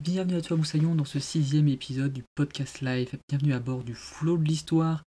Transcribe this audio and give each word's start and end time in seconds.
Bienvenue 0.00 0.36
à 0.36 0.42
toi 0.42 0.56
Moussaillon 0.56 0.94
dans 0.94 1.04
ce 1.04 1.18
sixième 1.18 1.66
épisode 1.66 2.12
du 2.12 2.22
podcast 2.36 2.82
live. 2.82 3.18
Bienvenue 3.28 3.52
à 3.52 3.58
bord 3.58 3.82
du 3.82 3.96
flot 3.96 4.38
de 4.38 4.44
l'histoire. 4.44 5.02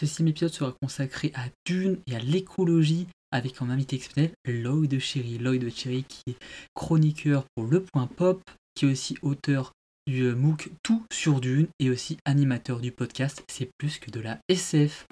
Ce 0.00 0.06
sixième 0.06 0.28
épisode 0.28 0.54
sera 0.54 0.74
consacré 0.80 1.30
à 1.34 1.44
Dune 1.66 1.98
et 2.06 2.16
à 2.16 2.20
l'écologie 2.20 3.06
avec 3.32 3.60
un 3.60 3.68
invité 3.68 3.96
exceptionnel, 3.96 4.32
Lloyd 4.46 4.98
Cherry. 4.98 5.36
Lloyd 5.36 5.70
Cherry 5.70 6.04
qui 6.04 6.30
est 6.30 6.38
chroniqueur 6.74 7.44
pour 7.54 7.66
Le 7.66 7.82
Point 7.82 8.06
Pop, 8.06 8.40
qui 8.74 8.86
est 8.86 8.90
aussi 8.90 9.18
auteur 9.20 9.72
du 10.06 10.22
euh, 10.22 10.34
MOOC 10.34 10.70
Tout 10.82 11.04
sur 11.12 11.42
Dune 11.42 11.68
et 11.78 11.90
aussi 11.90 12.16
animateur 12.24 12.80
du 12.80 12.92
podcast 12.92 13.44
C'est 13.46 13.68
plus 13.76 13.98
que 13.98 14.10
de 14.10 14.20
la 14.20 14.38
SF. 14.48 15.06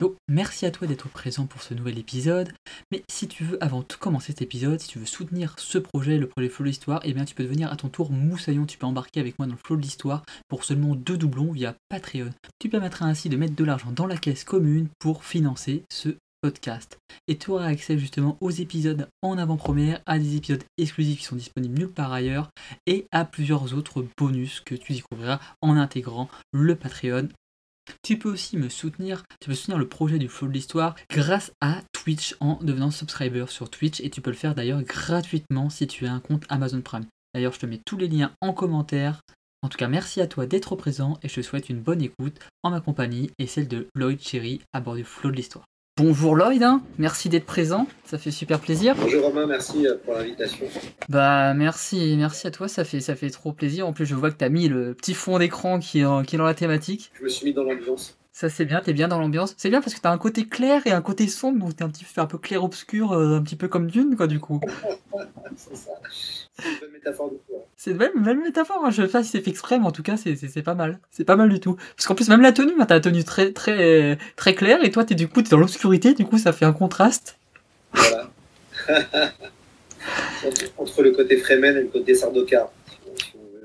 Donc 0.00 0.14
merci 0.28 0.66
à 0.66 0.70
toi 0.70 0.86
d'être 0.86 1.08
présent 1.08 1.46
pour 1.46 1.62
ce 1.62 1.74
nouvel 1.74 1.98
épisode. 1.98 2.52
Mais 2.92 3.02
si 3.10 3.28
tu 3.28 3.44
veux, 3.44 3.62
avant 3.62 3.80
de 3.80 3.94
commencer 3.98 4.28
cet 4.28 4.42
épisode, 4.42 4.80
si 4.80 4.88
tu 4.88 4.98
veux 4.98 5.06
soutenir 5.06 5.54
ce 5.58 5.78
projet, 5.78 6.18
le 6.18 6.28
projet 6.28 6.48
Flow 6.48 6.64
de 6.64 6.68
l'Histoire, 6.68 7.00
eh 7.04 7.12
bien 7.12 7.24
tu 7.24 7.34
peux 7.34 7.44
devenir 7.44 7.72
à 7.72 7.76
ton 7.76 7.88
tour 7.88 8.10
moussaillon. 8.10 8.66
Tu 8.66 8.78
peux 8.78 8.86
embarquer 8.86 9.20
avec 9.20 9.38
moi 9.38 9.46
dans 9.46 9.54
le 9.54 9.58
Flow 9.64 9.76
de 9.76 9.82
l'Histoire 9.82 10.22
pour 10.48 10.64
seulement 10.64 10.94
deux 10.94 11.16
doublons 11.16 11.52
via 11.52 11.74
Patreon. 11.88 12.30
Tu 12.58 12.68
permettras 12.68 13.06
ainsi 13.06 13.28
de 13.28 13.36
mettre 13.36 13.54
de 13.54 13.64
l'argent 13.64 13.92
dans 13.92 14.06
la 14.06 14.16
caisse 14.16 14.44
commune 14.44 14.88
pour 14.98 15.24
financer 15.24 15.84
ce 15.90 16.16
podcast. 16.42 16.98
Et 17.28 17.38
tu 17.38 17.50
auras 17.50 17.66
accès 17.66 17.98
justement 17.98 18.36
aux 18.40 18.50
épisodes 18.50 19.08
en 19.22 19.38
avant-première, 19.38 20.00
à 20.06 20.18
des 20.18 20.36
épisodes 20.36 20.62
exclusifs 20.78 21.18
qui 21.18 21.24
sont 21.24 21.36
disponibles 21.36 21.78
nulle 21.78 21.90
part 21.90 22.12
ailleurs, 22.12 22.50
et 22.86 23.06
à 23.10 23.24
plusieurs 23.24 23.74
autres 23.74 24.04
bonus 24.18 24.60
que 24.60 24.74
tu 24.74 24.92
découvriras 24.92 25.40
en 25.62 25.76
intégrant 25.76 26.28
le 26.52 26.76
Patreon 26.76 27.28
tu 28.02 28.18
peux 28.18 28.30
aussi 28.30 28.56
me 28.56 28.68
soutenir, 28.68 29.22
tu 29.40 29.48
peux 29.48 29.54
soutenir 29.54 29.78
le 29.78 29.88
projet 29.88 30.18
du 30.18 30.28
Flow 30.28 30.48
de 30.48 30.52
l'Histoire 30.52 30.94
grâce 31.10 31.52
à 31.60 31.82
Twitch 31.92 32.36
en 32.40 32.58
devenant 32.62 32.90
subscriber 32.90 33.46
sur 33.48 33.70
Twitch 33.70 34.00
et 34.00 34.10
tu 34.10 34.20
peux 34.20 34.30
le 34.30 34.36
faire 34.36 34.54
d'ailleurs 34.54 34.82
gratuitement 34.82 35.70
si 35.70 35.86
tu 35.86 36.06
as 36.06 36.12
un 36.12 36.20
compte 36.20 36.44
Amazon 36.48 36.80
Prime. 36.80 37.06
D'ailleurs, 37.34 37.52
je 37.52 37.58
te 37.58 37.66
mets 37.66 37.80
tous 37.84 37.96
les 37.96 38.08
liens 38.08 38.32
en 38.40 38.52
commentaire. 38.52 39.20
En 39.62 39.68
tout 39.68 39.78
cas, 39.78 39.88
merci 39.88 40.20
à 40.20 40.26
toi 40.26 40.46
d'être 40.46 40.76
présent 40.76 41.18
et 41.22 41.28
je 41.28 41.34
te 41.34 41.42
souhaite 41.42 41.68
une 41.68 41.80
bonne 41.80 42.02
écoute 42.02 42.38
en 42.62 42.70
ma 42.70 42.80
compagnie 42.80 43.30
et 43.38 43.46
celle 43.46 43.68
de 43.68 43.88
Lloyd 43.94 44.20
Cherry 44.20 44.60
à 44.72 44.80
bord 44.80 44.94
du 44.94 45.04
Flow 45.04 45.30
de 45.30 45.36
l'Histoire. 45.36 45.64
Bonjour 45.98 46.36
Lloyd, 46.36 46.62
hein. 46.62 46.82
merci 46.98 47.30
d'être 47.30 47.46
présent, 47.46 47.86
ça 48.04 48.18
fait 48.18 48.30
super 48.30 48.60
plaisir. 48.60 48.94
Bonjour 49.00 49.22
Romain, 49.22 49.46
merci 49.46 49.86
euh, 49.86 49.94
pour 50.04 50.12
l'invitation. 50.12 50.66
Bah 51.08 51.54
merci, 51.54 52.16
merci 52.18 52.46
à 52.46 52.50
toi, 52.50 52.68
ça 52.68 52.84
fait, 52.84 53.00
ça 53.00 53.16
fait 53.16 53.30
trop 53.30 53.54
plaisir. 53.54 53.88
En 53.88 53.94
plus 53.94 54.04
je 54.04 54.14
vois 54.14 54.30
que 54.30 54.36
tu 54.36 54.44
as 54.44 54.50
mis 54.50 54.68
le 54.68 54.92
petit 54.92 55.14
fond 55.14 55.38
d'écran 55.38 55.78
qui, 55.78 56.00
est, 56.00 56.26
qui 56.26 56.34
est 56.34 56.38
dans 56.38 56.44
la 56.44 56.52
thématique. 56.52 57.12
Je 57.18 57.24
me 57.24 57.30
suis 57.30 57.46
mis 57.46 57.54
dans 57.54 57.62
l'ambiance. 57.62 58.18
Ça 58.36 58.50
c'est 58.50 58.66
bien, 58.66 58.82
t'es 58.82 58.92
bien 58.92 59.08
dans 59.08 59.18
l'ambiance. 59.18 59.54
C'est 59.56 59.70
bien 59.70 59.80
parce 59.80 59.94
que 59.94 60.00
t'as 60.02 60.10
un 60.10 60.18
côté 60.18 60.44
clair 60.46 60.86
et 60.86 60.90
un 60.90 61.00
côté 61.00 61.26
sombre, 61.26 61.58
donc 61.58 61.74
t'es 61.74 61.84
un 61.84 61.88
petit 61.88 62.04
peu 62.04 62.20
un 62.20 62.26
peu 62.26 62.36
clair-obscur, 62.36 63.12
euh, 63.12 63.38
un 63.38 63.42
petit 63.42 63.56
peu 63.56 63.66
comme 63.66 63.90
Dune 63.90 64.14
quoi 64.14 64.26
du 64.26 64.40
coup. 64.40 64.60
c'est 65.56 65.74
ça. 65.74 65.92
C'est 66.58 66.68
une 66.68 66.80
belle 66.80 66.90
métaphore 66.92 67.30
de 67.30 67.36
toi. 67.48 67.64
C'est 67.78 67.92
une 67.92 67.96
belle, 67.96 68.38
métaphore, 68.38 68.82
hein. 68.84 68.90
je 68.90 69.06
sais 69.06 69.08
pas 69.08 69.22
si 69.22 69.30
c'est 69.30 69.40
fait 69.40 69.48
exprès, 69.48 69.78
mais 69.78 69.86
en 69.86 69.90
tout 69.90 70.02
cas 70.02 70.18
c'est 70.18 70.62
pas 70.62 70.74
mal. 70.74 70.98
C'est 71.10 71.24
pas 71.24 71.36
mal 71.36 71.48
du 71.48 71.60
tout. 71.60 71.76
Parce 71.96 72.06
qu'en 72.06 72.14
plus 72.14 72.28
même 72.28 72.42
la 72.42 72.52
tenue, 72.52 72.74
hein, 72.78 72.84
t'as 72.84 72.96
la 72.96 73.00
tenue 73.00 73.24
très 73.24 73.52
très 73.52 74.18
très 74.36 74.54
claire 74.54 74.84
et 74.84 74.90
toi 74.90 75.02
t'es 75.06 75.14
du 75.14 75.28
coup 75.28 75.40
t'es 75.40 75.48
dans 75.48 75.58
l'obscurité, 75.58 76.12
du 76.12 76.26
coup 76.26 76.36
ça 76.36 76.52
fait 76.52 76.66
un 76.66 76.74
contraste. 76.74 77.38
Voilà. 77.94 78.30
entre, 80.76 81.02
le 81.02 81.12
côté 81.12 81.38
Fremen 81.38 81.74
et 81.74 81.80
le 81.80 81.88
côté 81.88 82.14
Sardaukar. 82.14 82.70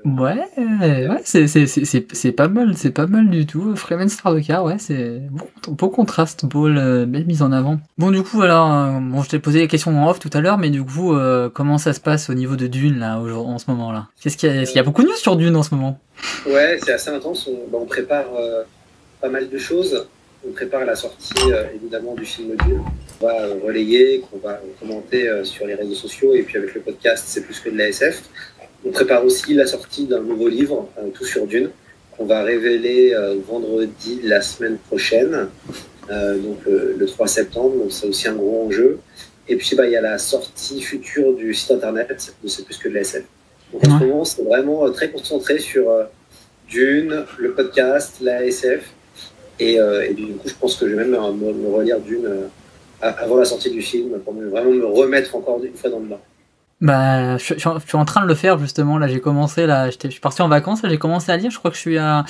Ouais, 0.04 0.48
ouais 0.56 1.20
c'est 1.24 2.32
pas 2.32 2.48
mal, 2.48 2.76
c'est 2.76 2.90
pas 2.90 3.06
mal 3.06 3.30
du 3.30 3.46
tout. 3.46 3.76
Freeman 3.76 4.08
Car, 4.44 4.64
ouais, 4.64 4.76
c'est 4.78 5.22
beau, 5.68 5.88
contraste, 5.88 6.44
beau, 6.44 6.64
belle 6.68 7.24
mise 7.26 7.42
en 7.42 7.52
avant. 7.52 7.78
Bon, 7.98 8.10
du 8.10 8.22
coup, 8.22 8.42
alors, 8.42 8.72
euh, 8.72 8.98
bon, 9.00 9.22
je 9.22 9.28
t'ai 9.28 9.38
posé 9.38 9.60
la 9.60 9.66
question 9.68 9.96
en 9.96 10.10
off 10.10 10.18
tout 10.18 10.30
à 10.32 10.40
l'heure, 10.40 10.58
mais 10.58 10.70
du 10.70 10.82
coup, 10.82 11.14
euh, 11.14 11.48
comment 11.48 11.78
ça 11.78 11.92
se 11.92 12.00
passe 12.00 12.30
au 12.30 12.34
niveau 12.34 12.56
de 12.56 12.66
Dune, 12.66 12.98
là, 12.98 13.18
en 13.18 13.58
ce 13.58 13.70
moment-là? 13.70 14.08
Qu'est-ce 14.20 14.36
qu'il 14.36 14.52
y, 14.52 14.58
a, 14.58 14.62
y 14.62 14.78
a 14.78 14.82
beaucoup 14.82 15.02
de 15.02 15.08
news 15.08 15.16
sur 15.16 15.36
Dune 15.36 15.54
en 15.54 15.62
ce 15.62 15.74
moment? 15.74 16.00
Ouais, 16.46 16.78
c'est 16.82 16.92
assez 16.92 17.10
intense. 17.10 17.48
On, 17.48 17.70
bah, 17.70 17.84
prépare 17.88 18.26
euh, 18.36 18.62
pas 19.20 19.28
mal 19.28 19.48
de 19.48 19.58
choses. 19.58 20.06
On 20.46 20.50
prépare 20.50 20.84
la 20.84 20.96
sortie, 20.96 21.32
évidemment, 21.76 22.14
du 22.16 22.24
film 22.24 22.56
Dune. 22.66 22.80
On 23.20 23.26
va 23.26 23.34
relayer, 23.64 24.24
qu'on 24.28 24.38
va 24.38 24.58
commenter 24.80 25.30
sur 25.44 25.68
les 25.68 25.74
réseaux 25.74 25.94
sociaux, 25.94 26.34
et 26.34 26.42
puis 26.42 26.58
avec 26.58 26.74
le 26.74 26.80
podcast, 26.80 27.24
c'est 27.28 27.42
plus 27.42 27.60
que 27.60 27.70
de 27.70 27.78
la 27.78 27.90
SF. 27.90 28.24
On 28.84 28.90
prépare 28.90 29.24
aussi 29.24 29.54
la 29.54 29.66
sortie 29.66 30.06
d'un 30.06 30.20
nouveau 30.20 30.48
livre, 30.48 30.88
euh, 30.98 31.08
Tout 31.14 31.24
sur 31.24 31.46
Dune, 31.46 31.70
qu'on 32.16 32.24
va 32.24 32.42
révéler 32.42 33.12
euh, 33.14 33.36
vendredi 33.46 34.20
la 34.24 34.42
semaine 34.42 34.76
prochaine, 34.76 35.48
euh, 36.10 36.36
donc 36.38 36.58
le 36.66 37.06
3 37.06 37.26
septembre. 37.28 37.76
Donc 37.76 37.92
c'est 37.92 38.06
aussi 38.06 38.28
un 38.28 38.34
gros 38.34 38.66
enjeu. 38.66 38.98
Et 39.48 39.56
puis 39.56 39.76
bah, 39.76 39.86
il 39.86 39.92
y 39.92 39.96
a 39.96 40.00
la 40.00 40.18
sortie 40.18 40.80
future 40.80 41.34
du 41.34 41.54
site 41.54 41.70
internet 41.70 42.34
de 42.42 42.48
C'est 42.48 42.64
plus 42.64 42.76
que 42.76 42.88
de 42.88 42.94
l'ASF. 42.94 43.24
Donc 43.72 43.86
en 43.86 43.98
ce 43.98 44.04
moment, 44.04 44.24
c'est 44.24 44.42
vraiment 44.42 44.90
très 44.90 45.10
concentré 45.10 45.58
sur 45.58 45.90
Dune, 46.68 47.24
le 47.38 47.52
podcast, 47.52 48.16
la 48.20 48.44
SF. 48.44 48.90
Et, 49.60 49.78
du 50.14 50.34
coup, 50.34 50.48
je 50.48 50.54
pense 50.54 50.76
que 50.76 50.88
je 50.88 50.94
vais 50.94 51.04
même 51.04 51.10
me, 51.12 51.68
relire 51.68 52.00
Dune 52.00 52.28
avant 53.00 53.36
la 53.36 53.44
sortie 53.44 53.70
du 53.70 53.80
film 53.80 54.18
pour 54.20 54.34
vraiment 54.34 54.70
me 54.70 54.86
remettre 54.86 55.34
encore 55.36 55.62
une 55.62 55.74
fois 55.74 55.90
dans 55.90 56.00
le 56.00 56.06
bain. 56.06 56.20
Bah, 56.82 57.38
je, 57.38 57.54
suis 57.54 57.68
en 57.96 58.04
train 58.04 58.22
de 58.22 58.26
le 58.26 58.34
faire 58.34 58.58
justement. 58.58 58.98
Là, 58.98 59.06
j'ai 59.06 59.20
commencé. 59.20 59.66
Là, 59.66 59.88
je 59.88 60.08
suis 60.08 60.20
parti 60.20 60.42
en 60.42 60.48
vacances. 60.48 60.80
J'ai 60.82 60.98
commencé 60.98 61.30
à 61.30 61.36
lire. 61.36 61.52
Je 61.52 61.58
crois 61.58 61.70
que 61.70 61.76
je 61.76 61.80
suis 61.80 61.96
à 61.96 62.24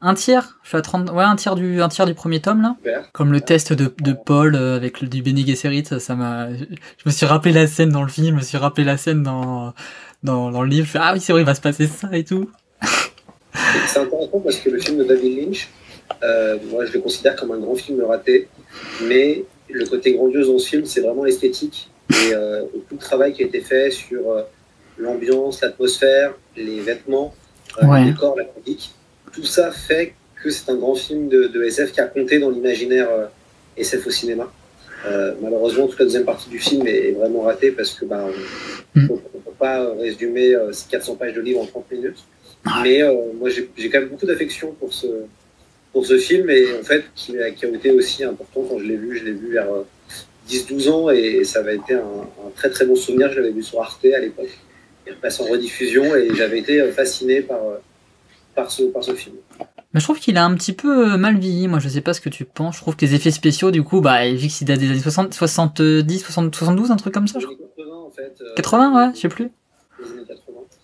un 0.00 0.14
tiers. 0.14 0.60
Je 0.62 0.68
suis 0.68 0.78
à 0.78 0.80
30, 0.80 1.10
ouais, 1.10 1.24
un 1.24 1.34
tiers 1.34 1.56
du, 1.56 1.82
un 1.82 1.88
tiers 1.88 2.06
du 2.06 2.14
premier 2.14 2.40
tome 2.40 2.62
là. 2.62 2.76
Comme 3.12 3.32
le 3.32 3.40
test 3.40 3.72
de, 3.72 3.92
de 4.00 4.12
Paul 4.12 4.54
euh, 4.54 4.76
avec 4.76 5.00
le, 5.00 5.08
du 5.08 5.22
Bene 5.22 5.44
Gesserit. 5.44 5.86
Ça 5.98 6.14
m'a. 6.14 6.54
Je, 6.54 6.64
me 7.04 7.10
suis 7.10 7.26
rappelé 7.26 7.52
la 7.52 7.66
scène 7.66 7.88
dans 7.88 8.04
le 8.04 8.08
film. 8.08 8.28
Je 8.28 8.34
me 8.36 8.42
suis 8.42 8.58
rappelé 8.58 8.84
la 8.84 8.96
scène 8.96 9.24
dans 9.24 9.74
dans, 10.22 10.52
dans 10.52 10.62
le 10.62 10.68
livre. 10.68 10.88
ah 10.94 11.10
oui, 11.12 11.20
c'est 11.20 11.32
vrai, 11.32 11.42
il 11.42 11.46
va 11.46 11.56
se 11.56 11.60
passer 11.60 11.88
ça 11.88 12.08
et 12.12 12.22
tout. 12.22 12.48
c'est 13.88 13.98
intéressant 13.98 14.38
parce 14.38 14.56
que 14.58 14.70
le 14.70 14.78
film 14.78 14.98
de 14.98 15.04
David 15.04 15.36
Lynch, 15.36 15.68
euh, 16.22 16.58
moi, 16.70 16.84
je 16.84 16.92
le 16.92 17.00
considère 17.00 17.34
comme 17.34 17.50
un 17.50 17.58
grand 17.58 17.74
film 17.74 18.00
raté. 18.04 18.46
Mais 19.02 19.42
le 19.68 19.84
côté 19.84 20.14
grandiose 20.14 20.46
dans 20.46 20.58
ce 20.58 20.68
film, 20.68 20.84
c'est 20.84 21.00
vraiment 21.00 21.24
l'esthétique 21.24 21.90
et, 22.24 22.32
tout 22.88 22.94
le 22.94 23.00
travail 23.00 23.32
qui 23.32 23.42
a 23.42 23.46
été 23.46 23.60
fait 23.60 23.90
sur 23.90 24.30
euh, 24.30 24.42
l'ambiance, 24.98 25.60
l'atmosphère, 25.60 26.34
les 26.56 26.80
vêtements, 26.80 27.34
euh, 27.82 27.98
le 27.98 28.12
décor, 28.12 28.36
la 28.36 28.44
musique, 28.56 28.92
tout 29.32 29.44
ça 29.44 29.70
fait 29.70 30.14
que 30.42 30.50
c'est 30.50 30.70
un 30.70 30.76
grand 30.76 30.94
film 30.94 31.28
de, 31.28 31.62
SF 31.62 31.92
qui 31.92 32.00
a 32.00 32.06
compté 32.06 32.38
dans 32.38 32.50
l'imaginaire 32.50 33.08
SF 33.76 34.06
au 34.06 34.10
cinéma. 34.10 34.52
malheureusement, 35.42 35.86
toute 35.86 35.98
la 35.98 36.04
deuxième 36.04 36.24
partie 36.24 36.48
du 36.48 36.58
film 36.58 36.86
est, 36.86 37.12
vraiment 37.12 37.42
ratée 37.42 37.70
parce 37.70 37.92
que 37.92 38.04
bah, 38.04 38.26
on 38.94 38.98
ne 38.98 39.04
mm. 39.04 39.08
peut 39.08 39.50
pas 39.58 39.92
résumer 39.94 40.54
ces 40.72 40.88
400 40.88 41.16
pages 41.16 41.34
de 41.34 41.40
livre 41.40 41.60
en 41.60 41.66
30 41.66 41.90
minutes. 41.90 42.24
Mais 42.82 43.02
moi, 43.38 43.48
j'ai 43.50 43.90
quand 43.90 44.00
même 44.00 44.08
beaucoup 44.08 44.26
d'affection 44.26 44.72
pour 44.72 44.92
ce, 44.92 45.06
pour 45.92 46.06
ce 46.06 46.18
film 46.18 46.48
et 46.50 46.64
en 46.78 46.84
fait, 46.84 47.04
qui, 47.14 47.38
a, 47.38 47.50
qui 47.50 47.66
a 47.66 47.68
été 47.68 47.90
aussi 47.90 48.22
important 48.24 48.64
quand 48.68 48.78
je 48.78 48.84
l'ai 48.84 48.96
vu. 48.96 49.18
Je 49.18 49.24
l'ai 49.24 49.32
vu 49.32 49.52
vers 49.52 49.66
10-12 50.48 50.90
ans 50.90 51.10
et 51.10 51.44
ça 51.44 51.60
avait 51.60 51.76
été 51.76 51.94
un, 51.94 52.26
très 52.54 52.70
très 52.70 52.86
bon 52.86 52.96
souvenir. 52.96 53.30
Je 53.32 53.40
l'avais 53.40 53.52
vu 53.52 53.62
sur 53.62 53.80
Arte 53.80 54.04
à 54.04 54.18
l'époque. 54.18 54.58
Il 55.06 55.12
repasse 55.12 55.40
en 55.40 55.44
rediffusion 55.44 56.16
et 56.16 56.34
j'avais 56.34 56.58
été 56.58 56.82
fasciné 56.90 57.40
par, 57.40 57.60
par, 58.54 58.70
ce, 58.70 58.84
par 58.84 59.04
ce 59.04 59.14
film. 59.14 59.36
Mais 59.92 60.00
je 60.00 60.04
trouve 60.04 60.18
qu'il 60.18 60.36
a 60.36 60.44
un 60.44 60.54
petit 60.54 60.72
peu 60.72 61.16
mal 61.16 61.38
vieilli. 61.38 61.68
Moi, 61.68 61.78
je 61.78 61.88
sais 61.88 62.00
pas 62.00 62.12
ce 62.12 62.20
que 62.20 62.28
tu 62.28 62.44
penses. 62.44 62.76
Je 62.76 62.80
trouve 62.82 62.96
que 62.96 63.06
les 63.06 63.14
effets 63.14 63.30
spéciaux, 63.30 63.70
du 63.70 63.82
coup, 63.82 64.00
bah, 64.00 64.28
vu 64.30 64.48
qu'il 64.48 64.66
date 64.66 64.80
des 64.80 64.90
années 64.90 65.00
60, 65.00 65.32
70, 65.32 66.18
72, 66.18 66.90
un 66.90 66.96
truc 66.96 67.14
comme 67.14 67.28
ça. 67.28 67.38
Je 67.38 67.46
80, 67.46 67.94
en 67.94 68.10
fait. 68.10 68.42
80, 68.56 68.90
euh, 68.90 69.06
ouais, 69.06 69.12
je 69.14 69.20
sais 69.20 69.28
plus. 69.28 69.50
Les 69.98 70.10
années 70.10 70.24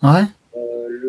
80. 0.01 0.15
Ouais. 0.15 0.27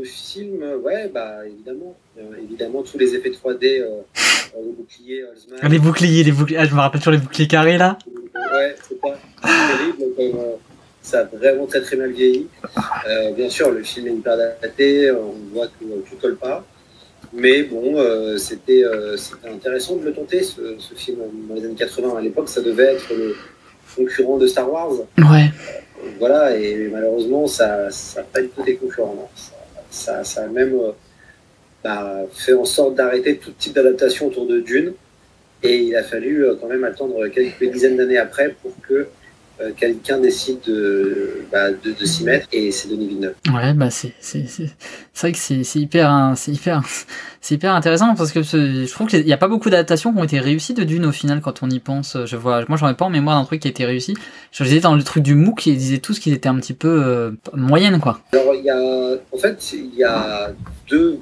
Euh, 0.04 0.06
le 0.06 0.06
film, 0.06 0.64
ouais, 0.84 1.10
bah, 1.14 1.46
évidemment. 1.46 1.96
Euh, 2.18 2.22
évidemment, 2.42 2.84
tous 2.84 2.98
les 2.98 3.16
effets 3.16 3.32
3D, 3.32 3.64
les 3.64 4.72
boucliers, 4.72 5.24
Les 5.70 5.80
boucliers, 5.80 6.24
les 6.24 6.32
boucliers. 6.32 6.58
Ah, 6.60 6.66
je 6.66 6.76
me 6.76 6.80
rappelle 6.80 7.02
toujours 7.02 7.14
les 7.14 7.20
boucliers 7.20 7.48
carrés 7.48 7.78
là 7.78 7.98
ouais, 8.54 8.76
c'est 8.88 9.00
pas 9.00 9.16
terrible. 9.44 10.04
Euh, 10.20 10.56
ça 11.02 11.20
a 11.20 11.24
vraiment 11.24 11.66
très 11.66 11.82
très 11.82 11.96
mal 11.96 12.12
vieilli. 12.12 12.48
Euh, 13.08 13.32
bien 13.32 13.50
sûr, 13.50 13.72
le 13.72 13.84
film 13.84 14.08
est 14.08 14.14
hyper 14.14 14.38
daté, 14.38 15.12
on 15.12 15.54
voit 15.54 15.68
que 15.68 15.84
tout 16.10 16.16
colle 16.22 16.38
pas. 16.38 16.64
Mais 17.34 17.64
bon, 17.64 17.98
euh, 17.98 18.38
c'était 18.38 18.84
intéressant 19.46 19.96
de 19.96 20.06
le 20.06 20.14
tenter, 20.14 20.44
ce, 20.44 20.78
film 20.96 21.20
dans 21.50 21.56
les 21.56 21.66
années 21.66 21.76
80. 21.76 22.18
À 22.18 22.22
l'époque, 22.22 22.48
ça 22.48 22.62
devait 22.62 22.96
être 22.96 23.14
le 23.14 23.36
concurrent 23.96 24.38
de 24.38 24.48
Star 24.48 24.72
Wars. 24.72 24.92
Ouais. 25.18 25.52
voilà, 26.20 26.56
et 26.56 26.90
malheureusement, 26.92 27.48
ça 27.48 27.88
n'a 27.88 28.24
pas 28.24 28.42
du 28.42 28.50
tout 28.50 28.62
été 28.62 28.76
concurrent. 28.76 29.30
Ça, 29.94 30.24
a 30.38 30.48
même 30.48 30.76
bah, 31.84 32.24
fait 32.34 32.54
en 32.54 32.66
sorte 32.66 32.96
d'arrêter 32.96 33.38
tout 33.38 33.52
type 33.52 33.74
d'adaptation 33.74 34.28
autour 34.28 34.48
de 34.48 34.60
Dune. 34.60 34.94
Et 35.62 35.78
il 35.84 35.96
a 35.96 36.04
fallu 36.04 36.44
euh, 36.44 36.56
quand 36.60 36.68
même 36.68 36.84
attendre 36.84 37.28
quelques 37.28 37.64
dizaines 37.72 37.96
d'années 37.96 38.18
après 38.18 38.56
pour 38.62 38.74
que 38.82 39.08
euh, 39.62 39.70
quelqu'un 39.78 40.18
décide 40.18 40.62
de, 40.66 41.44
bah, 41.52 41.70
de, 41.72 42.06
s'y 42.06 42.24
mettre 42.24 42.48
et 42.52 42.72
c'est 42.72 42.90
Denis 42.90 43.08
Villeneuve. 43.08 43.36
Ouais, 43.54 43.74
bah 43.74 43.92
c'est 43.92 44.14
vrai 45.16 45.32
que 45.32 45.38
c'est 45.38 45.76
hyper 45.76 46.34
c'est 46.36 46.52
hyper 46.52 46.82
c'est 47.42 47.56
hyper 47.56 47.76
intéressant 47.76 48.16
parce 48.16 48.32
que 48.32 48.42
je 48.42 48.92
trouve 48.92 49.08
qu'il 49.08 49.24
n'y 49.24 49.32
a 49.34 49.38
pas 49.38 49.48
beaucoup 49.48 49.70
d'adaptations 49.70 50.12
qui 50.12 50.20
ont 50.20 50.24
été 50.24 50.40
réussies 50.40 50.74
de 50.74 50.84
Dune 50.84 51.06
au 51.06 51.12
final 51.12 51.40
quand 51.42 51.62
on 51.62 51.70
y 51.70 51.80
pense. 51.80 52.18
Je 52.26 52.36
vois, 52.36 52.66
moi 52.68 52.78
j'en 52.78 52.90
ai 52.90 52.96
pas 52.96 53.06
en 53.06 53.12
mémoire 53.12 53.40
d'un 53.40 53.46
truc 53.46 53.62
qui 53.62 53.68
a 53.68 53.72
été 53.72 53.86
réussi. 53.86 54.16
Je 54.52 54.64
disais 54.64 54.80
dans 54.80 54.96
le 54.96 55.04
truc 55.04 55.22
du 55.22 55.36
MOOC, 55.36 55.68
ils 55.68 55.78
disaient 55.78 56.00
tous 56.00 56.18
qu'ils 56.18 56.34
étaient 56.34 56.50
un 56.50 56.56
petit 56.56 56.74
peu 56.74 57.04
euh, 57.04 57.32
moyennes 57.54 58.00
quoi. 58.00 58.22
Alors 58.32 58.56
il 58.56 58.64
y 58.64 58.72
a 58.72 59.18
en 59.32 59.38
fait 59.38 59.72
il 59.74 59.94
y 59.94 60.04
a 60.04 60.52
deux, 60.90 61.20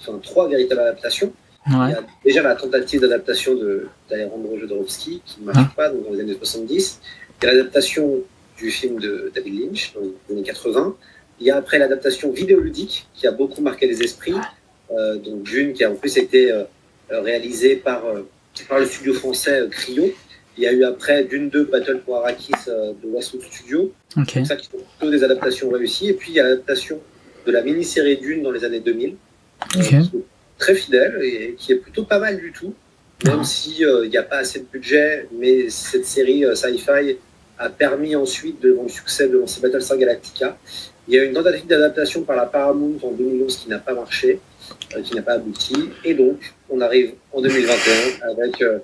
enfin 0.00 0.18
trois 0.22 0.48
véritables 0.48 0.82
adaptations. 0.82 1.32
Il 1.66 1.74
y 1.74 1.76
a 1.76 2.02
déjà 2.24 2.42
la 2.42 2.56
tentative 2.56 3.00
d'adaptation 3.00 3.52
d'Alejandro 4.10 4.58
Jodorowsky 4.58 5.22
qui 5.24 5.40
ne 5.40 5.46
marche 5.46 5.58
ah. 5.60 5.72
pas 5.76 5.88
donc 5.90 6.04
dans 6.04 6.12
les 6.12 6.20
années 6.20 6.34
70 6.36 7.00
il 7.42 7.46
y 7.46 7.48
a 7.48 7.54
l'adaptation 7.54 8.22
du 8.56 8.70
film 8.70 9.00
de 9.00 9.32
David 9.34 9.60
Lynch 9.60 9.92
dans 9.94 10.00
les 10.00 10.34
années 10.34 10.44
80. 10.44 10.96
Il 11.40 11.46
y 11.46 11.50
a 11.50 11.56
après 11.56 11.78
l'adaptation 11.78 12.30
vidéoludique 12.30 13.08
qui 13.14 13.26
a 13.26 13.32
beaucoup 13.32 13.62
marqué 13.62 13.86
les 13.88 14.02
esprits. 14.02 14.34
Euh, 14.92 15.16
donc 15.16 15.42
Dune 15.42 15.72
qui 15.72 15.82
a 15.82 15.90
en 15.90 15.96
plus 15.96 16.16
été 16.18 16.52
euh, 16.52 16.64
réalisé 17.10 17.76
par, 17.76 18.06
euh, 18.06 18.28
par 18.68 18.78
le 18.78 18.86
studio 18.86 19.12
français 19.14 19.66
Cryo. 19.70 20.12
Il 20.56 20.62
y 20.62 20.66
a 20.66 20.72
eu 20.72 20.84
après 20.84 21.24
Dune 21.24 21.48
2 21.48 21.64
Battle 21.64 22.00
pour 22.04 22.18
Arrakis 22.18 22.52
de 22.66 23.08
Westwood 23.08 23.42
Studio. 23.42 23.92
Okay. 24.16 24.44
ça 24.44 24.54
qui 24.54 24.66
sont 24.66 24.76
plutôt 24.98 25.10
des 25.10 25.24
adaptations 25.24 25.70
réussies. 25.70 26.10
Et 26.10 26.12
puis 26.12 26.30
il 26.30 26.36
y 26.36 26.40
a 26.40 26.44
l'adaptation 26.44 27.00
de 27.46 27.50
la 27.50 27.62
mini-série 27.62 28.18
Dune 28.18 28.42
dans 28.42 28.52
les 28.52 28.64
années 28.64 28.80
2000. 28.80 29.16
très 30.58 30.74
fidèle 30.76 31.18
et 31.24 31.56
qui 31.58 31.72
est 31.72 31.76
plutôt 31.76 32.04
pas 32.04 32.20
mal 32.20 32.38
du 32.38 32.52
tout. 32.52 32.72
Même 33.24 33.42
s'il 33.44 34.08
n'y 34.08 34.16
a 34.16 34.22
pas 34.22 34.38
assez 34.38 34.60
de 34.60 34.66
budget, 34.70 35.28
mais 35.32 35.70
cette 35.70 36.06
série 36.06 36.44
sci-fi 36.54 37.16
a 37.58 37.68
permis 37.68 38.16
ensuite, 38.16 38.60
devant 38.60 38.84
le 38.84 38.88
succès 38.88 39.28
de 39.28 39.38
lancer 39.38 39.60
Battlestar 39.60 39.96
Galactica. 39.96 40.56
Il 41.08 41.14
y 41.14 41.18
a 41.18 41.24
eu 41.24 41.26
une 41.26 41.34
tentative 41.34 41.66
d'adaptation 41.66 42.22
par 42.22 42.36
la 42.36 42.46
Paramount 42.46 42.98
en 43.02 43.12
2011 43.12 43.56
qui 43.56 43.68
n'a 43.68 43.78
pas 43.78 43.94
marché, 43.94 44.40
euh, 44.96 45.02
qui 45.02 45.14
n'a 45.14 45.22
pas 45.22 45.34
abouti. 45.34 45.74
Et 46.04 46.14
donc, 46.14 46.54
on 46.70 46.80
arrive 46.80 47.14
en 47.32 47.40
2021 47.40 48.30
avec, 48.30 48.62
euh, 48.62 48.78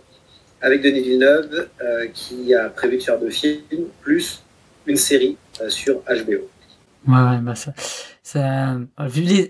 avec 0.61 0.83
Denis 0.83 1.03
Villeneuve 1.03 1.69
euh, 1.81 2.07
qui 2.13 2.55
a 2.55 2.69
prévu 2.69 2.99
de 2.99 3.03
faire 3.03 3.19
deux 3.19 3.31
films, 3.31 3.61
plus 4.01 4.43
une 4.87 4.97
série 4.97 5.37
sur 5.69 5.97
HBO. 6.09 6.49
Ouais, 7.07 7.15
ouais, 7.15 7.39
bah 7.43 7.55
ça, 7.55 7.73
ça, 8.23 8.77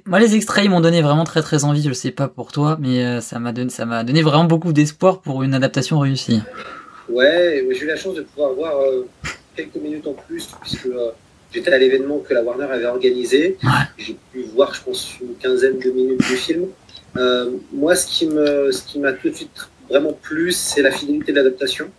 moi 0.04 0.20
les 0.20 0.34
extraits 0.36 0.68
m'ont 0.68 0.80
donné 0.80 1.00
vraiment 1.00 1.24
très 1.24 1.42
très 1.42 1.64
envie. 1.64 1.82
Je 1.82 1.92
sais 1.92 2.10
pas 2.10 2.28
pour 2.28 2.52
toi, 2.52 2.76
mais 2.80 3.20
ça 3.20 3.38
m'a 3.38 3.52
donné, 3.52 3.70
ça 3.70 3.86
m'a 3.86 4.04
donné 4.04 4.22
vraiment 4.22 4.44
beaucoup 4.44 4.72
d'espoir 4.72 5.20
pour 5.20 5.42
une 5.42 5.54
adaptation 5.54 5.98
réussie. 5.98 6.42
Ouais, 7.08 7.66
j'ai 7.70 7.84
eu 7.84 7.86
la 7.86 7.96
chance 7.96 8.14
de 8.14 8.22
pouvoir 8.22 8.52
voir 8.52 8.80
euh, 8.80 9.06
quelques 9.56 9.76
minutes 9.76 10.06
en 10.06 10.12
plus, 10.12 10.48
puisque 10.60 10.86
euh, 10.86 11.10
j'étais 11.52 11.72
à 11.72 11.78
l'événement 11.78 12.18
que 12.18 12.34
la 12.34 12.42
Warner 12.42 12.66
avait 12.66 12.86
organisé. 12.86 13.56
J'ai 13.96 14.16
pu 14.30 14.42
voir, 14.54 14.74
je 14.74 14.82
pense, 14.82 15.14
une 15.20 15.34
quinzaine 15.36 15.78
de 15.78 15.90
minutes 15.90 16.20
du 16.20 16.36
film. 16.36 16.66
Euh, 17.16 17.50
moi, 17.72 17.94
ce 17.94 18.06
qui 18.06 18.26
me, 18.26 18.70
ce 18.72 18.82
qui 18.82 18.98
m'a 18.98 19.12
tout 19.12 19.30
de 19.30 19.34
suite 19.34 19.50
vraiment 19.88 20.12
plu, 20.12 20.52
c'est 20.52 20.82
la 20.82 20.90
fidélité 20.90 21.32
de 21.32 21.38
l'adaptation. 21.38 21.90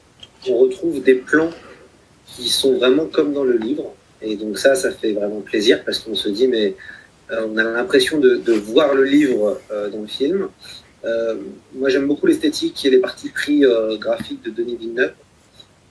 On 0.47 0.57
retrouve 0.57 1.01
des 1.01 1.15
plans 1.15 1.49
qui 2.27 2.47
sont 2.47 2.77
vraiment 2.77 3.05
comme 3.05 3.33
dans 3.33 3.43
le 3.43 3.57
livre. 3.57 3.93
Et 4.21 4.35
donc 4.35 4.59
ça, 4.59 4.75
ça 4.75 4.91
fait 4.91 5.13
vraiment 5.13 5.41
plaisir 5.41 5.83
parce 5.83 5.99
qu'on 5.99 6.13
se 6.13 6.29
dit, 6.29 6.47
mais 6.47 6.75
on 7.31 7.57
a 7.57 7.63
l'impression 7.63 8.19
de, 8.19 8.35
de, 8.35 8.53
voir 8.53 8.93
le 8.93 9.05
livre 9.05 9.59
dans 9.69 10.01
le 10.01 10.07
film. 10.07 10.49
Euh, 11.05 11.35
moi, 11.73 11.89
j'aime 11.89 12.07
beaucoup 12.07 12.27
l'esthétique 12.27 12.83
et 12.85 12.89
les 12.89 12.99
parties 12.99 13.29
pris 13.29 13.65
euh, 13.65 13.97
graphiques 13.97 14.43
de 14.43 14.49
Denis 14.51 14.75
Villeneuve. 14.75 15.13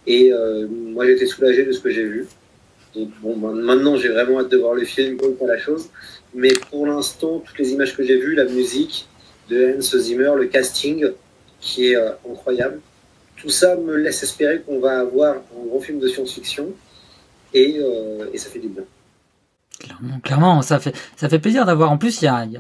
Et 0.06 0.32
euh, 0.32 0.66
moi, 0.68 1.08
été 1.08 1.26
soulagé 1.26 1.64
de 1.64 1.72
ce 1.72 1.80
que 1.80 1.90
j'ai 1.90 2.04
vu. 2.04 2.26
Donc, 2.94 3.10
bon, 3.20 3.36
maintenant, 3.36 3.96
j'ai 3.96 4.08
vraiment 4.08 4.40
hâte 4.40 4.50
de 4.50 4.56
voir 4.56 4.74
le 4.74 4.84
film, 4.84 5.16
pour 5.16 5.46
la 5.46 5.58
chose. 5.58 5.88
Mais 6.34 6.52
pour 6.70 6.86
l'instant, 6.86 7.42
toutes 7.44 7.58
les 7.58 7.72
images 7.72 7.96
que 7.96 8.02
j'ai 8.02 8.16
vues, 8.16 8.34
la 8.34 8.44
musique 8.44 9.06
de 9.50 9.74
Hans 9.76 9.80
Zimmer, 9.80 10.32
le 10.36 10.46
casting 10.46 11.06
qui 11.60 11.92
est 11.92 11.96
incroyable, 12.30 12.80
tout 13.36 13.50
ça 13.50 13.76
me 13.76 13.96
laisse 13.96 14.22
espérer 14.22 14.60
qu'on 14.60 14.78
va 14.78 15.00
avoir 15.00 15.36
un 15.36 15.66
gros 15.66 15.80
film 15.80 15.98
de 15.98 16.08
science-fiction 16.08 16.72
et, 17.54 17.80
et 18.32 18.38
ça 18.38 18.50
fait 18.50 18.58
du 18.58 18.68
bien. 18.68 18.84
Clairement, 19.78 20.18
clairement, 20.20 20.62
ça 20.62 20.80
fait, 20.80 20.92
ça 21.16 21.28
fait 21.28 21.38
plaisir 21.38 21.64
d'avoir. 21.64 21.92
En 21.92 21.98
plus, 21.98 22.20
il 22.20 22.24
y 22.24 22.28
a, 22.28 22.44
y, 22.44 22.58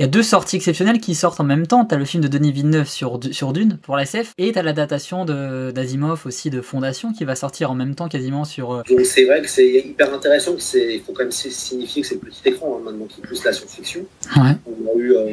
y 0.00 0.02
a, 0.02 0.06
deux 0.08 0.22
sorties 0.22 0.56
exceptionnelles 0.56 1.00
qui 1.00 1.14
sortent 1.14 1.38
en 1.38 1.44
même 1.44 1.66
temps. 1.68 1.84
T'as 1.84 1.96
le 1.96 2.04
film 2.04 2.24
de 2.24 2.28
Denis 2.28 2.50
Villeneuve 2.50 2.88
sur, 2.88 3.20
sur 3.30 3.52
Dune 3.52 3.78
pour 3.80 3.94
la 3.96 4.02
SF, 4.02 4.32
et 4.36 4.50
t'as 4.50 4.62
la 4.62 4.72
datation 4.72 5.24
d'Asimov 5.24 6.22
aussi 6.26 6.50
de 6.50 6.60
Fondation 6.60 7.12
qui 7.12 7.24
va 7.24 7.36
sortir 7.36 7.70
en 7.70 7.74
même 7.74 7.94
temps 7.94 8.08
quasiment 8.08 8.44
sur. 8.44 8.72
Euh, 8.72 8.82
Donc 8.88 9.06
c'est 9.06 9.26
vrai 9.26 9.42
que 9.42 9.48
c'est 9.48 9.68
hyper 9.68 10.12
intéressant. 10.12 10.56
Il 10.74 11.00
faut 11.06 11.12
quand 11.12 11.22
même 11.22 11.30
signifier 11.30 12.02
que 12.02 12.08
c'est 12.08 12.16
le 12.16 12.20
petit 12.20 12.48
écran 12.48 12.78
hein, 12.78 12.82
maintenant 12.84 13.06
qui 13.06 13.20
pousse 13.20 13.44
la 13.44 13.52
science-fiction. 13.52 14.04
Ouais. 14.36 14.56
On 14.66 14.90
a 14.90 14.98
eu 14.98 15.14
euh, 15.14 15.32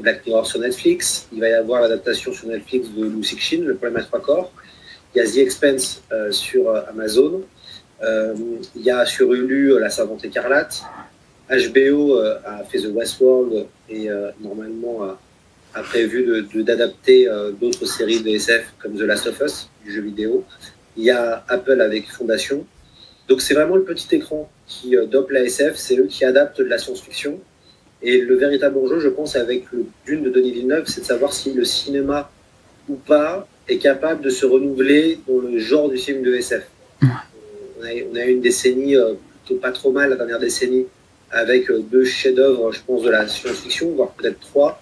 Black 0.00 0.26
Mirror 0.26 0.46
sur 0.46 0.60
Netflix. 0.60 1.28
Il 1.32 1.40
va 1.40 1.48
y 1.48 1.54
avoir 1.54 1.80
l'adaptation 1.80 2.34
sur 2.34 2.46
Netflix 2.46 2.88
de 2.90 3.06
Lucy 3.06 3.38
Chin, 3.38 3.62
Le 3.64 3.74
problème 3.74 3.96
à 3.96 4.02
trois 4.02 4.20
corps. 4.20 4.52
Il 5.14 5.18
y 5.18 5.20
a 5.22 5.24
The 5.24 5.38
Expense 5.38 6.02
euh, 6.12 6.30
sur 6.30 6.68
Amazon. 6.90 7.40
Euh, 8.02 8.34
il 8.76 8.82
y 8.82 8.90
a 8.90 9.04
sur 9.04 9.32
Hulu 9.32 9.72
euh, 9.72 9.80
La 9.80 9.90
Savante 9.90 10.24
Écarlate. 10.24 10.82
HBO 11.50 12.18
euh, 12.18 12.38
a 12.44 12.62
fait 12.62 12.78
The 12.78 12.88
Westworld 12.92 13.66
et 13.88 14.08
normalement 14.40 15.02
a, 15.02 15.82
prévu 15.82 16.44
d'adapter 16.56 17.28
d'autres 17.60 17.86
séries 17.86 18.20
de 18.20 18.30
SF 18.30 18.74
comme 18.80 18.96
The 18.96 19.02
Last 19.02 19.28
of 19.28 19.40
Us, 19.40 19.70
du 19.84 19.92
jeu 19.92 20.02
vidéo. 20.02 20.44
Il 20.96 21.04
y 21.04 21.10
a 21.10 21.44
Apple 21.48 21.80
avec 21.80 22.10
Fondation. 22.10 22.66
Donc 23.28 23.40
c'est 23.40 23.54
vraiment 23.54 23.76
le 23.76 23.84
petit 23.84 24.14
écran 24.14 24.50
qui 24.66 24.96
dope 25.10 25.30
la 25.30 25.44
SF, 25.44 25.76
c'est 25.76 25.96
eux 25.96 26.06
qui 26.06 26.24
adaptent 26.24 26.58
de 26.58 26.64
la 26.64 26.78
science-fiction. 26.78 27.38
Et 28.02 28.20
le 28.20 28.36
véritable 28.36 28.76
enjeu, 28.78 28.98
je 28.98 29.08
pense, 29.08 29.36
avec 29.36 29.70
le 29.72 29.86
Dune 30.04 30.24
de 30.24 30.30
Denis 30.30 30.52
Villeneuve, 30.52 30.84
c'est 30.86 31.02
de 31.02 31.06
savoir 31.06 31.32
si 31.32 31.52
le 31.54 31.64
cinéma 31.64 32.30
ou 32.88 32.96
pas 32.96 33.46
est 33.68 33.78
capable 33.78 34.22
de 34.22 34.30
se 34.30 34.44
renouveler 34.44 35.20
dans 35.26 35.38
le 35.38 35.58
genre 35.58 35.88
du 35.88 35.96
film 35.96 36.22
de 36.22 36.34
SF 36.34 36.64
on 37.80 37.84
a, 38.16 38.24
eu 38.24 38.32
une 38.32 38.40
décennie 38.40 38.96
euh, 38.96 39.14
plutôt 39.44 39.60
pas 39.60 39.72
trop 39.72 39.92
mal, 39.92 40.10
la 40.10 40.16
dernière 40.16 40.38
décennie, 40.38 40.86
avec 41.30 41.70
euh, 41.70 41.80
deux 41.80 42.04
chefs-d'œuvre, 42.04 42.72
je 42.72 42.80
pense, 42.86 43.02
de 43.02 43.10
la 43.10 43.26
science-fiction, 43.28 43.90
voire 43.92 44.10
peut-être 44.12 44.40
trois. 44.40 44.80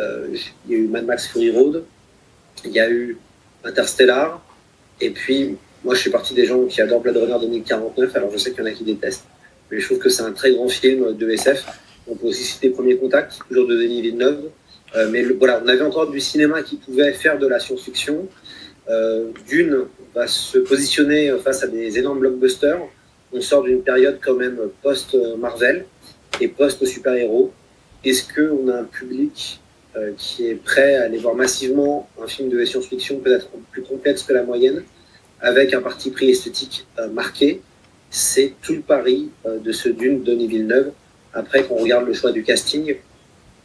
Euh, 0.00 0.28
il 0.66 0.72
y 0.72 0.74
a 0.74 0.78
eu 0.78 0.88
Mad 0.88 1.04
Max 1.04 1.28
Fury 1.28 1.50
Road, 1.50 1.84
il 2.64 2.72
y 2.72 2.80
a 2.80 2.90
eu 2.90 3.16
Interstellar, 3.64 4.40
et 5.00 5.10
puis 5.10 5.56
moi 5.84 5.94
je 5.94 6.00
suis 6.00 6.10
parti 6.10 6.34
des 6.34 6.44
gens 6.44 6.64
qui 6.66 6.80
adorent 6.80 7.00
Blade 7.00 7.16
Runner 7.16 7.36
2049, 7.40 8.14
alors 8.14 8.30
je 8.32 8.38
sais 8.38 8.52
qu'il 8.52 8.60
y 8.60 8.62
en 8.62 8.66
a 8.66 8.72
qui 8.72 8.84
détestent. 8.84 9.24
Mais 9.70 9.80
je 9.80 9.86
trouve 9.86 9.98
que 9.98 10.08
c'est 10.08 10.22
un 10.22 10.32
très 10.32 10.52
grand 10.52 10.68
film 10.68 11.16
de 11.16 11.30
SF. 11.30 11.64
On 12.06 12.14
peut 12.14 12.28
aussi 12.28 12.44
citer 12.44 12.70
Premier 12.70 12.96
Contact, 12.96 13.38
toujours 13.48 13.66
de 13.66 13.76
Denis 13.76 14.00
Villeneuve. 14.00 14.44
mais 15.10 15.22
voilà, 15.24 15.60
on 15.62 15.68
avait 15.68 15.82
encore 15.82 16.10
du 16.10 16.20
cinéma 16.20 16.62
qui 16.62 16.76
pouvait 16.76 17.12
faire 17.12 17.38
de 17.38 17.46
la 17.46 17.60
science-fiction. 17.60 18.28
D'une, 19.46 19.84
va 20.14 20.26
se 20.26 20.58
positionner 20.58 21.32
face 21.44 21.62
à 21.62 21.66
des 21.66 21.98
énormes 21.98 22.20
blockbusters. 22.20 22.80
On 23.32 23.40
sort 23.40 23.62
d'une 23.62 23.82
période 23.82 24.18
quand 24.22 24.34
même 24.34 24.58
post-Marvel 24.82 25.86
et 26.40 26.48
post-super-héros. 26.48 27.52
Est-ce 28.04 28.32
qu'on 28.32 28.68
a 28.68 28.80
un 28.80 28.84
public 28.84 29.60
euh, 29.96 30.12
qui 30.16 30.46
est 30.46 30.54
prêt 30.54 30.96
à 30.96 31.04
aller 31.04 31.18
voir 31.18 31.34
massivement 31.34 32.08
un 32.22 32.26
film 32.26 32.48
de 32.48 32.64
science-fiction 32.64 33.18
peut-être 33.20 33.48
plus 33.70 33.82
complexe 33.82 34.22
que 34.22 34.32
la 34.32 34.44
moyenne, 34.44 34.82
avec 35.40 35.74
un 35.74 35.80
parti 35.80 36.10
pris 36.10 36.30
esthétique 36.30 36.86
euh, 36.98 37.08
marqué? 37.08 37.60
C'est 38.10 38.54
tout 38.62 38.74
le 38.74 38.80
pari 38.80 39.30
euh, 39.46 39.58
de 39.58 39.72
ce 39.72 39.88
Dune 39.88 40.22
Denis 40.22 40.46
Villeneuve. 40.46 40.92
Après, 41.34 41.64
quand 41.64 41.74
on 41.74 41.82
regarde 41.82 42.06
le 42.06 42.14
choix 42.14 42.32
du 42.32 42.42
casting, 42.42 42.96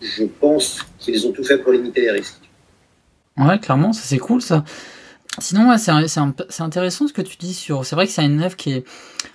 je 0.02 0.24
pense 0.24 0.80
qu'ils 1.00 1.26
ont 1.28 1.32
tout 1.32 1.44
fait 1.44 1.58
pour 1.58 1.72
limiter 1.72 2.02
les 2.02 2.12
risques. 2.12 2.50
Ouais, 3.38 3.58
clairement, 3.60 3.94
ça 3.94 4.02
c'est 4.04 4.18
cool 4.18 4.42
ça. 4.42 4.64
Sinon, 5.40 5.76
c'est 5.78 6.62
intéressant 6.62 7.08
ce 7.08 7.14
que 7.14 7.22
tu 7.22 7.38
dis 7.38 7.54
sur. 7.54 7.86
C'est 7.86 7.96
vrai 7.96 8.06
que 8.06 8.12
c'est 8.12 8.24
une 8.24 8.42
œuvre 8.42 8.56
qui 8.56 8.72
est 8.72 8.86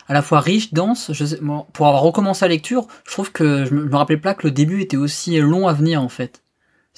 à 0.06 0.14
la 0.14 0.22
fois 0.22 0.40
riche, 0.40 0.72
dense. 0.72 1.12
Je 1.12 1.36
pour 1.72 1.86
avoir 1.86 2.02
recommencé 2.02 2.44
la 2.44 2.50
lecture, 2.50 2.86
je 3.04 3.12
trouve 3.12 3.32
que 3.32 3.64
je 3.64 3.74
me, 3.74 3.84
me 3.84 3.96
rappelais 3.96 4.18
pas 4.18 4.34
que 4.34 4.46
le 4.46 4.52
début 4.52 4.80
était 4.80 4.96
aussi 4.96 5.38
long 5.40 5.66
à 5.66 5.72
venir 5.72 6.02
en 6.02 6.08
fait. 6.08 6.42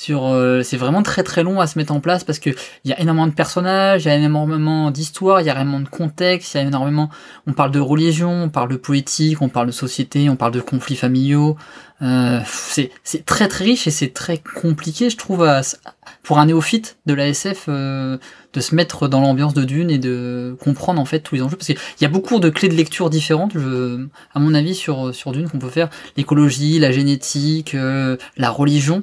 Sur, 0.00 0.28
euh, 0.28 0.62
c'est 0.62 0.78
vraiment 0.78 1.02
très 1.02 1.22
très 1.22 1.42
long 1.42 1.60
à 1.60 1.66
se 1.66 1.78
mettre 1.78 1.92
en 1.92 2.00
place 2.00 2.24
parce 2.24 2.38
que 2.38 2.48
il 2.84 2.90
y 2.90 2.94
a 2.94 3.00
énormément 3.00 3.26
de 3.26 3.34
personnages, 3.34 4.06
il 4.06 4.08
y 4.08 4.10
a 4.10 4.16
énormément 4.16 4.90
d'histoires, 4.90 5.42
il 5.42 5.46
y 5.46 5.50
a 5.50 5.52
énormément 5.52 5.80
de 5.80 5.90
contexte, 5.90 6.54
il 6.54 6.56
y 6.56 6.60
a 6.60 6.62
énormément. 6.62 7.10
On 7.46 7.52
parle 7.52 7.70
de 7.70 7.80
religion, 7.80 8.44
on 8.44 8.48
parle 8.48 8.70
de 8.70 8.76
politique, 8.76 9.42
on 9.42 9.50
parle 9.50 9.66
de 9.66 9.72
société, 9.72 10.30
on 10.30 10.36
parle 10.36 10.52
de 10.52 10.62
conflits 10.62 10.96
familiaux. 10.96 11.58
Euh, 12.00 12.40
c'est 12.46 13.26
très 13.26 13.46
très 13.46 13.64
riche 13.64 13.86
et 13.86 13.90
c'est 13.90 14.14
très 14.14 14.38
compliqué, 14.38 15.10
je 15.10 15.18
trouve, 15.18 15.46
pour 16.22 16.38
un 16.38 16.46
néophyte 16.46 16.96
de 17.04 17.12
la 17.12 17.28
SF 17.28 17.66
euh, 17.68 18.16
de 18.54 18.60
se 18.62 18.74
mettre 18.74 19.06
dans 19.06 19.20
l'ambiance 19.20 19.52
de 19.52 19.64
Dune 19.64 19.90
et 19.90 19.98
de 19.98 20.56
comprendre 20.62 20.98
en 20.98 21.04
fait 21.04 21.20
tous 21.20 21.34
les 21.34 21.42
enjeux 21.42 21.58
parce 21.58 21.66
qu'il 21.66 21.76
y 22.00 22.06
a 22.06 22.08
beaucoup 22.08 22.40
de 22.40 22.48
clés 22.48 22.70
de 22.70 22.74
lecture 22.74 23.10
différentes, 23.10 23.52
je, 23.52 24.06
à 24.32 24.40
mon 24.40 24.54
avis, 24.54 24.74
sur 24.74 25.14
sur 25.14 25.32
Dune 25.32 25.50
qu'on 25.50 25.58
peut 25.58 25.68
faire 25.68 25.90
l'écologie, 26.16 26.78
la 26.78 26.90
génétique, 26.90 27.74
euh, 27.74 28.16
la 28.38 28.48
religion. 28.48 29.02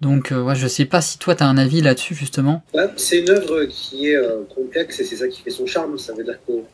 Donc, 0.00 0.30
euh, 0.30 0.42
ouais, 0.42 0.54
je 0.54 0.66
sais 0.66 0.84
pas 0.84 1.00
si 1.00 1.18
toi, 1.18 1.34
tu 1.34 1.42
as 1.42 1.46
un 1.46 1.56
avis 1.56 1.80
là-dessus, 1.80 2.14
justement. 2.14 2.62
c'est 2.96 3.20
une 3.20 3.30
œuvre 3.30 3.64
qui 3.64 4.10
est 4.10 4.16
euh, 4.16 4.42
complexe 4.54 5.00
et 5.00 5.04
c'est 5.04 5.16
ça 5.16 5.28
qui 5.28 5.40
fait 5.40 5.50
son 5.50 5.66
charme. 5.66 5.98
Ça 5.98 6.12
veut 6.12 6.24
dire 6.24 6.38
qu'on 6.46 6.64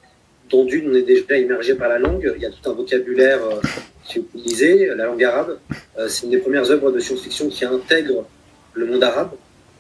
dans 0.51 0.65
Dune, 0.65 0.91
on 0.91 0.95
est 0.95 1.03
déjà 1.03 1.39
immergé 1.39 1.75
par 1.75 1.89
la 1.89 1.99
langue. 1.99 2.31
Il 2.37 2.43
y 2.43 2.47
a 2.47 2.51
tout 2.51 2.69
un 2.69 2.75
vocabulaire 2.75 3.41
qui 4.05 4.19
est 4.19 4.23
utilisé, 4.23 4.87
la 4.95 5.07
langue 5.07 5.25
arabe. 5.25 5.59
c'est 6.09 6.25
une 6.25 6.31
des 6.31 6.39
premières 6.39 6.71
œuvres 6.71 6.91
de 6.93 6.99
science-fiction 6.99 7.49
qui 7.49 7.65
intègre 7.65 8.27
le 8.75 8.85
monde 8.85 9.03
arabe. 9.03 9.31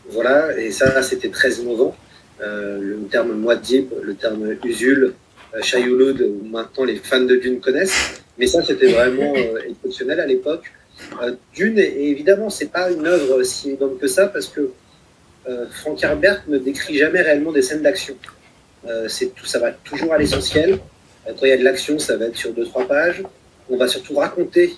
Voilà, 0.08 0.58
et 0.58 0.70
ça, 0.70 1.02
c'était 1.02 1.28
très 1.28 1.52
innovant. 1.56 1.94
le 2.40 3.06
terme 3.10 3.34
Muad'Dib, 3.34 3.90
le 4.02 4.14
terme 4.14 4.56
Usul, 4.64 5.12
Shayulud, 5.60 6.26
maintenant 6.50 6.84
les 6.84 6.96
fans 6.96 7.20
de 7.20 7.36
Dune 7.36 7.60
connaissent. 7.60 8.22
Mais 8.38 8.46
ça, 8.46 8.64
c'était 8.64 8.92
vraiment 8.92 9.34
exceptionnel 9.68 10.20
à 10.20 10.26
l'époque. 10.26 10.72
Dune, 11.54 11.78
et 11.78 12.10
évidemment, 12.10 12.50
c'est 12.50 12.70
pas 12.70 12.90
une 12.90 13.06
œuvre 13.06 13.42
si 13.42 13.70
énorme 13.70 13.98
que 13.98 14.06
ça, 14.06 14.26
parce 14.26 14.48
que 14.48 14.70
euh, 15.48 15.66
Frank 15.70 16.02
Herbert 16.02 16.44
ne 16.48 16.58
décrit 16.58 16.96
jamais 16.96 17.20
réellement 17.20 17.52
des 17.52 17.62
scènes 17.62 17.82
d'action. 17.82 18.14
Euh, 18.86 19.08
tout, 19.34 19.46
ça 19.46 19.58
va 19.58 19.72
toujours 19.72 20.12
à 20.12 20.18
l'essentiel. 20.18 20.78
Euh, 21.26 21.32
quand 21.38 21.46
il 21.46 21.48
y 21.48 21.52
a 21.52 21.56
de 21.56 21.64
l'action, 21.64 21.98
ça 21.98 22.16
va 22.16 22.26
être 22.26 22.36
sur 22.36 22.52
deux 22.52 22.64
trois 22.64 22.86
pages. 22.86 23.22
On 23.68 23.76
va 23.76 23.88
surtout 23.88 24.14
raconter. 24.14 24.74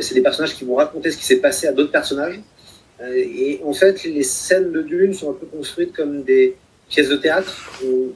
c'est 0.00 0.14
des 0.14 0.22
personnages 0.22 0.54
qui 0.54 0.64
vont 0.64 0.76
raconter 0.76 1.10
ce 1.10 1.16
qui 1.16 1.24
s'est 1.24 1.40
passé 1.40 1.66
à 1.66 1.72
d'autres 1.72 1.90
personnages. 1.90 2.40
et 3.14 3.60
en 3.64 3.72
fait, 3.72 4.04
les 4.04 4.22
scènes 4.22 4.70
de 4.72 4.80
Dune 4.80 5.12
sont 5.12 5.30
un 5.30 5.34
peu 5.34 5.46
construites 5.46 5.92
comme 5.92 6.22
des 6.22 6.56
pièces 6.88 7.08
de 7.08 7.16
théâtre. 7.16 7.52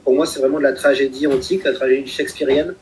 Pour 0.03 0.13
moi, 0.13 0.25
c'est 0.25 0.39
vraiment 0.39 0.57
de 0.57 0.63
la 0.63 0.73
tragédie 0.73 1.27
antique, 1.27 1.63
la 1.63 1.73
tragédie 1.73 2.09
shakespearienne. 2.09 2.73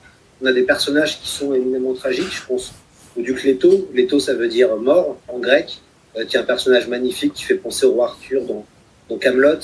On 0.41 0.45
a 0.45 0.53
des 0.53 0.63
personnages 0.63 1.19
qui 1.19 1.27
sont 1.27 1.53
éminemment 1.53 1.93
tragiques. 1.93 2.31
Je 2.31 2.45
pense 2.47 2.73
au 3.17 3.21
duc 3.21 3.43
Leto. 3.43 3.89
Leto, 3.93 4.19
ça 4.19 4.33
veut 4.33 4.47
dire 4.47 4.75
mort 4.77 5.17
en 5.27 5.39
grec, 5.39 5.79
qui 6.27 6.35
est 6.35 6.39
un 6.39 6.43
personnage 6.43 6.87
magnifique 6.87 7.33
qui 7.33 7.43
fait 7.43 7.55
penser 7.55 7.85
au 7.85 7.91
roi 7.91 8.07
Arthur 8.07 8.43
dans, 8.43 8.65
donc 9.09 9.21
Camelot. 9.21 9.59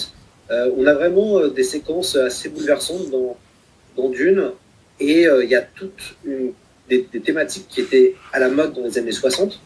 Euh, 0.52 0.72
on 0.78 0.86
a 0.86 0.94
vraiment 0.94 1.40
euh, 1.40 1.50
des 1.50 1.64
séquences 1.64 2.16
assez 2.16 2.50
bouleversantes 2.50 3.10
dans, 3.10 3.36
dans 3.98 4.10
Dune, 4.10 4.52
et 5.00 5.28
euh, 5.28 5.44
il 5.44 5.50
y 5.50 5.56
a 5.56 5.62
toutes 5.62 6.18
des, 6.90 7.06
thématiques 7.24 7.68
qui 7.68 7.82
étaient 7.82 8.16
à 8.32 8.40
la 8.40 8.50
mode 8.50 8.74
dans 8.74 8.84
les 8.84 8.98
années 8.98 9.12
60. 9.12 9.60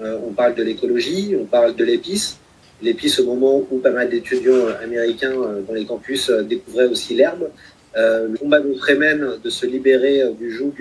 on 0.00 0.32
parle 0.32 0.54
de 0.56 0.62
l'écologie, 0.62 1.36
on 1.40 1.44
parle 1.44 1.76
de 1.76 1.84
l'épice. 1.84 2.38
L'épice 2.82 3.20
au 3.20 3.26
moment 3.26 3.62
où 3.70 3.78
pas 3.78 3.92
mal 3.92 4.10
d'étudiants 4.10 4.66
américains 4.82 5.34
dans 5.66 5.72
les 5.72 5.86
campus 5.86 6.30
découvraient 6.30 6.88
aussi 6.88 7.14
l'herbe. 7.14 7.48
Le 7.96 8.36
combat 8.38 8.60
de 8.60 8.74
Fremen 8.74 9.38
de 9.42 9.50
se 9.50 9.66
libérer 9.66 10.22
du 10.38 10.50
joug 10.50 10.74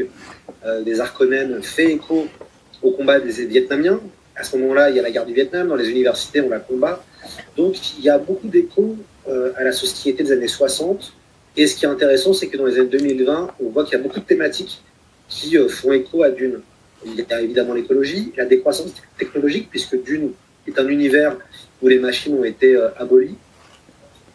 des 0.86 1.00
Arconènes 1.00 1.62
fait 1.62 1.92
écho 1.92 2.28
au 2.82 2.92
combat 2.92 3.20
des 3.20 3.46
Vietnamiens. 3.46 4.00
À 4.36 4.44
ce 4.44 4.58
moment-là, 4.58 4.90
il 4.90 4.96
y 4.96 5.00
a 5.00 5.04
la 5.04 5.12
guerre 5.12 5.26
du 5.26 5.34
Vietnam. 5.34 5.68
Dans 5.68 5.76
les 5.76 5.90
universités, 5.90 6.42
on 6.42 6.50
la 6.50 6.60
combat. 6.60 7.04
Donc 7.56 7.76
il 7.98 8.04
y 8.04 8.10
a 8.10 8.18
beaucoup 8.18 8.48
d'échos 8.48 8.98
euh, 9.28 9.52
à 9.56 9.64
la 9.64 9.72
société 9.72 10.24
des 10.24 10.32
années 10.32 10.48
60. 10.48 11.14
Et 11.56 11.68
ce 11.68 11.76
qui 11.76 11.86
est 11.86 11.88
intéressant, 11.88 12.34
c'est 12.34 12.48
que 12.48 12.58
dans 12.58 12.66
les 12.66 12.80
années 12.80 12.90
2020, 12.90 13.52
on 13.64 13.70
voit 13.70 13.84
qu'il 13.84 13.94
y 13.94 14.00
a 14.00 14.04
beaucoup 14.04 14.20
de 14.20 14.26
thématiques 14.26 14.82
qui 15.30 15.58
euh, 15.58 15.70
font 15.70 15.92
écho 15.92 16.24
à 16.24 16.32
Dune. 16.32 16.62
Il 17.06 17.16
y 17.16 17.34
a 17.34 17.42
évidemment 17.42 17.74
l'écologie, 17.74 18.34
la 18.38 18.46
décroissance 18.46 18.92
technologique, 19.18 19.70
puisque 19.70 20.02
Dune 20.04 20.32
est 20.68 20.80
un 20.80 20.88
univers 20.88 21.38
où 21.82 21.88
les 21.88 22.00
machines 22.00 22.34
ont 22.34 22.44
été 22.44 22.76
euh, 22.76 22.90
abolies. 22.98 23.36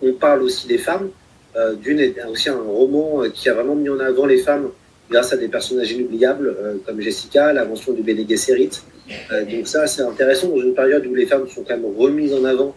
On 0.00 0.12
parle 0.12 0.42
aussi 0.42 0.68
des 0.68 0.78
femmes. 0.78 1.11
Dune 1.83 2.00
est 2.00 2.25
aussi 2.25 2.49
un 2.49 2.61
roman 2.61 3.23
qui 3.33 3.49
a 3.49 3.55
vraiment 3.55 3.75
mis 3.75 3.88
en 3.88 3.99
avant 3.99 4.26
les 4.26 4.38
femmes 4.38 4.71
grâce 5.11 5.33
à 5.33 5.37
des 5.37 5.49
personnages 5.49 5.90
inoubliables 5.90 6.55
comme 6.87 7.00
Jessica, 7.00 7.52
l'invention 7.52 7.93
du 7.93 8.02
Bene 8.02 8.28
Gesserit, 8.28 8.71
euh, 9.33 9.45
donc 9.45 9.67
ça, 9.67 9.87
c'est 9.87 10.02
intéressant 10.02 10.49
dans 10.49 10.61
une 10.61 10.75
période 10.75 11.07
où 11.07 11.14
les 11.14 11.26
femmes 11.26 11.49
sont 11.49 11.62
quand 11.62 11.76
même 11.76 11.95
remises 11.97 12.35
en 12.35 12.45
avant 12.45 12.75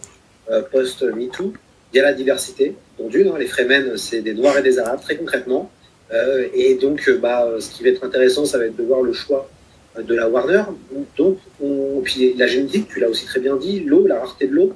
euh, 0.50 0.62
post-MeToo. 0.62 1.52
Il 1.92 1.96
y 1.96 2.00
a 2.00 2.04
la 2.04 2.14
diversité. 2.14 2.74
Dont 2.98 3.08
d'une, 3.08 3.28
hein, 3.28 3.36
les 3.38 3.46
Fremen, 3.46 3.96
c'est 3.96 4.20
des 4.20 4.34
Noirs 4.34 4.58
et 4.58 4.62
des 4.62 4.78
Arabes, 4.78 5.00
très 5.00 5.16
concrètement. 5.16 5.70
Euh, 6.12 6.46
et 6.54 6.74
donc, 6.74 7.08
bah, 7.20 7.48
ce 7.58 7.70
qui 7.70 7.82
va 7.82 7.90
être 7.90 8.04
intéressant, 8.04 8.44
ça 8.44 8.58
va 8.58 8.66
être 8.66 8.76
de 8.76 8.82
voir 8.82 9.02
le 9.02 9.12
choix 9.12 9.48
de 9.98 10.14
la 10.14 10.28
Warner. 10.28 10.62
Donc, 11.18 11.38
on, 11.62 12.00
puis 12.02 12.34
la 12.34 12.46
génétique, 12.46 12.88
tu 12.88 13.00
l'as 13.00 13.08
aussi 13.08 13.26
très 13.26 13.40
bien 13.40 13.56
dit, 13.56 13.80
l'eau, 13.80 14.06
la 14.06 14.20
rareté 14.20 14.46
de 14.46 14.54
l'eau, 14.54 14.72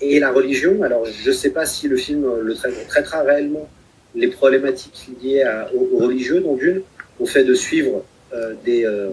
et 0.00 0.20
la 0.20 0.30
religion. 0.32 0.82
Alors, 0.82 1.06
je 1.06 1.28
ne 1.28 1.34
sais 1.34 1.50
pas 1.50 1.66
si 1.66 1.88
le 1.88 1.96
film 1.96 2.26
le 2.42 2.54
traitera 2.88 3.22
réellement 3.22 3.68
les 4.14 4.28
problématiques 4.28 5.08
liées 5.22 5.44
aux, 5.74 5.98
religieux 5.98 6.40
dans 6.40 6.54
Dune, 6.54 6.82
au 7.18 7.26
fait 7.26 7.44
de 7.44 7.54
suivre 7.54 8.04
des, 8.64 8.84
euh, 8.84 9.10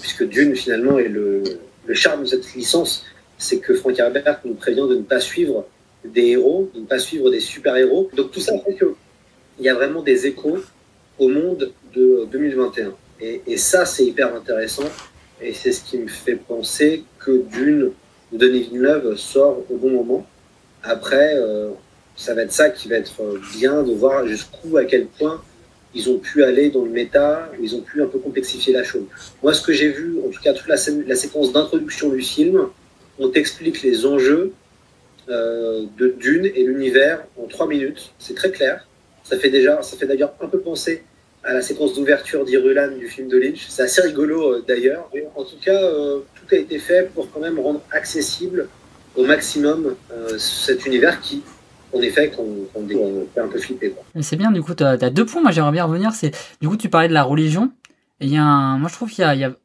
puisque 0.00 0.26
Dune 0.28 0.54
finalement 0.54 0.98
est 0.98 1.08
le, 1.08 1.42
le 1.86 1.94
charme 1.94 2.22
de 2.22 2.26
cette 2.26 2.54
licence, 2.54 3.04
c'est 3.38 3.58
que 3.58 3.74
Frank 3.74 3.98
Herbert 3.98 4.40
nous 4.44 4.54
prévient 4.54 4.86
de 4.88 4.96
ne 4.96 5.02
pas 5.02 5.20
suivre 5.20 5.66
des 6.04 6.28
héros, 6.28 6.70
de 6.74 6.80
ne 6.80 6.86
pas 6.86 6.98
suivre 6.98 7.30
des 7.30 7.40
super-héros. 7.40 8.10
Donc 8.16 8.30
tout 8.30 8.40
ça 8.40 8.52
fait 8.58 8.74
qu'il 8.74 9.64
y 9.64 9.68
a 9.68 9.74
vraiment 9.74 10.02
des 10.02 10.26
échos 10.26 10.58
au 11.18 11.28
monde 11.28 11.72
de 11.94 12.26
2021. 12.30 12.94
Et, 13.20 13.56
ça, 13.56 13.86
c'est 13.86 14.04
hyper 14.04 14.34
intéressant. 14.34 14.88
Et 15.40 15.54
c'est 15.54 15.72
ce 15.72 15.82
qui 15.82 15.98
me 15.98 16.08
fait 16.08 16.36
penser 16.36 17.04
que 17.18 17.42
Dune 17.50 17.92
Denis 18.38 18.68
Villeneuve 18.70 19.16
sort 19.16 19.64
au 19.70 19.76
bon 19.76 19.90
moment. 19.90 20.26
Après, 20.82 21.34
euh, 21.36 21.70
ça 22.16 22.34
va 22.34 22.42
être 22.42 22.52
ça 22.52 22.70
qui 22.70 22.88
va 22.88 22.96
être 22.96 23.22
bien 23.56 23.82
de 23.82 23.92
voir 23.92 24.26
jusqu'où, 24.26 24.76
à 24.76 24.84
quel 24.84 25.06
point 25.06 25.42
ils 25.94 26.10
ont 26.10 26.18
pu 26.18 26.42
aller 26.42 26.70
dans 26.70 26.84
le 26.84 26.90
méta, 26.90 27.50
ils 27.60 27.74
ont 27.76 27.80
pu 27.80 28.02
un 28.02 28.06
peu 28.06 28.18
complexifier 28.18 28.72
la 28.72 28.82
chose. 28.82 29.04
Moi, 29.42 29.54
ce 29.54 29.62
que 29.62 29.72
j'ai 29.72 29.88
vu, 29.88 30.18
en 30.26 30.30
tout 30.30 30.40
cas 30.42 30.52
toute 30.52 30.66
la, 30.66 30.76
séquence 30.76 31.52
d'introduction 31.52 32.08
du 32.08 32.20
film, 32.20 32.68
on 33.18 33.28
t'explique 33.28 33.82
les 33.82 34.04
enjeux 34.04 34.52
euh, 35.28 35.84
de 35.96 36.08
Dune 36.18 36.46
et 36.46 36.64
l'univers 36.64 37.24
en 37.40 37.46
trois 37.46 37.68
minutes. 37.68 38.12
C'est 38.18 38.34
très 38.34 38.50
clair. 38.50 38.86
Ça 39.22 39.38
fait 39.38 39.48
d'ailleurs 39.50 40.34
un 40.40 40.48
peu 40.48 40.58
penser 40.58 41.04
à 41.44 41.52
la 41.52 41.62
séquence 41.62 41.94
d'ouverture 41.94 42.44
d'Irulan 42.44 42.96
du 42.98 43.08
film 43.08 43.28
de 43.28 43.38
Lynch. 43.38 43.66
C'est 43.68 43.82
assez 43.82 44.00
rigolo 44.02 44.54
euh, 44.54 44.64
d'ailleurs. 44.66 45.10
En 45.36 45.44
tout 45.44 45.56
cas, 45.62 45.82
euh, 45.82 46.20
tout 46.34 46.54
a 46.54 46.58
été 46.58 46.78
fait 46.78 47.10
pour 47.14 47.30
quand 47.30 47.40
même 47.40 47.58
rendre 47.58 47.82
accessible 47.90 48.68
au 49.16 49.24
maximum 49.24 49.94
cet 50.38 50.86
univers 50.86 51.20
qui, 51.20 51.44
en 51.92 52.00
effet 52.00 52.30
qu'on 52.30 52.66
fait 53.32 53.40
un 53.40 53.46
peu 53.46 53.60
flipper. 53.60 53.94
C'est 54.20 54.34
bien, 54.34 54.50
du 54.50 54.60
coup, 54.60 54.74
tu 54.74 54.82
as, 54.82 54.96
deux 54.96 55.24
points, 55.24 55.40
moi 55.40 55.52
j'aimerais 55.52 55.70
bien 55.70 55.84
revenir. 55.84 56.12
C'est 56.12 56.32
Du 56.60 56.68
coup, 56.68 56.76
tu 56.76 56.88
parlais 56.88 57.08
de 57.08 57.14
la 57.14 57.22
religion. 57.22 57.70
Et 58.20 58.26
y 58.26 58.36
a 58.36 58.42
un... 58.42 58.78
Moi 58.78 58.88
je 58.88 58.94
trouve 58.94 59.10
qu'il 59.10 59.24
y, 59.24 59.44
a. 59.44 59.56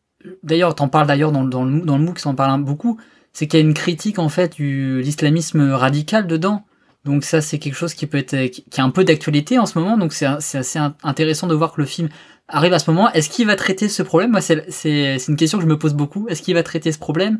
D'ailleurs, 0.43 0.75
tu 0.75 0.83
en 0.83 0.87
parles 0.87 1.07
d'ailleurs 1.07 1.31
dans, 1.31 1.43
le, 1.43 1.49
dans 1.49 1.63
le 1.63 2.03
MOOC, 2.03 2.17
qui 2.17 2.21
s'en 2.21 2.35
parle 2.35 2.61
beaucoup. 2.63 2.99
C'est 3.33 3.47
qu'il 3.47 3.59
y 3.59 3.63
a 3.63 3.65
une 3.65 3.73
critique 3.73 4.19
en 4.19 4.29
fait 4.29 4.59
de 4.59 4.99
l'islamisme 4.99 5.71
radical 5.71 6.27
dedans. 6.27 6.63
Donc 7.05 7.23
ça, 7.23 7.41
c'est 7.41 7.59
quelque 7.59 7.75
chose 7.75 7.93
qui 7.93 8.07
peut 8.07 8.17
être, 8.17 8.35
qui 8.47 8.81
a 8.81 8.83
un 8.83 8.89
peu 8.89 9.03
d'actualité 9.03 9.57
en 9.57 9.65
ce 9.65 9.79
moment. 9.79 9.97
Donc 9.97 10.13
c'est 10.13 10.25
assez 10.25 10.79
intéressant 11.03 11.47
de 11.47 11.55
voir 11.55 11.73
que 11.73 11.81
le 11.81 11.87
film 11.87 12.09
arrive 12.47 12.73
à 12.73 12.79
ce 12.79 12.91
moment. 12.91 13.11
Est-ce 13.13 13.29
qu'il 13.29 13.47
va 13.47 13.55
traiter 13.55 13.87
ce 13.87 14.03
problème? 14.03 14.31
Moi, 14.31 14.41
c'est 14.41 15.17
une 15.27 15.35
question 15.35 15.57
que 15.59 15.63
je 15.63 15.69
me 15.69 15.77
pose 15.77 15.93
beaucoup. 15.93 16.27
Est-ce 16.27 16.41
qu'il 16.41 16.55
va 16.55 16.63
traiter 16.63 16.91
ce 16.91 16.99
problème? 16.99 17.39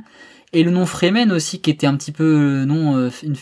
Et 0.53 0.63
le 0.63 0.71
nom 0.71 0.85
Fremen 0.85 1.31
aussi, 1.31 1.61
qui 1.61 1.69
était 1.69 1.87
un 1.87 1.95
petit 1.95 2.11
peu 2.11 2.63
non 2.65 2.97
euh, 2.97 3.09
une, 3.21 3.35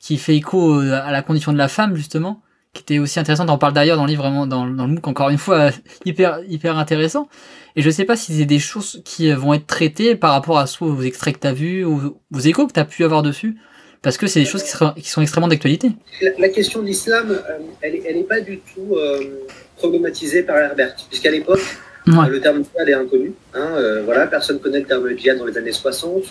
qui 0.00 0.16
fait 0.16 0.36
écho 0.36 0.80
euh, 0.80 0.92
à 0.92 1.12
la 1.12 1.22
condition 1.22 1.52
de 1.52 1.58
la 1.58 1.68
femme 1.68 1.94
justement, 1.94 2.42
qui 2.72 2.82
était 2.82 2.98
aussi 2.98 3.18
intéressante. 3.20 3.50
On 3.50 3.58
parle 3.58 3.74
d'ailleurs 3.74 3.96
dans 3.96 4.04
le 4.04 4.10
livre 4.10 4.22
vraiment 4.22 4.46
dans, 4.46 4.64
le 4.64 4.72
MOOC 4.72 5.06
encore 5.08 5.28
une 5.28 5.38
fois 5.38 5.70
hyper 6.04 6.40
hyper 6.48 6.78
intéressant. 6.78 7.28
Et 7.76 7.82
je 7.82 7.90
sais 7.90 8.04
pas 8.04 8.16
si 8.16 8.32
c'est 8.34 8.44
des 8.46 8.58
choses 8.58 9.02
qui 9.04 9.30
vont 9.32 9.52
être 9.52 9.66
traitées 9.66 10.14
par 10.14 10.32
rapport 10.32 10.58
à 10.58 10.66
soit 10.66 10.88
aux 10.88 11.02
extraits 11.02 11.34
que 11.34 11.40
tu 11.40 11.46
as 11.46 11.52
vus, 11.52 11.84
ou 11.84 12.18
aux 12.32 12.40
échos 12.40 12.66
que 12.66 12.72
tu 12.72 12.80
as 12.80 12.84
pu 12.84 13.04
avoir 13.04 13.22
dessus, 13.22 13.58
parce 14.04 14.16
que 14.16 14.26
c'est 14.26 14.40
des 14.40 14.46
choses 14.46 14.62
qui, 14.62 14.76
qui 15.02 15.10
sont 15.10 15.22
extrêmement 15.22 15.48
d'actualité. 15.48 15.90
La, 16.38 16.48
question 16.50 16.82
de 16.82 16.86
l'islam, 16.86 17.30
euh, 17.30 17.58
elle 17.82 18.16
n'est 18.16 18.22
pas 18.22 18.40
du 18.40 18.58
tout 18.58 18.94
euh, 18.94 19.18
problématisée 19.76 20.42
par 20.42 20.58
Herbert, 20.58 20.94
puisqu'à 21.08 21.30
l'époque, 21.30 21.62
le 22.06 22.38
terme 22.38 22.62
djihad 22.62 22.88
est 22.88 22.94
inconnu. 22.94 23.32
Hein, 23.54 24.02
voilà, 24.04 24.26
personne 24.26 24.60
connaît 24.60 24.80
le 24.80 24.86
terme 24.86 25.08
djihad 25.16 25.38
dans 25.38 25.46
les 25.46 25.58
années 25.58 25.72
60. 25.72 26.24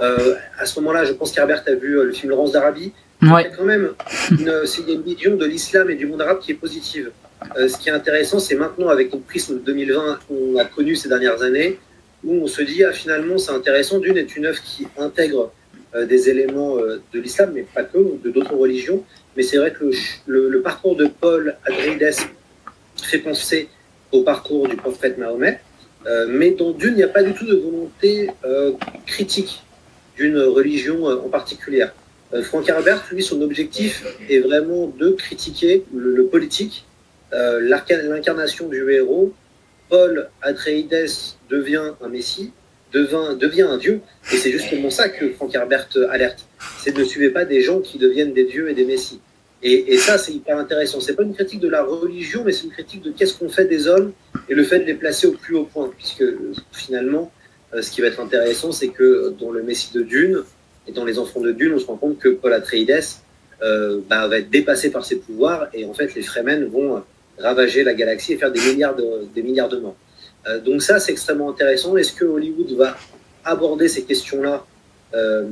à 0.00 0.66
ce 0.66 0.78
moment-là, 0.80 1.04
je 1.04 1.12
pense 1.12 1.32
qu'Herbert 1.32 1.64
a 1.66 1.74
vu 1.74 1.94
le 1.94 2.12
film 2.12 2.30
Laurence 2.30 2.52
d'Arabie, 2.52 2.92
il 3.22 3.28
y 3.28 3.32
a 3.32 3.44
quand 3.44 3.64
même 3.64 3.90
une, 4.30 4.52
une 4.88 5.02
vision 5.02 5.36
de 5.36 5.46
l'islam 5.46 5.88
et 5.90 5.94
du 5.94 6.06
monde 6.06 6.20
arabe 6.20 6.40
qui 6.40 6.52
est 6.52 6.56
positive. 6.56 7.10
Euh, 7.56 7.68
ce 7.68 7.78
qui 7.78 7.88
est 7.88 7.92
intéressant, 7.92 8.38
c'est 8.38 8.54
maintenant, 8.54 8.88
avec 8.88 9.12
le 9.12 9.18
prisme 9.18 9.54
de 9.54 9.60
2020 9.60 10.18
qu'on 10.28 10.58
a 10.58 10.64
connu 10.64 10.96
ces 10.96 11.08
dernières 11.08 11.42
années, 11.42 11.78
où 12.24 12.42
on 12.42 12.46
se 12.46 12.62
dit, 12.62 12.84
ah, 12.84 12.92
finalement, 12.92 13.38
c'est 13.38 13.52
intéressant. 13.52 13.98
D'une 13.98 14.16
est 14.16 14.36
une 14.36 14.46
œuvre 14.46 14.60
qui 14.62 14.86
intègre 14.98 15.40
euh, 15.40 15.46
des 16.06 16.28
éléments 16.28 16.78
euh, 16.78 17.00
de 17.12 17.20
l'islam, 17.20 17.52
mais 17.54 17.62
pas 17.62 17.84
que, 17.84 17.98
de 18.22 18.30
d'autres 18.30 18.54
religions. 18.54 19.04
Mais 19.36 19.42
c'est 19.42 19.56
vrai 19.56 19.72
que 19.72 19.90
le, 20.26 20.60
parcours 20.62 20.96
de 20.96 21.06
Paul 21.06 21.56
Atreides 21.64 22.14
fait 23.02 23.18
penser 23.18 23.68
au 24.12 24.22
parcours 24.22 24.68
du 24.68 24.76
prophète 24.76 25.18
Mahomet. 25.18 25.60
mais 26.28 26.52
dans 26.52 26.70
Dune, 26.70 26.92
il 26.92 26.96
n'y 26.96 27.02
a 27.02 27.08
pas 27.08 27.22
du 27.22 27.34
tout 27.34 27.46
de 27.46 27.56
volonté 27.56 28.30
critique 29.06 29.62
d'une 30.16 30.38
religion 30.38 31.06
en 31.06 31.28
particulier. 31.28 31.86
Euh, 32.34 32.42
Frank 32.42 32.68
Herbert, 32.68 33.04
lui, 33.12 33.22
son 33.22 33.40
objectif 33.42 34.04
est 34.28 34.40
vraiment 34.40 34.88
de 34.98 35.10
critiquer 35.10 35.84
le, 35.94 36.26
politique, 36.26 36.84
euh, 37.32 37.60
l'incarnation 37.60 38.68
du 38.68 38.90
héros. 38.90 39.32
Paul 39.88 40.30
Atreides 40.42 41.08
devient 41.48 41.92
un 42.00 42.08
messie, 42.08 42.52
devient, 42.94 43.62
un 43.62 43.76
dieu, 43.76 44.00
et 44.32 44.36
c'est 44.36 44.52
justement 44.52 44.90
ça 44.90 45.08
que 45.08 45.30
Frank 45.30 45.54
Herbert 45.54 45.88
alerte. 46.10 46.46
C'est 46.78 46.96
ne 46.96 47.04
suivez 47.04 47.30
pas 47.30 47.44
des 47.44 47.60
gens 47.60 47.80
qui 47.80 47.98
deviennent 47.98 48.32
des 48.32 48.44
dieux 48.44 48.70
et 48.70 48.74
des 48.74 48.84
messies. 48.84 49.20
Et, 49.66 49.96
ça, 49.96 50.18
c'est 50.18 50.32
hyper 50.32 50.58
intéressant. 50.58 51.00
C'est 51.00 51.14
pas 51.14 51.22
une 51.22 51.34
critique 51.34 51.60
de 51.60 51.68
la 51.68 51.82
religion, 51.82 52.42
mais 52.44 52.52
c'est 52.52 52.64
une 52.64 52.70
critique 52.70 53.02
de 53.02 53.10
qu'est-ce 53.10 53.32
qu'on 53.32 53.48
fait 53.48 53.64
des 53.64 53.88
hommes 53.88 54.12
et 54.50 54.54
le 54.54 54.62
fait 54.62 54.78
de 54.80 54.84
les 54.84 54.92
placer 54.92 55.26
au 55.26 55.32
plus 55.32 55.56
haut 55.56 55.64
point. 55.64 55.90
Puisque 55.96 56.22
finalement, 56.70 57.32
euh, 57.72 57.80
ce 57.80 57.90
qui 57.90 58.02
va 58.02 58.08
être 58.08 58.20
intéressant, 58.20 58.72
c'est 58.72 58.88
que 58.88 59.34
dans 59.40 59.50
le 59.50 59.62
Messie 59.62 59.90
de 59.94 60.02
Dune 60.02 60.42
et 60.86 60.92
dans 60.92 61.06
les 61.06 61.18
Enfants 61.18 61.40
de 61.40 61.50
Dune, 61.50 61.72
on 61.74 61.78
se 61.78 61.86
rend 61.86 61.96
compte 61.96 62.18
que 62.18 62.28
Paul 62.28 62.52
Atreides 62.52 63.02
euh, 63.62 64.00
bah, 64.06 64.28
va 64.28 64.38
être 64.38 64.50
dépassé 64.50 64.90
par 64.90 65.02
ses 65.02 65.16
pouvoirs 65.16 65.68
et 65.72 65.86
en 65.86 65.94
fait, 65.94 66.14
les 66.14 66.22
Fremen 66.22 66.66
vont 66.66 67.02
ravager 67.38 67.84
la 67.84 67.94
galaxie 67.94 68.34
et 68.34 68.36
faire 68.36 68.52
des 68.52 68.60
milliards 68.60 68.94
de, 68.94 69.04
des 69.34 69.42
milliards 69.42 69.70
de 69.70 69.78
morts. 69.78 69.96
Euh, 70.46 70.60
donc 70.60 70.82
ça, 70.82 70.98
c'est 71.00 71.12
extrêmement 71.12 71.50
intéressant. 71.50 71.96
Est-ce 71.96 72.12
que 72.12 72.24
Hollywood 72.24 72.72
va 72.76 72.96
aborder 73.44 73.88
ces 73.88 74.04
questions-là 74.04 74.64
euh, 75.14 75.44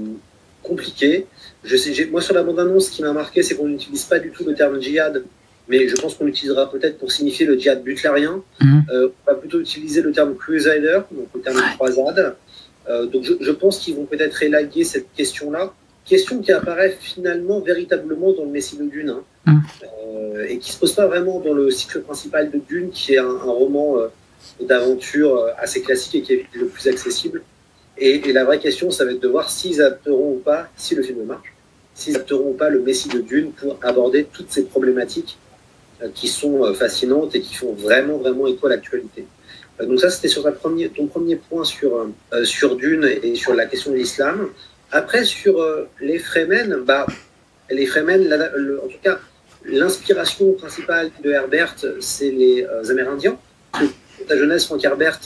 compliquées? 0.62 1.26
Je 1.64 1.76
sais, 1.76 2.06
Moi, 2.06 2.20
sur 2.20 2.34
la 2.34 2.42
bande-annonce, 2.42 2.86
ce 2.86 2.90
qui 2.90 3.02
m'a 3.02 3.12
marqué, 3.12 3.42
c'est 3.42 3.54
qu'on 3.54 3.68
n'utilise 3.68 4.04
pas 4.04 4.18
du 4.18 4.30
tout 4.30 4.44
le 4.44 4.54
terme 4.54 4.80
djihad, 4.80 5.22
mais 5.68 5.88
je 5.88 5.94
pense 5.96 6.14
qu'on 6.14 6.24
l'utilisera 6.24 6.70
peut-être 6.70 6.98
pour 6.98 7.12
signifier 7.12 7.46
le 7.46 7.58
djihad 7.58 7.82
butlarien. 7.82 8.42
Mhm. 8.60 8.84
Euh, 8.90 9.08
on 9.26 9.30
va 9.30 9.36
plutôt 9.36 9.60
utiliser 9.60 10.02
le 10.02 10.12
terme 10.12 10.34
crusader, 10.34 11.00
donc 11.10 11.28
le 11.34 11.40
terme 11.40 11.60
croisade. 11.74 12.36
Euh, 12.88 13.06
donc 13.06 13.24
je, 13.24 13.50
pense 13.52 13.78
qu'ils 13.78 13.94
vont 13.94 14.06
peut-être 14.06 14.42
élaguer 14.42 14.82
cette 14.82 15.12
question-là, 15.12 15.72
question 16.04 16.40
qui 16.40 16.50
apparaît 16.50 16.96
finalement 17.00 17.60
véritablement 17.60 18.32
dans 18.32 18.44
le 18.44 18.50
Messie 18.50 18.76
de 18.76 18.84
Dune, 18.84 19.10
hein. 19.10 19.22
mhm. 19.46 19.62
euh, 20.04 20.46
et 20.48 20.58
qui 20.58 20.70
ne 20.70 20.74
se 20.74 20.80
pose 20.80 20.94
pas 20.94 21.06
vraiment 21.06 21.38
dans 21.38 21.54
le 21.54 21.70
cycle 21.70 22.00
principal 22.00 22.50
de 22.50 22.58
Dune, 22.58 22.90
qui 22.90 23.14
est 23.14 23.18
un, 23.18 23.26
un 23.26 23.52
roman 23.52 23.98
d'aventure 24.60 25.36
euh, 25.36 25.50
assez 25.58 25.82
classique 25.82 26.14
et 26.14 26.22
qui 26.22 26.32
est 26.34 26.46
le 26.54 26.66
plus 26.66 26.88
accessible. 26.88 27.42
Et, 27.98 28.32
la 28.32 28.44
vraie 28.44 28.58
question, 28.58 28.90
ça 28.90 29.04
va 29.04 29.12
être 29.12 29.20
de 29.20 29.28
voir 29.28 29.50
s'ils 29.50 29.80
adapteront 29.80 30.34
ou 30.34 30.38
pas, 30.38 30.68
si 30.76 30.94
le 30.94 31.02
film 31.02 31.24
marche, 31.24 31.52
s'ils 31.94 32.16
adapteront 32.16 32.50
ou 32.50 32.54
pas 32.54 32.70
le 32.70 32.80
Messie 32.80 33.08
de 33.08 33.20
Dune 33.20 33.52
pour 33.52 33.78
aborder 33.82 34.26
toutes 34.32 34.50
ces 34.50 34.64
problématiques 34.64 35.38
euh, 36.02 36.08
qui 36.14 36.28
sont 36.28 36.64
euh, 36.64 36.72
fascinantes 36.72 37.34
et 37.34 37.40
qui 37.40 37.54
font 37.54 37.72
vraiment, 37.72 38.18
vraiment 38.18 38.46
écho 38.46 38.66
à 38.66 38.70
l'actualité. 38.70 39.26
Donc 39.80 40.00
ça, 40.00 40.10
c'était 40.10 40.28
sur 40.28 40.44
ton 40.94 41.06
premier 41.06 41.36
point 41.36 41.64
sur, 41.64 42.06
sur 42.44 42.76
Dune 42.76 43.04
et 43.22 43.34
sur 43.34 43.54
la 43.54 43.66
question 43.66 43.90
de 43.90 43.96
l'islam. 43.96 44.50
Après, 44.92 45.24
sur 45.24 45.66
les 46.00 46.18
Fremen, 46.18 46.82
bah, 46.86 47.06
les 47.68 47.86
Fremen, 47.86 48.22
en 48.84 48.86
tout 48.86 48.98
cas, 49.02 49.18
l'inspiration 49.64 50.52
principale 50.52 51.10
de 51.24 51.30
Herbert, 51.30 51.74
c'est 52.00 52.30
les 52.30 52.64
Amérindiens 52.90 53.36
ta 54.26 54.36
jeunesse, 54.36 54.66
Frank 54.66 54.84
Herbert 54.84 55.20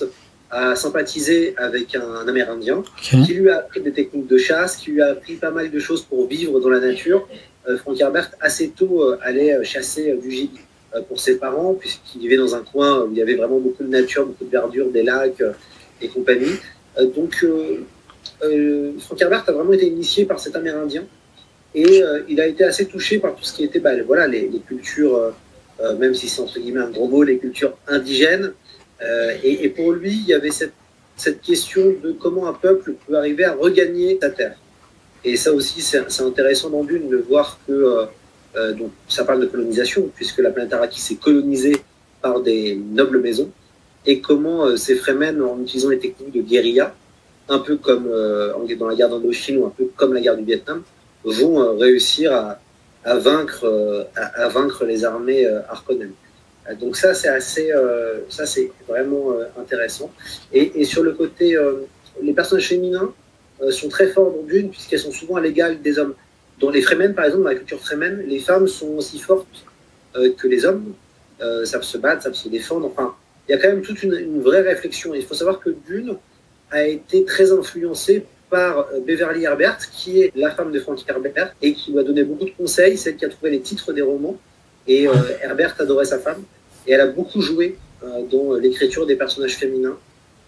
a 0.51 0.77
sympathisé 0.77 1.55
avec 1.57 1.95
un, 1.97 2.27
Amérindien 2.27 2.83
qui 3.01 3.35
lui 3.35 3.51
a 3.51 3.59
appris 3.59 3.81
des 3.81 3.93
techniques 3.93 4.29
de 4.29 4.39
chasse, 4.39 4.77
qui 4.77 4.93
lui 4.93 5.03
a 5.03 5.11
appris 5.11 5.35
pas 5.35 5.51
mal 5.51 5.71
de 5.71 5.79
choses 5.79 6.03
pour 6.03 6.27
vivre 6.27 6.61
dans 6.61 6.69
la 6.69 6.81
nature. 6.81 7.27
Euh, 7.69 7.77
Frank 7.79 8.01
Herbert, 8.01 8.31
assez 8.41 8.69
tôt, 8.71 9.03
euh, 9.03 9.19
allait 9.23 9.55
euh, 9.55 9.65
chasser 9.65 10.17
du 10.23 10.31
gibier 10.31 10.61
pour 11.09 11.21
ses 11.21 11.37
parents, 11.39 11.75
puisqu'il 11.75 12.21
vivait 12.21 12.37
dans 12.37 12.55
un 12.55 12.63
coin 12.63 13.03
où 13.03 13.11
il 13.11 13.19
y 13.19 13.23
avait 13.23 13.35
vraiment 13.35 13.59
beaucoup 13.59 13.83
de 13.83 13.89
nature, 13.89 14.25
beaucoup 14.25 14.47
de 14.47 14.51
verdure, 14.51 14.91
des 14.91 15.03
lacs 15.03 15.43
et 16.01 16.09
compagnie. 16.09 16.55
donc, 17.15 17.45
Frank 19.01 19.21
Herbert 19.21 19.45
a 19.47 19.53
vraiment 19.53 19.75
été 19.75 19.89
initié 19.89 20.25
par 20.25 20.41
cet 20.41 20.57
Amérindien 20.57 21.05
et 21.75 22.03
il 22.29 22.41
a 22.41 22.47
été 22.47 22.65
assez 22.65 22.87
touché 22.87 23.19
par 23.19 23.35
tout 23.35 23.45
ce 23.45 23.53
qui 23.53 23.65
était 23.65 23.79
bah, 23.79 23.91
voilà, 24.07 24.27
les, 24.27 24.49
les 24.49 24.61
cultures, 24.61 25.35
même 25.99 26.15
si 26.15 26.29
c'est 26.29 26.41
entre 26.41 26.59
guillemets 26.59 26.81
un 26.81 26.91
gros 26.91 27.09
mot, 27.09 27.23
les 27.25 27.37
cultures 27.37 27.77
indigènes, 27.89 28.55
euh, 29.03 29.37
et, 29.43 29.69
pour 29.69 29.93
lui, 29.93 30.13
il 30.13 30.27
y 30.27 30.35
avait 30.35 30.51
cette, 30.51 30.73
question 31.43 31.95
de 32.03 32.13
comment 32.13 32.47
un 32.47 32.53
peuple 32.53 32.95
peut 33.07 33.17
arriver 33.17 33.45
à 33.45 33.55
regagner 33.55 34.19
sa 34.21 34.31
terre. 34.31 34.57
Et 35.25 35.37
ça 35.37 35.53
aussi, 35.53 35.81
c'est 35.81 36.21
intéressant 36.21 36.71
dans 36.71 36.85
Dune 36.85 37.09
de 37.09 37.17
voir 37.17 37.59
que 37.67 37.73
euh, 37.73 38.05
euh, 38.57 38.73
donc, 38.73 38.91
ça 39.09 39.25
parle 39.25 39.41
de 39.41 39.47
colonisation, 39.47 40.11
puisque 40.15 40.39
la 40.39 40.51
planète 40.51 40.73
Arrakis 40.73 41.01
s'est 41.01 41.17
colonisée 41.17 41.77
par 42.23 42.41
des 42.41 42.77
nobles 42.77 43.21
maisons, 43.21 43.51
et 44.07 44.21
comment 44.21 44.77
ces 44.77 44.95
Fremen, 44.95 45.43
en 45.43 45.61
utilisant 45.61 45.89
les 45.91 45.99
techniques 45.99 46.33
de 46.33 46.43
guérilla, 46.43 46.95
un 47.49 47.59
peu 47.59 47.77
comme 47.77 48.09
dans 48.09 48.89
la 48.89 48.95
guerre 48.95 49.09
d'Indochine 49.09 49.59
ou 49.59 49.67
un 49.67 49.73
peu 49.77 49.91
comme 49.97 50.15
la 50.15 50.21
guerre 50.21 50.37
du 50.37 50.45
Vietnam, 50.45 50.83
vont 51.25 51.77
réussir 51.77 52.33
à, 52.33 53.19
vaincre, 53.19 53.67
les 54.87 55.05
armées 55.05 55.47
Harkonnen. 55.69 56.13
Euh, 56.69 56.75
donc 56.75 56.97
ça, 56.97 57.15
c'est 57.15 57.29
assez, 57.29 57.73
euh, 57.73 58.21
ça 58.29 58.47
c'est 58.47 58.71
vraiment 58.89 59.33
euh, 59.33 59.45
intéressant. 59.61 60.11
Et, 60.53 60.85
sur 60.85 61.03
le 61.03 61.13
côté, 61.13 61.57
les 62.23 62.33
personnages 62.33 62.69
féminins 62.69 63.13
sont 63.71 63.89
très 63.89 64.09
forts 64.09 64.33
dans 64.33 64.43
Dune 64.43 64.71
puisqu'elles 64.71 65.01
sont 65.01 65.13
souvent 65.13 65.37
à 65.37 65.41
l'égal 65.41 65.81
des 65.81 65.99
hommes. 65.99 66.15
Dans 66.61 66.71
les 66.71 66.81
Fremen, 66.81 67.15
par 67.15 67.27
exemple, 67.27 67.45
dans 67.45 67.51
la 67.51 67.57
culture 67.57 67.81
Fremen, 67.81 68.23
les 68.27 68.39
femmes 68.39 68.67
sont 68.67 68.89
aussi 68.97 69.19
fortes 69.19 69.65
que 70.15 70.47
les 70.47 70.65
hommes. 70.65 70.95
savent 71.65 71.83
se 71.83 71.99
battre, 71.99 72.23
savent 72.23 72.35
se 72.35 72.49
défendre. 72.49 72.87
Enfin, 72.87 73.15
il 73.49 73.53
y 73.53 73.55
a 73.55 73.59
quand 73.59 73.69
même 73.69 73.83
toute 73.83 74.03
une, 74.03 74.41
vraie 74.41 74.63
réflexion. 74.63 75.15
il 75.15 75.25
faut 75.25 75.35
savoir 75.35 75.61
que 75.61 75.71
Dune 75.87 76.17
a 76.71 76.85
été 76.85 77.25
très 77.25 77.53
influencé 77.53 78.25
par 78.49 78.89
Beverly 79.07 79.45
Herbert, 79.45 79.79
qui 79.91 80.23
est 80.23 80.33
la 80.35 80.51
femme 80.51 80.73
de 80.73 80.81
Frank 80.81 80.99
Herbert, 81.09 81.55
et 81.61 81.75
qui 81.75 81.93
lui 81.93 81.99
a 81.99 82.03
donné 82.03 82.23
beaucoup 82.25 82.45
de 82.45 82.55
conseils, 82.57 82.97
celle 82.97 83.17
qui 83.17 83.25
a 83.25 83.29
trouvé 83.29 83.51
les 83.51 83.61
titres 83.61 83.93
des 83.93 84.03
romans. 84.03 84.37
Et 84.87 85.09
Herbert 85.43 85.75
adorait 85.79 86.05
sa 86.05 86.19
femme. 86.19 86.43
Et 86.87 86.93
elle 86.93 87.01
a 87.01 87.07
beaucoup 87.07 87.41
joué 87.41 87.77
euh, 88.03 88.23
dans 88.31 88.55
l'écriture 88.55 89.07
des 89.07 89.17
personnages 89.17 89.57
féminins 89.57 89.97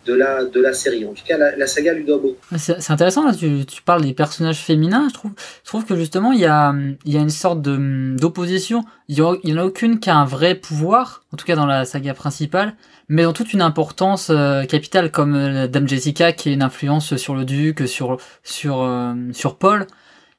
de 0.07 0.15
la, 0.15 0.45
de 0.45 0.61
la 0.61 0.73
série. 0.73 1.05
En 1.05 1.13
tout 1.13 1.25
cas, 1.27 1.37
la, 1.37 1.67
saga 1.67 1.93
lui 1.93 2.05
doit. 2.05 2.21
C'est 2.57 2.91
intéressant, 2.91 3.27
là, 3.27 3.35
tu, 3.35 3.83
parles 3.85 4.03
des 4.03 4.15
personnages 4.15 4.61
féminins. 4.61 5.09
Je 5.09 5.15
trouve, 5.15 5.33
je 5.65 5.69
trouve 5.69 5.85
que 5.85 5.97
justement, 5.97 6.33
il 6.33 6.41
y 6.41 6.47
a, 6.47 6.75
y 7.05 7.17
a 7.17 7.21
une 7.21 7.31
sorte 7.31 7.61
d'opposition. 7.63 8.85
Il 9.09 9.17
n'y 9.45 9.53
en 9.53 9.57
a 9.57 9.65
aucune 9.65 9.99
qui 9.99 10.09
a 10.09 10.17
un 10.17 10.25
vrai 10.25 10.55
pouvoir, 10.55 11.25
en 11.33 11.37
tout 11.37 11.45
cas 11.45 11.57
dans 11.57 11.67
la 11.67 11.85
saga 11.85 12.15
principale, 12.15 12.75
mais 13.09 13.25
dans 13.25 13.33
toute 13.33 13.53
une 13.53 13.63
importance 13.63 14.31
euh, 14.31 14.65
capitale, 14.65 15.11
comme 15.11 15.35
euh, 15.35 15.67
Dame 15.67 15.89
Jessica, 15.89 16.33
qui 16.33 16.51
a 16.51 16.53
une 16.53 16.63
influence 16.63 17.17
sur 17.17 17.35
le 17.35 17.45
duc, 17.45 17.87
sur, 17.87 18.19
sur, 18.45 19.15
sur 19.33 19.57
Paul. 19.57 19.87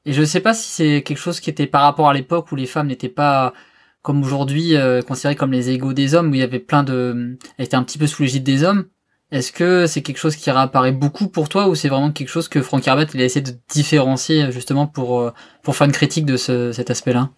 Et 0.05 0.13
je 0.13 0.21
ne 0.21 0.25
sais 0.25 0.39
pas 0.39 0.53
si 0.53 0.69
c'est 0.69 1.03
quelque 1.03 1.17
chose 1.17 1.39
qui 1.39 1.49
était 1.49 1.67
par 1.67 1.81
rapport 1.81 2.09
à 2.09 2.13
l'époque 2.13 2.51
où 2.51 2.55
les 2.55 2.65
femmes 2.65 2.87
n'étaient 2.87 3.09
pas 3.09 3.53
comme 4.01 4.23
aujourd'hui 4.23 4.75
euh, 4.75 5.01
considéré 5.01 5.35
comme 5.35 5.51
les 5.51 5.69
égaux 5.69 5.93
des 5.93 6.15
hommes, 6.15 6.31
où 6.31 6.33
il 6.33 6.39
y 6.39 6.43
avait 6.43 6.59
plein 6.59 6.83
de... 6.83 7.37
Elle 7.57 7.65
était 7.65 7.75
un 7.75 7.83
petit 7.83 7.97
peu 7.97 8.07
sous 8.07 8.23
l'égide 8.23 8.43
des 8.43 8.63
hommes. 8.63 8.85
Est-ce 9.31 9.51
que 9.51 9.85
c'est 9.85 10.01
quelque 10.01 10.17
chose 10.17 10.35
qui 10.35 10.49
réapparaît 10.49 10.91
beaucoup 10.91 11.27
pour 11.27 11.49
toi 11.49 11.67
ou 11.67 11.75
c'est 11.75 11.87
vraiment 11.87 12.11
quelque 12.11 12.29
chose 12.29 12.47
que 12.47 12.63
Frank 12.63 12.87
Herbert 12.87 13.07
il 13.13 13.21
a 13.21 13.25
essayé 13.25 13.41
de 13.41 13.51
différencier 13.71 14.51
justement 14.51 14.87
pour, 14.87 15.19
euh, 15.19 15.31
pour 15.61 15.75
faire 15.75 15.85
une 15.85 15.93
critique 15.93 16.25
de 16.25 16.35
ce, 16.35 16.71
cet 16.71 16.89
aspect-là? 16.89 17.29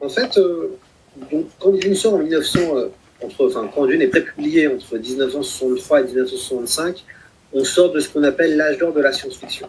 En 0.00 0.08
fait, 0.08 0.36
euh, 0.36 0.76
quand 1.60 1.70
Dune 1.72 1.94
sort 1.94 2.14
en 2.14 2.18
1900, 2.18 2.76
euh, 2.76 2.88
entre, 3.22 3.46
enfin, 3.46 3.70
quand 3.72 3.86
Dune 3.86 4.02
est 4.02 4.08
prépublié 4.08 4.66
entre 4.66 4.98
1963 4.98 6.00
et 6.00 6.04
1965, 6.06 7.04
on 7.52 7.62
sort 7.62 7.92
de 7.92 8.00
ce 8.00 8.08
qu'on 8.08 8.24
appelle 8.24 8.56
l'âge 8.56 8.78
d'or 8.78 8.92
de 8.92 9.00
la 9.00 9.12
science-fiction, 9.12 9.68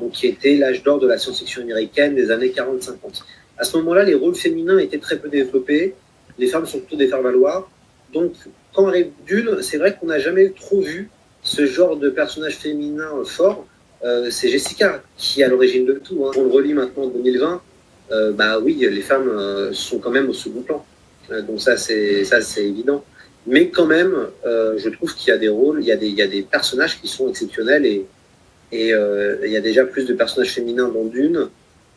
donc 0.00 0.12
qui 0.12 0.26
était 0.26 0.56
l'âge 0.56 0.82
d'or 0.82 0.98
de 0.98 1.06
la 1.06 1.18
science-fiction 1.18 1.62
américaine 1.62 2.16
des 2.16 2.30
années 2.30 2.48
40-50. 2.48 3.22
À 3.62 3.64
ce 3.64 3.76
moment-là, 3.76 4.02
les 4.02 4.16
rôles 4.16 4.34
féminins 4.34 4.78
étaient 4.78 4.98
très 4.98 5.16
peu 5.20 5.28
développés. 5.28 5.94
Les 6.36 6.48
femmes 6.48 6.66
sont 6.66 6.80
plutôt 6.80 6.96
des 6.96 7.06
faire-valoir. 7.06 7.70
Donc, 8.12 8.32
quand 8.74 8.88
arrive 8.88 9.10
Dune, 9.24 9.62
c'est 9.62 9.76
vrai 9.76 9.94
qu'on 9.94 10.06
n'a 10.06 10.18
jamais 10.18 10.50
trop 10.50 10.80
vu 10.80 11.10
ce 11.44 11.64
genre 11.64 11.96
de 11.96 12.10
personnage 12.10 12.56
féminin 12.56 13.08
fort. 13.24 13.64
Euh, 14.02 14.30
c'est 14.32 14.48
Jessica 14.48 15.00
qui 15.16 15.42
est 15.42 15.44
à 15.44 15.48
l'origine 15.48 15.86
de 15.86 15.92
tout. 15.92 16.26
Hein. 16.26 16.32
On 16.36 16.42
le 16.42 16.50
relit 16.50 16.74
maintenant 16.74 17.04
en 17.04 17.10
2020. 17.10 17.62
Euh, 18.10 18.32
bah 18.32 18.58
oui, 18.58 18.74
les 18.74 19.00
femmes 19.00 19.28
euh, 19.28 19.72
sont 19.72 20.00
quand 20.00 20.10
même 20.10 20.28
au 20.28 20.32
second 20.32 20.62
plan. 20.62 20.84
donc 21.46 21.60
ça, 21.60 21.76
c'est 21.76 22.24
ça, 22.24 22.40
c'est 22.40 22.64
évident. 22.66 23.04
Mais 23.46 23.68
quand 23.68 23.86
même, 23.86 24.12
je 24.44 24.88
trouve 24.88 25.14
qu'il 25.14 25.28
y 25.28 25.32
a 25.32 25.38
des 25.38 25.48
rôles, 25.48 25.78
il 25.82 25.86
y 25.86 25.92
a 25.92 25.96
des, 25.96 26.08
il 26.08 26.16
y 26.16 26.22
a 26.22 26.26
des 26.26 26.42
personnages 26.42 27.00
qui 27.00 27.06
sont 27.06 27.28
exceptionnels 27.28 27.86
et, 27.86 28.04
il 28.72 29.52
y 29.56 29.56
a 29.56 29.60
déjà 29.60 29.84
plus 29.84 30.04
de 30.04 30.14
personnages 30.14 30.52
féminins 30.52 30.88
dans 30.88 31.04
Dune 31.04 31.48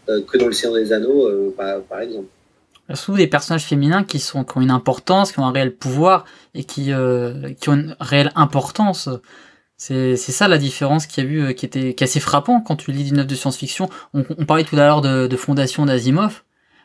que 0.08 0.38
dans 0.38 0.48
le 0.48 0.52
Seigneur 0.52 0.76
des 0.76 0.94
Anneaux, 0.94 1.28
euh, 1.28 1.56
par, 1.90 2.00
exemple. 2.00 2.28
Surtout 2.94 3.18
des 3.18 3.28
personnages 3.28 3.66
féminins 3.66 4.04
qui, 4.04 4.20
sont, 4.20 4.44
qui 4.44 4.58
ont 4.58 4.62
une 4.62 4.72
importance, 4.72 5.32
qui 5.32 5.40
ont 5.40 5.46
un 5.46 5.52
réel 5.52 5.76
pouvoir 5.76 6.26
et 6.54 6.64
qui, 6.64 6.94
euh, 6.94 7.52
qui 7.60 7.70
ont 7.70 7.74
une 7.74 7.96
réelle 8.00 8.32
importance. 8.36 9.10
C'est, 9.78 10.16
c'est 10.16 10.32
ça 10.32 10.48
la 10.48 10.58
différence 10.58 11.06
qu'il 11.08 11.24
y 11.24 11.28
a 11.28 11.30
eu, 11.30 11.56
qui 11.56 11.66
était 11.66 11.94
qui 11.94 12.04
est 12.04 12.08
assez 12.08 12.20
frappant 12.20 12.62
quand 12.62 12.76
tu 12.76 12.92
lis 12.92 13.04
du 13.04 13.14
neuf 13.14 13.28
de 13.28 13.36
science-fiction. 13.36 13.90
On, 14.14 14.24
on 14.38 14.46
parlait 14.46 14.64
tout 14.64 14.76
à 14.76 14.86
l'heure 14.86 15.02
de, 15.02 15.28
de 15.28 15.36
Fondation 15.36 15.86
d'Asimov. 15.86 16.44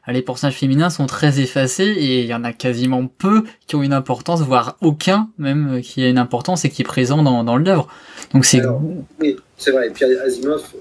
Les 0.09 0.23
personnages 0.23 0.57
féminins 0.57 0.91
sont 0.91 1.07
très 1.07 1.41
effacés 1.41 1.85
et 1.85 2.21
il 2.21 2.27
y 2.27 2.35
en 2.35 2.43
a 2.43 2.53
quasiment 2.53 3.07
peu 3.07 3.45
qui 3.67 3.77
ont 3.77 3.83
une 3.83 3.93
importance, 3.93 4.41
voire 4.41 4.77
aucun 4.81 5.29
même 5.39 5.81
qui 5.83 6.03
a 6.03 6.09
une 6.09 6.19
importance 6.19 6.65
et 6.65 6.71
qui 6.71 6.83
est 6.83 6.85
présent 6.85 7.23
dans, 7.23 7.45
dans 7.45 7.57
l'œuvre. 7.57 7.87
Donc 8.33 8.45
c'est. 8.45 8.63
Oui, 9.21 9.37
c'est 9.57 9.71
vrai. 9.71 9.89
Et 9.89 9.91
puis 9.91 10.05
Asimov, 10.05 10.63
euh, 10.75 10.79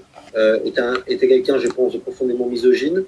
était, 0.64 0.82
était 1.06 1.28
quelqu'un, 1.28 1.58
je 1.58 1.68
pense, 1.68 1.96
profondément 1.96 2.46
misogyne, 2.46 3.04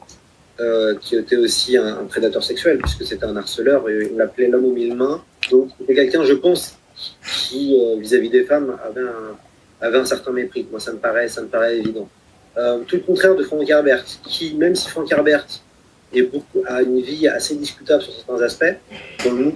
euh, 0.60 0.94
qui 1.00 1.16
était 1.16 1.36
aussi 1.36 1.78
un, 1.78 2.04
prédateur 2.04 2.44
sexuel, 2.44 2.78
puisque 2.78 3.04
c'était 3.04 3.24
un 3.24 3.36
harceleur, 3.36 3.88
et 3.88 4.10
on 4.12 4.18
l'appelait 4.18 4.48
l'homme 4.48 4.66
aux 4.66 4.72
mille 4.72 4.94
mains. 4.94 5.22
Donc, 5.50 5.70
c'était 5.78 5.94
quelqu'un, 5.94 6.24
je 6.24 6.34
pense, 6.34 6.76
qui, 7.26 7.74
euh, 7.80 7.96
vis-à-vis 7.98 8.28
des 8.28 8.44
femmes, 8.44 8.76
avait 9.80 9.98
un, 9.98 10.04
certain 10.04 10.30
mépris. 10.30 10.66
Moi, 10.70 10.78
ça 10.78 10.92
me 10.92 10.98
paraît, 10.98 11.28
ça 11.28 11.40
me 11.40 11.48
paraît 11.48 11.78
évident. 11.78 12.08
tout 12.86 12.96
le 12.96 13.02
contraire 13.02 13.34
de 13.34 13.42
Frank 13.42 13.68
Herbert, 13.68 14.04
qui, 14.24 14.54
même 14.54 14.76
si 14.76 14.88
Frank 14.88 15.10
Herbert 15.10 15.46
a 16.66 16.82
une 16.82 17.00
vie 17.00 17.26
assez 17.28 17.54
discutable 17.54 18.02
sur 18.02 18.12
certains 18.12 18.42
aspects. 18.42 18.76
Dans 19.24 19.32
le 19.32 19.52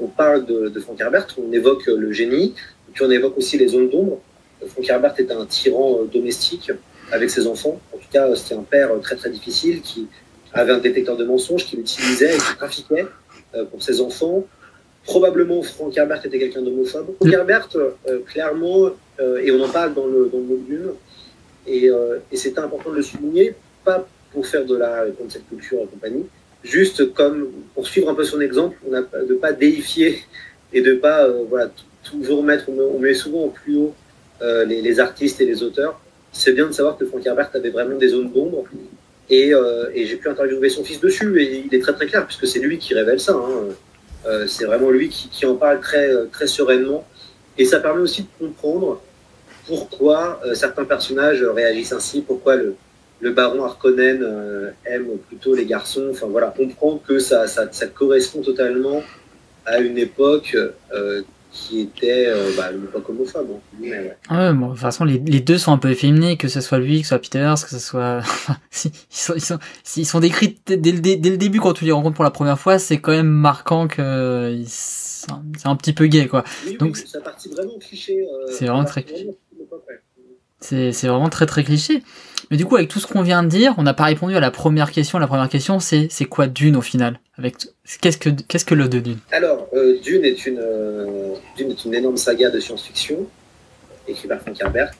on, 0.00 0.06
parle 0.08 0.46
de, 0.46 0.68
de, 0.70 0.80
Frank 0.80 0.98
Herbert, 0.98 1.26
on 1.36 1.52
évoque 1.52 1.86
le 1.86 2.10
génie, 2.12 2.54
puis 2.94 3.04
on 3.04 3.10
évoque 3.10 3.36
aussi 3.36 3.58
les 3.58 3.68
zones 3.68 3.90
d'ombre. 3.90 4.18
Frank 4.66 4.88
Herbert 4.88 5.14
est 5.18 5.30
un 5.30 5.44
tyran 5.44 5.98
euh, 6.00 6.04
domestique 6.06 6.72
avec 7.12 7.30
ses 7.30 7.46
enfants. 7.46 7.80
En 7.94 7.98
tout 7.98 8.08
cas, 8.12 8.34
c'était 8.34 8.54
un 8.54 8.62
père 8.62 8.90
très 9.00 9.16
très 9.16 9.30
difficile 9.30 9.80
qui 9.80 10.08
avait 10.52 10.72
un 10.72 10.78
détecteur 10.78 11.16
de 11.16 11.24
mensonges 11.24 11.64
qu'il 11.66 11.80
utilisait 11.80 12.34
et 12.34 12.38
qui 12.38 12.56
trafiquait 12.56 13.06
euh, 13.54 13.64
pour 13.64 13.82
ses 13.82 14.00
enfants. 14.00 14.44
Probablement, 15.04 15.62
Frank 15.62 15.96
Herbert 15.96 16.24
était 16.24 16.38
quelqu'un 16.38 16.62
d'homophobe. 16.62 17.14
Frank 17.20 17.32
Herbert, 17.32 17.68
euh, 17.76 18.20
clairement, 18.26 18.90
et 19.40 19.52
on 19.52 19.62
en 19.62 19.68
parle 19.68 19.94
dans 19.94 20.06
le, 20.06 20.28
dans 20.32 20.38
le 20.38 20.58
d'une, 20.66 20.90
et, 21.64 21.88
et 22.32 22.36
c'était 22.36 22.58
important 22.58 22.90
de 22.90 22.96
le 22.96 23.02
souligner, 23.02 23.54
pas 23.84 24.04
pour 24.32 24.44
faire 24.44 24.64
de 24.64 24.76
la 24.76 25.04
cette 25.28 25.48
culture 25.48 25.78
et 25.80 25.86
compagnie, 25.86 26.24
juste 26.64 27.14
comme 27.14 27.52
pour 27.72 27.86
suivre 27.86 28.10
un 28.10 28.14
peu 28.14 28.24
son 28.24 28.40
exemple, 28.40 28.76
on 28.88 28.94
a, 28.94 29.02
de 29.02 29.34
pas 29.34 29.52
déifier 29.52 30.24
et 30.72 30.80
de 30.80 30.94
pas 30.94 31.28
voilà, 31.48 31.70
toujours 32.02 32.42
mettre, 32.42 32.68
on 32.68 32.98
met 32.98 33.14
souvent 33.14 33.44
au 33.44 33.50
plus 33.50 33.76
haut 33.76 33.94
euh, 34.42 34.64
les, 34.64 34.98
artistes 34.98 35.40
et 35.40 35.46
les 35.46 35.62
auteurs. 35.62 36.00
C'est 36.32 36.52
bien 36.52 36.66
de 36.66 36.72
savoir 36.72 36.96
que 36.96 37.04
Frank 37.04 37.24
Herbert 37.24 37.50
avait 37.54 37.70
vraiment 37.70 37.96
des 37.96 38.08
zones 38.08 38.32
d'ombre. 38.32 38.64
Et, 39.28 39.54
euh, 39.54 39.90
et 39.94 40.06
j'ai 40.06 40.16
pu 40.16 40.28
interviewer 40.28 40.68
son 40.68 40.82
fils 40.82 41.00
dessus, 41.00 41.40
et 41.40 41.64
il 41.66 41.74
est 41.74 41.80
très 41.80 41.92
très 41.92 42.06
clair, 42.06 42.26
puisque 42.26 42.46
c'est 42.46 42.58
lui 42.58 42.78
qui 42.78 42.94
révèle 42.94 43.20
ça. 43.20 43.34
Hein. 43.34 43.74
Euh, 44.26 44.46
c'est 44.46 44.64
vraiment 44.64 44.90
lui 44.90 45.08
qui, 45.08 45.46
en 45.46 45.56
parle 45.56 45.80
très, 45.80 46.10
très 46.32 46.46
sereinement. 46.46 47.06
Et 47.58 47.64
ça 47.64 47.80
permet 47.80 48.00
aussi 48.00 48.22
de 48.22 48.28
comprendre 48.38 49.02
pourquoi 49.66 50.40
certains 50.54 50.84
personnages 50.84 51.42
réagissent 51.42 51.92
ainsi, 51.92 52.22
pourquoi 52.22 52.56
le, 52.56 52.74
baron 53.30 53.62
Harkonnen 53.62 54.26
aime 54.86 55.18
plutôt 55.28 55.54
les 55.54 55.66
garçons. 55.66 56.08
Enfin 56.10 56.26
voilà, 56.28 56.52
comprendre 56.56 57.00
que 57.06 57.18
ça, 57.18 57.46
ça 57.46 57.86
correspond 57.86 58.40
totalement 58.40 59.02
à 59.66 59.78
une 59.78 59.98
époque 59.98 60.56
qui 61.52 61.80
était 61.80 62.26
euh, 62.26 62.50
bah, 62.56 62.70
pas 62.92 63.00
homophobe. 63.08 63.48
Hein. 63.52 63.80
Ouais. 63.82 64.16
ouais 64.30 64.52
bon, 64.54 64.68
de 64.68 64.72
toute 64.72 64.80
façon, 64.80 65.04
les, 65.04 65.18
les, 65.18 65.40
deux 65.40 65.58
sont 65.58 65.72
un 65.72 65.78
peu 65.78 65.90
efféminés, 65.90 66.38
que 66.38 66.48
ce 66.48 66.62
soit 66.62 66.78
lui, 66.78 66.98
que 66.98 67.02
ce 67.02 67.10
soit 67.10 67.18
Peters, 67.18 67.62
que 67.62 67.68
ce 67.68 67.78
soit. 67.78 68.22
ils, 68.84 68.90
sont, 69.10 69.34
ils, 69.34 69.40
sont, 69.40 69.58
ils 69.96 70.06
sont 70.06 70.20
décrits 70.20 70.58
dès 70.66 70.76
le, 70.76 71.00
dès 71.00 71.30
le 71.30 71.36
début 71.36 71.60
quand 71.60 71.74
tu 71.74 71.84
les 71.84 71.92
rencontres 71.92 72.16
pour 72.16 72.24
la 72.24 72.30
première 72.30 72.58
fois, 72.58 72.78
c'est 72.78 73.00
quand 73.00 73.12
même 73.12 73.28
marquant 73.28 73.86
que 73.86 74.62
c'est 74.66 75.30
un, 75.66 75.76
petit 75.76 75.92
peu 75.92 76.06
gay, 76.06 76.26
quoi. 76.26 76.42
Oui, 76.66 76.78
Donc, 76.78 76.96
oui, 76.96 77.50
vraiment 77.54 77.78
cliché. 77.78 78.22
Euh, 78.22 78.46
c'est 78.50 78.66
vraiment 78.66 78.84
très. 78.84 79.04
C'est 80.60 81.06
vraiment 81.06 81.28
très 81.28 81.46
très 81.46 81.64
cliché. 81.64 82.02
Mais 82.52 82.58
du 82.58 82.66
coup, 82.66 82.76
avec 82.76 82.90
tout 82.90 83.00
ce 83.00 83.06
qu'on 83.06 83.22
vient 83.22 83.42
de 83.42 83.48
dire, 83.48 83.74
on 83.78 83.82
n'a 83.82 83.94
pas 83.94 84.04
répondu 84.04 84.36
à 84.36 84.40
la 84.40 84.50
première 84.50 84.92
question. 84.92 85.18
La 85.18 85.26
première 85.26 85.48
question, 85.48 85.80
c'est 85.80 86.08
c'est 86.10 86.26
quoi 86.26 86.48
Dune 86.48 86.76
au 86.76 86.82
final? 86.82 87.18
Avec 87.38 87.54
qu'est-ce 88.02 88.18
que 88.18 88.28
qu'est-ce 88.28 88.66
que 88.66 88.74
le 88.74 88.88
de 88.90 88.98
Dune? 88.98 89.16
Alors, 89.30 89.68
euh, 89.72 89.98
Dune 90.02 90.22
est 90.26 90.44
une 90.44 90.58
euh, 90.60 91.32
Dune 91.56 91.70
est 91.70 91.82
une 91.86 91.94
énorme 91.94 92.18
saga 92.18 92.50
de 92.50 92.60
science-fiction 92.60 93.26
écrite 94.06 94.28
par 94.28 94.42
Frank 94.42 94.60
Herbert, 94.60 94.90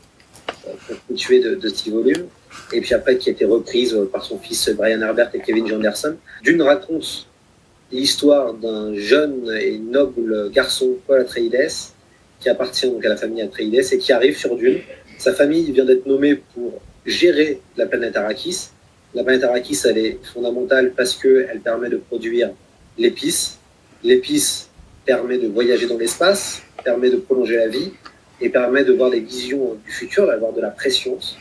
euh, 0.67 0.95
constituée 1.07 1.41
de, 1.41 1.55
de 1.55 1.69
six 1.69 1.91
volumes, 1.91 2.25
et 2.73 2.81
puis 2.81 2.95
après 2.95 3.19
qui 3.19 3.29
a 3.29 3.33
été 3.33 3.45
reprise 3.45 3.99
par 4.11 4.25
son 4.25 4.39
fils 4.39 4.71
Brian 4.71 5.03
Herbert 5.03 5.29
et 5.35 5.41
Kevin 5.41 5.69
Janderson. 5.69 6.17
Dune 6.43 6.63
raconte 6.63 7.29
l'histoire 7.91 8.55
d'un 8.55 8.95
jeune 8.95 9.55
et 9.61 9.79
noble 9.79 10.51
garçon, 10.51 10.97
Paul 11.07 11.21
Atreides, 11.21 11.69
qui 12.41 12.49
appartient 12.49 12.89
donc 12.89 13.05
à 13.05 13.11
la 13.11 13.17
famille 13.19 13.43
Atreides 13.43 13.93
et 13.93 13.99
qui 13.99 14.11
arrive 14.11 14.39
sur 14.39 14.57
Dune. 14.57 14.79
Sa 15.19 15.35
famille 15.35 15.71
vient 15.71 15.85
d'être 15.85 16.07
nommée 16.07 16.37
pour 16.55 16.81
gérer 17.07 17.61
la 17.77 17.87
planète 17.87 18.17
Arrakis. 18.17 18.71
La 19.15 19.25
planète 19.25 19.45
Arrakis, 19.45 19.81
elle 19.85 19.99
est 19.99 20.19
fondamentale 20.33 20.93
parce 20.97 21.15
qu'elle 21.15 21.61
permet 21.63 21.89
de 21.89 21.97
produire 21.97 22.51
l'épice. 22.99 23.59
L'épice 24.03 24.69
permet 25.05 25.39
de 25.39 25.49
voyager 25.49 25.87
dans 25.87 25.99
l'espace, 25.99 26.63
permet 26.85 27.11
de 27.11 27.17
prolonger 27.17 27.57
la 27.57 27.69
vie 27.69 27.93
et 28.41 28.49
permet 28.49 28.85
de 28.85 28.93
voir 28.93 29.11
les 29.11 29.21
visions 29.21 29.77
du 29.85 29.91
futur, 29.91 30.27
d'avoir 30.27 30.53
de 30.53 30.61
la 30.61 30.71
préscience. 30.71 31.37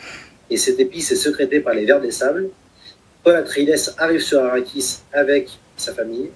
Et 0.49 0.57
cette 0.57 0.79
épice 0.79 1.11
est 1.11 1.15
sécrétée 1.15 1.59
par 1.59 1.73
les 1.73 1.85
vers 1.85 2.01
des 2.01 2.11
sables. 2.11 2.49
Paul 3.23 3.35
Atreides 3.35 3.93
arrive 3.97 4.21
sur 4.21 4.43
Arrakis 4.43 4.99
avec 5.13 5.49
sa 5.77 5.93
famille. 5.93 6.29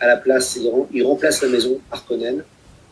À 0.00 0.06
la 0.06 0.16
place, 0.16 0.58
il, 0.92 1.04
remplace 1.04 1.42
la 1.42 1.48
maison 1.48 1.78
Harkonnen, 1.90 2.42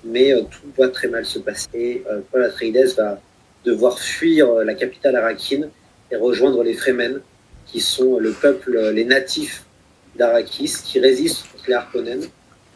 mais 0.04 0.32
euh, 0.32 0.42
tout 0.42 0.68
va 0.78 0.88
très 0.88 1.08
mal 1.08 1.24
se 1.24 1.40
passer. 1.40 1.68
Et 1.74 2.02
euh, 2.08 2.20
Paul 2.30 2.44
Atreides 2.44 2.94
va 2.96 3.20
devoir 3.64 3.98
fuir 3.98 4.48
euh, 4.48 4.64
la 4.64 4.74
capitale 4.74 5.16
Arrakine 5.16 5.68
et 6.10 6.16
rejoindre 6.16 6.62
les 6.62 6.74
Fremen, 6.74 7.20
qui 7.66 7.80
sont 7.80 8.18
le 8.18 8.32
peuple, 8.32 8.76
euh, 8.76 8.92
les 8.92 9.04
natifs 9.04 9.64
d'Arrakis, 10.16 10.74
qui 10.84 11.00
résistent 11.00 11.44
contre 11.52 11.64
les 11.68 11.74
Harkonnen, 11.74 12.20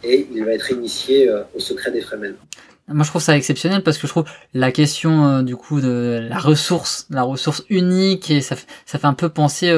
et 0.02 0.26
il 0.32 0.44
va 0.44 0.52
être 0.52 0.70
initié 0.70 1.28
euh, 1.28 1.42
au 1.54 1.60
secret 1.60 1.90
des 1.90 2.00
Fremen. 2.00 2.34
Moi, 2.86 3.02
je 3.02 3.08
trouve 3.08 3.22
ça 3.22 3.34
exceptionnel 3.34 3.82
parce 3.82 3.96
que 3.96 4.06
je 4.06 4.12
trouve 4.12 4.26
la 4.52 4.70
question 4.70 5.40
du 5.40 5.56
coup 5.56 5.80
de 5.80 6.26
la 6.28 6.38
ressource, 6.38 7.06
la 7.08 7.22
ressource 7.22 7.64
unique, 7.70 8.30
et 8.30 8.42
ça 8.42 8.56
fait 8.56 9.04
un 9.06 9.14
peu 9.14 9.30
penser. 9.30 9.74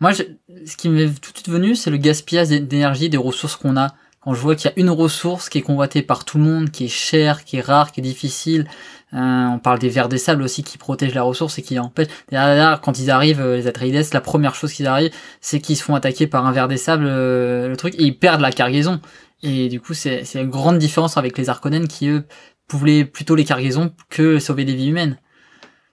moi, 0.00 0.12
ce 0.12 0.76
qui 0.76 0.88
m'est 0.88 1.06
tout 1.06 1.30
de 1.30 1.36
suite 1.36 1.48
venu, 1.48 1.76
c'est 1.76 1.90
le 1.90 1.96
gaspillage 1.96 2.48
d'énergie, 2.48 3.08
des 3.08 3.16
ressources 3.16 3.54
qu'on 3.54 3.76
a. 3.76 3.94
Quand 4.20 4.34
je 4.34 4.40
vois 4.40 4.56
qu'il 4.56 4.68
y 4.68 4.74
a 4.74 4.78
une 4.80 4.90
ressource 4.90 5.48
qui 5.48 5.58
est 5.58 5.62
convoitée 5.62 6.02
par 6.02 6.24
tout 6.24 6.38
le 6.38 6.44
monde, 6.44 6.70
qui 6.70 6.86
est 6.86 6.88
chère, 6.88 7.44
qui 7.44 7.58
est 7.58 7.62
rare, 7.62 7.92
qui 7.92 8.00
est 8.00 8.02
difficile, 8.02 8.66
euh, 9.12 9.46
on 9.46 9.58
parle 9.58 9.80
des 9.80 9.88
vers 9.88 10.08
des 10.08 10.18
sables 10.18 10.42
aussi 10.42 10.62
qui 10.62 10.78
protègent 10.78 11.14
la 11.14 11.22
ressource 11.22 11.58
et 11.58 11.62
qui 11.62 11.78
empêchent. 11.78 12.08
Derrière, 12.30 12.80
quand 12.80 12.98
ils 12.98 13.10
arrivent, 13.10 13.40
euh, 13.40 13.56
les 13.56 13.66
Atreides, 13.66 14.06
la 14.12 14.20
première 14.20 14.54
chose 14.54 14.72
qu'ils 14.72 14.86
arrivent, 14.86 15.10
c'est 15.40 15.60
qu'ils 15.60 15.76
se 15.76 15.82
font 15.82 15.94
attaquer 15.94 16.26
par 16.26 16.46
un 16.46 16.52
ver 16.52 16.68
des 16.68 16.76
sables, 16.76 17.06
euh, 17.06 17.68
le 17.68 17.76
truc, 17.76 17.94
et 17.96 18.04
ils 18.04 18.16
perdent 18.16 18.40
la 18.40 18.52
cargaison. 18.52 19.00
Et 19.42 19.68
du 19.68 19.80
coup, 19.80 19.94
c'est 19.94 20.22
une 20.34 20.50
grande 20.50 20.78
différence 20.78 21.16
avec 21.16 21.36
les 21.38 21.48
Arconen 21.48 21.88
qui, 21.88 22.08
eux, 22.08 22.24
pouvaient 22.68 23.04
plutôt 23.04 23.34
les 23.34 23.44
cargaisons 23.44 23.92
que 24.10 24.38
sauver 24.38 24.64
des 24.64 24.74
vies 24.74 24.88
humaines. 24.88 25.18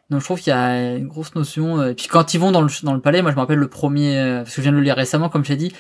Donc 0.10 0.20
je 0.22 0.26
trouve 0.26 0.40
qu'il 0.40 0.52
y 0.52 0.56
a 0.56 0.96
une 0.96 1.08
grosse 1.08 1.34
notion. 1.34 1.84
Et 1.84 1.94
puis 1.94 2.08
quand 2.08 2.34
ils 2.34 2.40
vont 2.40 2.52
dans 2.52 2.62
le, 2.62 2.70
dans 2.84 2.94
le 2.94 3.02
palais, 3.02 3.22
moi 3.22 3.32
je 3.32 3.36
me 3.36 3.42
rappelle 3.42 3.58
le 3.58 3.68
premier, 3.68 4.42
parce 4.44 4.52
que 4.52 4.58
je 4.58 4.62
viens 4.62 4.72
de 4.72 4.78
le 4.78 4.84
lire 4.84 4.96
récemment, 4.96 5.30
comme 5.30 5.44
je 5.44 5.54
dit, 5.54 5.74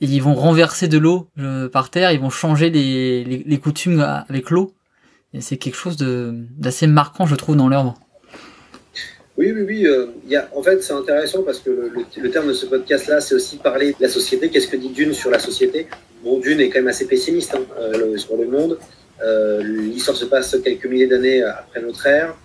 ils 0.00 0.20
vont 0.20 0.34
renverser 0.34 0.88
de 0.88 0.98
l'eau 0.98 1.30
par 1.72 1.90
terre, 1.90 2.12
ils 2.12 2.20
vont 2.20 2.30
changer 2.30 2.70
les, 2.70 3.24
les 3.24 3.58
coutumes 3.58 4.00
avec 4.00 4.50
l'eau. 4.50 4.74
Et 5.34 5.40
c'est 5.40 5.56
quelque 5.56 5.76
chose 5.76 5.96
d'assez 5.96 6.86
marquant, 6.86 7.26
je 7.26 7.34
trouve, 7.34 7.56
dans 7.56 7.68
l'œuvre. 7.68 7.94
Oui, 9.38 9.50
oui, 9.50 9.62
oui. 9.66 9.86
Euh, 9.86 10.08
y 10.28 10.36
a, 10.36 10.48
en 10.54 10.62
fait, 10.62 10.82
c'est 10.82 10.92
intéressant 10.92 11.42
parce 11.42 11.58
que 11.60 11.70
le, 11.70 12.30
terme 12.30 12.48
de 12.48 12.52
ce 12.52 12.66
podcast-là, 12.66 13.20
c'est 13.20 13.34
aussi 13.34 13.56
parler 13.56 13.92
de 13.92 13.96
la 14.00 14.08
société. 14.08 14.50
Qu'est-ce 14.50 14.68
que 14.68 14.76
dit 14.76 14.90
Dune 14.90 15.14
sur 15.14 15.30
la 15.30 15.38
société? 15.38 15.86
Bon, 16.22 16.38
Dune 16.38 16.60
est 16.60 16.68
quand 16.68 16.80
même 16.80 16.88
assez 16.88 17.06
pessimiste 17.06 17.54
hein, 17.54 17.62
euh, 17.78 18.16
sur 18.18 18.36
le 18.36 18.46
monde. 18.46 18.78
Euh, 19.24 19.62
L'histoire 19.62 20.16
se 20.16 20.26
passe 20.26 20.56
quelques 20.62 20.84
milliers 20.84 21.06
d'années 21.06 21.42
après 21.42 21.80
notre 21.80 22.06
ère. 22.06 22.36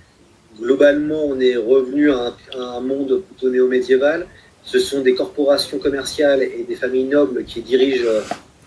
Globalement, 0.59 1.25
on 1.25 1.39
est 1.41 1.57
revenu 1.57 2.09
à 2.09 2.33
un, 2.55 2.59
à 2.59 2.77
un 2.77 2.79
monde 2.79 3.21
plutôt 3.21 3.49
néo-médiéval. 3.49 4.25
Ce 4.63 4.79
sont 4.79 5.01
des 5.01 5.13
corporations 5.13 5.79
commerciales 5.79 6.41
et 6.41 6.65
des 6.67 6.75
familles 6.75 7.05
nobles 7.05 7.43
qui 7.43 7.61
dirigent 7.61 8.07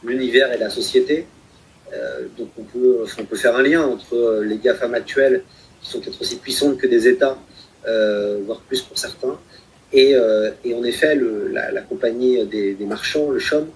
l'univers 0.05 0.53
et 0.53 0.59
la 0.59 0.71
société. 0.71 1.27
Euh, 1.93 2.27
donc 2.39 2.49
on 2.59 2.63
peut, 2.63 3.05
on 3.19 3.25
peut 3.25 3.37
faire 3.37 3.57
un 3.57 3.63
lien 3.63 3.83
entre 3.83 4.15
euh, 4.15 4.45
les 4.45 4.59
GAFAM 4.59 4.95
actuels, 4.95 5.43
qui 5.83 5.91
sont 5.91 6.01
peut-être 6.01 6.21
aussi 6.21 6.37
puissantes 6.37 6.79
que 6.79 6.87
des 6.87 7.09
États, 7.09 7.37
euh, 7.89 8.39
voire 8.45 8.61
plus 8.61 8.83
pour 8.83 8.99
certains, 8.99 9.39
et, 9.93 10.17
en 10.17 10.85
effet 10.85 11.19
la, 11.51 11.81
compagnie 11.81 12.45
des, 12.47 12.77
marchands, 12.87 13.31
le 13.31 13.41
CHOM. 13.41 13.67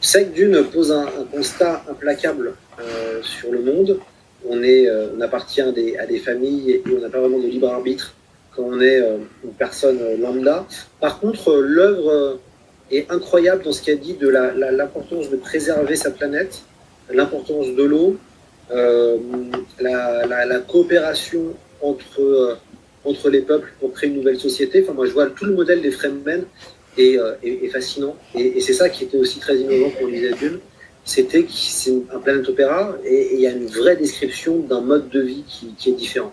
Sec 0.00 0.32
Dune 0.32 0.64
pose 0.72 0.90
un, 0.90 1.06
constat 1.30 1.84
implacable 1.90 2.54
sur 3.20 3.52
le 3.52 3.60
monde. 3.60 3.98
On, 4.48 4.58
appartient 5.20 5.60
à 5.60 5.70
des, 6.06 6.18
familles 6.18 6.70
et 6.70 6.82
on 6.96 7.00
n'a 7.00 7.10
pas 7.10 7.20
vraiment 7.20 7.38
de 7.38 7.46
libre 7.46 7.68
arbitre 7.68 8.14
quand 8.56 8.62
on 8.62 8.80
est 8.80 9.00
une 9.44 9.52
personne 9.52 9.98
lambda. 10.18 10.66
Par 10.98 11.20
contre, 11.20 11.56
l'œuvre 11.56 12.38
est 12.90 13.10
incroyable 13.10 13.62
dans 13.64 13.72
ce 13.72 13.82
qu'elle 13.82 14.00
dit 14.00 14.14
de 14.14 14.28
l'importance 14.28 15.28
de 15.28 15.36
préserver 15.36 15.94
sa 15.94 16.10
planète 16.10 16.62
l'importance 17.12 17.68
de 17.68 17.82
l'eau, 17.82 18.16
euh, 18.72 19.18
la, 19.80 20.58
coopération 20.60 21.54
entre, 21.80 22.20
euh, 22.20 22.54
entre 23.04 23.28
les 23.28 23.40
peuples 23.40 23.72
pour 23.80 23.92
créer 23.92 24.10
une 24.10 24.16
nouvelle 24.16 24.38
société. 24.38 24.82
Enfin, 24.82 24.92
moi, 24.92 25.06
je 25.06 25.12
vois 25.12 25.26
tout 25.26 25.44
le 25.44 25.54
modèle 25.54 25.82
des 25.82 25.90
Fremen 25.90 26.44
est, 26.96 27.18
euh, 27.18 27.32
est, 27.42 27.68
fascinant. 27.68 28.16
Et, 28.34 28.60
c'est 28.60 28.74
ça 28.74 28.88
qui 28.88 29.04
était 29.04 29.16
aussi 29.16 29.40
très 29.40 29.56
innovant 29.56 29.90
pour 29.98 30.06
lisait 30.08 30.34
Dune. 30.34 30.60
C'était 31.04 31.42
que 31.42 31.52
c'est 31.52 31.94
un 32.14 32.18
planète 32.18 32.48
opéra 32.48 32.96
et 33.04 33.34
il 33.34 33.40
y 33.40 33.46
a 33.46 33.50
une 33.50 33.66
vraie 33.66 33.96
description 33.96 34.58
d'un 34.58 34.82
mode 34.82 35.08
de 35.08 35.20
vie 35.20 35.44
qui, 35.48 35.90
est 35.90 35.94
différent 35.94 36.32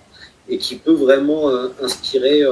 et 0.50 0.58
qui 0.58 0.76
peut 0.76 0.92
vraiment 0.92 1.50
inspirer 1.82 2.44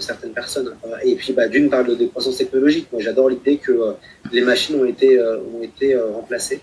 certaines 0.00 0.32
personnes. 0.32 0.74
Et 1.04 1.14
puis, 1.14 1.32
bah, 1.32 1.46
d'une 1.46 1.70
parle 1.70 1.86
de 1.86 1.94
décroissance 1.94 2.36
technologique. 2.36 2.88
Moi, 2.92 3.00
j'adore 3.00 3.30
l'idée 3.30 3.56
que 3.56 3.94
les 4.32 4.42
machines 4.42 4.78
ont 4.80 4.84
été, 4.84 5.18
ont 5.20 5.62
été 5.62 5.96
remplacées 5.96 6.60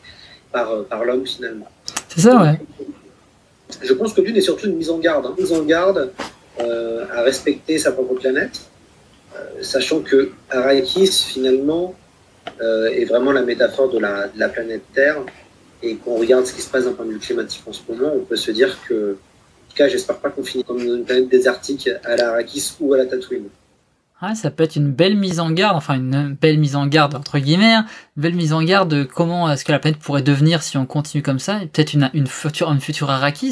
par, 0.53 0.71
euh, 0.71 0.83
par 0.83 1.03
l'homme 1.03 1.25
finalement. 1.25 1.67
C'est 2.07 2.21
ça, 2.21 2.41
ouais. 2.41 2.59
Je 3.81 3.93
pense 3.93 4.13
que 4.13 4.21
Dune 4.21 4.37
est 4.37 4.41
surtout 4.41 4.67
une 4.67 4.77
mise 4.77 4.89
en 4.89 4.99
garde, 4.99 5.25
hein. 5.25 5.35
mise 5.37 5.51
en 5.51 5.63
garde 5.63 6.11
euh, 6.59 7.05
à 7.11 7.23
respecter 7.23 7.77
sa 7.77 7.91
propre 7.91 8.13
planète, 8.13 8.61
sachant 9.61 10.01
que 10.01 10.29
Arrakis, 10.51 11.25
finalement, 11.27 11.95
est 12.61 13.05
vraiment 13.05 13.31
la 13.31 13.41
métaphore 13.41 13.89
de 13.89 13.97
la, 13.97 14.27
de 14.27 14.39
la 14.39 14.47
planète 14.47 14.83
Terre, 14.93 15.17
et 15.81 15.95
qu'on 15.95 16.15
regarde 16.17 16.45
ce 16.45 16.53
qui 16.53 16.61
se 16.61 16.69
passe 16.69 16.85
d'un 16.85 16.93
point 16.93 17.05
de 17.05 17.11
vue 17.11 17.19
climatique 17.19 17.63
en 17.67 17.73
ce 17.73 17.81
moment, 17.89 18.11
on 18.15 18.23
peut 18.23 18.35
se 18.35 18.51
dire 18.51 18.77
que, 18.87 19.13
en 19.13 19.69
tout 19.69 19.75
cas, 19.75 19.87
j'espère 19.87 20.17
pas 20.17 20.29
qu'on 20.29 20.43
finit 20.43 20.63
comme 20.63 20.79
une 20.79 21.03
planète 21.03 21.29
désertique 21.29 21.89
à 22.03 22.15
la 22.15 22.29
Arrakis 22.29 22.75
ou 22.79 22.93
à 22.93 22.97
la 22.97 23.05
Tatooine. 23.05 23.49
Ouais, 24.23 24.35
ça 24.35 24.51
peut 24.51 24.63
être 24.63 24.77
une 24.77 24.89
belle 24.89 25.17
mise 25.17 25.41
en 25.41 25.51
garde, 25.51 25.75
enfin 25.75 25.95
une 25.95 26.33
belle 26.39 26.57
mise 26.57 26.77
en 26.77 26.87
garde 26.87 27.13
entre 27.13 27.39
guillemets, 27.39 27.73
hein. 27.73 27.85
une 28.15 28.23
belle 28.23 28.35
mise 28.35 28.53
en 28.53 28.63
garde 28.63 28.89
de 28.89 29.03
comment 29.03 29.51
est-ce 29.51 29.65
que 29.65 29.73
la 29.73 29.79
planète 29.79 29.99
pourrait 29.99 30.21
devenir 30.21 30.63
si 30.63 30.77
on 30.77 30.85
continue 30.85 31.21
comme 31.21 31.39
ça, 31.39 31.61
et 31.61 31.67
peut-être 31.67 31.93
une, 31.93 32.09
une, 32.13 32.27
future, 32.27 32.71
une 32.71 32.79
future. 32.79 33.11
Et 33.11 33.43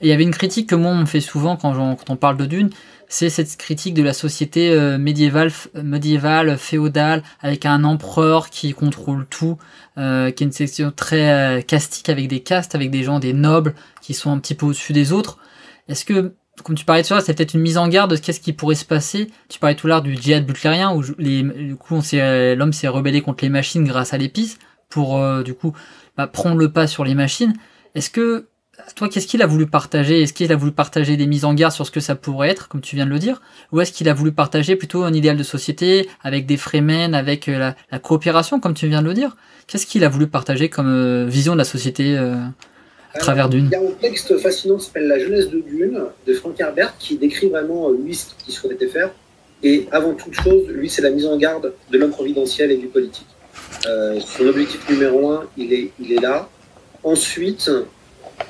il 0.00 0.08
y 0.08 0.12
avait 0.12 0.22
une 0.22 0.30
critique 0.30 0.70
que 0.70 0.74
moi 0.74 0.90
on 0.92 0.94
me 0.94 1.04
fait 1.04 1.20
souvent 1.20 1.56
quand, 1.56 1.74
quand 1.74 2.08
on 2.08 2.16
parle 2.16 2.38
de 2.38 2.46
Dune, 2.46 2.70
c'est 3.08 3.28
cette 3.28 3.58
critique 3.58 3.92
de 3.92 4.02
la 4.02 4.14
société 4.14 4.70
euh, 4.70 4.96
médiévale, 4.96 5.52
médiévale, 5.74 6.56
féodale, 6.56 7.22
avec 7.42 7.66
un 7.66 7.84
empereur 7.84 8.48
qui 8.48 8.72
contrôle 8.72 9.26
tout, 9.26 9.58
euh, 9.98 10.30
qui 10.30 10.44
est 10.44 10.46
une 10.46 10.52
section 10.52 10.92
très 10.96 11.58
euh, 11.58 11.60
castique 11.60 12.08
avec 12.08 12.28
des 12.28 12.40
castes, 12.40 12.74
avec 12.74 12.90
des 12.90 13.02
gens, 13.02 13.18
des 13.18 13.34
nobles 13.34 13.74
qui 14.00 14.14
sont 14.14 14.32
un 14.32 14.38
petit 14.38 14.54
peu 14.54 14.64
au-dessus 14.64 14.94
des 14.94 15.12
autres. 15.12 15.36
Est-ce 15.88 16.06
que 16.06 16.34
comme 16.62 16.76
tu 16.76 16.84
parlais 16.84 17.02
de 17.02 17.06
ça, 17.06 17.20
c'est 17.20 17.34
peut-être 17.34 17.54
une 17.54 17.60
mise 17.60 17.78
en 17.78 17.88
garde 17.88 18.10
de 18.10 18.16
qu'est-ce 18.16 18.40
qui 18.40 18.52
pourrait 18.52 18.74
se 18.74 18.84
passer. 18.84 19.30
Tu 19.48 19.58
parlais 19.58 19.76
tout 19.76 19.86
l'heure 19.86 20.02
du 20.02 20.16
djihad 20.16 20.44
butlérien 20.44 20.94
où 20.94 21.02
les, 21.18 21.42
du 21.42 21.76
coup, 21.76 21.94
l'homme 21.94 22.72
s'est 22.72 22.88
rebellé 22.88 23.20
contre 23.20 23.44
les 23.44 23.50
machines 23.50 23.84
grâce 23.84 24.14
à 24.14 24.18
l'épice 24.18 24.58
pour 24.88 25.18
euh, 25.18 25.42
du 25.42 25.54
coup 25.54 25.72
bah, 26.16 26.26
prendre 26.26 26.56
le 26.56 26.70
pas 26.70 26.86
sur 26.86 27.04
les 27.04 27.14
machines. 27.14 27.54
Est-ce 27.94 28.10
que 28.10 28.48
toi, 28.94 29.08
qu'est-ce 29.08 29.26
qu'il 29.26 29.42
a 29.42 29.46
voulu 29.46 29.66
partager? 29.66 30.22
Est-ce 30.22 30.32
qu'il 30.32 30.52
a 30.52 30.56
voulu 30.56 30.72
partager 30.72 31.16
des 31.16 31.26
mises 31.26 31.44
en 31.44 31.54
garde 31.54 31.72
sur 31.72 31.86
ce 31.86 31.90
que 31.90 32.00
ça 32.00 32.14
pourrait 32.14 32.50
être, 32.50 32.68
comme 32.68 32.80
tu 32.82 32.94
viens 32.96 33.06
de 33.06 33.10
le 33.10 33.18
dire, 33.18 33.40
ou 33.72 33.80
est-ce 33.80 33.92
qu'il 33.92 34.08
a 34.08 34.14
voulu 34.14 34.32
partager 34.32 34.76
plutôt 34.76 35.04
un 35.04 35.12
idéal 35.12 35.36
de 35.36 35.42
société 35.42 36.08
avec 36.22 36.46
des 36.46 36.56
fremen, 36.56 37.14
avec 37.14 37.48
euh, 37.48 37.72
la, 37.90 37.98
coopération, 37.98 38.60
comme 38.60 38.74
tu 38.74 38.86
viens 38.86 39.02
de 39.02 39.08
le 39.08 39.14
dire? 39.14 39.36
Qu'est-ce 39.66 39.86
qu'il 39.86 40.04
a 40.04 40.08
voulu 40.08 40.26
partager 40.26 40.68
comme 40.68 40.88
euh, 40.88 41.26
vision 41.26 41.54
de 41.54 41.58
la 41.58 41.64
société 41.64 42.16
travers 43.16 43.48
Dune. 43.48 43.68
Il 43.70 43.72
y 43.72 43.74
a 43.74 43.80
un 43.80 43.92
texte 44.00 44.36
fascinant 44.38 44.76
qui 44.76 44.86
s'appelle 44.86 45.08
La 45.08 45.18
jeunesse 45.18 45.50
de 45.50 45.60
Dune 45.60 46.00
de 46.26 46.34
Frank 46.34 46.58
Herbert 46.58 46.96
qui 46.98 47.16
décrit 47.16 47.48
vraiment 47.48 47.90
euh, 47.90 47.96
lui 47.96 48.14
ce 48.14 48.26
qu'il 48.44 48.52
souhaitait 48.52 48.88
faire. 48.88 49.10
Et 49.62 49.86
avant 49.90 50.14
toute 50.14 50.34
chose, 50.34 50.68
lui, 50.68 50.88
c'est 50.88 51.02
la 51.02 51.10
mise 51.10 51.26
en 51.26 51.36
garde 51.36 51.72
de 51.90 51.98
l'homme 51.98 52.10
providentiel 52.10 52.70
et 52.70 52.76
du 52.76 52.86
politique. 52.86 53.26
Euh, 53.86 54.20
son 54.20 54.46
objectif 54.46 54.88
numéro 54.88 55.30
un, 55.30 55.44
il 55.56 55.72
est, 55.72 55.90
il 56.00 56.12
est 56.12 56.20
là. 56.20 56.48
Ensuite, 57.02 57.70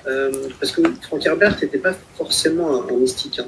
euh, 0.07 0.33
parce 0.59 0.73
que 0.73 0.83
Frank 1.03 1.25
Herbert 1.25 1.57
n'était 1.63 1.79
pas 1.79 1.95
forcément 2.17 2.83
un, 2.83 2.93
mystique. 2.97 3.39
Hein. 3.39 3.47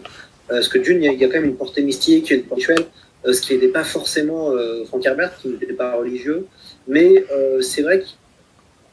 parce 0.49 0.69
que 0.69 0.79
Dune, 0.79 1.03
il 1.03 1.21
y, 1.21 1.25
a, 1.25 1.29
quand 1.29 1.35
même 1.35 1.47
une 1.47 1.57
portée 1.57 1.83
mystique, 1.83 2.31
une 2.31 2.43
portée 2.43 2.73
rituelle, 2.73 2.87
ce 3.33 3.41
qui 3.41 3.55
n'était 3.55 3.69
pas 3.69 3.85
forcément 3.85 4.53
Frank 4.87 5.05
Herbert, 5.05 5.37
qui 5.39 5.49
n'était 5.49 5.73
pas 5.73 5.97
religieux. 5.97 6.47
Mais 6.87 7.25
c'est 7.61 7.83
vrai 7.83 8.01
que 8.01 8.07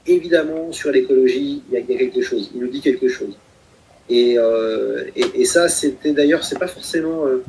évidemment, 0.07 0.71
sur 0.71 0.91
l'écologie, 0.91 1.61
il 1.69 1.73
y, 1.73 1.77
a 1.77 1.97
quelque 1.97 2.21
chose. 2.21 2.51
Il 2.53 2.61
nous 2.61 2.67
dit 2.67 2.81
quelque 2.81 3.07
chose. 3.07 3.37
Et, 4.09 4.37
euh, 4.37 5.03
ça, 5.45 5.67
c'était 5.67 6.11
d'ailleurs, 6.11 6.43
c'est 6.43 6.59
pas 6.59 6.67
forcément 6.67 7.25
euh, 7.25 7.43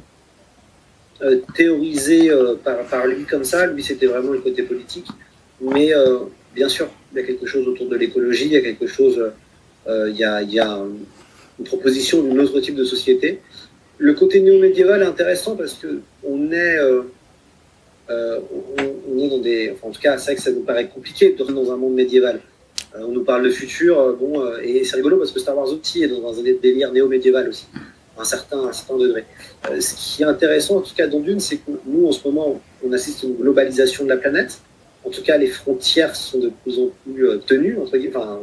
euh, 1.23 1.41
théorisé 1.55 2.31
par, 2.65 2.85
par, 2.85 3.07
lui 3.07 3.25
comme 3.25 3.45
ça. 3.45 3.67
Lui, 3.67 3.83
c'était 3.83 4.07
vraiment 4.07 4.33
le 4.33 4.41
côté 4.41 4.63
politique. 4.63 5.07
Mais 5.61 5.93
bien 6.55 6.69
sûr, 6.69 6.89
il 7.13 7.19
y 7.19 7.23
a 7.23 7.27
quelque 7.27 7.47
chose 7.47 7.67
autour 7.67 7.89
de 7.89 7.97
l'écologie. 7.97 8.47
Il 8.47 8.53
y 8.53 8.57
a 8.57 8.61
quelque 8.61 8.87
chose. 8.87 9.21
il, 9.89 10.17
y 10.17 10.25
a, 10.25 10.43
il 10.43 10.53
y 10.53 10.61
a 10.61 10.83
une 11.59 11.65
proposition 11.65 12.23
d'un 12.23 12.39
autre 12.39 12.61
type 12.61 12.75
de 12.75 12.85
société. 12.85 13.41
Le 13.99 14.13
côté 14.13 14.41
néo-médiéval 14.41 15.03
est 15.03 15.07
intéressant 15.07 15.57
parce 15.57 15.75
que 15.75 16.01
on 16.23 16.53
est 16.53 16.79
euh, 18.11 18.41
on, 19.09 19.19
est 19.19 19.29
dans 19.29 19.39
des. 19.39 19.75
en 19.83 19.91
tout 19.91 20.01
cas, 20.01 20.17
c'est 20.19 20.27
vrai 20.27 20.35
que 20.37 20.43
ça 20.43 20.53
nous 20.53 20.61
paraît 20.61 20.89
compliqué 20.89 21.33
de 21.33 21.45
dans 21.45 21.73
un 21.73 21.77
monde 21.77 21.95
médiéval. 21.95 22.41
Euh, 22.95 23.01
on 23.03 23.13
nous 23.13 23.25
parle 23.25 23.45
de 23.45 23.51
futur, 23.51 23.99
euh, 23.99 24.13
bon, 24.13 24.45
et 24.63 24.85
c'est 24.85 24.97
rigolo 24.97 25.19
parce 25.19 25.33
que 25.33 25.41
Star 25.41 25.57
Wars 25.57 25.69
aussi 25.69 26.05
est 26.05 26.09
dans 26.09 26.39
un 26.39 26.43
délire 26.43 26.93
néo-médiéval 26.93 27.49
aussi, 27.49 27.67
à 28.17 28.23
un 28.23 28.25
certain, 28.25 28.61
un 28.61 28.73
certain 28.73 28.97
degré. 28.97 29.25
ce 29.81 29.95
qui 29.95 30.23
est 30.23 30.27
intéressant, 30.27 30.77
en 30.77 30.81
tout 30.83 30.95
cas, 30.95 31.09
dans 31.09 31.21
Dune, 31.21 31.41
c'est 31.41 31.57
que 31.57 31.73
nous, 31.85 32.07
en 32.07 32.13
ce 32.13 32.27
moment, 32.27 32.61
on 32.85 32.93
assiste 32.93 33.25
à 33.25 33.27
une 33.27 33.37
globalisation 33.37 34.05
de 34.05 34.11
la 34.11 34.17
planète. 34.17 34.61
En 35.05 35.11
tout 35.11 35.23
cas, 35.23 35.37
les 35.37 35.47
frontières 35.47 36.15
sont 36.15 36.39
de 36.39 36.51
plus 36.63 36.79
en 36.79 36.91
plus 37.05 37.29
tenues. 37.47 37.79
Entre 37.79 37.97
enfin, 38.09 38.41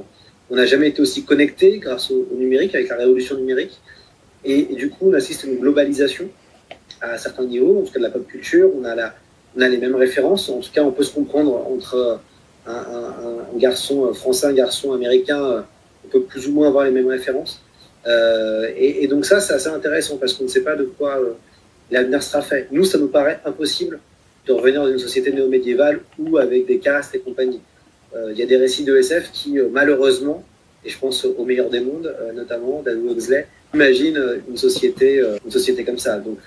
on 0.50 0.56
n'a 0.56 0.66
jamais 0.66 0.90
été 0.90 1.02
aussi 1.02 1.24
connecté 1.24 1.78
grâce 1.80 2.12
au, 2.12 2.28
numérique, 2.36 2.76
avec 2.76 2.90
la 2.90 2.98
révolution 2.98 3.38
numérique. 3.38 3.80
Et, 4.46 4.60
et, 4.72 4.76
du 4.76 4.90
coup, 4.90 5.10
on 5.10 5.14
assiste 5.14 5.46
à 5.46 5.48
une 5.48 5.60
globalisation 5.60 6.30
à 7.02 7.18
certains 7.18 7.46
niveaux, 7.46 7.80
en 7.80 7.84
tout 7.84 7.94
cas 7.94 8.00
de 8.00 8.04
la 8.04 8.10
pop 8.10 8.26
culture. 8.28 8.70
On 8.78 8.84
a 8.86 8.96
la, 8.96 9.14
on 9.56 9.62
a 9.62 9.68
les 9.68 9.78
mêmes 9.78 9.96
références. 9.96 10.50
En 10.50 10.60
tout 10.60 10.72
cas, 10.72 10.84
on 10.84 10.92
peut 10.92 11.04
se 11.04 11.14
comprendre 11.14 11.68
entre 11.68 12.20
un, 12.66 13.58
garçon 13.58 14.14
français, 14.14 14.48
un 14.48 14.54
garçon 14.54 14.94
américain. 14.94 15.66
On 16.06 16.08
peut 16.10 16.22
plus 16.22 16.48
ou 16.48 16.54
moins 16.54 16.68
avoir 16.68 16.86
les 16.86 16.92
mêmes 16.92 17.08
références. 17.08 17.62
Euh, 18.08 18.70
et, 18.76 19.08
donc 19.08 19.26
ça, 19.26 19.40
c'est 19.40 19.54
assez 19.54 19.70
intéressant 19.70 20.18
parce 20.18 20.34
qu'on 20.34 20.46
ne 20.46 20.50
sait 20.50 20.62
pas 20.64 20.76
de 20.76 20.84
quoi 20.84 21.18
euh, 21.18 21.34
l'avenir 21.92 22.22
sera 22.22 22.42
fait. 22.42 22.68
Nous, 22.72 22.84
ça 22.84 22.98
nous 22.98 23.08
paraît 23.08 23.40
impossible 23.46 24.00
de 24.46 24.54
revenir 24.54 24.82
dans 24.84 24.90
une 24.90 25.00
société 25.00 25.32
néo-médiévale 25.32 26.02
ou 26.20 26.38
avec 26.38 26.66
des 26.66 26.80
castes 26.80 27.16
et 27.16 27.20
compagnie. 27.20 27.62
Euh, 28.16 28.32
il 28.32 28.38
y 28.38 28.44
a 28.44 28.46
des 28.46 28.58
récits 28.58 28.84
de 28.84 28.96
SF 28.98 29.32
qui, 29.32 29.58
malheureusement, 29.72 30.44
et 30.86 30.90
je 30.90 31.00
pense 31.00 31.24
au 31.24 31.46
meilleur 31.46 31.70
des 31.70 31.80
mondes, 31.80 32.14
notamment 32.36 32.82
d'Adou 32.82 33.12
Huxley, 33.12 33.48
imaginent 33.74 34.22
une 34.50 34.58
société, 34.58 35.24
une 35.46 35.52
société 35.52 35.86
comme 35.86 35.98
ça. 35.98 36.18
Donc 36.18 36.40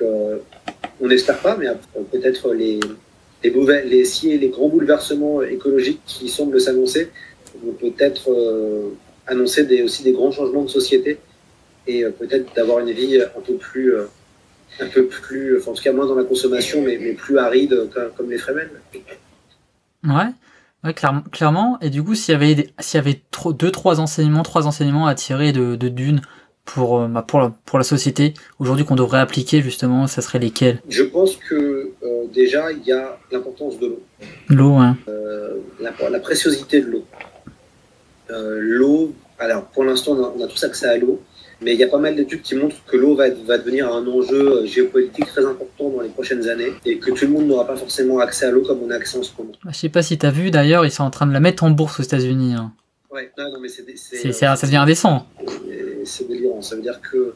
on 1.00 1.08
n'espère 1.08 1.38
pas, 1.38 1.56
mais 1.56 1.66
peut-être 2.10 2.52
les, 2.52 2.80
les, 3.42 3.50
les, 3.84 4.38
les 4.38 4.48
grands 4.48 4.68
bouleversements 4.68 5.42
écologiques 5.42 6.00
qui 6.06 6.28
semblent 6.28 6.60
s'annoncer 6.60 7.10
vont 7.62 7.72
peut-être 7.72 8.30
euh, 8.30 8.90
annoncer 9.26 9.82
aussi 9.82 10.02
des 10.02 10.12
grands 10.12 10.30
changements 10.30 10.64
de 10.64 10.68
société 10.68 11.18
et 11.86 12.04
euh, 12.04 12.10
peut-être 12.10 12.54
d'avoir 12.54 12.80
une 12.80 12.90
vie 12.90 13.20
un 13.20 13.40
peu 13.40 13.54
plus, 13.54 13.94
euh, 13.94 14.06
un 14.80 14.86
peu 14.86 15.06
plus, 15.06 15.58
enfin, 15.58 15.70
en 15.72 15.74
tout 15.74 15.82
cas 15.82 15.92
moins 15.92 16.06
dans 16.06 16.14
la 16.14 16.24
consommation, 16.24 16.82
mais, 16.82 16.96
plus 17.12 17.38
aride 17.38 17.88
comme, 18.16 18.30
les 18.30 18.38
Fremen. 18.38 18.68
Ouais. 20.04 20.92
clairement, 21.32 21.78
Et 21.80 21.90
du 21.90 22.02
coup, 22.02 22.14
s'il 22.14 22.32
y 22.32 22.34
avait, 22.34 22.68
s'il 22.78 22.98
y 22.98 23.00
avait 23.00 23.20
deux, 23.58 23.70
trois 23.70 24.00
enseignements, 24.00 24.42
trois 24.42 24.66
enseignements 24.66 25.06
à 25.06 25.14
tirer 25.14 25.52
de, 25.52 25.76
de 25.76 25.88
Dune 25.88 26.20
pour, 26.66 27.00
euh, 27.00 27.06
bah, 27.08 27.24
pour, 27.26 27.40
la, 27.40 27.54
pour 27.64 27.78
la 27.78 27.84
société 27.84 28.34
aujourd'hui 28.58 28.84
qu'on 28.84 28.96
devrait 28.96 29.20
appliquer 29.20 29.62
justement, 29.62 30.06
ça 30.06 30.20
serait 30.20 30.38
lesquels? 30.38 30.82
Je 30.88 31.04
pense 31.04 31.36
que 31.36 31.92
euh, 32.02 32.24
déjà 32.34 32.70
il 32.72 32.84
y 32.84 32.92
a 32.92 33.18
l'importance 33.32 33.78
de 33.78 33.86
l'eau. 33.86 34.02
L'eau, 34.48 34.74
hein. 34.74 34.96
la, 35.80 35.92
la, 36.10 36.20
préciosité 36.20 36.82
de 36.82 36.86
l'eau. 36.86 37.04
l'eau, 38.28 39.14
alors 39.38 39.64
pour 39.66 39.84
l'instant 39.84 40.12
on, 40.12 40.42
a 40.42 40.46
tous 40.46 40.62
accès 40.64 40.86
à 40.86 40.98
l'eau, 40.98 41.22
mais 41.62 41.72
il 41.72 41.80
y 41.80 41.84
a 41.84 41.88
pas 41.88 41.98
mal 41.98 42.16
d'études 42.16 42.42
qui 42.42 42.54
montrent 42.54 42.84
que 42.86 42.96
l'eau 42.96 43.14
va, 43.14 43.30
va, 43.30 43.56
devenir 43.56 43.90
un 43.90 44.06
enjeu 44.06 44.66
géopolitique 44.66 45.26
très 45.26 45.46
important 45.46 45.88
dans 45.88 46.02
les 46.02 46.10
prochaines 46.10 46.48
années 46.48 46.72
et 46.84 46.98
que 46.98 47.12
tout 47.12 47.24
le 47.24 47.30
monde 47.30 47.46
n'aura 47.46 47.66
pas 47.66 47.76
forcément 47.76 48.18
accès 48.18 48.46
à 48.46 48.50
l'eau 48.50 48.62
comme 48.62 48.80
on 48.82 48.90
a 48.90 48.96
accès 48.96 49.16
en 49.16 49.22
ce 49.22 49.30
moment. 49.38 49.52
Bah, 49.64 49.70
je 49.72 49.78
sais 49.78 49.88
pas 49.88 50.02
si 50.02 50.18
tu 50.18 50.26
as 50.26 50.30
vu 50.30 50.50
d'ailleurs, 50.50 50.84
ils 50.84 50.90
sont 50.90 51.04
en 51.04 51.10
train 51.10 51.26
de 51.26 51.32
la 51.32 51.40
mettre 51.40 51.64
en 51.64 51.70
bourse 51.70 52.00
aux 52.00 52.02
États-unis. 52.02 52.54
Hein. 52.54 52.72
Ouais, 53.10 53.30
non, 53.38 53.60
mais 53.62 53.68
c'est, 53.68 54.32
ça 54.32 54.56
devient 54.62 54.76
indécent 54.76 55.26
c'est 56.06 56.26
délirant. 56.28 56.62
Ça 56.62 56.76
veut 56.76 56.82
dire 56.82 57.00
que 57.00 57.34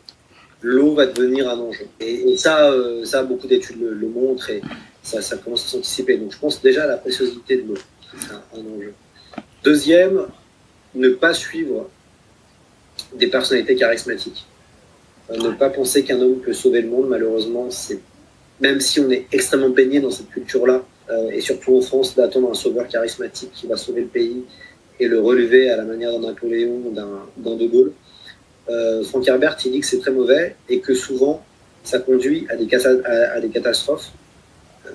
l'eau 0.62 0.94
va 0.94 1.06
devenir 1.06 1.48
un 1.48 1.58
enjeu. 1.58 1.86
Et, 2.00 2.36
ça, 2.36 2.70
euh, 2.70 3.04
ça, 3.04 3.22
beaucoup 3.22 3.46
d'études 3.46 3.80
le, 3.80 4.08
montrent 4.08 4.50
et 4.50 4.60
ça, 5.02 5.36
commence 5.36 5.64
à 5.66 5.68
s'anticiper. 5.68 6.16
Donc 6.16 6.32
je 6.32 6.38
pense 6.38 6.60
déjà 6.62 6.84
à 6.84 6.86
la 6.86 6.96
préciosité 6.96 7.56
de 7.56 7.68
l'eau, 7.68 7.78
c'est 8.18 8.58
un, 8.58 8.60
enjeu. 8.60 8.92
Deuxième, 9.64 10.26
ne 10.94 11.08
pas 11.10 11.34
suivre 11.34 11.88
des 13.14 13.28
personnalités 13.28 13.76
charismatiques. 13.76 14.46
Euh, 15.30 15.36
ne 15.36 15.50
pas 15.52 15.70
penser 15.70 16.04
qu'un 16.04 16.20
homme 16.20 16.40
peut 16.40 16.52
sauver 16.52 16.82
le 16.82 16.88
monde, 16.88 17.08
malheureusement, 17.08 17.70
c'est 17.70 18.00
même 18.60 18.80
si 18.80 19.00
on 19.00 19.10
est 19.10 19.26
extrêmement 19.32 19.70
baigné 19.70 20.00
dans 20.00 20.10
cette 20.10 20.28
culture-là, 20.28 20.84
euh, 21.10 21.30
et 21.30 21.40
surtout 21.40 21.76
en 21.76 21.80
France, 21.80 22.14
d'attendre 22.14 22.50
un 22.50 22.54
sauveur 22.54 22.86
charismatique 22.88 23.50
qui 23.52 23.66
va 23.66 23.76
sauver 23.76 24.02
le 24.02 24.06
pays 24.08 24.44
et 24.98 25.08
le 25.08 25.20
relever 25.20 25.70
à 25.70 25.76
la 25.76 25.84
manière 25.84 26.12
d'un 26.12 26.28
Napoléon, 26.28 26.92
d'un 26.92 27.56
De 27.56 27.66
Gaulle, 27.66 27.92
euh, 28.70 29.02
Frank 29.02 29.26
Herbert, 29.26 29.56
il 29.64 29.72
dit 29.72 29.80
que 29.80 29.86
c'est 29.86 29.98
très 29.98 30.12
mauvais 30.12 30.54
et 30.68 30.80
que 30.80 30.94
souvent, 30.94 31.44
ça 31.82 31.98
conduit 31.98 32.46
à 32.48 32.56
des, 32.56 32.66
catastrophes. 32.66 34.10
Euh, 34.86 34.90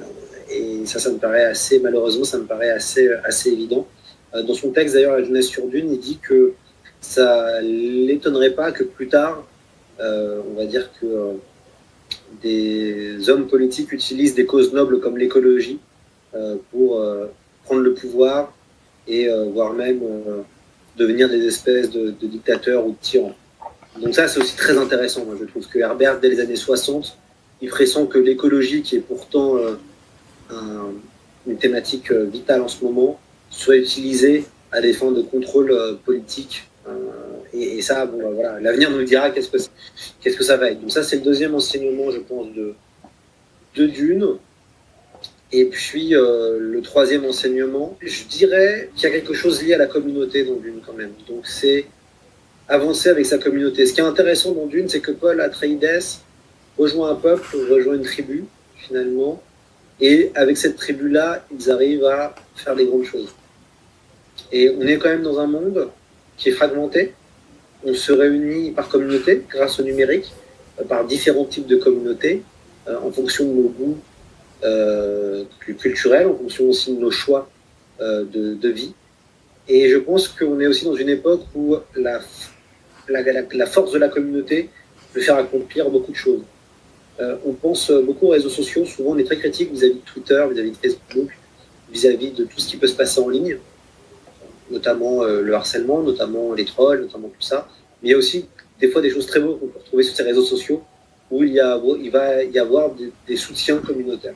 et 0.50 0.86
ça, 0.86 1.00
ça 1.00 1.12
me 1.12 1.18
paraît 1.18 1.46
assez, 1.46 1.80
malheureusement, 1.80 2.24
ça 2.24 2.38
me 2.38 2.46
paraît 2.46 2.70
assez, 2.70 3.10
assez 3.24 3.50
évident. 3.50 3.88
Euh, 4.34 4.44
dans 4.44 4.54
son 4.54 4.72
texte, 4.72 4.96
d'ailleurs, 4.96 5.18
La 5.18 5.24
jeunesse 5.24 5.48
sur 5.48 5.68
Dune, 5.68 5.92
il 5.92 6.00
dit 6.00 6.20
que 6.22 6.54
ça 7.02 7.62
l'étonnerait 7.62 8.52
pas 8.52 8.72
que 8.72 8.84
plus 8.84 9.08
tard, 9.08 9.46
on 10.00 10.54
va 10.58 10.66
dire 10.66 10.90
que 11.00 11.34
des 12.42 13.30
hommes 13.30 13.48
politiques 13.48 13.92
utilisent 13.92 14.34
des 14.34 14.46
causes 14.46 14.74
nobles 14.74 15.00
comme 15.00 15.18
l'écologie 15.18 15.80
pour 16.72 17.06
prendre 17.64 17.82
le 17.82 17.94
pouvoir 17.94 18.52
et 19.08 19.30
voire 19.54 19.74
même 19.74 20.02
devenir 20.98 21.30
des 21.30 21.46
espèces 21.46 21.92
de, 21.92 22.10
dictateurs 22.24 22.86
ou 22.88 22.92
de 22.92 22.98
tyrans. 23.02 23.36
Donc 24.02 24.14
ça, 24.14 24.28
c'est 24.28 24.40
aussi 24.40 24.56
très 24.56 24.78
intéressant. 24.78 25.26
Moi, 25.26 25.36
je 25.40 25.46
trouve 25.46 25.68
que 25.68 25.80
Herbert, 25.80 26.20
dès 26.20 26.30
les 26.30 26.40
années 26.40 26.56
60, 26.56 27.18
il 27.62 27.70
pressent 27.70 28.06
que 28.10 28.18
l'écologie, 28.18 28.82
qui 28.82 28.98
est 28.98 29.00
pourtant 29.00 29.58
une 31.48 31.58
thématique 31.58 32.12
vitale 32.12 32.62
en 32.62 32.68
ce 32.68 32.84
moment, 32.84 33.20
soit 33.50 33.78
utilisée 33.78 34.46
à 34.72 34.82
des 34.82 34.94
fins 34.94 35.12
de 35.12 35.22
contrôle 35.22 35.98
politique. 36.04 36.68
Et, 37.54 37.82
ça, 37.82 38.06
bon, 38.06 38.18
bah, 38.18 38.30
voilà, 38.34 38.60
l'avenir 38.60 38.92
nous 38.92 39.04
dira 39.04 39.30
qu'est-ce 39.30 39.50
que, 39.50 39.58
qu'est-ce 40.22 40.36
que 40.36 40.44
ça 40.44 40.58
va 40.58 40.72
être. 40.72 40.82
Donc 40.82 40.92
ça, 40.92 41.04
c'est 41.04 41.16
le 41.18 41.22
deuxième 41.22 41.56
enseignement, 41.56 42.12
je 42.12 42.20
pense, 42.20 42.48
de, 42.54 42.74
de 43.76 43.86
Dune. 43.86 44.38
Et 45.52 45.66
puis 45.66 46.16
euh, 46.16 46.58
le 46.60 46.82
troisième 46.82 47.24
enseignement, 47.24 47.98
je 48.02 48.26
dirais 48.26 48.90
qu'il 48.96 49.04
y 49.04 49.06
a 49.06 49.16
quelque 49.16 49.34
chose 49.34 49.64
lié 49.64 49.76
à 49.76 49.78
la 49.78 49.86
communauté 49.86 50.44
dans 50.44 50.56
Dune 50.56 50.82
quand 50.86 50.94
même. 50.94 51.12
Donc 51.30 51.48
c'est 51.48 51.86
avancer 52.67 53.10
avec 53.10 53.25
sa 53.25 53.38
communauté. 53.38 53.86
Ce 53.86 53.93
qui 53.93 54.01
est 54.01 54.04
intéressant 54.04 54.51
dans 54.51 54.65
Dune, 54.65 54.89
c'est 54.89 55.01
que 55.01 55.12
Paul 55.12 55.39
Atreides 55.41 56.01
rejoint 56.78 57.12
un 57.12 57.15
peuple, 57.15 57.56
rejoint 57.69 57.95
une 57.95 58.04
tribu 58.04 58.45
finalement, 58.75 59.41
et 59.99 60.32
avec 60.36 60.58
cette 60.58 60.75
tribu-là, 60.75 61.45
ils 61.58 61.71
arrivent 61.71 62.06
à 62.06 62.36
faire 62.56 62.75
des 62.75 62.86
grandes 62.86 63.06
choses. 63.06 63.34
Et 64.51 64.69
on 64.69 64.82
est 64.82 64.97
quand 64.97 65.10
même 65.10 65.23
dans 65.23 65.39
un 65.39 65.47
monde 65.47 65.89
qui 66.38 66.49
est 66.49 66.51
fragmenté. 66.51 67.13
On 67.84 67.93
se 67.93 68.12
réunit 68.12 68.71
par 68.71 68.89
communauté 68.89 69.43
grâce 69.49 69.80
au 69.80 69.84
numérique, 69.84 70.34
euh, 70.80 70.84
par 70.84 71.06
différents 71.06 71.45
types 71.45 71.67
de 71.67 71.78
communautés, 71.78 72.43
euh, 72.88 72.97
en 72.99 73.12
fonction 73.12 73.45
de 73.45 73.54
nos 73.54 73.69
goûts 73.69 73.97
euh, 74.63 75.43
culturels, 75.78 76.28
en 76.28 76.36
fonction 76.36 76.65
aussi 76.69 76.95
de 76.95 76.99
nos 76.99 77.12
choix 77.12 77.49
de, 77.99 78.69
vie. 78.69 78.93
Et 79.69 79.89
je 79.89 79.97
pense 79.97 80.28
qu'on 80.28 80.60
est 80.60 80.67
aussi 80.67 80.84
dans 80.84 80.95
une 80.95 81.08
époque 81.08 81.43
où 81.56 81.78
la, 81.95 82.19
la, 83.10 83.65
force 83.65 83.91
de 83.91 84.00
la 84.00 84.10
communauté 84.10 84.70
peut 85.13 85.22
faire 85.22 85.38
accomplir 85.38 85.89
beaucoup 85.89 86.12
de 86.12 86.18
choses. 86.18 86.44
on 87.20 87.54
pense 87.54 87.91
beaucoup 87.91 88.28
aux 88.28 88.32
réseaux 88.32 88.50
sociaux. 88.50 88.86
Souvent, 88.86 89.12
on 89.12 89.18
est 89.18 89.24
très 89.24 89.38
critique 89.38 89.72
vis-à-vis 89.72 89.96
de 89.96 90.06
Twitter, 90.13 90.44
vis-à-vis 90.52 90.72
de 90.72 90.78
Facebook, 90.78 91.30
vis-à-vis 91.91 92.32
de 92.32 92.44
tout 92.46 92.60
ce 92.60 92.68
qui 92.68 92.78
peut 92.78 92.88
se 92.88 92.96
passer 92.96 93.20
en 93.22 93.30
ligne, 93.30 93.58
notamment 94.70 95.24
le 95.24 95.54
harcèlement, 95.54 96.02
notamment 96.02 96.54
les 96.54 96.65
trolls, 96.65 97.02
notamment 97.02 97.30
tout 97.30 97.46
ça. 97.46 97.68
Mais 98.02 98.10
il 98.10 98.12
y 98.12 98.15
a 98.15 98.18
aussi 98.18 98.48
des 98.80 98.89
fois 98.89 99.02
des 99.02 99.10
choses 99.10 99.28
très 99.28 99.39
beaux 99.39 99.56
qu'on 99.56 99.68
peut 99.68 99.80
retrouver 99.80 100.04
sur 100.04 100.15
ces 100.15 100.24
réseaux 100.24 100.44
sociaux 100.44 100.84
où 101.32 101.44
il, 101.44 101.54
y 101.54 101.60
a, 101.60 101.80
il 102.02 102.12
va 102.12 102.44
y 102.44 102.60
avoir 102.60 102.91
des, 103.28 103.38
soutiens 103.38 103.78
communautaires. 103.78 104.36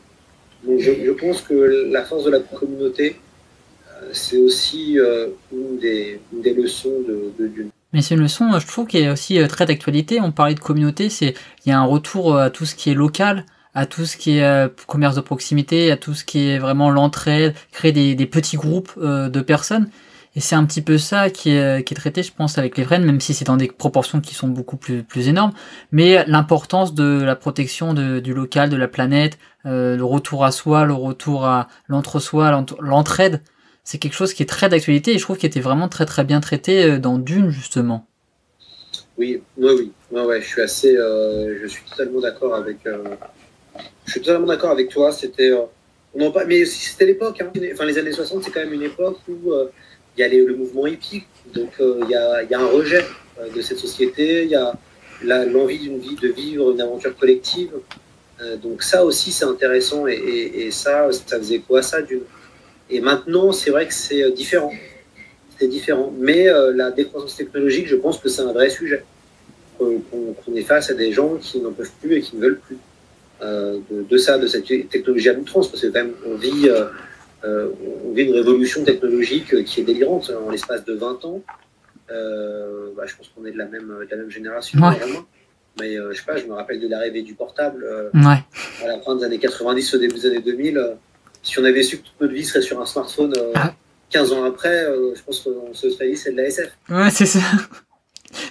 Donc 0.63 0.79
je, 0.79 1.11
pense 1.11 1.41
que 1.41 1.87
la 1.91 2.03
force 2.03 2.25
de 2.25 2.31
la 2.31 2.39
communauté, 2.39 3.15
euh, 3.87 4.09
c'est 4.11 4.37
aussi 4.37 4.99
euh, 4.99 5.27
une, 5.51 5.77
des, 5.77 6.19
leçons 6.53 7.01
de, 7.07 7.47
Dune. 7.47 7.68
Mais 7.93 8.01
c'est 8.01 8.15
une 8.15 8.21
leçon, 8.21 8.57
je 8.59 8.67
trouve, 8.67 8.87
qui 8.87 8.97
est 8.99 9.09
aussi 9.09 9.39
euh, 9.39 9.47
très 9.47 9.65
d'actualité. 9.65 10.21
On 10.21 10.31
parlait 10.31 10.55
de 10.55 10.59
communauté, 10.59 11.09
c'est 11.09 11.33
il 11.65 11.69
y 11.69 11.71
a 11.71 11.79
un 11.79 11.85
retour 11.85 12.37
à 12.37 12.49
tout 12.49 12.65
ce 12.65 12.75
qui 12.75 12.89
est 12.89 12.93
local, 12.93 13.45
à 13.73 13.85
tout 13.85 14.05
ce 14.05 14.17
qui 14.17 14.39
est 14.39 14.85
commerce 14.87 15.15
de 15.15 15.21
proximité, 15.21 15.91
à 15.91 15.97
tout 15.97 16.13
ce 16.13 16.23
qui 16.23 16.49
est 16.49 16.57
vraiment 16.57 16.89
l'entraide, 16.89 17.55
créer 17.71 17.91
des, 17.91 18.25
petits 18.25 18.57
groupes 18.57 18.99
de 18.99 19.41
personnes. 19.41 19.89
Et 20.35 20.41
c'est 20.41 20.55
un 20.55 20.65
petit 20.65 20.81
peu 20.81 20.97
ça 20.97 21.29
qui 21.29 21.51
est, 21.51 21.83
qui 21.85 21.93
est 21.93 21.97
traité, 21.97 22.23
je 22.23 22.31
pense, 22.33 22.57
avec 22.57 22.77
les 22.77 22.83
Vrennes, 22.83 23.03
même 23.03 23.19
si 23.19 23.33
c'est 23.33 23.45
dans 23.45 23.57
des 23.57 23.67
proportions 23.67 24.21
qui 24.21 24.33
sont 24.33 24.47
beaucoup 24.47 24.77
plus, 24.77 25.03
plus 25.03 25.27
énormes. 25.27 25.53
Mais 25.91 26.23
l'importance 26.27 26.93
de 26.93 27.21
la 27.21 27.35
protection 27.35 27.93
du 27.93 28.33
local, 28.33 28.69
de 28.69 28.75
la 28.75 28.87
planète, 28.87 29.37
euh, 29.65 29.97
le 29.97 30.05
retour 30.05 30.45
à 30.45 30.51
soi, 30.51 30.85
le 30.85 30.93
retour 30.93 31.45
à 31.45 31.67
l'entre-soi, 31.87 32.65
l'entraide, 32.79 33.41
c'est 33.89 33.97
quelque 33.97 34.13
chose 34.13 34.33
qui 34.33 34.43
est 34.43 34.45
très 34.45 34.69
d'actualité 34.69 35.13
et 35.13 35.17
je 35.17 35.23
trouve 35.23 35.37
qu'il 35.37 35.47
était 35.47 35.59
vraiment 35.59 35.89
très 35.89 36.05
très 36.05 36.23
bien 36.23 36.41
traité 36.41 36.83
euh, 36.83 36.99
dans 36.99 37.17
Dune, 37.17 37.49
justement. 37.49 38.05
Oui, 39.17 39.41
oui, 39.57 39.71
oui. 39.77 39.91
Je 40.11 40.45
suis 40.45 40.61
assez, 40.61 40.95
euh, 40.95 41.57
je 41.61 41.67
suis 41.67 41.83
totalement 41.83 42.21
d'accord 42.21 42.55
avec, 42.55 42.77
je 44.05 44.11
suis 44.11 44.21
totalement 44.21 44.47
d'accord 44.47 44.71
avec 44.71 44.89
toi. 44.89 45.11
C'était, 45.11 45.51
on 46.13 46.31
pas, 46.31 46.45
mais 46.45 46.65
c'était 46.65 47.05
l'époque. 47.05 47.41
Hein. 47.41 47.51
Enfin, 47.73 47.85
les 47.85 47.97
années 47.97 48.11
60, 48.11 48.43
c'est 48.43 48.51
quand 48.51 48.61
même 48.61 48.73
une 48.73 48.83
époque 48.83 49.17
où 49.27 49.53
il 50.19 50.21
y 50.21 50.23
a 50.23 50.45
le 50.45 50.55
mouvement 50.55 50.85
hippie, 50.85 51.23
donc 51.53 51.71
euh, 51.79 51.99
il, 52.03 52.09
y 52.09 52.15
a, 52.15 52.59
un 52.59 52.67
rejet 52.67 53.05
euh, 53.39 53.49
de 53.55 53.61
cette 53.61 53.77
société, 53.77 54.43
il 54.43 54.49
y 54.49 54.55
a 54.55 54.75
l'envie 55.21 55.79
d'une 55.79 55.99
vie, 55.99 56.15
de 56.15 56.27
vivre 56.27 56.71
une 56.71 56.81
aventure 56.81 57.15
collective. 57.15 57.71
Euh, 58.41 58.57
donc 58.57 58.83
ça 58.83 59.03
aussi 59.03 59.31
c'est 59.31 59.45
intéressant 59.45 60.07
et, 60.07 60.13
et, 60.13 60.71
ça, 60.71 61.09
ça 61.11 61.37
faisait 61.37 61.59
quoi 61.59 61.81
ça 61.81 62.01
d'une? 62.01 62.21
Et 62.89 63.01
maintenant 63.01 63.51
c'est 63.51 63.69
vrai 63.69 63.87
que 63.87 63.93
c'est 63.93 64.31
différent, 64.31 64.73
c'est 65.57 65.67
différent. 65.67 66.13
Mais 66.17 66.47
la 66.73 66.91
décroissance 66.91 67.35
technologique, 67.35 67.87
je 67.87 67.95
pense 67.95 68.17
que 68.19 68.29
c'est 68.29 68.41
un 68.41 68.53
vrai 68.53 68.69
sujet. 68.69 69.03
Qu'on 69.77 70.55
est 70.55 70.63
face 70.63 70.89
à 70.89 70.93
des 70.93 71.11
gens 71.13 71.35
qui 71.35 71.61
n'en 71.61 71.71
peuvent 71.71 71.91
plus 72.01 72.15
et 72.15 72.21
qui 72.21 72.35
ne 72.35 72.41
veulent 72.41 72.59
plus 72.59 72.77
de, 73.41 74.03
de, 74.09 74.17
ça, 74.17 74.37
de 74.37 74.47
cette 74.47 74.65
technologie 74.89 75.29
à 75.29 75.33
l'outrance, 75.33 75.69
parce 75.69 75.81
que 75.81 75.87
quand 75.87 76.03
même 76.03 76.13
on 76.25 76.35
vit 76.35 76.69
euh, 77.45 77.69
on 78.05 78.11
vit 78.11 78.23
une 78.23 78.33
révolution 78.33 78.83
technologique 78.83 79.63
qui 79.63 79.81
est 79.81 79.83
délirante. 79.83 80.31
En 80.45 80.49
l'espace 80.49 80.83
de 80.85 80.93
20 80.93 81.25
ans, 81.25 81.41
euh, 82.11 82.89
bah, 82.95 83.03
je 83.05 83.15
pense 83.15 83.29
qu'on 83.29 83.45
est 83.45 83.51
de 83.51 83.57
la 83.57 83.65
même, 83.65 83.87
de 83.87 84.07
la 84.09 84.17
même 84.17 84.29
génération. 84.29 84.79
Mais 85.79 85.95
euh, 85.95 86.11
je 86.11 86.19
sais 86.19 86.25
pas, 86.25 86.35
je 86.35 86.45
me 86.45 86.53
rappelle 86.53 86.79
de 86.79 86.87
l'arrivée 86.87 87.21
du 87.21 87.35
portable 87.35 87.85
à 88.13 88.87
la 88.87 88.99
fin 88.99 89.15
des 89.15 89.23
années 89.23 89.39
90, 89.39 89.93
au 89.93 89.97
début 89.97 90.15
des 90.15 90.25
années 90.25 90.41
2000. 90.41 90.97
Si 91.43 91.59
on 91.59 91.63
avait 91.63 91.83
su 91.83 91.97
que 91.97 92.03
toute 92.03 92.21
notre 92.21 92.33
vie 92.33 92.45
serait 92.45 92.61
sur 92.61 92.79
un 92.79 92.85
smartphone 92.85 93.33
15 94.09 94.31
ah. 94.31 94.35
ans 94.35 94.43
après, 94.43 94.85
je 95.15 95.21
pense 95.21 95.41
qu'on 95.41 95.73
se 95.73 95.89
serait 95.89 96.09
dit 96.09 96.17
c'est 96.17 96.31
de 96.31 96.37
la 96.37 96.43
SF. 96.43 96.71
Ouais, 96.89 97.09
c'est 97.11 97.25
ça. 97.25 97.39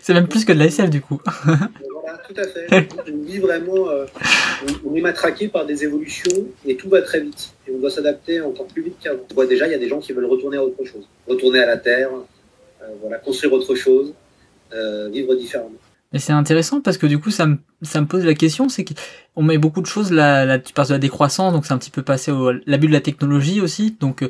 C'est 0.02 0.12
même 0.12 0.26
plus 0.26 0.44
que 0.44 0.52
de 0.52 0.58
la 0.58 0.64
SF 0.64 0.90
du 0.90 1.00
coup. 1.00 1.20
voilà, 1.44 2.18
tout 2.26 2.34
à 2.36 2.48
fait. 2.48 2.88
On 3.06 3.24
vit 3.24 3.38
vraiment, 3.38 3.86
on 4.84 4.94
est 4.96 5.00
matraqué 5.00 5.46
par 5.46 5.66
des 5.66 5.84
évolutions 5.84 6.46
et 6.66 6.76
tout 6.76 6.88
va 6.88 7.00
très 7.02 7.20
vite 7.20 7.52
et 7.68 7.72
on 7.72 7.78
doit 7.78 7.90
s'adapter 7.90 8.40
encore 8.40 8.66
plus 8.66 8.82
vite 8.82 8.96
qu'avant. 9.00 9.22
On 9.30 9.34
voit 9.34 9.46
déjà, 9.46 9.66
il 9.66 9.70
y 9.70 9.74
a 9.74 9.78
des 9.78 9.88
gens 9.88 10.00
qui 10.00 10.12
veulent 10.12 10.24
retourner 10.24 10.56
à 10.56 10.64
autre 10.64 10.84
chose, 10.84 11.08
retourner 11.28 11.60
à 11.60 11.66
la 11.66 11.76
terre, 11.76 12.10
euh, 12.82 12.86
voilà, 13.00 13.18
construire 13.18 13.52
autre 13.52 13.74
chose, 13.74 14.14
euh, 14.72 15.08
vivre 15.08 15.34
différemment. 15.34 15.72
Et 16.12 16.18
c'est 16.18 16.32
intéressant 16.32 16.80
parce 16.80 16.96
que 16.96 17.06
du 17.06 17.18
coup, 17.18 17.30
ça 17.30 17.46
me, 17.46 17.58
ça 17.82 18.00
me 18.00 18.06
pose 18.06 18.24
la 18.24 18.34
question, 18.34 18.68
c'est 18.68 18.84
qu'on 18.84 19.42
met 19.42 19.58
beaucoup 19.58 19.82
de 19.82 19.86
choses, 19.86 20.10
là, 20.10 20.58
tu 20.58 20.72
parles 20.72 20.88
de 20.88 20.94
la 20.94 20.98
décroissance, 20.98 21.52
donc 21.52 21.66
c'est 21.66 21.74
un 21.74 21.78
petit 21.78 21.90
peu 21.90 22.02
passé 22.02 22.30
au 22.30 22.50
l'abus 22.66 22.86
de 22.86 22.92
la 22.92 23.00
technologie 23.00 23.60
aussi, 23.60 23.96
donc 24.00 24.22
euh, 24.22 24.28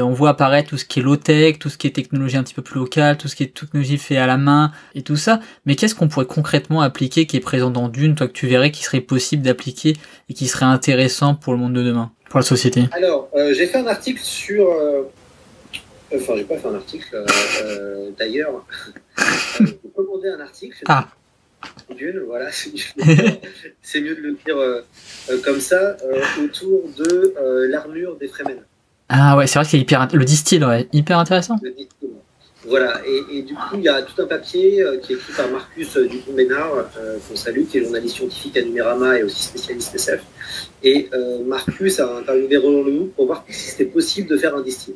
on 0.00 0.12
voit 0.12 0.30
apparaître 0.30 0.70
tout 0.70 0.76
ce 0.76 0.84
qui 0.84 1.00
est 1.00 1.02
low-tech, 1.02 1.58
tout 1.58 1.68
ce 1.68 1.76
qui 1.76 1.86
est 1.86 1.90
technologie 1.90 2.36
un 2.36 2.42
petit 2.42 2.54
peu 2.54 2.62
plus 2.62 2.78
locale, 2.78 3.16
tout 3.16 3.26
ce 3.26 3.34
qui 3.34 3.42
est 3.42 3.54
technologie 3.54 3.98
fait 3.98 4.16
à 4.16 4.26
la 4.26 4.36
main 4.36 4.70
et 4.94 5.02
tout 5.02 5.16
ça. 5.16 5.40
Mais 5.66 5.74
qu'est-ce 5.74 5.96
qu'on 5.96 6.08
pourrait 6.08 6.26
concrètement 6.26 6.80
appliquer 6.80 7.26
qui 7.26 7.36
est 7.36 7.40
présent 7.40 7.70
dans 7.70 7.88
Dune, 7.88 8.14
toi 8.14 8.28
que 8.28 8.32
tu 8.32 8.46
verrais 8.46 8.70
qui 8.70 8.84
serait 8.84 9.00
possible 9.00 9.42
d'appliquer 9.42 9.96
et 10.28 10.34
qui 10.34 10.46
serait 10.46 10.66
intéressant 10.66 11.34
pour 11.34 11.52
le 11.52 11.58
monde 11.58 11.74
de 11.74 11.82
demain 11.82 12.12
pour 12.28 12.38
la 12.38 12.44
société? 12.44 12.84
Alors, 12.92 13.28
euh, 13.34 13.52
j'ai 13.52 13.66
fait 13.66 13.78
un 13.78 13.86
article 13.88 14.20
sur. 14.22 14.70
Euh, 14.70 15.02
enfin, 16.14 16.34
j'ai 16.36 16.44
pas 16.44 16.56
fait 16.56 16.68
un 16.68 16.76
article, 16.76 17.24
euh, 17.62 18.10
d'ailleurs. 18.16 18.64
j'ai 19.60 19.90
commandé 19.94 20.28
un 20.28 20.40
article. 20.40 20.84
Ah. 20.86 21.08
D'une, 21.96 22.20
voilà, 22.20 22.50
c'est 23.82 24.00
mieux 24.00 24.14
de 24.14 24.20
le 24.20 24.36
dire 24.44 24.56
comme 25.44 25.60
ça, 25.60 25.96
autour 26.42 26.88
de 26.96 27.34
l'armure 27.68 28.16
des 28.16 28.28
Fremen. 28.28 28.58
Ah 29.08 29.36
ouais, 29.36 29.46
c'est 29.46 29.58
vrai 29.58 29.64
que 29.64 29.70
c'est 29.72 29.78
hyper. 29.78 30.08
Le 30.12 30.24
distil, 30.24 30.64
ouais, 30.64 30.88
hyper 30.92 31.18
intéressant. 31.18 31.58
Le 31.62 31.72
distil, 31.72 32.10
voilà, 32.66 33.00
et, 33.06 33.42
du 33.42 33.54
coup, 33.54 33.76
il 33.76 33.82
y 33.82 33.88
a 33.88 34.02
tout 34.02 34.20
un 34.20 34.26
papier 34.26 34.82
euh, 34.82 34.98
qui 34.98 35.14
est 35.14 35.16
écrit 35.16 35.32
par 35.32 35.50
Marcus 35.50 35.96
euh, 35.96 36.06
Dupont-Ménard, 36.06 36.90
euh, 36.98 37.16
qu'on 37.26 37.34
salue, 37.34 37.64
qui 37.64 37.78
est 37.78 37.84
journaliste 37.84 38.16
scientifique 38.16 38.56
à 38.58 38.62
Numérama 38.62 39.18
et 39.18 39.22
aussi 39.22 39.42
spécialiste 39.42 39.94
SF. 39.94 40.22
Et 40.82 41.08
Marcus 41.46 42.00
a 42.00 42.18
interviewé 42.18 42.58
Roland 42.58 42.82
Lehoux 42.82 43.12
pour 43.16 43.26
voir 43.26 43.44
si 43.48 43.70
c'était 43.70 43.86
possible 43.86 44.28
de 44.28 44.36
faire 44.36 44.54
un 44.54 44.62
distil. 44.62 44.94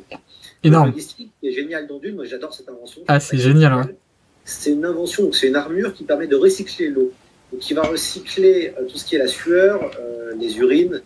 Énorme. 0.63 0.87
Le 0.89 0.93
distil 0.93 1.29
est 1.41 1.51
génial 1.51 1.87
dans 1.87 1.99
Dune, 1.99 2.15
moi 2.15 2.25
j'adore 2.25 2.53
cette 2.53 2.69
invention. 2.69 3.01
Ah, 3.07 3.19
c'est 3.19 3.37
génial, 3.37 3.73
hein. 3.73 3.89
C'est 4.45 4.71
une 4.71 4.85
invention, 4.85 5.31
c'est 5.33 5.47
une 5.47 5.55
armure 5.55 5.93
qui 5.93 6.03
permet 6.03 6.27
de 6.27 6.35
recycler 6.35 6.87
l'eau. 6.87 7.11
Qui 7.59 7.73
va 7.73 7.83
recycler 7.83 8.73
tout 8.89 8.97
ce 8.97 9.05
qui 9.05 9.15
est 9.15 9.19
la 9.19 9.27
sueur, 9.27 9.91
les 10.37 10.57
urines 10.57 11.01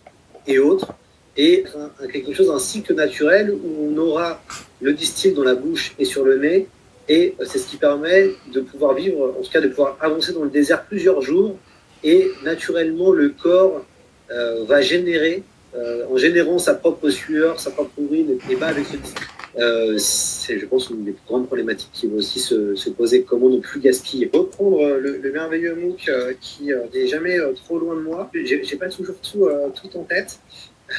et 0.47 0.59
autres 0.59 0.93
et 1.39 1.63
quelque 2.11 2.33
chose, 2.33 2.49
un 2.49 2.59
cycle 2.59 2.93
naturel 2.93 3.51
où 3.51 3.89
on 3.89 3.97
aura 3.97 4.41
le 4.81 4.93
distil 4.93 5.33
dans 5.33 5.43
la 5.43 5.55
bouche 5.55 5.93
et 5.97 6.03
sur 6.03 6.25
le 6.25 6.37
nez, 6.37 6.67
et 7.07 7.33
c'est 7.45 7.59
ce 7.59 7.67
qui 7.67 7.77
permet 7.77 8.29
de 8.53 8.59
pouvoir 8.59 8.93
vivre, 8.93 9.33
en 9.39 9.41
tout 9.41 9.51
cas 9.51 9.61
de 9.61 9.69
pouvoir 9.69 9.97
avancer 10.01 10.33
dans 10.33 10.43
le 10.43 10.49
désert 10.49 10.83
plusieurs 10.83 11.21
jours, 11.21 11.55
et 12.03 12.29
naturellement 12.43 13.11
le 13.11 13.29
corps 13.29 13.85
euh, 14.31 14.65
va 14.65 14.81
générer, 14.81 15.43
euh, 15.75 16.05
en 16.11 16.17
générant 16.17 16.59
sa 16.59 16.73
propre 16.73 17.09
sueur, 17.09 17.59
sa 17.59 17.71
propre 17.71 17.93
urine, 17.99 18.37
et 18.49 18.55
pas 18.57 18.67
avec 18.67 18.85
ce 18.85 18.97
distil. 18.97 19.25
Euh, 19.57 19.97
c'est, 19.97 20.59
je 20.59 20.65
pense, 20.65 20.89
une 20.89 21.03
des 21.03 21.15
grandes 21.27 21.47
problématiques 21.47 21.89
qui 21.91 22.07
va 22.07 22.17
aussi 22.17 22.39
se, 22.39 22.89
poser, 22.91 23.23
comment 23.23 23.49
ne 23.49 23.59
plus 23.59 23.79
gaspiller? 23.79 24.29
Reprendre 24.31 24.97
le, 24.97 25.31
merveilleux 25.31 25.75
MOOC 25.75 26.09
qui 26.39 26.71
n'est 26.93 27.07
jamais 27.07 27.37
trop 27.55 27.79
loin 27.79 27.95
de 27.95 28.01
moi. 28.01 28.29
J'ai, 28.33 28.63
j'ai 28.63 28.75
pas 28.75 28.89
toujours 28.89 29.15
tout, 29.21 29.47
tout 29.73 29.97
en 29.97 30.03
tête, 30.03 30.39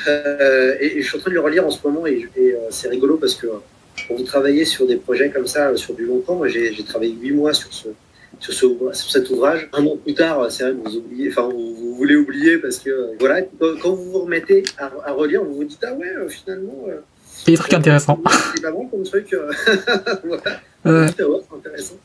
euh, 0.08 0.76
et, 0.80 1.00
je 1.00 1.06
suis 1.06 1.16
en 1.16 1.20
train 1.20 1.30
de 1.30 1.34
le 1.34 1.40
relire 1.40 1.66
en 1.66 1.70
ce 1.70 1.86
moment 1.86 2.06
et, 2.06 2.28
euh, 2.38 2.54
c'est 2.70 2.88
rigolo 2.88 3.16
parce 3.16 3.34
que 3.34 3.46
pour 4.06 4.16
vous 4.16 4.24
travailler 4.24 4.64
sur 4.64 4.86
des 4.86 4.96
projets 4.96 5.30
comme 5.30 5.46
ça 5.46 5.76
sur 5.76 5.94
du 5.94 6.06
long 6.06 6.20
temps, 6.20 6.36
moi 6.36 6.48
j'ai 6.48 6.72
travaillé 6.84 7.12
huit 7.12 7.32
mois 7.32 7.52
sur 7.52 7.72
ce, 7.72 7.88
sur, 8.38 8.54
ce, 8.54 8.66
sur 8.92 9.10
cet 9.10 9.30
ouvrage. 9.30 9.68
Un 9.72 9.84
an 9.86 9.96
plus 9.96 10.14
tard, 10.14 10.50
c'est 10.50 10.64
vrai, 10.64 10.72
vous 10.72 10.96
oubliez, 10.96 11.28
enfin, 11.28 11.48
vous, 11.48 11.94
voulez 11.94 12.16
oublier 12.16 12.56
parce 12.56 12.78
que 12.78 13.18
voilà, 13.18 13.42
quand 13.42 13.92
vous 13.92 14.10
vous 14.10 14.20
remettez 14.20 14.62
à, 14.78 15.12
relire, 15.12 15.44
vous 15.44 15.54
vous 15.54 15.64
dites 15.64 15.84
ah 15.86 15.92
ouais, 15.94 16.08
finalement. 16.28 16.86
C'est 17.44 17.52
des 17.52 17.56
trucs 17.56 17.72
intéressants. 17.72 18.22
C'est 18.54 18.62
pas 18.62 18.70
bon 18.70 18.86
comme 18.86 19.02
truc. 19.02 19.34
voilà. 20.24 20.60
Euh. 20.86 21.08
C'est 21.16 21.24
intéressant. 21.54 21.96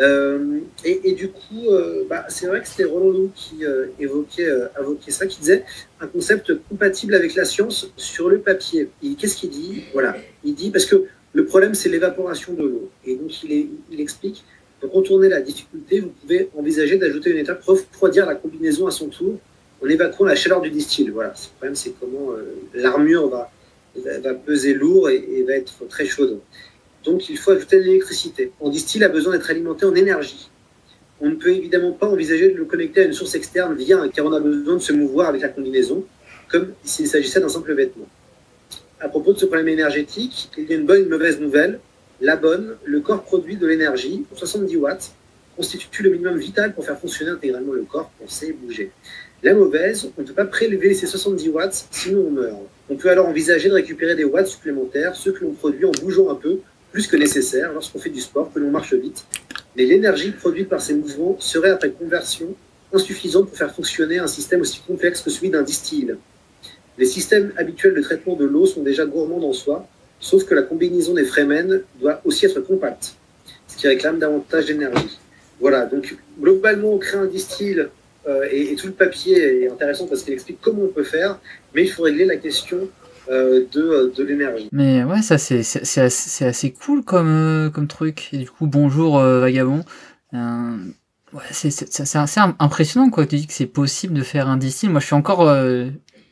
Euh, 0.00 0.58
et, 0.84 1.12
du 1.12 1.28
coup, 1.28 1.70
euh, 1.70 2.04
bah, 2.08 2.24
c'est 2.28 2.46
vrai 2.46 2.60
que 2.60 2.68
c'était 2.68 2.84
Roland 2.84 3.28
qui 3.34 3.64
évoquait, 3.98 4.48
évoquait, 4.80 5.10
ça, 5.10 5.26
qui 5.26 5.40
disait 5.40 5.64
un 6.00 6.06
concept 6.06 6.52
compatible 6.68 7.14
avec 7.14 7.34
la 7.34 7.44
science 7.44 7.90
sur 7.96 8.28
le 8.28 8.38
papier. 8.38 8.90
Qu'est-ce 9.18 9.36
qu'il 9.36 9.50
dit? 9.50 9.84
Voilà, 9.92 10.16
il 10.44 10.54
dit 10.54 10.70
parce 10.70 10.86
que 10.86 11.04
le 11.32 11.44
problème 11.44 11.74
c'est 11.74 11.88
l'évaporation 11.88 12.52
de 12.54 12.62
l'eau. 12.62 12.90
Et 13.04 13.14
donc 13.14 13.42
il, 13.44 13.68
il 13.90 14.00
explique 14.00 14.44
pour 14.80 14.90
contourner 14.90 15.28
la 15.28 15.40
difficulté, 15.40 16.00
vous 16.00 16.12
pouvez 16.20 16.50
envisager 16.56 16.98
d'ajouter 16.98 17.30
une 17.30 17.38
étape 17.38 17.62
refroidir 17.62 18.26
la 18.26 18.34
combinaison 18.34 18.86
à 18.86 18.90
son 18.90 19.08
tour 19.08 19.38
en 19.82 19.86
évacuant 19.86 20.26
la 20.26 20.34
chaleur 20.34 20.60
du 20.60 20.70
distil. 20.70 21.10
Voilà, 21.10 21.30
le 21.30 21.50
problème 21.56 21.74
c'est 21.74 21.94
comment 21.98 22.32
l'armure 22.74 23.28
va, 23.28 23.50
va, 24.04 24.34
peser 24.34 24.74
lourd 24.74 25.08
et, 25.10 25.44
va 25.46 25.54
être 25.54 25.86
très 25.88 26.06
chaude. 26.06 26.40
Donc 27.04 27.28
il 27.28 27.38
faut 27.38 27.52
ajouter 27.52 27.78
de 27.78 27.84
l'électricité. 27.84 28.52
On 28.60 28.68
distille 28.68 29.02
a 29.04 29.08
besoin 29.08 29.32
d'être 29.32 29.50
alimenté 29.50 29.86
en 29.86 29.94
énergie. 29.94 30.50
On 31.20 31.30
ne 31.30 31.34
peut 31.34 31.50
évidemment 31.50 31.92
pas 31.92 32.08
envisager 32.08 32.50
de 32.50 32.56
le 32.56 32.64
connecter 32.64 33.02
à 33.02 33.04
une 33.04 33.12
source 33.12 33.34
externe 33.34 33.74
via 33.74 33.98
car 34.12 34.26
on 34.26 34.32
a 34.32 34.40
besoin 34.40 34.74
de 34.74 34.80
se 34.80 34.92
mouvoir 34.92 35.28
avec 35.28 35.42
la 35.42 35.48
combinaison, 35.48 36.04
comme 36.48 36.72
s'il 36.84 37.06
s'agissait 37.06 37.40
d'un 37.40 37.48
simple 37.48 37.72
vêtement. 37.74 38.06
À 39.00 39.08
propos 39.08 39.32
de 39.32 39.38
ce 39.38 39.46
problème 39.46 39.68
énergétique, 39.68 40.50
il 40.56 40.68
y 40.68 40.72
a 40.72 40.76
une 40.76 40.86
bonne 40.86 41.00
et 41.00 41.02
une 41.02 41.08
mauvaise 41.08 41.40
nouvelle. 41.40 41.80
La 42.20 42.36
bonne, 42.36 42.76
le 42.84 43.00
corps 43.00 43.22
produit 43.22 43.56
de 43.56 43.66
l'énergie, 43.66 44.24
70 44.34 44.76
watts, 44.76 45.12
constitue 45.54 46.02
le 46.02 46.10
minimum 46.10 46.38
vital 46.38 46.74
pour 46.74 46.84
faire 46.84 46.98
fonctionner 46.98 47.30
intégralement 47.30 47.72
le 47.72 47.82
corps, 47.82 48.10
penser 48.18 48.48
et 48.48 48.52
bouger. 48.52 48.90
La 49.42 49.54
mauvaise, 49.54 50.10
on 50.16 50.22
ne 50.22 50.26
peut 50.26 50.34
pas 50.34 50.44
prélever 50.44 50.94
ces 50.94 51.06
70 51.06 51.48
watts, 51.50 51.88
sinon 51.90 52.26
on 52.28 52.30
meurt. 52.30 52.56
On 52.88 52.96
peut 52.96 53.10
alors 53.10 53.26
envisager 53.26 53.68
de 53.68 53.74
récupérer 53.74 54.14
des 54.14 54.24
watts 54.24 54.46
supplémentaires, 54.46 55.16
ceux 55.16 55.32
que 55.32 55.44
l'on 55.44 55.52
produit 55.52 55.84
en 55.84 55.90
bougeant 55.90 56.30
un 56.30 56.36
peu, 56.36 56.60
plus 56.92 57.08
que 57.08 57.16
nécessaire 57.16 57.72
lorsqu'on 57.72 57.98
fait 57.98 58.10
du 58.10 58.20
sport, 58.20 58.52
que 58.52 58.60
l'on 58.60 58.70
marche 58.70 58.94
vite. 58.94 59.24
Mais 59.76 59.84
l'énergie 59.84 60.30
produite 60.30 60.68
par 60.68 60.80
ces 60.80 60.94
mouvements 60.94 61.36
serait 61.40 61.70
après 61.70 61.90
conversion 61.90 62.54
insuffisante 62.92 63.48
pour 63.48 63.56
faire 63.56 63.74
fonctionner 63.74 64.18
un 64.18 64.28
système 64.28 64.60
aussi 64.60 64.80
complexe 64.86 65.20
que 65.20 65.30
celui 65.30 65.50
d'un 65.50 65.62
distil. 65.62 66.16
Les 66.96 67.06
systèmes 67.06 67.52
habituels 67.56 67.94
de 67.94 68.00
traitement 68.00 68.36
de 68.36 68.44
l'eau 68.44 68.66
sont 68.66 68.82
déjà 68.82 69.04
gourmands 69.04 69.46
en 69.46 69.52
soi, 69.52 69.86
sauf 70.20 70.44
que 70.44 70.54
la 70.54 70.62
combinaison 70.62 71.12
des 71.12 71.24
Fremen 71.24 71.82
doit 72.00 72.20
aussi 72.24 72.46
être 72.46 72.60
compacte, 72.60 73.16
ce 73.66 73.76
qui 73.76 73.88
réclame 73.88 74.18
davantage 74.18 74.66
d'énergie. 74.66 75.18
Voilà, 75.60 75.86
donc 75.86 76.16
globalement, 76.40 76.94
on 76.94 76.98
crée 76.98 77.18
un 77.18 77.26
distil 77.26 77.88
euh, 78.28 78.48
et, 78.50 78.74
tout 78.74 78.88
le 78.88 78.92
papier 78.92 79.64
est 79.64 79.68
intéressant 79.68 80.06
parce 80.06 80.22
qu'il 80.22 80.32
explique 80.32 80.58
comment 80.60 80.82
on 80.82 80.88
peut 80.88 81.04
faire, 81.04 81.38
mais 81.76 81.84
il 81.84 81.90
faut 81.90 82.02
régler 82.02 82.24
la 82.24 82.36
question 82.36 82.88
euh, 83.28 83.66
de, 83.70 84.12
de 84.16 84.24
l'énergie. 84.24 84.68
Mais 84.72 85.04
ouais, 85.04 85.20
ça 85.20 85.36
c'est, 85.36 85.60
assez, 85.60 86.44
assez, 86.44 86.72
cool 86.72 87.04
comme, 87.04 87.28
euh, 87.28 87.70
comme 87.70 87.86
truc. 87.86 88.30
Et 88.32 88.38
du 88.38 88.50
coup, 88.50 88.66
bonjour 88.66 89.18
euh, 89.18 89.40
Vagabond. 89.40 89.84
ouais, 90.32 91.42
c'est, 91.50 92.00
assez 92.00 92.40
impressionnant 92.58 93.10
quoi. 93.10 93.26
Tu 93.26 93.36
dis 93.36 93.46
que 93.46 93.52
c'est 93.52 93.66
possible 93.66 94.14
de 94.14 94.22
faire 94.22 94.48
un 94.48 94.56
distil. 94.56 94.88
Moi, 94.88 95.00
je 95.00 95.06
suis 95.06 95.14
encore 95.14 95.54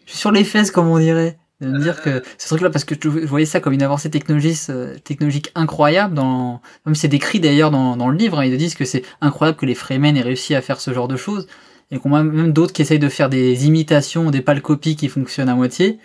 sur 0.07 0.33
les 0.33 0.45
fesses, 0.45 0.71
comme 0.71 0.89
on 0.89 0.99
dirait. 0.99 1.39
De 1.61 1.69
me 1.69 1.79
dire 1.79 2.01
que 2.01 2.23
ce 2.39 2.49
truc-là, 2.49 2.71
parce 2.71 2.85
que 2.85 2.95
je 3.01 3.09
voyais 3.27 3.47
ça 3.47 3.61
comme 3.61 3.75
une 3.75 3.83
avancée 3.83 4.09
technologique, 4.09 4.59
technologique 5.05 5.53
incroyable. 5.55 6.15
Dans, 6.15 6.63
même 6.87 6.95
c'est 6.95 7.09
décrit 7.09 7.39
d'ailleurs 7.39 7.71
dans, 7.71 7.99
dans 7.99 8.09
le 8.09 8.17
livre. 8.17 8.39
Hein, 8.39 8.47
ils 8.47 8.57
disent 8.57 8.75
que 8.75 8.87
c'est 8.87 9.03
incroyable 9.21 9.59
que 9.59 9.67
les 9.67 9.75
Fremen 9.75 10.17
aient 10.17 10.23
réussi 10.23 10.55
à 10.55 10.63
faire 10.63 10.81
ce 10.81 10.95
genre 10.95 11.07
de 11.07 11.17
choses 11.17 11.47
et 11.91 11.99
qu'on 11.99 12.15
a 12.15 12.23
même 12.23 12.53
d'autres 12.53 12.73
qui 12.73 12.83
essayent 12.83 12.99
de 12.99 13.09
faire 13.09 13.29
des 13.29 13.67
imitations, 13.67 14.31
des 14.31 14.41
pâles 14.41 14.63
copies 14.63 14.97
qui 14.97 15.09
fonctionnent 15.09 15.49
à 15.49 15.55
moitié. 15.55 15.99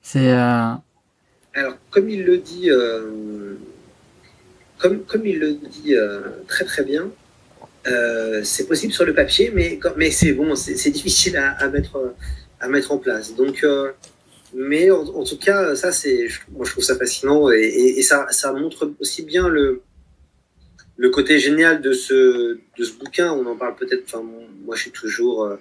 C'est. 0.00 0.32
Euh, 0.32 0.72
Alors, 1.54 1.76
comme 1.90 2.08
il 2.08 2.24
le 2.24 2.38
dit, 2.38 2.70
euh, 2.70 3.54
comme, 4.78 5.00
comme 5.04 5.26
il 5.26 5.38
le 5.38 5.52
dit 5.52 5.94
euh, 5.94 6.20
très 6.48 6.64
très 6.64 6.84
bien, 6.84 7.08
c'est 8.44 8.66
possible 8.66 8.92
sur 8.92 9.04
le 9.04 9.14
papier, 9.14 9.50
mais, 9.54 9.78
mais 9.96 10.10
c'est 10.10 10.32
bon, 10.32 10.54
c'est 10.54 10.90
difficile 10.90 11.36
à, 11.36 11.68
mettre, 11.68 12.14
à 12.60 12.68
mettre 12.68 12.92
en 12.92 12.98
place. 12.98 13.34
Donc, 13.34 13.66
mais 14.54 14.90
en, 14.90 15.24
tout 15.24 15.38
cas, 15.38 15.74
ça, 15.74 15.90
c'est, 15.90 16.28
moi, 16.52 16.64
je 16.64 16.70
trouve 16.70 16.84
ça 16.84 16.96
fascinant 16.96 17.50
et, 17.50 18.00
ça, 18.02 18.26
ça, 18.30 18.52
montre 18.52 18.92
aussi 19.00 19.24
bien 19.24 19.48
le, 19.48 19.82
le 21.02 21.10
côté 21.10 21.38
génial 21.38 21.80
de 21.80 21.92
ce, 21.92 22.58
de 22.78 22.84
ce 22.84 22.92
bouquin. 22.92 23.32
On 23.32 23.44
en 23.46 23.56
parle 23.56 23.74
peut-être. 23.74 24.04
Enfin, 24.04 24.22
moi, 24.64 24.76
je 24.76 24.82
suis 24.82 24.92
toujours 24.92 25.58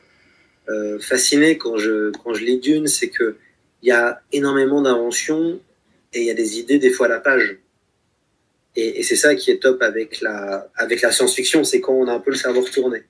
fasciné 1.00 1.58
quand 1.58 1.78
je, 1.78 2.12
quand 2.24 2.34
je 2.36 2.46
lis 2.46 2.60
Dune, 2.60 2.88
c'est 2.88 3.10
que 3.10 3.36
il 3.82 3.90
y 3.90 3.92
a 3.92 4.22
énormément 4.32 4.82
d'inventions 4.82 5.60
et 6.14 6.22
il 6.22 6.26
y 6.26 6.30
a 6.30 6.34
des 6.34 6.60
idées 6.60 6.78
des 6.78 6.90
fois 6.90 7.08
à 7.08 7.10
la 7.10 7.20
page. 7.20 7.58
Et, 8.76 9.04
c'est 9.04 9.16
ça 9.16 9.36
qui 9.36 9.52
est 9.52 9.62
top 9.62 9.82
avec 9.82 10.22
la, 10.22 10.70
avec 10.76 11.02
la 11.02 11.12
science-fiction, 11.12 11.64
c'est 11.64 11.82
quand 11.82 11.94
on 11.94 12.08
a 12.08 12.14
un 12.14 12.20
peu 12.20 12.32
le 12.32 12.38
cerveau 12.38 12.62
retourné 12.62 13.04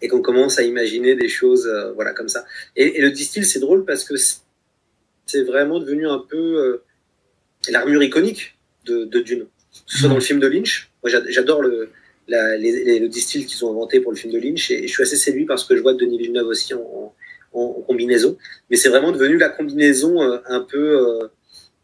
et 0.00 0.08
qu'on 0.08 0.20
commence 0.20 0.58
à 0.58 0.62
imaginer 0.62 1.14
des 1.16 1.28
choses 1.28 1.66
euh, 1.66 1.92
voilà 1.92 2.12
comme 2.12 2.28
ça. 2.28 2.44
Et, 2.76 3.00
le 3.00 3.10
distill, 3.10 3.44
c'est 3.46 3.60
drôle 3.60 3.84
parce 3.84 4.04
que 4.04 4.14
c'est 5.26 5.42
vraiment 5.42 5.80
devenu 5.80 6.06
un 6.06 6.18
peu 6.18 6.36
euh, 6.36 6.84
l'armure 7.70 8.02
iconique 8.02 8.56
de, 8.84 9.04
de, 9.04 9.20
Dune. 9.20 9.46
Que 9.86 9.92
ce 9.92 9.98
soit 9.98 10.08
dans 10.08 10.16
le 10.16 10.20
film 10.20 10.40
de 10.40 10.46
Lynch, 10.46 10.87
moi 11.02 11.12
j'adore 11.28 11.62
le, 11.62 11.90
le 12.28 13.06
distill 13.06 13.46
qu'ils 13.46 13.64
ont 13.64 13.70
inventé 13.70 14.00
pour 14.00 14.12
le 14.12 14.18
film 14.18 14.32
de 14.32 14.38
Lynch 14.38 14.70
et, 14.70 14.86
je 14.86 14.92
suis 14.92 15.02
assez 15.02 15.16
séduit 15.16 15.44
parce 15.44 15.64
que 15.64 15.76
je 15.76 15.82
vois 15.82 15.94
Denis 15.94 16.18
Villeneuve 16.18 16.46
aussi 16.46 16.74
en 16.74 17.14
en, 17.52 17.72
combinaison. 17.86 18.36
Mais 18.70 18.76
c'est 18.76 18.88
vraiment 18.88 19.12
devenu 19.12 19.38
la 19.38 19.48
combinaison 19.48 20.22
euh, 20.22 20.38
un 20.46 20.60
peu 20.60 21.22
euh, 21.22 21.28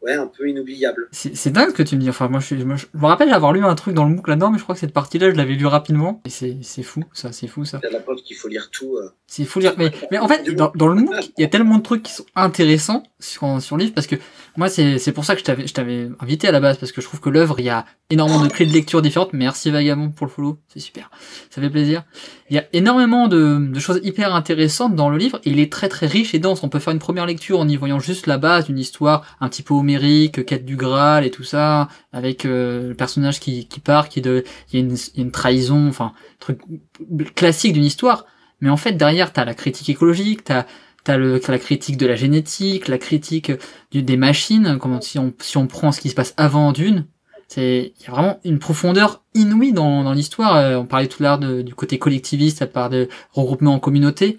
ouais, 0.05 0.15
un 0.15 0.27
peu 0.27 0.49
inoubliable. 0.49 1.09
C'est 1.13 1.51
dingue 1.51 1.71
ce 1.71 1.75
que 1.75 1.83
tu 1.83 1.97
me 1.97 2.01
dis. 2.01 2.09
Enfin, 2.09 2.29
moi, 2.29 2.41
je, 2.41 2.55
me 2.55 3.07
rappelle 3.07 3.31
d'avoir 3.31 3.53
lu 3.53 3.65
un 3.65 3.75
truc 3.75 3.95
dans 3.95 4.05
le 4.05 4.15
MOOC 4.15 4.29
là-dedans, 4.29 4.51
mais 4.51 4.59
je 4.59 4.63
crois 4.63 4.75
que 4.75 4.81
cette 4.81 4.93
partie-là, 4.93 5.31
je 5.31 5.37
l'avais 5.37 5.55
lu 5.55 5.67
rapidement. 5.67 6.23
Et 6.25 6.31
c'est 6.31 6.83
fou, 6.83 7.05
ça, 7.13 7.33
c'est 7.33 7.47
fou, 7.47 7.65
ça. 7.65 7.81
C'est 7.83 7.91
la 7.91 8.01
preuve 8.01 8.19
qu'il 8.19 8.37
faut 8.37 8.49
lire 8.49 8.71
tout. 8.71 8.97
Euh. 8.97 9.11
C'est 9.27 9.45
fou 9.45 9.61
lire. 9.61 9.75
Mais, 9.79 9.91
mais 10.11 10.19
en 10.19 10.29
fait, 10.29 10.55
dans, 10.55 10.71
dans 10.75 10.89
le 10.89 10.95
MOOC, 10.95 11.33
il 11.39 11.41
y 11.41 11.45
a 11.45 11.49
tellement 11.49 11.79
de 11.79 11.83
trucs 11.83 12.03
qui 12.03 12.13
sont 12.13 12.27
intéressants 12.37 13.03
sur, 13.19 13.61
sur 13.61 13.77
le 13.77 13.85
livre, 13.85 13.95
parce 13.95 14.07
que 14.07 14.17
moi, 14.57 14.69
c'est 14.69 15.13
pour 15.13 15.25
ça 15.25 15.35
que 15.35 15.41
je 15.41 15.45
t'avais, 15.45 15.67
je 15.67 15.75
t'avais 15.75 16.09
invité 16.21 16.49
à 16.49 16.53
la 16.53 16.61
base, 16.61 16.79
parce 16.79 16.93
que 16.93 17.01
je 17.01 17.07
trouve 17.07 17.21
que 17.21 17.31
l'œuvre, 17.31 17.57
il 17.59 17.65
y 17.65 17.71
a 17.71 17.87
énormément 18.11 18.45
de 18.45 18.53
clés 18.53 18.67
de 18.67 18.73
lecture 18.73 19.03
différentes. 19.03 19.33
Merci 19.33 19.71
Vagabond 19.71 20.11
pour 20.11 20.27
le 20.27 20.33
follow, 20.33 20.59
c'est 20.69 20.81
super. 20.81 21.11
Ça 21.51 21.61
fait 21.61 21.71
plaisir. 21.71 22.05
Il 22.51 22.57
y 22.57 22.59
a 22.59 22.64
énormément 22.74 23.26
de, 23.26 23.59
de 23.59 23.80
choses 23.80 24.01
hyper 24.03 24.34
intéressantes 24.34 24.95
dans 24.95 25.09
le 25.09 25.16
livre. 25.16 25.40
Il 25.45 25.59
est 25.59 25.72
très 25.72 25.88
très 25.88 26.07
riche 26.07 26.34
et 26.34 26.38
dense. 26.38 26.62
On 26.62 26.68
peut 26.68 26.78
faire 26.78 26.92
une 26.92 26.99
première 26.99 27.24
lecture 27.24 27.59
en 27.59 27.66
y 27.66 27.76
voyant 27.76 28.01
juste 28.01 28.26
la 28.26 28.36
base 28.36 28.66
d'une 28.66 28.78
histoire 28.78 29.24
un 29.40 29.49
petit 29.49 29.62
peu 29.62 29.72
homérique, 29.72 30.45
quête 30.45 30.66
du 30.66 30.76
Graal 30.76 31.24
et 31.24 31.30
tout 31.30 31.42
ça, 31.42 31.88
avec 32.12 32.45
euh, 32.45 32.88
le 32.88 32.95
personnage 32.95 33.40
qui, 33.40 33.66
qui 33.66 33.80
part, 33.80 34.11
qui 34.11 34.20
de, 34.20 34.45
il 34.72 34.78
y 34.78 34.82
a 34.82 34.86
une, 34.86 34.97
une 35.16 35.30
trahison, 35.30 35.88
enfin, 35.88 36.12
truc 36.38 36.61
classique 37.34 37.72
d'une 37.72 37.84
histoire. 37.84 38.26
Mais 38.61 38.68
en 38.68 38.76
fait, 38.76 38.92
derrière, 38.92 39.32
t'as 39.32 39.45
la 39.45 39.55
critique 39.55 39.88
écologique, 39.88 40.45
t'as 40.45 40.66
T'as 41.05 41.18
le, 41.18 41.38
la 41.49 41.59
critique 41.59 41.99
de 41.99 42.07
la 42.07 42.16
génétique, 42.16 42.88
la 42.88 42.97
critique 42.97 43.53
des 43.92 44.16
machines, 44.16 44.78
comment, 44.80 45.03
si, 45.03 45.18
on, 45.18 45.34
si 45.38 45.59
on 45.59 45.66
prend 45.66 45.92
ce 45.92 46.01
qui 46.01 46.09
se 46.09 46.14
passe 46.14 46.32
avant 46.38 46.72
d'une, 46.72 47.05
c'est 47.49 47.92
il 47.99 48.05
y 48.05 48.09
a 48.09 48.11
vraiment 48.12 48.40
une 48.45 48.59
profondeur 48.59 49.22
inouïe 49.34 49.72
dans, 49.72 50.05
dans 50.05 50.12
l'histoire. 50.12 50.57
Euh, 50.57 50.76
on 50.76 50.86
parlait 50.86 51.09
tout 51.09 51.22
à 51.24 51.36
l'heure 51.36 51.62
du 51.62 51.74
côté 51.74 51.99
collectiviste 51.99 52.62
à 52.62 52.66
part 52.66 52.90
de 52.90 53.09
regroupement 53.32 53.74
en 53.74 53.78
communauté. 53.78 54.38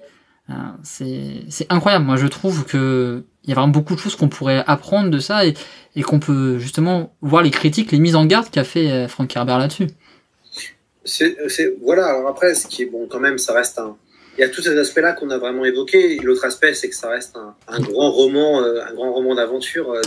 Euh, 0.49 0.53
c'est 0.83 1.67
incroyable. 1.69 2.05
Moi, 2.05 2.17
je 2.17 2.27
trouve 2.27 2.65
que 2.65 3.23
il 3.43 3.49
y 3.49 3.51
a 3.51 3.55
vraiment 3.55 3.71
beaucoup 3.71 3.95
de 3.95 3.99
choses 3.99 4.15
qu'on 4.15 4.29
pourrait 4.29 4.63
apprendre 4.65 5.09
de 5.09 5.19
ça 5.19 5.45
et, 5.45 5.53
et 5.95 6.01
qu'on 6.01 6.19
peut 6.19 6.57
justement 6.57 7.13
voir 7.21 7.43
les 7.43 7.51
critiques, 7.51 7.91
les 7.91 7.99
mises 7.99 8.15
en 8.15 8.25
garde 8.25 8.49
qu'a 8.49 8.63
fait 8.63 8.91
euh, 8.91 9.07
Frank 9.07 9.35
Herbert 9.35 9.59
là-dessus. 9.59 9.87
C'est 11.03 11.37
voilà. 11.83 12.07
Alors 12.07 12.27
après, 12.27 12.55
ce 12.55 12.65
qui 12.67 12.81
est 12.81 12.87
bon 12.87 13.07
quand 13.07 13.19
même, 13.19 13.37
ça 13.37 13.53
reste 13.53 13.77
un, 13.77 13.95
il 14.37 14.41
y 14.41 14.43
a 14.43 14.49
tous 14.49 14.61
ces 14.63 14.77
aspects-là 14.77 15.13
qu'on 15.13 15.29
a 15.29 15.37
vraiment 15.37 15.63
évoqués. 15.63 16.17
L'autre 16.17 16.45
aspect, 16.45 16.73
c'est 16.73 16.89
que 16.89 16.95
ça 16.95 17.09
reste 17.09 17.37
un, 17.37 17.55
un 17.67 17.79
grand 17.79 18.11
roman, 18.11 18.61
euh, 18.61 18.81
un 18.89 18.93
grand 18.93 19.13
roman 19.13 19.35
d'aventure. 19.35 19.91
Euh, 19.91 20.01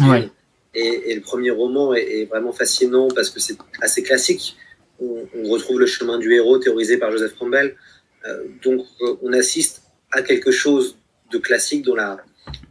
et, 0.78 1.14
le 1.14 1.20
premier 1.20 1.50
roman 1.50 1.94
est, 1.94 2.24
vraiment 2.24 2.52
fascinant 2.52 3.08
parce 3.08 3.30
que 3.30 3.40
c'est 3.40 3.56
assez 3.80 4.02
classique. 4.02 4.56
On, 5.00 5.26
retrouve 5.44 5.78
le 5.80 5.86
chemin 5.86 6.18
du 6.18 6.32
héros 6.34 6.58
théorisé 6.58 6.96
par 6.96 7.10
Joseph 7.12 7.34
Campbell. 7.38 7.76
Euh, 8.26 8.44
donc, 8.62 8.84
euh, 9.02 9.14
on 9.22 9.32
assiste 9.32 9.82
à 10.10 10.22
quelque 10.22 10.50
chose 10.50 10.96
de 11.30 11.38
classique 11.38 11.84
dans 11.84 11.94
la, 11.94 12.18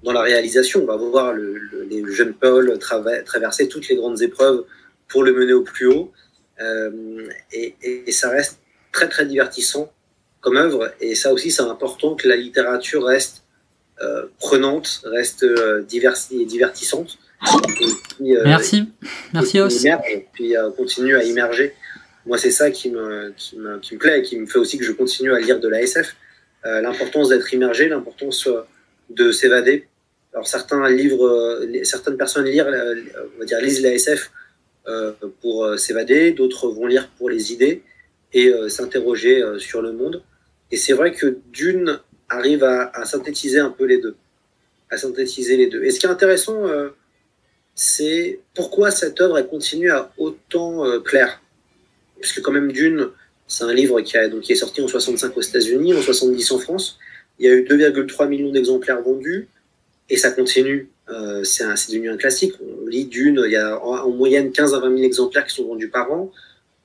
dans 0.03 0.12
la 0.12 0.22
réalisation. 0.22 0.84
On 0.84 0.86
va 0.86 0.97
voir 0.97 1.34
le, 1.34 1.58
le, 1.58 1.84
les 1.84 2.03
jeunes 2.14 2.34
Paul 2.34 2.78
traverser 2.80 3.68
toutes 3.68 3.88
les 3.88 3.95
grandes 3.95 4.22
épreuves 4.22 4.66
pour 5.08 5.24
le 5.24 5.34
mener 5.34 5.53
au 5.53 5.64
plus 5.64 5.88
haut. 5.88 6.12
Et, 7.51 7.76
et, 7.82 8.12
ça 8.12 8.30
reste 8.30 8.60
très, 8.91 9.08
très 9.08 9.26
divertissant 9.26 9.91
comme 10.41 10.58
œuvre. 10.58 10.91
Et 10.99 11.16
ça 11.16 11.32
aussi, 11.32 11.51
c'est 11.51 11.62
important 11.62 12.16
que 12.16 12.28
la 12.28 12.36
littérature 12.36 13.05
reste 13.05 13.43
euh, 14.01 14.28
prenante, 14.39 15.01
reste 15.05 15.41
euh, 15.41 15.84
et 16.32 16.45
divertissante. 16.45 17.18
Euh, 18.22 18.42
merci, 18.46 18.86
merci 19.34 19.60
Os. 19.60 19.86
puis 20.34 20.58
euh, 20.58 20.72
continue 20.72 21.16
à 21.16 21.24
immerger 21.24 21.74
moi, 22.26 22.38
c'est 22.38 22.52
ça 22.52 22.72
qui 22.72 22.92
me, 22.92 23.34
qui, 23.38 23.58
me, 23.58 23.80
qui 23.80 23.94
me 23.94 24.00
plaît 24.00 24.20
et 24.20 24.22
qui 24.22 24.38
me 24.38 24.46
fait 24.46 24.60
aussi 24.60 24.78
que 24.78 24.84
je 24.84 24.92
continue 24.92 25.34
à 25.34 25.40
lire 25.40 25.62
de 25.62 25.70
la 25.70 25.82
SF. 25.82 26.18
Euh, 26.66 26.82
l'importance 26.82 27.30
d'être 27.30 27.54
immergé, 27.54 27.88
l'importance 27.88 28.50
de 29.10 29.32
s'évader. 29.32 29.88
Alors, 30.34 30.46
certains 30.46 30.90
livres, 30.90 31.66
certaines 31.84 32.18
personnes 32.18 32.44
lire, 32.44 32.68
on 32.68 33.40
va 33.40 33.46
dire, 33.46 33.62
lisent 33.62 33.82
la 33.82 33.94
SF 33.94 34.32
pour 35.42 35.80
s'évader, 35.80 36.32
d'autres 36.32 36.68
vont 36.68 36.86
lire 36.86 37.10
pour 37.18 37.30
les 37.30 37.54
idées 37.54 37.82
et 38.34 38.52
s'interroger 38.68 39.42
sur 39.58 39.82
le 39.82 39.94
monde. 39.94 40.22
Et 40.70 40.76
c'est 40.76 40.92
vrai 40.92 41.14
que 41.14 41.38
Dune 41.54 42.02
arrive 42.28 42.66
à, 42.66 42.92
à, 42.94 43.06
synthétiser 43.06 43.60
un 43.60 43.70
peu 43.70 43.86
les 43.86 44.00
deux. 44.00 44.18
À 44.90 44.98
synthétiser 44.98 45.56
les 45.56 45.68
deux. 45.68 45.82
Et 45.86 45.92
ce 45.92 46.00
qui 46.02 46.06
est 46.06 46.10
intéressant, 46.10 46.62
c'est 47.78 48.39
pourquoi 48.55 48.89
cette 48.89 49.21
œuvre 49.21 49.39
continue 49.43 49.91
à 49.91 50.11
autant 50.17 50.84
euh. 50.84 50.99
Puisque 52.19 52.41
quand 52.41 52.51
même 52.51 52.71
Dune, 52.71 53.09
c'est 53.47 53.65
un 53.65 53.73
livre 53.73 54.01
qui, 54.01 54.17
a, 54.17 54.28
donc, 54.28 54.41
qui 54.41 54.53
est 54.53 54.55
sorti 54.55 54.82
en 54.82 54.88
65 54.88 55.38
aux 55.38 55.41
États-Unis, 55.41 55.93
en 55.93 56.01
70 56.01 56.51
en 56.51 56.57
France. 56.57 56.97
Il 57.38 57.45
y 57.45 57.49
a 57.49 57.53
eu 57.53 57.63
2,3 57.63 58.28
millions 58.28 58.51
d'exemplaires 58.51 59.03
vendus 59.03 59.47
et 60.09 60.17
ça 60.17 60.32
continue. 60.32 60.89
Euh, 61.09 61.43
c'est 61.43 61.65
devenu 61.89 62.09
un 62.09 62.17
classique. 62.17 62.55
On 62.59 62.88
lit 62.88 63.05
Dune, 63.05 63.43
il 63.45 63.51
y 63.51 63.55
a 63.55 63.80
en, 63.80 64.09
moyenne 64.09 64.51
15 64.51 64.73
à 64.73 64.80
20 64.80 64.89
000 64.95 65.03
exemplaires 65.03 65.45
qui 65.45 65.53
sont 65.53 65.67
vendus 65.67 65.89
par 65.89 66.11
an. 66.11 66.32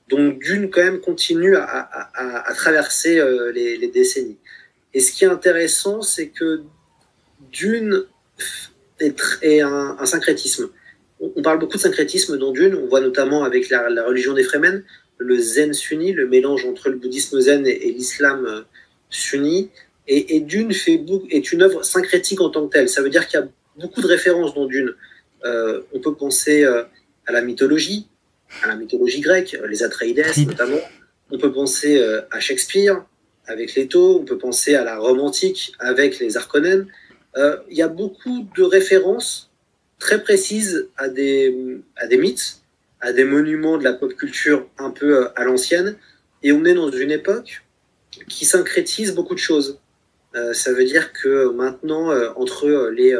Donc 0.09 0.37
Dune 0.43 0.69
quand 0.69 0.83
même 0.83 0.99
continue 0.99 1.55
à, 1.55 2.53
traverser 2.55 3.17
euh, 3.17 3.51
les, 3.51 3.87
décennies. 3.87 4.37
Et 4.93 4.99
ce 4.99 5.11
qui 5.11 5.23
est 5.23 5.27
intéressant, 5.27 6.03
c'est 6.03 6.27
que 6.27 6.61
Dune 7.51 8.03
est, 8.99 9.19
est 9.41 9.61
un, 9.61 9.97
un 9.99 10.05
syncrétisme 10.05 10.69
on 11.35 11.41
parle 11.41 11.59
beaucoup 11.59 11.77
de 11.77 11.81
syncrétisme 11.81 12.37
dans 12.37 12.51
Dune. 12.51 12.75
On 12.75 12.87
voit 12.87 13.01
notamment 13.01 13.43
avec 13.43 13.69
la, 13.69 14.03
religion 14.05 14.33
des 14.33 14.43
Fremen, 14.43 14.83
le 15.17 15.37
zen 15.37 15.73
sunni, 15.73 16.11
le 16.11 16.27
mélange 16.27 16.65
entre 16.65 16.89
le 16.89 16.97
bouddhisme 16.97 17.39
zen 17.39 17.65
et, 17.65 17.91
l'islam 17.91 18.45
euh, 18.45 18.61
sunni. 19.09 19.69
Et, 20.07 20.41
Dune 20.41 20.73
fait, 20.73 21.01
est 21.29 21.51
une 21.53 21.61
œuvre 21.61 21.83
syncrétique 21.83 22.41
en 22.41 22.49
tant 22.49 22.67
que 22.67 22.73
telle. 22.73 22.89
Ça 22.89 23.01
veut 23.01 23.09
dire 23.09 23.25
qu'il 23.27 23.39
y 23.39 23.43
a 23.43 23.47
beaucoup 23.79 24.01
de 24.01 24.07
références 24.07 24.53
dans 24.53 24.65
Dune. 24.65 24.93
Euh, 25.45 25.81
on 25.93 25.99
peut 25.99 26.13
penser 26.13 26.65
euh, 26.65 26.83
à 27.25 27.31
la 27.31 27.41
mythologie, 27.41 28.07
à 28.63 28.67
la 28.67 28.75
mythologie 28.75 29.21
grecque, 29.21 29.57
les 29.69 29.83
Atreides 29.83 30.25
notamment. 30.45 30.79
On 31.31 31.37
peut 31.37 31.53
penser 31.53 32.03
à 32.31 32.39
Shakespeare 32.41 33.05
avec 33.47 33.75
Leto. 33.75 34.19
On 34.19 34.25
peut 34.25 34.37
penser 34.37 34.75
à 34.75 34.83
la 34.83 34.97
romantique 34.97 35.71
avec 35.79 36.19
les 36.19 36.35
Harkonnen. 36.35 36.85
Il 37.37 37.77
y 37.77 37.81
a 37.81 37.87
beaucoup 37.87 38.45
de 38.55 38.61
références 38.61 39.52
très 40.03 40.21
précise 40.21 40.89
à 40.97 41.07
des, 41.07 41.55
à 41.95 42.07
des 42.07 42.17
mythes, 42.17 42.59
à 42.99 43.13
des 43.13 43.23
monuments 43.23 43.77
de 43.77 43.85
la 43.85 43.93
pop 43.93 44.13
culture 44.13 44.67
un 44.77 44.89
peu 44.89 45.15
euh, 45.15 45.29
à 45.37 45.45
l'ancienne. 45.45 45.95
Et 46.43 46.51
on 46.51 46.65
est 46.65 46.73
dans 46.73 46.91
une 46.91 47.09
époque 47.11 47.63
qui 48.27 48.43
syncrétise 48.43 49.15
beaucoup 49.15 49.33
de 49.33 49.39
choses. 49.39 49.79
Euh, 50.35 50.51
ça 50.51 50.73
veut 50.73 50.83
dire 50.83 51.13
que 51.13 51.49
maintenant, 51.53 52.11
euh, 52.11 52.31
entre 52.35 52.89
les 52.89 53.17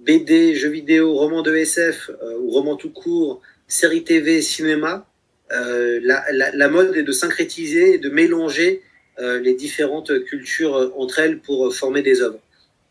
BD, 0.00 0.56
jeux 0.56 0.70
vidéo, 0.70 1.14
romans 1.14 1.42
de 1.42 1.54
SF 1.54 2.10
ou 2.40 2.50
romans 2.50 2.74
tout 2.74 2.90
court, 2.90 3.40
séries 3.68 4.02
TV, 4.02 4.42
cinéma, 4.42 5.06
la, 5.50 6.24
la, 6.32 6.68
mode 6.68 6.96
est 6.96 7.04
de 7.04 7.12
syncrétiser 7.12 7.94
et 7.94 7.98
de 7.98 8.10
mélanger 8.10 8.82
les 9.18 9.54
différentes 9.54 10.24
cultures 10.24 10.92
entre 10.96 11.20
elles 11.20 11.38
pour 11.38 11.72
former 11.72 12.02
des 12.02 12.22
œuvres. 12.22 12.40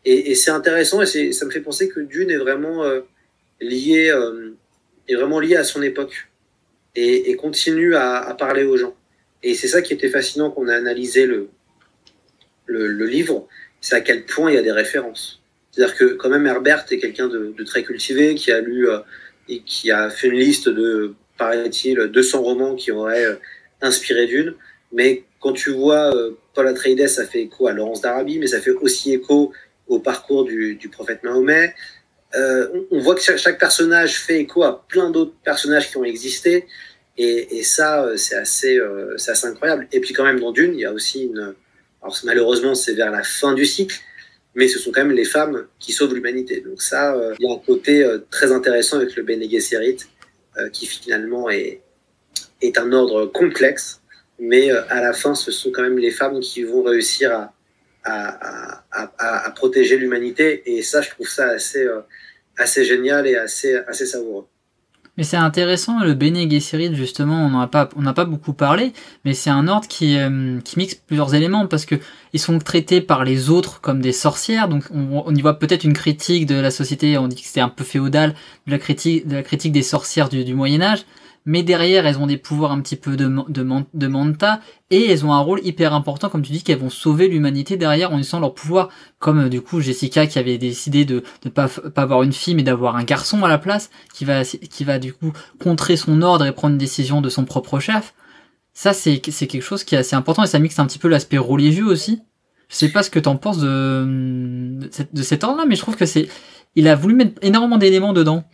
Et, 0.06 0.30
et 0.30 0.34
c'est 0.34 0.50
intéressant 0.50 1.02
et 1.02 1.32
ça 1.32 1.44
me 1.44 1.50
fait 1.50 1.60
penser 1.60 1.88
que 1.88 2.00
Dune 2.00 2.30
est 2.30 2.38
vraiment 2.38 2.82
lié, 3.60 4.10
euh, 4.10 4.56
est 5.08 5.14
vraiment 5.14 5.40
lié 5.40 5.56
à 5.56 5.64
son 5.64 5.82
époque 5.82 6.28
et, 6.94 7.34
continue 7.36 7.96
à, 7.96 8.34
parler 8.38 8.64
aux 8.64 8.76
gens. 8.76 8.94
Et 9.42 9.54
c'est 9.54 9.68
ça 9.68 9.82
qui 9.82 9.92
était 9.92 10.08
fascinant 10.08 10.50
qu'on 10.50 10.68
a 10.68 10.74
analysé 10.76 11.26
le, 11.26 11.48
le, 12.66 13.06
livre, 13.06 13.48
c'est 13.80 13.96
à 13.96 14.00
quel 14.00 14.24
point 14.24 14.50
il 14.50 14.54
y 14.54 14.58
a 14.58 14.62
des 14.62 14.72
références. 14.72 15.42
C'est-à-dire 15.70 15.96
que 15.96 16.04
quand 16.14 16.30
même 16.30 16.46
Herbert 16.46 16.86
est 16.90 16.98
quelqu'un 16.98 17.28
de, 17.28 17.52
très 17.64 17.82
cultivé, 17.82 18.36
qui 18.36 18.52
a 18.52 18.60
lu 18.60 18.88
euh, 18.88 19.00
et 19.48 19.60
qui 19.62 19.90
a 19.90 20.08
fait 20.08 20.28
une 20.28 20.38
liste 20.38 20.68
de, 20.68 21.14
paraît-il, 21.36 21.98
200 21.98 22.42
romans 22.42 22.74
qui 22.76 22.92
auraient 22.92 23.26
euh, 23.26 23.36
inspiré 23.82 24.26
d'une. 24.26 24.54
Mais 24.92 25.24
quand 25.40 25.52
tu 25.52 25.70
vois 25.70 26.14
Paul 26.54 26.68
Atreides, 26.68 27.08
ça 27.08 27.26
fait 27.26 27.42
écho 27.42 27.66
à 27.66 27.72
Laurence 27.72 28.00
d'Arabie, 28.00 28.38
mais 28.38 28.46
ça 28.46 28.60
fait 28.60 28.70
aussi 28.70 29.12
écho 29.12 29.52
au 29.88 29.98
parcours 29.98 30.44
du, 30.44 30.76
du 30.76 30.88
prophète 30.88 31.24
Mahomet. 31.24 31.74
Euh, 32.36 32.86
on 32.90 32.98
voit 33.00 33.14
que 33.14 33.20
chaque, 33.20 33.58
personnage 33.58 34.18
fait 34.18 34.40
écho 34.40 34.64
à 34.64 34.86
plein 34.86 35.10
d'autres 35.10 35.34
personnages 35.44 35.90
qui 35.90 35.96
ont 35.96 36.04
existé. 36.04 36.66
Et, 37.16 37.62
ça, 37.62 38.04
euh, 38.04 38.16
c'est 38.16 38.34
assez, 38.34 38.76
euh, 38.76 39.14
assez 39.14 39.46
incroyable. 39.46 39.86
Et 39.92 40.00
puis 40.00 40.12
quand 40.12 40.24
même, 40.24 40.40
dans 40.40 40.50
Dune, 40.50 40.74
il 40.74 40.80
y 40.80 40.84
a 40.84 40.92
aussi 40.92 41.24
une... 41.24 41.54
Alors 42.02 42.18
malheureusement, 42.24 42.74
c'est 42.74 42.94
vers 42.94 43.10
la 43.10 43.22
fin 43.22 43.54
du 43.54 43.64
cycle, 43.64 43.96
mais 44.54 44.68
ce 44.68 44.78
sont 44.78 44.90
quand 44.90 45.04
même 45.04 45.16
les 45.16 45.24
femmes 45.24 45.66
qui 45.78 45.92
sauvent 45.92 46.12
l'humanité. 46.12 46.60
Donc 46.60 46.82
ça, 46.82 47.16
il 47.38 47.46
y 47.46 47.50
a 47.50 47.54
un 47.54 47.58
côté 47.58 48.06
très 48.30 48.52
intéressant 48.52 48.98
avec 48.98 49.16
le 49.16 49.22
Bene 49.22 49.48
Gesserit, 49.48 49.96
qui 50.72 50.84
finalement 50.84 51.48
est, 51.48 51.80
est 52.60 52.76
un 52.76 52.92
ordre 52.92 53.24
complexe, 53.24 54.02
mais 54.38 54.70
à 54.70 55.00
la 55.00 55.14
fin, 55.14 55.34
ce 55.34 55.50
sont 55.50 55.70
quand 55.72 55.80
même 55.80 55.96
les 55.96 56.10
femmes 56.10 56.40
qui 56.40 56.62
vont 56.62 56.82
réussir 56.82 57.32
à, 57.32 57.54
à, 58.02 59.46
à 59.46 59.50
protéger 59.52 59.96
l'humanité. 59.96 60.62
Et 60.76 60.82
ça, 60.82 61.00
je 61.00 61.08
trouve 61.08 61.28
ça 61.28 61.46
assez, 61.46 61.88
assez 62.56 62.84
génial 62.84 63.26
et 63.26 63.36
assez, 63.36 63.76
assez 63.86 64.06
savoureux. 64.06 64.46
Mais 65.16 65.22
c'est 65.22 65.36
intéressant, 65.36 66.02
le 66.02 66.14
Bene 66.14 66.50
Gesserit, 66.50 66.94
justement, 66.96 67.46
on 67.46 67.50
n'a 67.50 67.68
pas, 67.68 67.88
on 67.94 68.12
pas 68.12 68.24
beaucoup 68.24 68.52
parlé, 68.52 68.92
mais 69.24 69.32
c'est 69.32 69.50
un 69.50 69.68
ordre 69.68 69.86
qui, 69.86 70.18
euh, 70.18 70.58
qui 70.64 70.76
mixe 70.76 70.96
plusieurs 70.96 71.36
éléments, 71.36 71.68
parce 71.68 71.86
que 71.86 71.94
ils 72.32 72.40
sont 72.40 72.58
traités 72.58 73.00
par 73.00 73.22
les 73.22 73.48
autres 73.48 73.80
comme 73.80 74.00
des 74.00 74.12
sorcières, 74.12 74.68
donc 74.68 74.82
on, 74.92 75.22
on 75.24 75.32
y 75.32 75.40
voit 75.40 75.60
peut-être 75.60 75.84
une 75.84 75.92
critique 75.92 76.46
de 76.46 76.56
la 76.56 76.72
société, 76.72 77.16
on 77.16 77.28
dit 77.28 77.36
que 77.36 77.46
c'était 77.46 77.60
un 77.60 77.68
peu 77.68 77.84
féodal, 77.84 78.34
de 78.66 78.72
la 78.72 78.78
critique, 78.78 79.28
de 79.28 79.36
la 79.36 79.44
critique 79.44 79.70
des 79.70 79.82
sorcières 79.82 80.28
du, 80.28 80.44
du 80.44 80.54
Moyen-Âge, 80.54 81.04
mais 81.46 81.62
derrière 81.62 82.06
elles 82.06 82.18
ont 82.18 82.26
des 82.26 82.38
pouvoirs 82.38 82.72
un 82.72 82.80
petit 82.80 82.96
peu 82.96 83.16
de, 83.16 83.28
de, 83.48 83.66
de 83.92 84.06
manta 84.06 84.60
et 84.90 85.10
elles 85.10 85.26
ont 85.26 85.32
un 85.32 85.40
rôle 85.40 85.60
hyper 85.64 85.92
important 85.92 86.28
comme 86.28 86.42
tu 86.42 86.52
dis 86.52 86.62
qu'elles 86.62 86.78
vont 86.78 86.90
sauver 86.90 87.28
l'humanité 87.28 87.76
derrière 87.76 88.12
en 88.12 88.18
utilisant 88.18 88.40
leur 88.40 88.54
pouvoir 88.54 88.88
comme 89.18 89.40
euh, 89.40 89.48
du 89.48 89.60
coup 89.60 89.80
Jessica 89.80 90.26
qui 90.26 90.38
avait 90.38 90.58
décidé 90.58 91.04
de 91.04 91.22
ne 91.44 91.50
pas, 91.50 91.68
pas 91.68 92.02
avoir 92.02 92.22
une 92.22 92.32
fille 92.32 92.54
mais 92.54 92.62
d'avoir 92.62 92.96
un 92.96 93.04
garçon 93.04 93.44
à 93.44 93.48
la 93.48 93.58
place 93.58 93.90
qui 94.12 94.24
va 94.24 94.44
qui 94.44 94.84
va 94.84 94.98
du 94.98 95.12
coup 95.12 95.32
contrer 95.58 95.96
son 95.96 96.22
ordre 96.22 96.46
et 96.46 96.52
prendre 96.52 96.72
une 96.72 96.78
décision 96.78 97.20
de 97.20 97.28
son 97.28 97.44
propre 97.44 97.78
chef. 97.78 98.14
Ça 98.72 98.92
c'est 98.92 99.20
c'est 99.30 99.46
quelque 99.46 99.62
chose 99.62 99.84
qui 99.84 99.94
est 99.94 99.98
assez 99.98 100.16
important 100.16 100.44
et 100.44 100.46
ça 100.46 100.58
mixe 100.58 100.78
un 100.78 100.86
petit 100.86 100.98
peu 100.98 101.08
l'aspect 101.08 101.38
religieux 101.38 101.86
aussi. 101.86 102.22
Je 102.68 102.76
sais 102.76 102.88
pas 102.88 103.02
ce 103.02 103.10
que 103.10 103.18
t'en 103.18 103.36
penses 103.36 103.58
de 103.58 104.78
de 105.12 105.22
cet 105.22 105.44
ordre 105.44 105.58
là 105.58 105.66
mais 105.66 105.76
je 105.76 105.80
trouve 105.82 105.96
que 105.96 106.06
c'est 106.06 106.28
il 106.76 106.88
a 106.88 106.96
voulu 106.96 107.14
mettre 107.14 107.34
énormément 107.42 107.78
d'éléments 107.78 108.12
dedans 108.12 108.44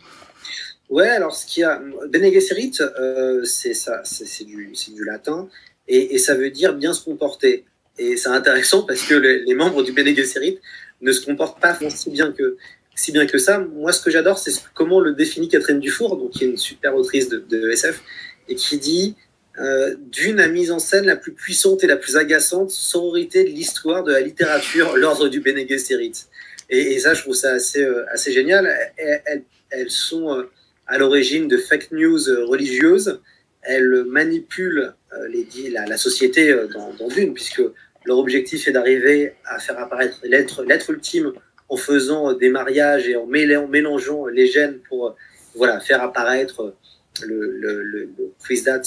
Ouais, 0.91 1.07
alors 1.07 1.33
ce 1.33 1.45
qu'il 1.45 1.61
y 1.61 1.63
a, 1.63 1.81
Bene 2.09 2.33
Gesserit, 2.33 2.73
euh, 2.81 3.45
c'est 3.45 3.73
ça, 3.73 4.01
c'est 4.03 4.43
du, 4.43 4.73
du 4.93 5.05
latin, 5.05 5.47
et, 5.87 6.15
et, 6.15 6.17
ça 6.17 6.35
veut 6.35 6.49
dire 6.49 6.73
bien 6.73 6.91
se 6.91 7.01
comporter. 7.01 7.63
Et 7.97 8.17
c'est 8.17 8.27
intéressant 8.27 8.83
parce 8.83 9.03
que 9.03 9.15
les, 9.15 9.55
membres 9.55 9.83
du 9.83 9.93
Bene 9.93 10.13
Gesserit 10.13 10.59
ne 10.99 11.13
se 11.13 11.25
comportent 11.25 11.61
pas 11.61 11.79
si 11.89 12.09
bien 12.09 12.33
que 12.33 12.57
si 12.93 13.13
bien 13.13 13.25
que 13.25 13.37
ça. 13.37 13.59
Moi, 13.59 13.93
ce 13.93 14.01
que 14.01 14.11
j'adore, 14.11 14.37
c'est 14.37 14.51
comment 14.73 14.99
le 14.99 15.13
définit 15.13 15.47
Catherine 15.47 15.79
Dufour, 15.79 16.17
donc 16.17 16.31
qui 16.31 16.43
est 16.43 16.47
une 16.47 16.57
super 16.57 16.93
autrice 16.93 17.29
de, 17.29 17.39
de 17.39 17.69
SF, 17.69 18.01
et 18.49 18.55
qui 18.55 18.77
dit 18.77 19.15
euh, 19.59 19.95
d'une 19.97 20.41
a 20.41 20.49
mise 20.49 20.71
en 20.71 20.79
scène 20.79 21.05
la 21.05 21.15
plus 21.15 21.31
puissante 21.31 21.85
et 21.85 21.87
la 21.87 21.95
plus 21.95 22.17
agaçante 22.17 22.69
sororité 22.69 23.45
de 23.45 23.49
l'histoire 23.49 24.03
de 24.03 24.11
la 24.11 24.19
littérature, 24.19 24.95
l'ordre 24.97 25.29
du 25.29 25.39
Bene 25.39 25.65
Gesserit. 25.65 26.25
Et, 26.69 26.99
ça, 26.99 27.13
je 27.13 27.21
trouve 27.21 27.35
ça 27.35 27.53
assez, 27.53 27.81
euh, 27.81 28.03
assez 28.11 28.33
génial. 28.33 28.69
Elles, 28.97 29.43
elles, 29.69 29.89
sont 29.89 30.45
à 30.91 30.97
l'origine 30.97 31.47
de 31.47 31.57
fake 31.57 31.91
news 31.91 32.19
religieuses. 32.47 33.21
Elles 33.63 34.03
manipulent 34.07 34.93
euh, 35.13 35.27
les, 35.27 35.69
la, 35.69 35.85
la, 35.85 35.97
société 35.97 36.51
euh, 36.51 36.67
dans, 36.67 36.93
dans 36.99 37.07
Dune, 37.07 37.33
puisque 37.33 37.61
leur 38.05 38.17
objectif 38.17 38.67
est 38.67 38.71
d'arriver 38.71 39.33
à 39.45 39.59
faire 39.59 39.77
apparaître 39.79 40.17
l'être, 40.23 40.63
l'être 40.63 40.89
ultime 40.89 41.31
en 41.69 41.77
faisant 41.77 42.33
des 42.33 42.49
mariages 42.49 43.07
et 43.07 43.15
en, 43.15 43.25
mélangeant 43.27 44.25
les 44.25 44.47
gènes 44.47 44.79
pour 44.89 45.07
euh, 45.07 45.11
voilà, 45.55 45.79
faire 45.79 46.01
apparaître 46.01 46.75
le, 47.23 47.51
le, 47.51 47.83
le, 47.83 48.09
le 48.17 48.31
euh, 48.51 48.79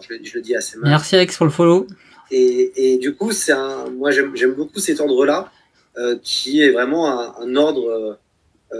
je, 0.00 0.14
je, 0.22 0.34
le 0.34 0.40
dis 0.40 0.56
assez 0.56 0.76
mal. 0.78 0.90
Merci 0.90 1.16
Alex 1.16 1.36
pour 1.36 1.46
le 1.46 1.52
follow. 1.52 1.86
Et, 2.30 2.72
et 2.94 2.98
du 2.98 3.14
coup, 3.14 3.32
c'est 3.32 3.52
un, 3.52 3.88
moi 3.90 4.10
j'aime, 4.10 4.32
j'aime 4.34 4.52
beaucoup 4.52 4.80
cet 4.80 5.00
ordre-là, 5.00 5.50
euh, 5.96 6.16
qui 6.22 6.62
est 6.62 6.70
vraiment 6.70 7.08
un, 7.10 7.34
un 7.40 7.56
ordre 7.56 8.18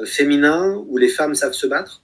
féminin 0.05 0.85
où 0.89 0.99
les 0.99 1.09
femmes 1.09 1.35
savent 1.35 1.55
se 1.55 1.67
battre, 1.67 2.03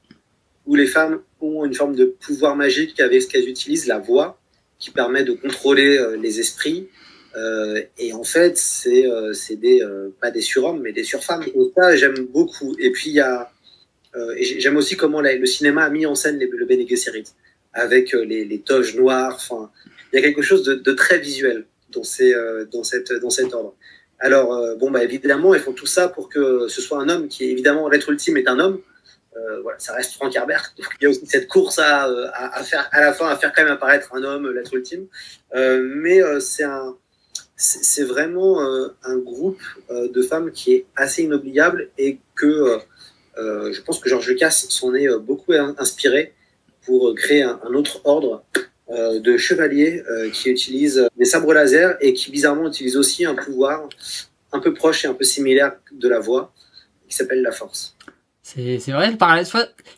où 0.67 0.75
les 0.75 0.87
femmes 0.87 1.21
ont 1.41 1.65
une 1.65 1.75
forme 1.75 1.95
de 1.95 2.05
pouvoir 2.05 2.57
magique 2.57 3.01
avec 3.01 3.23
ce 3.23 3.29
qu'elles 3.29 3.49
utilisent, 3.49 3.87
la 3.87 3.99
voix, 3.99 4.41
qui 4.79 4.91
permet 4.91 5.25
de 5.25 5.33
contrôler 5.33 5.99
euh, 5.99 6.17
les 6.17 6.41
esprits. 6.41 6.89
Euh, 7.37 7.83
et 7.99 8.13
en 8.13 8.25
fait, 8.25 8.57
c'est 8.57 9.07
euh, 9.07 9.33
des, 9.51 9.83
euh, 9.83 10.11
pas 10.21 10.31
des 10.31 10.41
surhommes, 10.41 10.81
mais 10.81 10.93
des 10.93 11.05
surfemmes. 11.05 11.43
Et 11.43 11.55
ça, 11.77 11.97
j'aime 11.97 12.27
beaucoup. 12.27 12.77
Et 12.79 12.91
puis, 12.91 13.11
il 13.11 13.15
y 13.15 13.21
a, 13.21 13.51
j'aime 14.39 14.77
aussi 14.77 14.97
comment 14.97 15.21
le 15.21 15.47
cinéma 15.47 15.85
a 15.85 15.91
mis 15.91 16.07
en 16.07 16.15
scène 16.15 16.39
le 16.39 16.65
Bene 16.65 16.87
Gesserit, 16.87 17.25
avec 17.73 18.13
les, 18.13 18.63
toges 18.65 18.95
noires. 18.95 19.41
Il 20.13 20.17
y 20.17 20.19
a 20.19 20.23
quelque 20.23 20.43
chose 20.43 20.63
de, 20.63 20.75
de 20.75 20.93
très 20.93 21.19
visuel 21.19 21.67
dans, 21.91 22.05
ces, 22.05 22.33
dans, 22.71 22.85
cette, 22.85 23.13
dans 23.13 23.31
cet 23.31 23.53
ordre. 23.53 23.75
Alors, 24.21 24.77
bon, 24.79 24.91
bah, 24.91 25.03
évidemment, 25.03 25.55
ils 25.55 25.61
font 25.61 25.73
tout 25.73 25.87
ça 25.87 26.09
pour 26.09 26.29
que 26.29 26.69
ce 26.69 26.81
soit 26.81 26.99
un 26.99 27.09
homme 27.09 27.29
qui, 27.29 27.45
évidemment, 27.45 27.89
l'être 27.89 28.09
ultime 28.09 28.37
est 28.37 28.49
un 28.49 28.59
homme. 28.59 28.81
voilà, 29.63 29.79
ça 29.79 29.93
reste 29.95 30.15
Frank 30.15 30.35
Herbert. 30.35 30.73
Donc, 30.79 30.87
il 31.01 31.05
y 31.05 31.07
a 31.07 31.11
aussi 31.11 31.27
cette 31.27 31.49
course 31.49 31.79
à, 31.79 32.05
à, 32.33 32.63
faire, 32.63 32.89
à 32.93 33.01
la 33.01 33.13
fin, 33.13 33.29
à 33.29 33.37
faire 33.37 33.53
quand 33.53 33.63
même 33.65 33.73
apparaître 33.73 34.15
un 34.15 34.23
homme, 34.23 34.51
l'être 34.51 34.73
ultime. 34.75 35.07
mais 35.53 36.21
c'est 37.57 38.05
vraiment 38.05 38.63
euh, 38.63 38.89
un 39.05 39.19
groupe 39.19 39.63
euh, 39.91 40.09
de 40.09 40.23
femmes 40.23 40.51
qui 40.51 40.73
est 40.73 40.87
assez 40.97 41.23
inoubliable 41.23 41.91
et 41.99 42.19
que 42.35 42.79
euh, 43.39 43.73
je 43.73 43.81
pense 43.83 44.01
que 44.01 44.09
Georges 44.09 44.29
Lucas 44.29 44.51
s'en 44.51 44.95
est 44.95 45.09
beaucoup 45.19 45.53
inspiré 45.79 46.35
pour 46.85 47.15
créer 47.15 47.43
un, 47.43 47.59
autre 47.75 48.01
ordre 48.05 48.45
de 48.91 49.37
chevaliers 49.37 50.03
qui 50.33 50.51
utilisent 50.51 51.09
des 51.17 51.25
sabres 51.25 51.55
laser 51.55 51.97
et 52.01 52.13
qui 52.13 52.31
bizarrement 52.31 52.69
utilisent 52.69 52.97
aussi 52.97 53.25
un 53.25 53.35
pouvoir 53.35 53.89
un 54.53 54.61
peu 54.61 54.73
proche 54.73 55.05
et 55.05 55.09
un 55.09 55.15
peu 55.15 55.25
similaire 55.25 55.77
de 55.93 56.09
la 56.09 56.21
voix 56.21 56.53
qui 57.09 57.17
s'appelle 57.17 57.43
la 57.43 57.53
force. 57.53 57.97
C'est 58.43 58.93
vrai, 58.93 59.11
le 59.11 59.17
parallèle. 59.17 59.47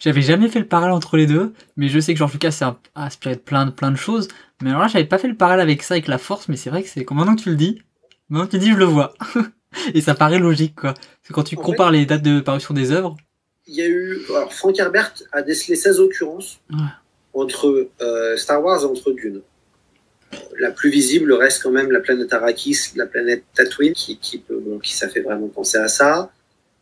J'avais 0.01 0.22
jamais 0.22 0.49
fait 0.49 0.61
le 0.61 0.66
parallèle 0.66 0.95
entre 0.95 1.16
les 1.16 1.26
deux, 1.26 1.53
mais 1.76 1.89
je 1.89 1.99
sais 1.99 2.14
que 2.14 2.18
Georges 2.18 2.32
Lucas 2.32 2.53
s'est 2.53 2.64
inspiré 2.95 3.34
de 3.34 3.41
plein, 3.41 3.66
de 3.66 3.70
plein 3.70 3.91
de 3.91 3.97
choses. 3.97 4.28
Mais 4.62 4.70
alors 4.70 4.82
là, 4.82 4.89
j'avais 4.89 5.05
pas 5.05 5.18
fait 5.18 5.28
le 5.28 5.37
parallèle 5.37 5.61
avec 5.62 5.82
ça, 5.82 5.95
avec 5.95 6.07
la 6.07 6.18
force, 6.18 6.49
mais 6.49 6.57
c'est 6.57 6.70
vrai 6.70 6.82
que 6.82 6.89
c'est 6.89 7.05
comme 7.05 7.18
maintenant 7.18 7.34
que 7.37 7.43
tu 7.43 7.51
le 7.51 7.57
dis, 7.57 7.82
maintenant 8.28 8.47
que 8.47 8.53
tu 8.53 8.57
le 8.57 8.62
dis, 8.62 8.72
je 8.72 8.78
le 8.78 8.84
vois. 8.84 9.14
Et 9.95 10.01
ça 10.01 10.14
paraît 10.14 10.39
logique, 10.39 10.76
quoi. 10.76 10.95
Parce 10.95 11.28
que 11.28 11.32
quand 11.32 11.43
tu 11.43 11.57
compares 11.57 11.91
les 11.91 12.07
dates 12.07 12.22
de 12.22 12.41
parution 12.41 12.72
des 12.72 12.93
œuvres. 12.93 13.16
Il 13.66 13.74
y 13.74 13.82
a 13.82 13.89
eu. 13.89 14.20
Alors, 14.30 14.55
Frank 14.55 14.78
Herbert 14.78 15.12
a 15.32 15.43
décelé 15.43 15.74
16 15.74 15.99
occurrences 16.01 16.61
entre 17.37 17.89
euh, 18.01 18.37
Star 18.37 18.62
Wars 18.62 18.82
et 18.82 18.87
entre 18.87 19.12
Dune. 19.12 19.43
La 20.59 20.70
plus 20.70 20.91
visible 20.91 21.32
reste 21.32 21.62
quand 21.62 21.70
même 21.70 21.93
la 21.93 22.01
planète 22.01 22.32
Arrakis, 22.32 22.93
la 22.97 23.07
planète 23.07 23.45
Tatooine, 23.55 23.93
qui, 23.93 24.20
ça 24.84 25.09
fait 25.09 25.20
vraiment 25.20 25.49
penser 25.49 25.78
à 25.78 25.89
ça. 25.89 26.30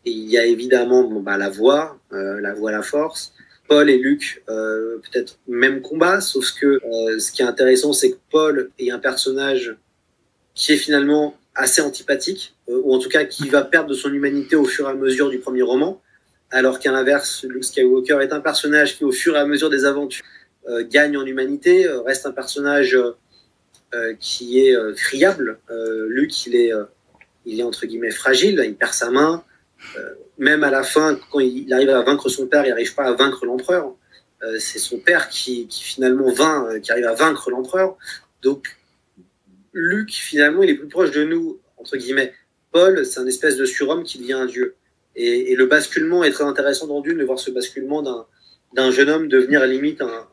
Et 0.04 0.10
il 0.10 0.30
y 0.30 0.38
a 0.38 0.44
évidemment 0.44 1.04
bon, 1.04 1.20
bah, 1.20 1.36
la 1.36 1.50
voix, 1.50 1.98
euh, 2.12 2.40
la 2.40 2.54
voix, 2.54 2.72
la 2.72 2.82
force. 2.82 3.34
Paul 3.68 3.88
et 3.88 3.98
Luc, 3.98 4.42
euh, 4.48 4.98
peut-être 4.98 5.38
même 5.48 5.80
combat, 5.80 6.20
sauf 6.20 6.52
que 6.52 6.66
euh, 6.66 7.18
ce 7.18 7.32
qui 7.32 7.42
est 7.42 7.46
intéressant, 7.46 7.92
c'est 7.92 8.10
que 8.10 8.18
Paul 8.30 8.70
est 8.78 8.90
un 8.90 8.98
personnage 8.98 9.76
qui 10.54 10.72
est 10.72 10.76
finalement 10.76 11.36
assez 11.54 11.80
antipathique, 11.80 12.54
euh, 12.68 12.80
ou 12.84 12.94
en 12.94 12.98
tout 12.98 13.08
cas 13.08 13.24
qui 13.24 13.48
va 13.48 13.62
perdre 13.62 13.88
de 13.88 13.94
son 13.94 14.12
humanité 14.12 14.56
au 14.56 14.64
fur 14.64 14.86
et 14.86 14.90
à 14.90 14.94
mesure 14.94 15.30
du 15.30 15.38
premier 15.38 15.62
roman, 15.62 16.00
alors 16.50 16.78
qu'à 16.78 16.92
l'inverse, 16.92 17.44
Luke 17.48 17.64
Skywalker 17.64 18.18
est 18.20 18.32
un 18.32 18.40
personnage 18.40 18.98
qui, 18.98 19.04
au 19.04 19.12
fur 19.12 19.34
et 19.34 19.38
à 19.38 19.46
mesure 19.46 19.70
des 19.70 19.84
aventures, 19.84 20.24
gagne 20.90 21.16
en 21.16 21.26
humanité, 21.26 21.86
reste 22.06 22.26
un 22.26 22.32
personnage 22.32 22.98
qui 24.18 24.60
est 24.60 24.76
friable. 24.96 25.58
Luke, 26.08 26.46
il 26.46 26.56
est, 26.56 26.72
il 27.44 27.60
est 27.60 27.62
entre 27.62 27.86
guillemets 27.86 28.10
fragile, 28.10 28.62
il 28.64 28.74
perd 28.74 28.92
sa 28.92 29.10
main, 29.10 29.44
même 30.38 30.64
à 30.64 30.70
la 30.70 30.82
fin, 30.82 31.18
quand 31.30 31.40
il 31.40 31.72
arrive 31.72 31.90
à 31.90 32.02
vaincre 32.02 32.28
son 32.28 32.46
père, 32.46 32.64
il 32.64 32.70
n'arrive 32.70 32.94
pas 32.94 33.04
à 33.04 33.12
vaincre 33.12 33.46
l'empereur. 33.46 33.94
Euh, 34.42 34.58
c'est 34.58 34.78
son 34.78 34.98
père 34.98 35.28
qui, 35.28 35.68
finalement 35.70 36.30
vainc, 36.30 36.68
euh, 36.68 36.80
qui 36.80 36.90
arrive 36.92 37.06
à 37.06 37.14
vaincre 37.14 37.50
l'empereur. 37.50 37.96
Donc, 38.42 38.76
Luc, 39.72 40.10
finalement, 40.12 40.62
il 40.62 40.70
est 40.70 40.74
plus 40.74 40.88
proche 40.88 41.12
de 41.12 41.24
nous, 41.24 41.60
entre 41.76 41.96
guillemets. 41.96 42.32
Paul, 42.72 43.06
c'est 43.06 43.20
un 43.20 43.26
espèce 43.26 43.56
de 43.56 43.64
surhomme 43.64 44.02
qui 44.02 44.18
devient 44.18 44.34
un 44.34 44.46
dieu. 44.46 44.74
Et, 45.16 45.54
le 45.54 45.66
basculement 45.66 46.24
est 46.24 46.32
très 46.32 46.44
intéressant 46.44 46.88
dans 46.88 47.00
Dune, 47.00 47.18
de 47.18 47.24
voir 47.24 47.38
ce 47.38 47.50
basculement 47.50 48.02
d'un 48.72 48.90
jeune 48.90 49.08
homme 49.08 49.28
devenir 49.28 49.62
à 49.62 49.66
limite 49.66 50.02
un. 50.02 50.28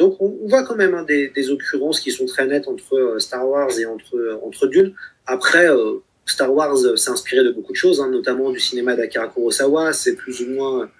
Donc, 0.00 0.16
on, 0.20 0.36
voit 0.48 0.64
quand 0.64 0.74
même 0.74 0.94
hein, 0.94 1.04
des, 1.06 1.50
occurrences 1.50 2.00
qui 2.00 2.10
sont 2.10 2.26
très 2.26 2.46
nettes 2.46 2.66
entre 2.66 2.96
euh, 2.96 3.18
Star 3.20 3.48
Wars 3.48 3.78
et 3.78 3.86
entre, 3.86 4.40
entre 4.42 4.66
Dune. 4.66 4.94
Après, 5.26 5.68
Star 6.26 6.52
Wars 6.52 6.76
s'est 6.96 7.10
inspiré 7.10 7.44
de 7.44 7.50
beaucoup 7.50 7.72
de 7.72 7.76
choses, 7.76 8.00
hein, 8.00 8.08
notamment 8.08 8.50
du 8.50 8.58
cinéma 8.60 8.96
d'Akira 8.96 9.28
Kurosawa. 9.28 9.92
C'est 9.92 10.16
plus 10.16 10.40
ou 10.40 10.50
moins 10.50 10.90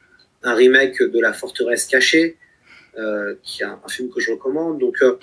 un 0.42 0.54
remake 0.54 1.02
de 1.02 1.20
La 1.20 1.32
Forteresse 1.32 1.86
cachée, 1.86 2.36
euh, 2.98 3.34
qui 3.42 3.62
est 3.62 3.66
un, 3.66 3.80
film 3.88 4.10
que 4.10 4.20
je 4.20 4.32
recommande. 4.32 4.78
Donc, 4.78 4.96
euh, 5.02 5.18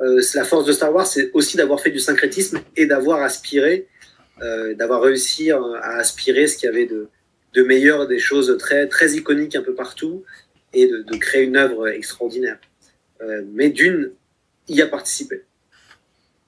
euh, 0.00 0.22
la 0.34 0.44
force 0.44 0.64
de 0.66 0.72
Star 0.72 0.92
Wars, 0.92 1.06
c'est 1.06 1.30
aussi 1.34 1.56
d'avoir 1.56 1.80
fait 1.80 1.90
du 1.90 1.98
syncrétisme 1.98 2.60
et 2.76 2.86
d'avoir 2.86 3.22
aspiré, 3.22 3.88
d'avoir 4.76 5.02
réussi 5.02 5.52
à 5.52 5.98
aspirer 5.98 6.48
ce 6.48 6.56
qu'il 6.56 6.66
y 6.66 6.68
avait 6.68 6.86
de, 6.86 7.08
de 7.54 7.62
meilleur, 7.62 8.08
des 8.08 8.18
choses 8.18 8.56
très, 8.58 8.88
très 8.88 9.12
iconiques 9.12 9.54
un 9.54 9.62
peu 9.62 9.74
partout, 9.74 10.24
et 10.72 10.88
de, 10.88 11.02
de 11.02 11.16
créer 11.16 11.44
une 11.44 11.56
œuvre 11.56 11.86
extraordinaire. 11.86 12.58
Mais 13.52 13.70
d'une, 13.70 14.12
y 14.68 14.82
a 14.82 14.86
participé 14.86 15.44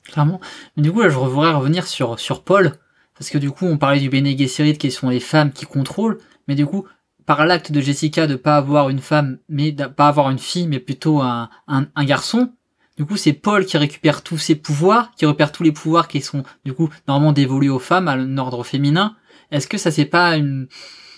clairement. 0.04 0.40
Mais 0.76 0.82
du 0.82 0.92
coup, 0.92 1.00
là, 1.00 1.08
je 1.08 1.16
voudrais 1.16 1.52
revenir 1.52 1.86
sur, 1.86 2.18
sur 2.20 2.42
Paul, 2.42 2.72
parce 3.18 3.30
que 3.30 3.38
du 3.38 3.50
coup, 3.50 3.66
on 3.66 3.78
parlait 3.78 4.00
du 4.00 4.08
Bene 4.08 4.36
Gesserit, 4.36 4.78
qui 4.78 4.90
sont 4.90 5.08
les 5.08 5.20
femmes 5.20 5.52
qui 5.52 5.66
contrôlent, 5.66 6.18
mais 6.46 6.54
du 6.54 6.66
coup, 6.66 6.86
par 7.26 7.46
l'acte 7.46 7.72
de 7.72 7.80
Jessica 7.80 8.26
de 8.26 8.36
pas 8.36 8.56
avoir 8.56 8.90
une 8.90 9.00
femme, 9.00 9.38
mais 9.48 9.72
de 9.72 9.86
pas 9.86 10.08
avoir 10.08 10.30
une 10.30 10.38
fille, 10.38 10.68
mais 10.68 10.78
plutôt 10.78 11.20
un, 11.20 11.48
un, 11.66 12.04
garçon, 12.04 12.52
du 12.96 13.04
coup, 13.04 13.16
c'est 13.16 13.32
Paul 13.32 13.64
qui 13.66 13.76
récupère 13.76 14.22
tous 14.22 14.38
ses 14.38 14.54
pouvoirs, 14.54 15.10
qui 15.16 15.26
repère 15.26 15.50
tous 15.50 15.62
les 15.62 15.72
pouvoirs 15.72 16.06
qui 16.06 16.20
sont, 16.20 16.44
du 16.64 16.72
coup, 16.72 16.90
normalement 17.08 17.32
dévolus 17.32 17.70
aux 17.70 17.78
femmes, 17.78 18.08
à 18.08 18.12
un 18.12 18.38
ordre 18.38 18.62
féminin. 18.62 19.16
Est-ce 19.50 19.66
que 19.66 19.78
ça, 19.78 19.90
c'est 19.90 20.04
pas 20.04 20.36
une, 20.36 20.68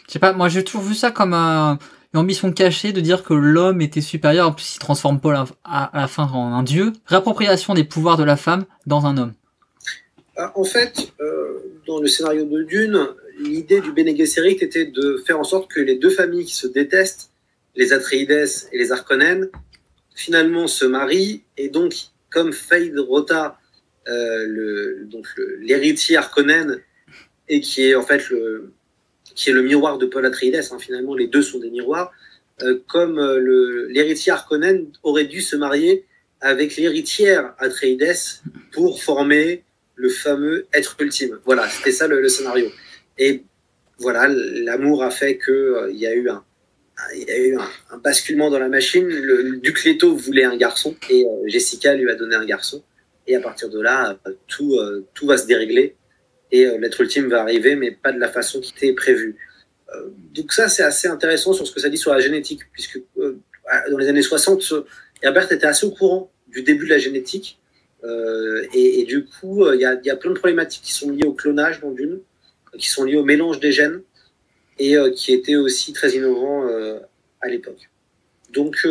je 0.06 0.12
sais 0.12 0.18
pas, 0.18 0.32
moi, 0.32 0.48
j'ai 0.48 0.64
toujours 0.64 0.82
vu 0.82 0.94
ça 0.94 1.10
comme 1.10 1.34
un, 1.34 1.78
l'ambition 2.16 2.50
cachée 2.50 2.92
de 2.92 3.00
dire 3.02 3.22
que 3.22 3.34
l'homme 3.34 3.82
était 3.82 4.00
supérieur, 4.00 4.48
en 4.48 4.52
plus 4.52 4.76
il 4.76 4.78
transforme 4.78 5.20
Paul 5.20 5.36
à, 5.64 5.90
la 5.92 6.08
fin 6.08 6.24
en 6.24 6.54
un 6.54 6.62
dieu, 6.62 6.92
réappropriation 7.04 7.74
des 7.74 7.84
pouvoirs 7.84 8.16
de 8.16 8.24
la 8.24 8.36
femme 8.36 8.64
dans 8.86 9.04
un 9.04 9.18
homme. 9.18 9.34
Ah, 10.36 10.50
en 10.54 10.64
fait, 10.64 11.12
euh, 11.20 11.58
dans 11.86 12.00
le 12.00 12.08
scénario 12.08 12.44
de 12.44 12.62
Dune, 12.62 13.06
l'idée 13.38 13.80
du 13.80 13.92
Bene 13.92 14.16
Gesserit 14.16 14.56
était 14.62 14.86
de 14.86 15.22
faire 15.26 15.38
en 15.38 15.44
sorte 15.44 15.70
que 15.70 15.80
les 15.80 15.96
deux 15.96 16.10
familles 16.10 16.46
qui 16.46 16.54
se 16.54 16.66
détestent, 16.66 17.30
les 17.74 17.92
Atreides 17.92 18.48
et 18.72 18.78
les 18.78 18.92
Harkonnen, 18.92 19.50
finalement 20.14 20.66
se 20.66 20.86
marient, 20.86 21.42
et 21.58 21.68
donc, 21.68 21.94
comme 22.30 22.54
Feyd 22.54 22.98
Rota, 22.98 23.58
euh, 24.08 25.04
l'héritier 25.60 26.16
Harkonnen, 26.16 26.80
et 27.48 27.60
qui 27.60 27.82
est 27.82 27.94
en 27.94 28.02
fait 28.02 28.30
le, 28.30 28.72
qui 29.36 29.50
est 29.50 29.52
le 29.52 29.62
miroir 29.62 29.98
de 29.98 30.06
Paul 30.06 30.26
Atreides. 30.26 30.60
Hein, 30.72 30.78
finalement, 30.80 31.14
les 31.14 31.28
deux 31.28 31.42
sont 31.42 31.60
des 31.60 31.70
miroirs. 31.70 32.12
Euh, 32.62 32.80
comme 32.88 33.18
euh, 33.18 33.86
l'héritier 33.90 34.32
Harkonnen 34.32 34.86
aurait 35.02 35.26
dû 35.26 35.42
se 35.42 35.56
marier 35.56 36.06
avec 36.40 36.76
l'héritière 36.76 37.54
Atreides 37.58 38.16
pour 38.72 39.02
former 39.02 39.62
le 39.94 40.08
fameux 40.08 40.66
être 40.72 40.96
ultime. 40.98 41.38
Voilà, 41.44 41.68
c'était 41.68 41.92
ça 41.92 42.08
le, 42.08 42.26
scénario. 42.28 42.70
Et 43.18 43.44
voilà, 43.98 44.26
l'amour 44.28 45.04
a 45.04 45.10
fait 45.10 45.38
qu'il 45.38 45.54
euh, 45.54 45.92
y 45.92 46.06
a 46.06 46.14
eu 46.14 46.30
un, 46.30 46.42
y 47.14 47.30
a 47.30 47.38
eu 47.38 47.58
un, 47.58 47.98
basculement 47.98 48.50
dans 48.50 48.58
la 48.58 48.68
machine. 48.68 49.06
Le, 49.06 49.58
Duc 49.58 49.84
Leto 49.84 50.16
voulait 50.16 50.44
un 50.44 50.56
garçon 50.56 50.96
et 51.10 51.26
Jessica 51.46 51.94
lui 51.94 52.10
a 52.10 52.14
donné 52.14 52.36
un 52.36 52.46
garçon. 52.46 52.82
Et 53.26 53.36
à 53.36 53.40
partir 53.40 53.68
de 53.68 53.80
là, 53.80 54.18
tout, 54.46 54.78
tout 55.12 55.26
va 55.26 55.36
se 55.36 55.46
dérégler 55.46 55.96
et 56.52 56.66
euh, 56.66 56.78
l'être 56.78 57.00
ultime 57.00 57.28
va 57.28 57.42
arriver, 57.42 57.76
mais 57.76 57.90
pas 57.90 58.12
de 58.12 58.18
la 58.18 58.28
façon 58.28 58.60
qui 58.60 58.72
était 58.76 58.92
prévue. 58.92 59.36
Euh, 59.94 60.08
donc 60.34 60.52
ça, 60.52 60.68
c'est 60.68 60.82
assez 60.82 61.08
intéressant 61.08 61.52
sur 61.52 61.66
ce 61.66 61.72
que 61.72 61.80
ça 61.80 61.88
dit 61.88 61.98
sur 61.98 62.12
la 62.12 62.20
génétique, 62.20 62.62
puisque 62.72 63.00
euh, 63.18 63.38
dans 63.90 63.98
les 63.98 64.08
années 64.08 64.22
60, 64.22 64.72
Herbert 65.22 65.50
était 65.50 65.66
assez 65.66 65.86
au 65.86 65.90
courant 65.90 66.30
du 66.48 66.62
début 66.62 66.84
de 66.86 66.90
la 66.90 66.98
génétique, 66.98 67.58
et, 68.72 69.04
du 69.04 69.24
coup, 69.24 69.68
il 69.72 69.80
y 69.80 69.84
a, 69.84 70.16
plein 70.16 70.30
de 70.30 70.38
problématiques 70.38 70.82
qui 70.82 70.92
sont 70.92 71.10
liées 71.10 71.26
au 71.26 71.32
clonage 71.32 71.80
dans 71.80 71.90
Dune, 71.90 72.20
qui 72.78 72.88
sont 72.88 73.02
liées 73.02 73.16
au 73.16 73.24
mélange 73.24 73.58
des 73.58 73.72
gènes, 73.72 74.00
et 74.78 74.94
qui 75.16 75.32
étaient 75.32 75.56
aussi 75.56 75.92
très 75.92 76.12
innovants 76.12 76.68
à 77.40 77.48
l'époque. 77.48 77.90
Donc, 78.52 78.86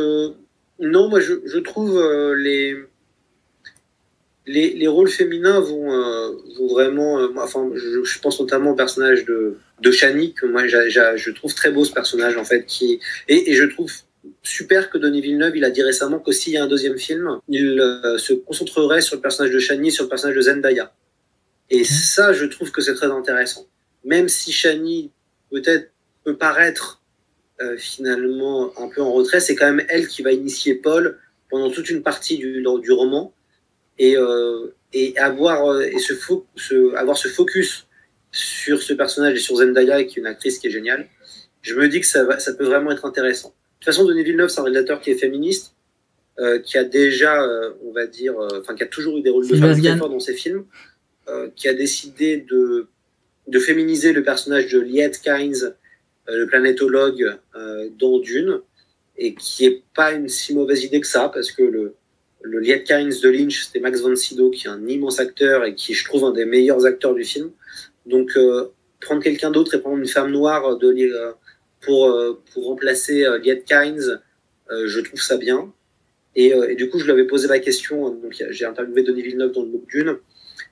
non, 0.80 1.08
moi, 1.08 1.22
je 1.22 1.60
trouve 1.60 1.98
les 2.36 2.76
les, 4.48 4.74
les, 4.74 4.88
rôles 4.88 5.10
féminins 5.10 5.60
vont, 5.60 5.92
euh, 5.92 6.32
vont 6.58 6.68
vraiment. 6.68 7.20
Euh, 7.20 7.30
enfin, 7.38 7.70
je, 7.74 8.04
je, 8.04 8.20
pense 8.20 8.40
notamment 8.40 8.72
au 8.72 8.76
personnage 8.76 9.26
de, 9.26 9.58
de 9.82 9.92
Shani, 9.92 10.34
que 10.34 10.46
moi 10.46 10.68
je 10.68 11.32
trouve 11.32 11.54
très 11.54 11.72
beau 11.72 11.84
ce 11.84 11.92
personnage 11.92 12.38
en 12.38 12.46
fait. 12.46 12.66
Qui, 12.66 13.00
et, 13.28 13.52
et, 13.52 13.56
je 13.56 13.64
trouve 13.66 13.92
super 14.44 14.90
que 14.90 14.98
Denis 14.98 15.22
Villeneuve, 15.22 15.58
il 15.58 15.64
a 15.64 15.70
dit 15.72 15.82
récemment 15.82 16.20
que 16.20 16.32
s'il 16.32 16.54
y 16.54 16.58
a 16.58 16.64
un 16.64 16.68
deuxième 16.68 16.98
film, 16.98 17.40
il 17.50 17.80
euh, 17.80 18.18
se 18.18 18.34
concentrerait 18.34 19.02
sur 19.02 19.16
le 19.16 19.22
personnage 19.22 19.54
de 19.54 19.60
Shani, 19.60 19.92
sur 19.92 20.04
le 20.04 20.10
personnage 20.10 20.36
de 20.36 20.42
Zendaya. 20.42 20.94
Et 21.70 21.82
mmh. 21.82 21.86
ça, 21.86 22.34
je 22.34 22.46
trouve 22.46 22.72
que 22.72 22.82
c'est 22.82 22.94
très 22.94 23.10
intéressant. 23.12 23.66
Même 24.04 24.30
si 24.30 24.52
Shani 24.52 25.12
peut-être 25.52 25.92
peut 26.24 26.38
paraître 26.38 27.02
finalement 27.78 28.74
un 28.78 28.90
peu 28.90 29.02
en 29.02 29.14
retrait, 29.14 29.40
c'est 29.40 29.56
quand 29.56 29.72
même 29.72 29.86
elle 29.88 30.10
qui 30.10 30.22
va 30.22 30.34
initier 30.34 30.76
Paul 30.76 31.18
pendant 31.50 31.72
toute 31.72 31.90
une 31.90 32.04
partie 32.04 32.38
du, 32.38 32.62
du 32.62 32.92
roman 32.92 33.34
et, 33.98 34.18
euh, 34.18 34.74
et 34.94 35.18
avoir, 35.18 35.68
euh, 35.68 35.82
et 35.82 36.00
se, 36.00 36.96
avoir 36.96 37.18
ce 37.18 37.28
focus 37.28 37.88
sur 38.32 38.82
ce 38.82 38.94
personnage 38.94 39.36
et 39.36 39.40
sur 39.40 39.56
Zendaya, 39.56 40.04
qui 40.04 40.20
est 40.20 40.22
une 40.22 40.28
actrice 40.28 40.60
qui 40.60 40.68
est 40.68 40.72
géniale, 40.72 41.08
je 41.62 41.74
me 41.76 41.88
dis 41.88 42.02
que 42.02 42.06
ça, 42.08 42.24
va, 42.24 42.40
ça 42.40 42.54
peut 42.54 42.66
vraiment 42.66 42.92
être 42.92 43.06
intéressant. 43.06 43.54
toute 43.80 43.86
façon, 43.86 44.06
Denis 44.06 44.24
Villeneuve, 44.24 44.50
c'est 44.50 44.60
un 44.60 44.64
réalisateur 44.64 45.02
qui 45.02 45.12
est 45.12 45.16
féministe, 45.16 45.74
euh, 46.40 46.60
qui 46.60 46.78
a 46.78 46.84
déjà, 46.84 47.42
euh, 47.44 47.72
on 47.84 47.92
va 47.92 48.08
dire, 48.08 48.38
euh, 48.38 48.60
enfin, 48.60 48.76
qui 48.76 48.84
a 48.84 48.88
toujours 48.88 49.18
eu 49.18 49.22
des 49.22 49.30
rôles 49.30 49.48
de 49.48 49.56
femmes 49.56 49.82
très 49.82 49.98
forts 49.98 50.10
dans 50.10 50.20
ses 50.20 50.34
films, 50.34 50.66
euh, 51.30 51.50
qui 51.56 51.68
a 51.68 51.74
décidé 51.74 52.38
de, 52.38 52.88
de 53.48 53.60
féminiser 53.60 54.12
le 54.12 54.22
personnage 54.22 54.72
de 54.72 54.80
Liette 54.80 55.22
Kynes, 55.22 55.74
le 56.28 56.46
planétologue, 56.46 57.38
dans 58.00 58.18
Dune, 58.20 58.60
et 59.16 59.36
qui 59.36 59.66
est 59.66 59.84
pas 59.94 60.12
une 60.12 60.28
si 60.28 60.56
mauvaise 60.56 60.84
idée 60.84 61.00
que 61.00 61.08
ça, 61.08 61.30
parce 61.30 61.52
que 61.52 61.62
le, 61.62 61.96
le 62.46 62.60
Liet 62.60 62.84
Kynes 62.84 63.14
de 63.22 63.30
Lynch, 63.30 63.66
c'était 63.66 63.80
Max 63.80 64.02
von 64.02 64.16
Sydow, 64.16 64.52
qui 64.52 64.68
est 64.68 64.70
un 64.70 64.88
immense 64.88 65.20
acteur 65.20 65.66
et 65.66 65.74
qui, 65.74 65.94
je 65.94 66.06
trouve, 66.06 66.26
un 66.26 66.32
des 66.32 66.46
meilleurs 66.46 66.86
acteurs 66.86 67.16
du 67.16 67.24
film. 67.24 67.52
Donc, 68.06 68.38
euh, 68.38 68.70
prendre 69.02 69.24
quelqu'un 69.24 69.52
d'autre 69.52 69.76
et 69.76 69.80
prendre 69.80 69.98
une 69.98 70.08
femme 70.08 70.32
noire 70.32 70.78
de, 70.78 70.88
euh, 70.88 71.32
pour, 71.82 72.06
euh, 72.06 72.40
pour 72.54 72.66
remplacer 72.66 73.26
euh, 73.26 73.40
euh, 74.72 74.88
je 74.88 75.00
trouve 75.00 75.22
ça 75.22 75.38
bien. 75.38 75.72
Et, 76.36 76.76
du 76.76 76.90
coup, 76.90 77.00
je 77.00 77.06
lui 77.06 77.12
avais 77.12 77.24
posé 77.24 77.48
la 77.48 77.60
question. 77.60 78.10
Donc, 78.10 78.36
j'ai 78.50 78.66
interviewé 78.66 79.04
Denis 79.04 79.22
Villeneuve 79.22 79.54
dans 79.54 79.62
le 79.62 79.70
book 79.70 79.88
Dune. 79.88 80.18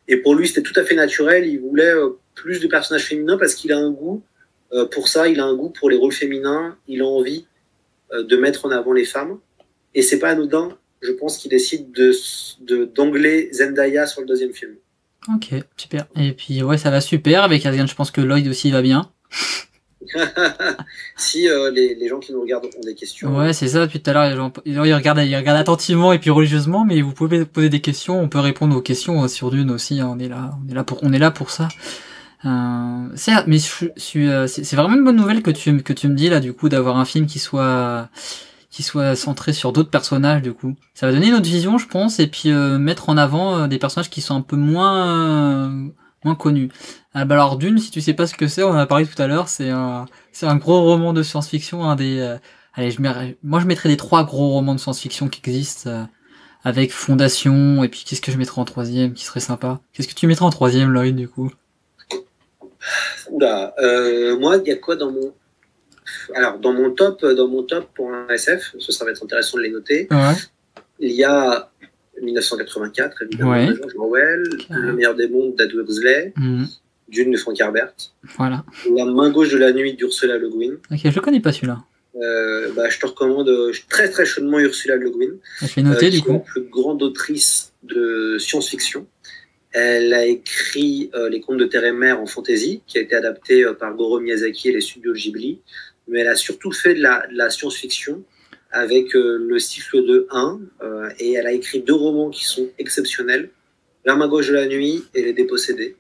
Et 0.10 0.18
pour 0.18 0.36
lui, 0.36 0.48
c'était 0.48 0.62
tout 0.62 0.78
à 0.78 0.84
fait 0.84 0.96
naturel. 0.96 1.48
Il 1.48 1.62
voulait 1.62 1.94
plus 2.36 2.60
de 2.60 2.68
personnages 2.68 3.06
féminins 3.06 3.38
parce 3.38 3.56
qu'il 3.56 3.72
a 3.72 3.78
un 3.78 3.90
goût 3.90 4.22
pour 4.92 5.08
ça. 5.08 5.30
Il 5.30 5.40
a 5.40 5.46
un 5.46 5.56
goût 5.56 5.70
pour 5.70 5.90
les 5.90 5.96
rôles 5.96 6.12
féminins. 6.12 6.78
Il 6.90 7.02
a 7.02 7.06
envie 7.06 7.46
de 8.12 8.36
mettre 8.36 8.66
en 8.66 8.72
avant 8.72 8.92
les 8.92 9.06
femmes. 9.06 9.40
Et 9.96 10.02
c'est 10.02 10.20
pas 10.20 10.32
anodin 10.32 10.78
je 11.04 11.12
pense 11.12 11.38
qu'il 11.38 11.52
décide 11.52 11.92
de 11.92 12.86
d'angler 12.86 13.50
Zendaya 13.54 14.06
sur 14.06 14.22
le 14.22 14.28
deuxième 14.28 14.54
film. 14.54 14.74
Ok, 15.34 15.54
super. 15.78 16.06
Et 16.16 16.34
puis 16.34 16.64
ouais, 16.64 16.78
ça 16.78 16.90
va 16.90 17.02
super. 17.02 17.44
Avec 17.44 17.66
Asgan, 17.66 17.88
je 17.88 17.96
pense 17.96 18.12
que 18.12 18.22
Lloyd 18.22 18.48
aussi 18.48 18.72
va 18.72 18.82
bien. 18.82 19.10
si 21.18 21.48
euh, 21.48 21.72
les, 21.72 21.96
les, 21.96 22.10
gens 22.10 22.20
qui 22.20 22.34
nous 22.34 22.42
regardent 22.42 22.66
ont 22.66 22.86
des 22.86 22.94
questions. 22.94 23.36
Ouais, 23.38 23.54
c'est 23.54 23.70
ça. 23.70 23.86
Depuis 23.86 24.02
tout 24.02 24.10
à 24.10 24.14
l'heure, 24.14 24.52
les 24.66 24.74
gens 24.74 24.84
ils 24.84 24.94
regardent, 24.94 25.20
ils 25.20 25.36
regardent 25.36 25.60
attentivement 25.60 26.12
et 26.12 26.20
puis 26.20 26.30
religieusement, 26.30 26.84
mais 26.86 27.02
vous 27.02 27.14
pouvez 27.14 27.46
poser 27.46 27.70
des 27.70 27.80
questions. 27.80 28.20
On 28.20 28.28
peut 28.28 28.40
répondre 28.40 28.76
aux 28.76 28.82
questions 28.82 29.26
sur 29.28 29.50
Dune 29.50 29.72
aussi. 29.72 30.02
Hein. 30.02 30.12
On 30.14 30.20
est 30.20 30.28
là, 30.28 30.52
on 30.66 30.70
est 30.70 30.76
là 30.76 30.84
pour, 30.84 31.00
on 31.04 31.14
est 31.14 31.20
là 31.20 31.32
pour 31.32 31.52
ça. 31.52 31.70
Euh, 32.46 33.08
certes, 33.16 33.48
mais 33.48 33.58
euh, 34.16 34.48
c'est 34.48 34.76
vraiment 34.76 34.96
une 34.96 35.06
bonne 35.06 35.16
nouvelle 35.16 35.42
que 35.42 35.52
tu 35.52 35.82
que 35.82 35.94
tu 35.94 36.10
me 36.10 36.16
dis 36.16 36.30
là, 36.30 36.42
du 36.42 36.54
coup, 36.54 36.68
d'avoir 36.68 36.98
un 36.98 37.06
film 37.06 37.26
qui 37.26 37.40
soit 37.40 38.10
qui 38.74 38.82
soit 38.82 39.16
centré 39.16 39.54
sur 39.54 39.72
d'autres 39.72 39.92
personnages 39.92 40.42
du 40.42 40.52
coup. 40.52 40.74
Ça 40.96 41.06
va 41.06 41.14
donner 41.14 41.28
une 41.28 41.36
autre 41.36 41.46
vision, 41.46 41.78
je 41.78 41.88
pense, 41.88 42.20
et 42.20 42.26
puis 42.26 42.52
euh, 42.52 42.80
mettre 42.80 43.10
en 43.10 43.18
avant 43.18 43.56
euh, 43.56 43.68
des 43.68 43.78
personnages 43.78 44.10
qui 44.10 44.20
sont 44.20 44.36
un 44.36 44.42
peu 44.42 44.56
moins 44.56 45.68
euh, 45.68 45.88
moins 46.26 46.34
connus. 46.34 46.70
Ah, 47.14 47.24
bah 47.24 47.36
alors 47.36 47.58
Dune, 47.58 47.78
si 47.78 47.92
tu 47.92 48.02
sais 48.02 48.16
pas 48.16 48.26
ce 48.26 48.34
que 48.34 48.48
c'est, 48.48 48.64
on 48.64 48.72
en 48.72 48.78
a 48.78 48.88
parlé 48.88 49.06
tout 49.06 49.22
à 49.22 49.28
l'heure, 49.28 49.48
c'est 49.48 49.70
un 49.70 50.06
c'est 50.32 50.48
un 50.48 50.56
gros 50.56 50.82
roman 50.82 51.14
de 51.14 51.22
science-fiction, 51.22 51.84
un 51.84 51.96
des 51.96 52.38
allez, 52.74 52.90
je 52.90 53.00
mets, 53.00 53.38
moi 53.44 53.60
je 53.60 53.68
mettrais 53.68 53.90
les 53.90 53.98
trois 53.98 54.24
gros 54.24 54.50
romans 54.50 54.74
de 54.74 54.80
science-fiction 54.80 55.30
qui 55.30 55.42
existent 55.48 56.08
avec 56.64 56.92
Fondation 56.92 57.84
et 57.84 57.90
puis 57.90 58.04
qu'est-ce 58.08 58.22
que 58.22 58.32
je 58.32 58.38
mettrais 58.40 58.60
en 58.60 58.66
troisième 58.66 59.14
qui 59.14 59.24
serait 59.24 59.40
sympa? 59.40 59.82
Qu'est-ce 59.94 60.08
que 60.08 60.16
tu 60.16 60.26
mettrais 60.26 60.46
en 60.46 60.50
troisième 60.50 60.90
Lloyd 60.90 61.16
du 61.16 61.28
coup? 61.28 61.52
Oula, 63.30 63.76
moi 64.40 64.58
il 64.58 64.68
y 64.68 64.72
a 64.72 64.78
quoi 64.78 64.96
dans 64.96 65.12
mon 65.12 65.32
alors, 66.36 66.60
dans 66.60 66.74
mon 66.74 66.92
top, 66.92 67.26
dans 67.26 67.48
mon 67.48 67.64
top 67.64 67.90
pour 67.94 68.14
un 68.14 68.28
SF, 68.30 68.76
ça 68.80 69.06
va 69.06 69.12
être 69.12 69.24
intéressant 69.24 69.58
de 69.58 69.64
les 69.64 69.70
noter. 69.70 70.08
Ouais. 70.12 70.34
Il 71.00 71.12
y 71.12 71.24
a 71.24 71.70
1984, 72.22 73.24
évidemment, 73.24 73.52
ouais. 73.52 73.68
de 73.68 73.76
George 73.76 73.94
Orwell, 73.98 74.44
Le 74.70 74.94
meilleur 74.94 75.16
des 75.16 75.28
mondes 75.28 75.56
d'Adou 75.56 75.82
Huxley, 75.82 76.34
mmh. 76.36 76.66
Dune 77.10 77.32
de 77.32 77.38
Frank 77.38 77.60
Herbert. 77.60 77.94
Voilà. 78.38 78.64
La 78.96 79.06
main 79.06 79.30
gauche 79.30 79.52
de 79.52 79.58
la 79.58 79.72
nuit 79.74 79.94
d'Ursula 79.94 80.38
Le 80.38 80.50
Guin. 80.50 80.76
Ok, 80.92 81.12
je 81.12 81.20
connais 81.20 81.40
pas 81.42 81.52
celui-là. 81.52 81.84
Euh, 82.16 82.72
bah, 82.76 82.90
je 82.90 83.00
te 83.00 83.08
recommande 83.08 83.52
très 83.90 84.10
très 84.10 84.26
chaudement 84.26 84.60
Ursula 84.60 84.96
Le 84.96 85.10
Guin. 85.10 85.34
Je 85.62 85.76
vais 85.76 85.82
noter 85.82 86.08
euh, 86.08 86.12
du 86.12 86.22
coup. 86.22 86.34
la 86.34 86.40
plus 86.40 86.64
grande 86.64 87.02
autrice 87.02 87.74
de 87.84 88.38
science-fiction. 88.40 89.08
Elle 89.72 90.14
a 90.14 90.26
écrit 90.26 91.10
euh, 91.16 91.30
Les 91.30 91.42
Contes 91.42 91.58
de 91.58 91.66
Terre 91.66 91.84
et 91.84 91.92
Mer 91.92 92.20
en 92.20 92.28
fantasy, 92.28 92.84
qui 92.86 93.00
a 93.00 93.02
été 93.02 93.16
adapté 93.16 93.64
euh, 93.64 93.74
par 93.74 93.96
Goro 93.96 94.20
Miyazaki 94.20 94.70
et 94.70 94.74
les 94.74 94.82
studios 94.82 95.14
Ghibli 95.14 95.60
mais 96.08 96.22
elle 96.22 96.28
a 96.28 96.36
surtout 96.36 96.72
fait 96.72 96.96
de 96.96 97.02
la, 97.02 97.28
de 97.28 97.36
la 97.36 97.50
science-fiction 97.50 98.24
avec 98.74 99.16
euh, 99.16 99.38
le 99.40 99.60
cycle 99.60 100.04
de 100.04 100.28
1, 100.32 100.60
euh, 100.82 101.10
et 101.20 101.34
elle 101.34 101.48
a 101.48 101.52
écrit 101.52 101.82
deux 101.82 101.94
romans 101.94 102.32
qui 102.32 102.44
sont 102.44 102.68
exceptionnels, 102.80 103.52
La 104.04 104.16
main 104.16 104.28
gauche 104.28 104.48
de 104.48 104.54
la 104.54 104.66
nuit 104.66 105.06
et 105.14 105.24
Les 105.24 105.34
Dépossédés. 105.34 105.96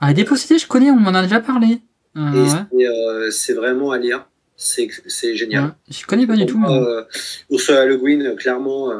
Ah, 0.00 0.08
Les 0.08 0.14
Dépossédés, 0.14 0.58
je 0.58 0.66
connais, 0.66 0.90
on 0.90 0.96
m'en 0.96 1.14
a 1.14 1.22
déjà 1.22 1.40
parlé. 1.40 1.80
Euh, 2.16 3.30
c'est 3.30 3.52
vraiment 3.52 3.92
à 3.92 3.98
lire, 3.98 4.28
c'est 4.56 4.90
génial. 5.36 5.64
Ouais, 5.64 5.70
je 5.88 6.04
connais 6.04 6.26
pas 6.26 6.34
du 6.34 6.46
tout. 6.46 6.58
Mais... 6.58 7.04
Ursula 7.48 7.86
Le 7.86 7.96
Guin, 7.96 8.34
clairement, 8.34 8.92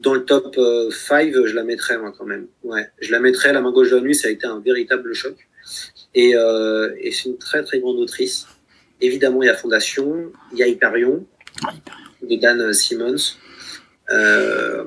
dans 0.00 0.14
le 0.14 0.24
top 0.24 0.58
5, 0.90 1.32
je 1.32 1.54
la 1.54 1.62
mettrais 1.62 1.96
moi 1.96 2.12
quand 2.16 2.26
même. 2.26 2.48
Ouais, 2.64 2.88
je 3.00 3.12
la 3.12 3.20
mettrais, 3.20 3.52
La 3.52 3.60
main 3.60 3.70
gauche 3.70 3.90
de 3.90 3.96
la 3.96 4.02
nuit, 4.02 4.16
ça 4.16 4.26
a 4.26 4.32
été 4.32 4.46
un 4.48 4.58
véritable 4.58 5.14
choc. 5.14 5.36
Et, 6.16 6.30
et 6.30 7.12
c'est 7.12 7.28
une 7.28 7.38
très 7.38 7.62
très 7.62 7.78
grande 7.78 7.98
autrice. 7.98 8.48
Évidemment, 9.00 9.42
il 9.42 9.46
y 9.46 9.48
a 9.48 9.54
Fondation, 9.54 10.30
il 10.52 10.58
y 10.58 10.62
a 10.62 10.68
Hyperion, 10.68 11.26
de 12.22 12.36
Dan 12.36 12.72
Simmons. 12.72 13.36
Euh, 14.10 14.84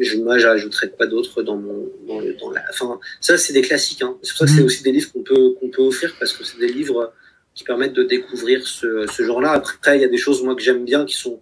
je, 0.00 0.16
moi, 0.18 0.38
j'ajouterais 0.38 0.88
pas 0.88 1.06
d'autres 1.06 1.42
dans 1.42 1.56
mon, 1.56 1.90
dans, 2.06 2.20
le, 2.20 2.34
dans 2.34 2.50
la. 2.50 2.62
Enfin, 2.70 2.98
ça, 3.20 3.38
c'est 3.38 3.52
des 3.52 3.62
classiques. 3.62 4.02
Hein. 4.02 4.16
C'est 4.22 4.32
pour 4.32 4.40
ça 4.40 4.46
que 4.46 4.52
c'est 4.52 4.62
aussi 4.62 4.82
des 4.82 4.92
livres 4.92 5.10
qu'on 5.12 5.22
peut, 5.22 5.54
qu'on 5.60 5.68
peut 5.68 5.82
offrir 5.82 6.14
parce 6.18 6.32
que 6.32 6.44
c'est 6.44 6.58
des 6.58 6.68
livres 6.68 7.12
qui 7.54 7.64
permettent 7.64 7.92
de 7.92 8.02
découvrir 8.02 8.66
ce, 8.66 9.06
ce 9.06 9.22
genre-là. 9.22 9.52
Après, 9.52 9.96
il 9.96 10.02
y 10.02 10.04
a 10.04 10.08
des 10.08 10.18
choses 10.18 10.42
moi 10.42 10.54
que 10.54 10.62
j'aime 10.62 10.84
bien 10.84 11.04
qui 11.04 11.14
sont 11.14 11.40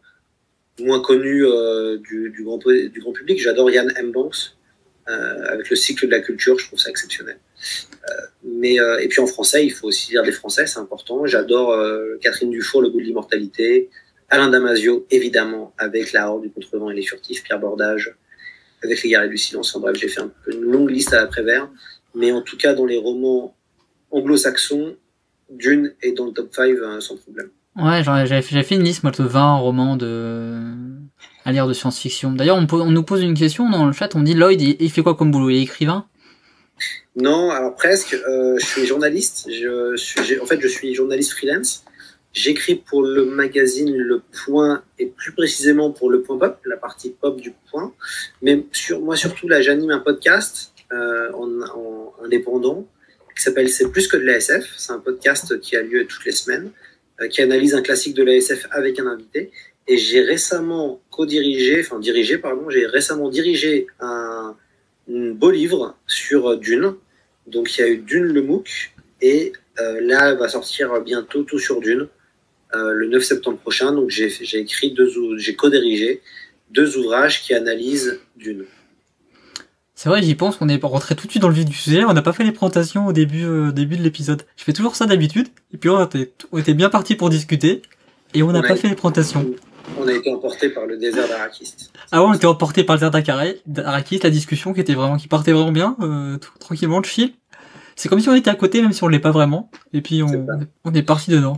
moins 0.81 1.01
connues 1.01 1.47
euh, 1.47 1.99
du, 1.99 2.31
du, 2.31 2.45
grand, 2.45 2.59
du 2.59 3.01
grand 3.01 3.13
public. 3.13 3.41
J'adore 3.41 3.71
Yann 3.71 3.93
M. 3.97 4.13
Banks 4.13 4.55
euh, 5.09 5.45
avec 5.47 5.71
le 5.71 5.77
cycle 5.77 6.07
de 6.07 6.11
la 6.11 6.21
culture. 6.21 6.59
Je 6.59 6.67
trouve 6.67 6.79
ça 6.79 6.91
exceptionnel. 6.91 7.39
Euh, 8.09 8.13
mais 8.45 8.81
euh, 8.81 8.99
et 8.99 9.09
puis 9.09 9.21
en 9.21 9.27
français, 9.27 9.65
il 9.65 9.71
faut 9.71 9.89
aussi 9.89 10.11
lire 10.13 10.23
des 10.23 10.33
français, 10.33 10.67
c'est 10.67 10.79
important. 10.79 11.27
J'adore 11.27 11.73
euh, 11.73 12.19
Catherine 12.21 12.51
Dufour, 12.51 12.83
Le 12.83 12.91
goût 12.91 12.99
de 12.99 13.05
l'immortalité, 13.05 13.91
Alain 14.29 14.49
Damasio, 14.49 15.07
évidemment, 15.11 15.75
avec 15.79 16.13
La 16.13 16.31
Horde 16.31 16.43
du 16.43 16.51
Contrevent 16.51 16.91
et 16.91 16.95
les 16.95 17.03
Furtifs, 17.03 17.45
Pierre 17.45 17.61
Bordage, 17.61 18.15
avec 18.83 19.03
Les 19.03 19.11
Guerriers 19.11 19.29
du 19.29 19.39
Silence. 19.39 19.75
En 19.77 19.81
bref, 19.81 19.97
j'ai 19.97 20.09
fait 20.09 20.23
une 20.49 20.61
longue 20.63 20.91
liste 20.91 21.13
à 21.13 21.17
l'après-vert, 21.17 21.69
mais 22.15 22.33
en 22.33 22.43
tout 22.43 22.57
cas, 22.57 22.75
dans 22.75 22.87
les 22.87 22.99
romans 22.99 23.55
anglo-saxons, 24.11 24.97
Dune 25.51 25.95
est 26.03 26.13
dans 26.13 26.27
le 26.27 26.33
top 26.33 26.55
5 26.55 26.63
euh, 26.63 27.01
sans 27.01 27.17
problème. 27.17 27.51
Ouais, 27.77 28.03
j'avais 28.03 28.43
fait 28.43 28.75
une 28.75 28.85
liste, 28.85 29.03
moi, 29.03 29.13
de 29.13 29.23
20 29.23 29.57
romans 29.57 29.97
de 29.97 30.61
à 31.45 31.53
lire 31.53 31.67
de 31.67 31.73
science-fiction. 31.73 32.33
D'ailleurs, 32.33 32.57
on, 32.57 32.67
on, 32.77 32.91
nous 32.91 33.03
pose 33.03 33.23
une 33.23 33.35
question 33.35 33.69
dans 33.69 33.85
le 33.87 33.93
chat, 33.93 34.15
on 34.15 34.23
dit 34.23 34.35
Lloyd, 34.35 34.61
il, 34.61 34.77
il 34.81 34.91
fait 34.91 35.03
quoi 35.03 35.15
comme 35.15 35.31
boulot? 35.31 35.51
Il 35.51 35.57
est 35.57 35.63
écrivain? 35.63 36.07
Non, 37.17 37.51
alors 37.51 37.75
presque. 37.75 38.15
Euh, 38.15 38.57
je 38.59 38.65
suis 38.65 38.87
journaliste. 38.87 39.49
En 40.41 40.47
fait, 40.47 40.61
je 40.61 40.69
suis 40.69 40.95
journaliste 40.95 41.33
freelance. 41.33 41.85
J'écris 42.33 42.77
pour 42.77 43.03
le 43.03 43.27
magazine 43.27 43.95
Le 43.95 44.23
Point 44.45 44.83
et 44.99 45.07
plus 45.07 45.33
précisément 45.33 45.91
pour 45.91 46.11
Le 46.11 46.23
Point 46.23 46.39
Pop, 46.39 46.59
la 46.65 46.79
partie 46.79 47.11
pop 47.11 47.39
du 47.39 47.53
Point. 47.71 47.93
Mais 48.41 48.65
sur 48.73 49.01
moi 49.01 49.17
surtout 49.17 49.49
là, 49.49 49.61
j'anime 49.61 49.91
un 49.91 49.99
podcast 49.99 50.73
euh, 50.93 51.31
en, 51.33 51.61
en, 51.61 52.15
indépendant 52.25 52.87
qui 53.37 53.43
s'appelle 53.43 53.69
C'est 53.69 53.91
plus 53.91 54.09
que 54.09 54.17
de 54.17 54.23
l'ASF. 54.23 54.73
C'est 54.79 54.93
un 54.93 54.99
podcast 54.99 55.61
qui 55.61 55.77
a 55.77 55.83
lieu 55.83 56.07
toutes 56.07 56.25
les 56.25 56.33
semaines, 56.33 56.71
euh, 57.21 57.29
qui 57.29 57.43
analyse 57.43 57.75
un 57.75 57.83
classique 57.83 58.15
de 58.15 58.23
l'ASF 58.23 58.67
avec 58.71 58.99
un 58.99 59.07
invité. 59.07 59.51
Et 59.87 59.99
j'ai 59.99 60.23
récemment 60.23 61.03
co-dirigé, 61.11 61.81
enfin 61.81 61.99
dirigé 61.99 62.39
pardon, 62.39 62.71
j'ai 62.71 62.87
récemment 62.87 63.29
dirigé 63.29 63.89
un 64.01 64.57
beau 65.09 65.51
livre 65.51 65.97
sur 66.07 66.59
Dune. 66.59 66.95
Donc 67.47 67.77
il 67.77 67.81
y 67.81 67.85
a 67.85 67.89
eu 67.89 67.99
Dune 67.99 68.25
le 68.25 68.43
MOOC 68.43 68.95
et 69.21 69.53
euh, 69.81 70.01
là 70.03 70.35
va 70.35 70.49
sortir 70.49 71.01
bientôt 71.01 71.43
tout 71.43 71.59
sur 71.59 71.81
Dune 71.81 72.09
euh, 72.75 72.93
le 72.93 73.09
9 73.09 73.23
septembre 73.23 73.59
prochain. 73.59 73.93
Donc 73.93 74.11
j'ai 74.11 74.59
écrit 74.59 74.93
deux, 74.93 75.11
j'ai 75.37 75.55
co-dirigé 75.55 76.23
deux 76.71 76.97
ouvrages 76.97 77.43
qui 77.43 77.55
analysent 77.55 78.21
Dune. 78.37 78.65
C'est 79.95 80.09
vrai, 80.09 80.23
j'y 80.23 80.35
pense, 80.35 80.57
on 80.61 80.69
est 80.69 80.83
rentré 80.83 81.15
tout 81.15 81.27
de 81.27 81.31
suite 81.31 81.43
dans 81.43 81.49
le 81.49 81.55
vif 81.55 81.65
du 81.65 81.77
sujet, 81.77 82.05
on 82.05 82.13
n'a 82.13 82.23
pas 82.23 82.33
fait 82.33 82.43
les 82.43 82.51
présentations 82.51 83.07
au 83.07 83.13
début, 83.13 83.45
euh, 83.45 83.71
début 83.71 83.97
de 83.97 84.03
l'épisode. 84.03 84.43
Je 84.57 84.65
fais 84.65 84.73
toujours 84.73 84.97
ça 84.97 85.07
d'habitude, 85.07 85.47
et 85.73 85.77
puis 85.77 85.91
on 85.91 86.05
était, 86.05 86.33
on 86.51 86.59
était 86.59 86.75
bien 86.75 86.89
parti 86.89 87.15
pour 87.15 87.31
discuter, 87.31 87.83
et 88.35 88.43
on 88.43 88.51
n'a 88.51 88.63
pas 88.63 88.75
fait 88.75 88.89
les 88.89 88.97
présentations. 88.97 89.55
On 89.99 90.07
a 90.07 90.13
été 90.13 90.33
emporté 90.33 90.69
par 90.69 90.87
le 90.87 90.97
désert 90.97 91.29
d'Arakis. 91.29 91.75
Ah 92.11 92.23
ouais, 92.23 92.29
on 92.31 92.35
était 92.35 92.47
emporté 92.47 92.85
par 92.85 92.97
le 92.97 93.11
désert 93.11 93.55
d'Arakis, 93.67 94.21
la 94.23 94.31
discussion 94.31 94.73
qui 94.73 94.81
était 94.81 94.95
vraiment, 94.95 95.17
qui 95.17 95.29
partait 95.29 95.53
vraiment 95.53 95.73
bien, 95.73 95.97
euh, 96.01 96.39
tranquillement, 96.61 96.99
le 96.99 97.05
chill. 97.05 97.35
C'est 97.97 98.09
comme 98.09 98.21
si 98.21 98.29
on 98.29 98.35
était 98.35 98.51
à 98.51 98.55
côté, 98.55 98.81
même 98.83 98.93
si 98.93 99.05
on 99.05 99.09
l'est 99.09 99.19
pas 99.19 99.31
vraiment. 99.31 99.71
Et 99.93 100.01
puis 100.01 100.23
on, 100.23 100.33
est, 100.33 100.47
on 100.85 100.93
est 100.93 101.03
parti 101.03 101.31
dedans. 101.31 101.57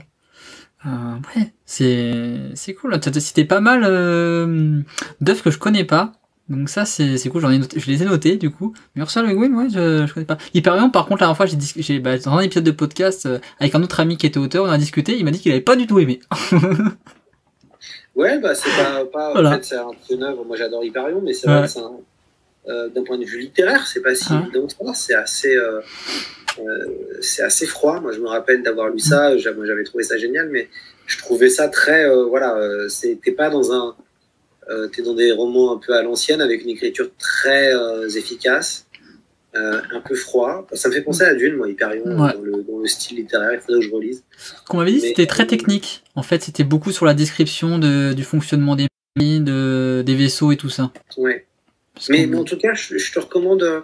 Euh, 0.86 0.90
ouais, 1.36 1.52
c'est 1.64 2.50
c'est 2.54 2.74
cool. 2.74 2.98
Cité 3.18 3.44
pas 3.44 3.60
mal 3.60 3.82
euh, 3.84 4.80
d'œuvres 5.20 5.42
que 5.42 5.50
je 5.50 5.58
connais 5.58 5.84
pas. 5.84 6.12
Donc 6.50 6.68
ça 6.68 6.84
c'est 6.84 7.16
c'est 7.16 7.30
cool. 7.30 7.40
J'en 7.40 7.50
ai 7.50 7.58
noté, 7.58 7.80
je 7.80 7.90
les 7.90 8.02
ai 8.02 8.06
notés 8.06 8.36
du 8.36 8.50
coup. 8.50 8.74
Mais 8.94 9.00
Ursula 9.02 9.26
Le 9.26 9.34
Guin, 9.34 9.54
ouais, 9.54 9.68
je, 9.70 10.06
je 10.06 10.12
connais 10.12 10.26
pas. 10.26 10.36
Hyperion, 10.52 10.90
par 10.90 11.06
contre, 11.06 11.22
la 11.22 11.28
dernière 11.28 11.36
fois, 11.36 11.46
j'ai 11.46 11.56
j'ai 11.76 12.00
bah, 12.00 12.18
dans 12.18 12.32
un 12.32 12.40
épisode 12.40 12.64
de 12.64 12.70
podcast 12.70 13.26
euh, 13.26 13.38
avec 13.60 13.74
un 13.74 13.82
autre 13.82 14.00
ami 14.00 14.18
qui 14.18 14.26
était 14.26 14.38
auteur, 14.38 14.64
on 14.64 14.68
a 14.70 14.76
discuté. 14.76 15.16
Il 15.16 15.24
m'a 15.24 15.30
dit 15.30 15.40
qu'il 15.40 15.52
avait 15.52 15.62
pas 15.62 15.76
du 15.76 15.86
tout 15.86 15.98
aimé. 15.98 16.20
Ouais, 18.16 18.38
bah 18.38 18.54
c'est 18.54 18.70
pas, 18.70 19.04
pas 19.06 19.32
Voilà. 19.32 19.50
en 19.50 19.52
fait 19.54 19.64
c'est 19.64 19.76
un- 19.76 19.90
œuvre. 20.22 20.44
Moi 20.44 20.56
j'adore 20.56 20.84
Hyperion, 20.84 21.20
mais 21.22 21.32
c'est 21.32 21.48
vrai 21.48 21.66
que 21.66 21.68
euh, 22.68 22.88
d'un 22.88 23.02
point 23.04 23.18
de 23.18 23.24
vue 23.24 23.38
littéraire, 23.40 23.86
c'est 23.86 24.00
pas 24.00 24.14
si 24.14 24.32
Ouais. 24.32 24.38
évident 24.42 24.66
que 24.66 24.72
ça. 24.72 24.94
C'est 24.94 25.14
assez, 25.14 25.54
euh, 25.56 25.80
euh, 26.60 26.62
c'est 27.20 27.42
assez 27.42 27.66
froid. 27.66 28.00
Moi 28.00 28.12
je 28.12 28.20
me 28.20 28.28
rappelle 28.28 28.62
d'avoir 28.62 28.88
lu 28.88 28.98
ça. 29.00 29.30
moi, 29.30 29.66
J'avais 29.66 29.84
trouvé 29.84 30.04
ça 30.04 30.16
génial, 30.16 30.48
mais 30.48 30.68
je 31.06 31.18
trouvais 31.18 31.48
ça 31.50 31.68
très, 31.68 32.04
euh, 32.08 32.24
voilà, 32.24 32.56
euh, 32.56 32.88
t'es 33.22 33.32
pas 33.32 33.50
dans 33.50 33.72
un, 33.72 33.94
euh, 34.70 34.86
t'es 34.88 35.02
dans 35.02 35.14
des 35.14 35.32
romans 35.32 35.72
un 35.74 35.78
peu 35.78 35.92
à 35.94 36.02
l'ancienne 36.02 36.40
avec 36.40 36.62
une 36.62 36.70
écriture 36.70 37.10
très 37.18 37.74
euh, 37.74 38.08
efficace. 38.08 38.83
Euh, 39.56 39.80
un 39.92 40.00
peu 40.00 40.14
froid. 40.14 40.66
Ça 40.72 40.88
me 40.88 40.94
fait 40.94 41.02
penser 41.02 41.22
à 41.24 41.34
Dune, 41.34 41.54
moi, 41.56 41.68
Hyperion, 41.68 42.04
Ouais. 42.04 42.32
dans, 42.34 42.40
le, 42.42 42.62
dans 42.62 42.78
le 42.78 42.86
style 42.86 43.16
littéraire. 43.18 43.52
Il 43.54 43.60
faudrait 43.60 43.80
que 43.80 43.86
je 43.86 43.92
relise. 43.92 44.24
Ce 44.36 44.52
qu'on 44.68 44.78
m'avait 44.78 44.92
dit, 44.92 45.00
c'était 45.00 45.26
très 45.26 45.46
technique. 45.46 46.02
En 46.14 46.22
fait, 46.22 46.42
c'était 46.42 46.64
beaucoup 46.64 46.90
sur 46.92 47.06
la 47.06 47.14
description 47.14 47.78
de, 47.78 48.12
du 48.12 48.24
fonctionnement 48.24 48.74
des 48.76 48.86
mines, 49.16 49.44
de, 49.44 50.02
des 50.04 50.14
vaisseaux 50.16 50.50
et 50.52 50.56
tout 50.56 50.70
ça. 50.70 50.92
Ouais. 51.16 51.46
Mais, 52.10 52.32
en 52.34 52.42
tout 52.44 52.56
cas, 52.58 52.74
je, 52.74 52.98
je 52.98 53.12
te 53.12 53.20
recommande 53.20 53.62
euh, 53.62 53.80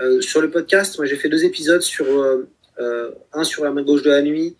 euh, 0.00 0.20
sur 0.20 0.42
le 0.42 0.50
podcast. 0.50 0.98
Moi, 0.98 1.06
j'ai 1.06 1.16
fait 1.16 1.30
deux 1.30 1.44
épisodes 1.44 1.80
sur 1.80 2.04
euh, 2.06 3.10
un 3.32 3.44
sur 3.44 3.64
la 3.64 3.70
main 3.70 3.82
gauche 3.82 4.02
de 4.02 4.10
la 4.10 4.20
nuit 4.20 4.56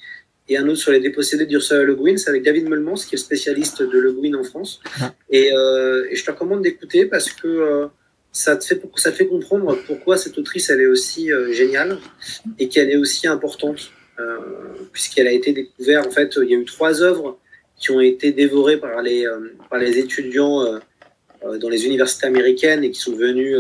et 0.49 0.57
un 0.57 0.67
autre 0.67 0.79
sur 0.79 0.93
les 0.93 1.01
dépossédés 1.01 1.45
d'Ursula 1.45 1.83
Le 1.83 1.95
Guin. 1.95 2.17
C'est 2.17 2.31
avec 2.31 2.43
David 2.43 2.67
Meulmans, 2.71 2.95
qui 2.95 3.15
est 3.15 3.19
le 3.19 3.19
spécialiste 3.19 3.83
de 3.83 3.99
Le 3.99 4.13
Guin 4.15 4.35
en 4.39 4.45
France. 4.45 4.81
Ah. 5.03 5.13
Et, 5.29 5.49
et 5.49 6.17
je 6.17 6.25
te 6.25 6.31
recommande 6.31 6.63
d'écouter 6.63 7.05
parce 7.05 7.31
que 7.31 7.89
ça 8.33 8.57
te 8.57 8.65
fait 8.65 9.27
comprendre 9.27 9.77
pourquoi 9.87 10.17
cette 10.17 10.39
autrice 10.39 10.71
elle 10.71 10.81
est 10.81 10.87
aussi 10.87 11.33
euh, 11.33 11.53
géniale 11.53 11.99
et 12.59 12.69
qu'elle 12.69 12.91
est 12.91 12.97
aussi 12.97 13.27
importante 13.27 13.91
euh, 14.19 14.39
puisqu'elle 14.93 15.27
a 15.27 15.33
été 15.33 15.53
découverte. 15.53 16.07
En 16.07 16.11
fait, 16.11 16.39
il 16.43 16.51
y 16.51 16.55
a 16.55 16.59
eu 16.59 16.65
trois 16.65 17.03
œuvres 17.03 17.39
qui 17.77 17.91
ont 17.91 18.01
été 18.01 18.33
dévorées 18.33 18.77
par 18.77 19.03
les 19.03 19.27
euh, 19.27 19.57
étudiants. 19.73 20.81
dans 21.43 21.69
les 21.69 21.87
universités 21.87 22.27
américaines 22.27 22.83
et 22.83 22.91
qui 22.91 23.01
sont 23.01 23.13
devenues 23.13 23.57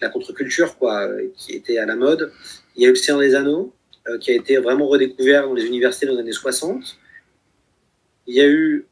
la 0.00 0.08
contre-culture, 0.08 0.78
quoi, 0.78 1.06
qui 1.36 1.52
était 1.52 1.76
à 1.76 1.84
la 1.84 1.96
mode. 1.96 2.32
Il 2.74 2.82
y 2.82 2.86
a 2.86 2.88
eu 2.88 2.92
le 2.92 2.96
Seigneur 2.96 3.20
des 3.20 3.34
Anneaux, 3.34 3.74
qui 4.20 4.30
a 4.30 4.34
été 4.34 4.56
vraiment 4.56 4.86
redécouvert 4.88 5.46
dans 5.46 5.52
les 5.52 5.66
universités 5.66 6.06
dans 6.06 6.14
les 6.14 6.20
années 6.20 6.32
60. 6.32 6.82
Il 8.26 8.34
y 8.34 8.40
a 8.40 8.48
eu 8.48 8.86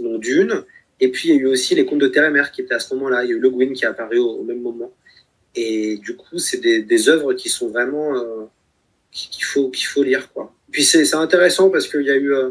donc 0.00 0.22
Dune, 0.22 0.64
et 1.04 1.08
puis 1.08 1.28
il 1.28 1.34
y 1.34 1.38
a 1.38 1.40
eu 1.42 1.46
aussi 1.46 1.74
les 1.74 1.84
Contes 1.84 2.00
de 2.00 2.08
Terre 2.08 2.24
et 2.24 2.30
Mer 2.30 2.50
qui 2.50 2.62
étaient 2.62 2.74
à 2.74 2.78
ce 2.78 2.94
moment-là. 2.94 3.24
Il 3.24 3.30
y 3.30 3.32
a 3.34 3.36
eu 3.36 3.38
Le 3.38 3.50
Guin 3.50 3.72
qui 3.74 3.84
est 3.84 3.88
apparu 3.88 4.18
au, 4.18 4.42
même 4.42 4.60
moment. 4.60 4.90
Et 5.54 5.98
du 5.98 6.16
coup, 6.16 6.38
c'est 6.38 6.60
des, 6.60 7.08
œuvres 7.10 7.34
qui 7.34 7.50
sont 7.50 7.68
vraiment 7.68 8.16
euh, 8.16 8.44
qu'il 9.12 9.44
faut 9.44 9.68
qu'il 9.70 9.86
faut 9.86 10.02
lire, 10.02 10.32
quoi. 10.32 10.54
Puis 10.70 10.82
c'est 10.82 11.14
intéressant 11.14 11.68
parce 11.68 11.86
qu'il 11.86 12.02
y 12.02 12.10
a 12.10 12.16
eu 12.16 12.32
euh, 12.32 12.50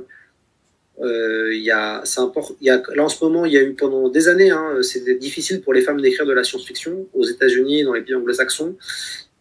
euh, 1.01 1.54
y 1.56 1.72
a, 1.72 2.04
import- 2.18 2.56
y 2.62 2.70
a, 2.70 2.82
là 2.95 3.04
en 3.04 3.10
ce 3.10 3.24
moment, 3.24 3.45
il 3.45 3.54
y 3.54 3.58
a 3.58 3.64
eu 3.64 3.74
pendant 3.74 4.08
des 4.10 4.28
années, 4.28 4.51
hein, 4.51 4.78
c'était 4.84 5.16
difficile 5.16 5.62
pour 5.62 5.74
les 5.74 5.82
femmes 5.82 5.99
d'écrire 5.99 6.28
de 6.28 6.34
la 6.34 6.43
science-fiction 6.43 7.08
aux 7.14 7.26
États-Unis 7.26 7.80
et 7.80 7.84
dans 7.84 7.93
les 7.93 8.01
pays 8.01 8.16
anglo-saxons. 8.16 8.78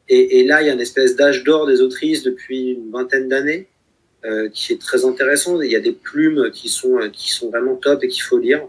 Et, 0.09 0.45
là, 0.45 0.61
il 0.61 0.67
y 0.67 0.71
a 0.71 0.75
une 0.75 0.81
espèce 0.81 1.17
d'âge 1.17 1.43
d'or 1.43 1.67
des 1.67 1.81
autrices 1.81 2.23
depuis 2.23 2.73
une 2.73 2.91
vingtaine 2.91 3.29
d'années 3.29 3.69
euh, 4.27 4.51
qui 4.51 4.75
est 4.75 4.81
très 4.81 5.07
intéressant. 5.07 5.61
Il 5.63 5.71
y 5.71 5.77
a 5.77 5.81
des 5.81 5.93
plumes 5.93 6.51
qui 6.53 6.69
sont, 6.69 6.99
qui 7.11 7.33
sont 7.33 7.49
vraiment 7.49 7.77
top 7.77 8.05
et 8.05 8.09
qu'il 8.09 8.23
faut 8.23 8.37
lire. 8.37 8.67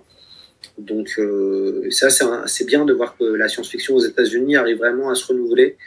Donc 0.77 1.15
euh, 1.19 1.87
ça, 1.91 2.09
c'est 2.47 2.65
bien 2.65 2.85
de 2.85 2.93
voir 2.93 3.15
que 3.17 3.23
la 3.23 3.47
science-fiction 3.47 3.95
aux 3.95 4.03
États-Unis 4.03 4.55
arrive 4.55 4.77
vraiment 4.77 5.09
à 5.09 5.15
se 5.15 5.25
renouveler 5.27 5.77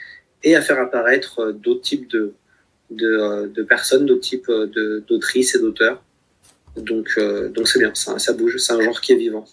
et 0.43 0.55
à 0.55 0.63
faire 0.63 0.79
apparaître 0.79 1.41
euh, 1.41 1.53
d'autres 1.53 1.81
types 1.81 2.09
de, 2.09 2.35
de, 2.91 3.07
euh, 3.07 3.65
personnes, 3.65 4.07
d'autres 4.07 4.21
types 4.21 4.51
d'autrices 5.09 5.55
et 5.57 5.59
d'auteurs. 5.59 6.03
Donc, 6.77 7.19
donc 7.55 7.69
c'est 7.69 7.79
bien, 7.79 7.93
ça, 7.95 8.33
bouge, 8.35 8.59
c'est 8.59 8.75
un 8.75 8.83
genre 8.83 9.01
qui 9.01 9.13
est 9.13 9.17
vivant. 9.17 9.47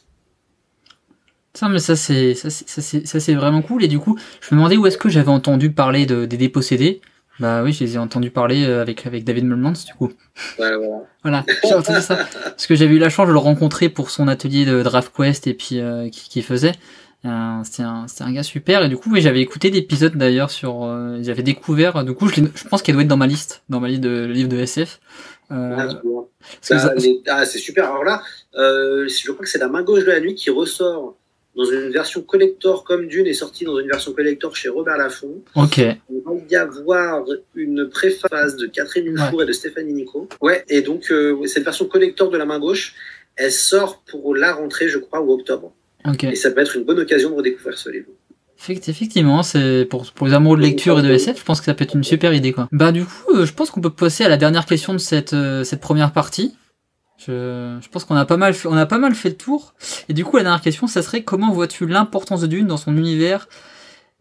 Ça, 1.53 1.69
mais 1.69 1.79
ça 1.79 1.95
c'est 1.95 2.33
ça 2.33 2.49
c'est 2.51 3.33
vraiment 3.33 3.61
cool. 3.61 3.83
Et 3.83 3.87
du 3.87 3.97
coup, 3.97 4.19
je 4.41 4.53
me 4.53 4.59
demandais 4.59 4.75
où 4.75 4.85
est-ce 4.87 4.97
que 4.97 5.07
j'avais 5.07 5.29
entendu 5.29 5.71
parler 5.71 6.05
de, 6.05 6.25
des 6.25 6.35
dépossédés. 6.35 6.99
Bah 7.39 7.63
oui, 7.63 7.73
je 7.73 7.83
les 7.83 7.95
ai 7.95 7.97
entendus 7.97 8.29
parler 8.31 8.63
euh, 8.65 8.81
avec 8.81 9.05
avec 9.07 9.23
David 9.23 9.45
Mulmans 9.45 9.73
du 9.87 9.93
coup. 9.95 10.11
Voilà, 10.57 10.77
voilà. 10.77 10.97
Voilà, 11.23 11.45
j'ai 11.63 11.73
entendu 11.73 11.99
ça. 12.01 12.15
Parce 12.43 12.67
que 12.67 12.75
j'avais 12.75 12.93
eu 12.95 12.99
la 12.99 13.09
chance 13.09 13.27
de 13.27 13.33
le 13.33 13.39
rencontrer 13.39 13.89
pour 13.89 14.11
son 14.11 14.27
atelier 14.27 14.65
de 14.65 14.83
Draft 14.83 15.11
Quest 15.15 15.47
et 15.47 15.53
puis 15.55 15.79
euh, 15.79 16.09
qui, 16.09 16.29
qui 16.29 16.41
faisait. 16.43 16.73
Euh, 17.25 17.59
c'était 17.63 17.83
un, 17.83 18.05
c'était 18.07 18.23
un 18.25 18.33
gars 18.33 18.43
super 18.43 18.83
et 18.83 18.89
du 18.89 18.97
coup 18.97 19.09
oui, 19.11 19.21
j'avais 19.21 19.39
écouté 19.41 19.69
l'épisode 19.71 20.15
d'ailleurs 20.17 20.51
sur 20.51 20.83
euh, 20.83 21.19
j'avais 21.21 21.41
découvert 21.41 22.03
du 22.03 22.13
coup 22.13 22.27
je, 22.27 22.41
je 22.53 22.67
pense 22.67 22.81
qu'elle 22.81 22.95
doit 22.95 23.01
être 23.03 23.07
dans 23.07 23.15
ma 23.15 23.27
liste 23.27 23.63
dans 23.69 23.79
ma 23.79 23.87
liste 23.87 24.01
de 24.01 24.25
livres 24.25 24.49
de 24.49 24.57
SF 24.57 24.99
euh, 25.51 25.75
Ah, 25.77 25.87
c'est 26.59 26.75
les- 26.97 27.21
ah, 27.29 27.45
c'est 27.45 27.59
super. 27.59 27.85
Alors 27.85 28.03
là, 28.03 28.21
euh, 28.55 29.07
je 29.07 29.31
crois 29.31 29.43
que 29.45 29.49
c'est 29.49 29.57
la 29.59 29.69
main 29.69 29.83
gauche 29.83 30.01
de 30.03 30.11
la 30.11 30.19
nuit 30.19 30.35
qui 30.35 30.49
ressort 30.49 31.15
dans 31.55 31.65
une 31.65 31.89
version 31.91 32.21
collector 32.21 32.83
comme 32.83 33.07
Dune 33.07 33.27
est 33.27 33.33
sortie 33.33 33.63
dans 33.63 33.77
une 33.79 33.87
version 33.87 34.11
collector 34.13 34.55
chez 34.55 34.69
Robert 34.69 34.97
Laffont. 34.97 35.41
ok 35.55 35.77
Il 35.77 36.21
va 36.25 36.31
y 36.49 36.55
avoir 36.55 37.23
une 37.55 37.89
préface 37.89 38.55
de 38.55 38.65
Catherine 38.67 39.13
Dufour 39.13 39.43
et 39.43 39.45
de 39.45 39.51
Stéphanie 39.51 39.93
Nico. 39.93 40.27
Ouais, 40.41 40.63
et 40.69 40.81
donc 40.81 41.11
euh, 41.11 41.45
cette 41.45 41.63
version 41.63 41.85
collector 41.85 42.29
de 42.31 42.37
la 42.37 42.45
main 42.45 42.59
gauche, 42.59 42.95
elle 43.35 43.51
sort 43.51 44.03
pour 44.09 44.35
la 44.35 44.53
rentrée, 44.53 44.87
je 44.89 44.97
crois, 44.97 45.21
ou 45.21 45.31
octobre. 45.31 45.73
ok 46.07 46.23
Et 46.23 46.35
ça 46.35 46.49
peut 46.51 46.61
être 46.61 46.75
une 46.75 46.83
bonne 46.85 46.99
occasion 46.99 47.29
de 47.29 47.35
redécouvrir 47.35 47.77
ce 47.77 47.89
livre. 47.89 48.07
Effect- 48.59 48.87
Effectivement, 48.89 49.43
c'est 49.43 49.85
pour, 49.89 50.09
pour 50.11 50.25
les 50.27 50.33
amoureux 50.33 50.57
de 50.57 50.61
lecture 50.63 50.99
et 50.99 51.01
de 51.03 51.11
SF, 51.11 51.37
je 51.39 51.43
pense 51.43 51.59
que 51.59 51.65
ça 51.65 51.73
peut 51.73 51.83
être 51.83 51.95
une 51.95 52.03
super 52.03 52.33
idée 52.33 52.51
quoi. 52.53 52.67
Bah 52.71 52.91
du 52.91 53.03
coup, 53.05 53.35
euh, 53.35 53.45
je 53.45 53.53
pense 53.53 53.69
qu'on 53.71 53.81
peut 53.81 53.89
passer 53.89 54.23
à 54.23 54.29
la 54.29 54.37
dernière 54.37 54.65
question 54.65 54.93
de 54.93 54.99
cette 54.99 55.33
euh, 55.33 55.63
cette 55.63 55.81
première 55.81 56.13
partie. 56.13 56.53
Je, 57.27 57.77
je 57.81 57.89
pense 57.89 58.05
qu'on 58.05 58.15
a 58.15 58.25
pas 58.25 58.37
mal 58.37 58.53
fait, 58.53 58.67
on 58.67 58.73
a 58.77 58.85
pas 58.85 58.97
mal 58.97 59.15
fait 59.15 59.29
le 59.29 59.35
tour. 59.37 59.73
Et 60.09 60.13
du 60.13 60.25
coup, 60.25 60.37
la 60.37 60.43
dernière 60.43 60.61
question, 60.61 60.87
ça 60.87 61.01
serait 61.01 61.23
comment 61.23 61.51
vois-tu 61.51 61.85
l'importance 61.87 62.41
de 62.41 62.47
Dune 62.47 62.67
dans 62.67 62.77
son 62.77 62.95
univers, 62.97 63.47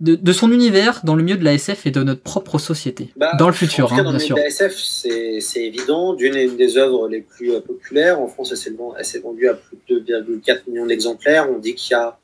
de, 0.00 0.14
de 0.14 0.32
son 0.32 0.50
univers 0.53 1.00
dans 1.05 1.14
le 1.14 1.22
milieu 1.22 1.36
de 1.36 1.44
la 1.44 1.55
SF 1.55 1.86
et 1.86 1.90
de 1.90 2.03
notre 2.03 2.22
propre 2.22 2.59
société, 2.59 3.12
Bah, 3.16 3.32
dans 3.38 3.46
le 3.46 3.53
futur, 3.53 3.86
en 3.86 3.88
tout 3.88 3.94
cas, 3.94 4.00
hein, 4.00 4.05
dans 4.05 4.11
bien 4.11 4.18
le 4.18 4.24
sûr. 4.24 4.36
de 4.36 4.40
la 4.40 4.46
SF, 4.48 4.74
c'est 4.76 5.64
évident. 5.64 6.14
Dune 6.14 6.34
est 6.36 6.44
une 6.44 6.57
des 6.57 6.76
œuvres 6.76 7.09
les 7.09 7.20
plus 7.20 7.53
euh, 7.53 7.61
populaires. 7.61 8.20
En 8.20 8.26
France, 8.28 8.50
elle 8.50 8.57
s'est 8.57 8.70
vend- 8.70 8.94
elle 8.98 9.05
s'est 9.05 9.20
vendue 9.20 9.48
à 9.48 9.55
plus 9.55 9.78
de 9.88 10.00
2,4 10.00 10.68
millions 10.68 10.86
d'exemplaires. 10.86 11.48
On 11.55 11.59
dit 11.59 11.74
qu'il 11.74 11.92
y 11.92 11.94
a 11.94 12.18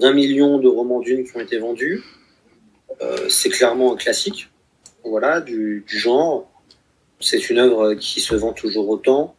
20 0.00 0.12
millions 0.12 0.58
de 0.58 0.68
romans 0.68 1.00
Dune 1.00 1.24
qui 1.24 1.36
ont 1.36 1.40
été 1.40 1.58
vendus. 1.58 2.02
Euh, 3.02 3.28
c'est 3.28 3.50
clairement 3.50 3.92
un 3.94 3.96
classique 3.96 4.50
voilà, 5.04 5.40
du, 5.40 5.84
du 5.86 5.98
genre. 5.98 6.50
C'est 7.20 7.50
une 7.50 7.58
œuvre 7.58 7.94
qui 7.94 8.20
se 8.20 8.34
vend 8.34 8.52
toujours 8.52 8.88
autant 8.88 9.34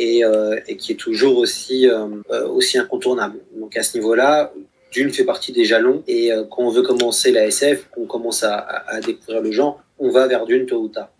et, 0.00 0.24
euh, 0.24 0.58
et 0.66 0.76
qui 0.76 0.92
est 0.92 0.96
toujours 0.96 1.36
aussi, 1.36 1.86
euh, 1.86 2.06
euh, 2.30 2.48
aussi 2.48 2.78
incontournable. 2.78 3.40
Donc 3.54 3.76
à 3.76 3.82
ce 3.82 3.98
niveau-là, 3.98 4.52
Dune 4.90 5.12
fait 5.12 5.24
partie 5.24 5.52
des 5.52 5.64
jalons 5.66 6.02
et 6.08 6.30
quand 6.50 6.62
on 6.62 6.70
veut 6.70 6.82
commencer 6.82 7.30
la 7.30 7.46
SF, 7.46 7.88
qu'on 7.92 8.06
commence 8.06 8.42
à, 8.42 8.84
découvrir 9.06 9.40
le 9.40 9.52
genre, 9.52 9.80
on 10.00 10.10
va 10.10 10.26
vers 10.26 10.46
Dune 10.46 10.66
tôt 10.66 10.80
ou 10.80 10.88
tard. 10.88 11.10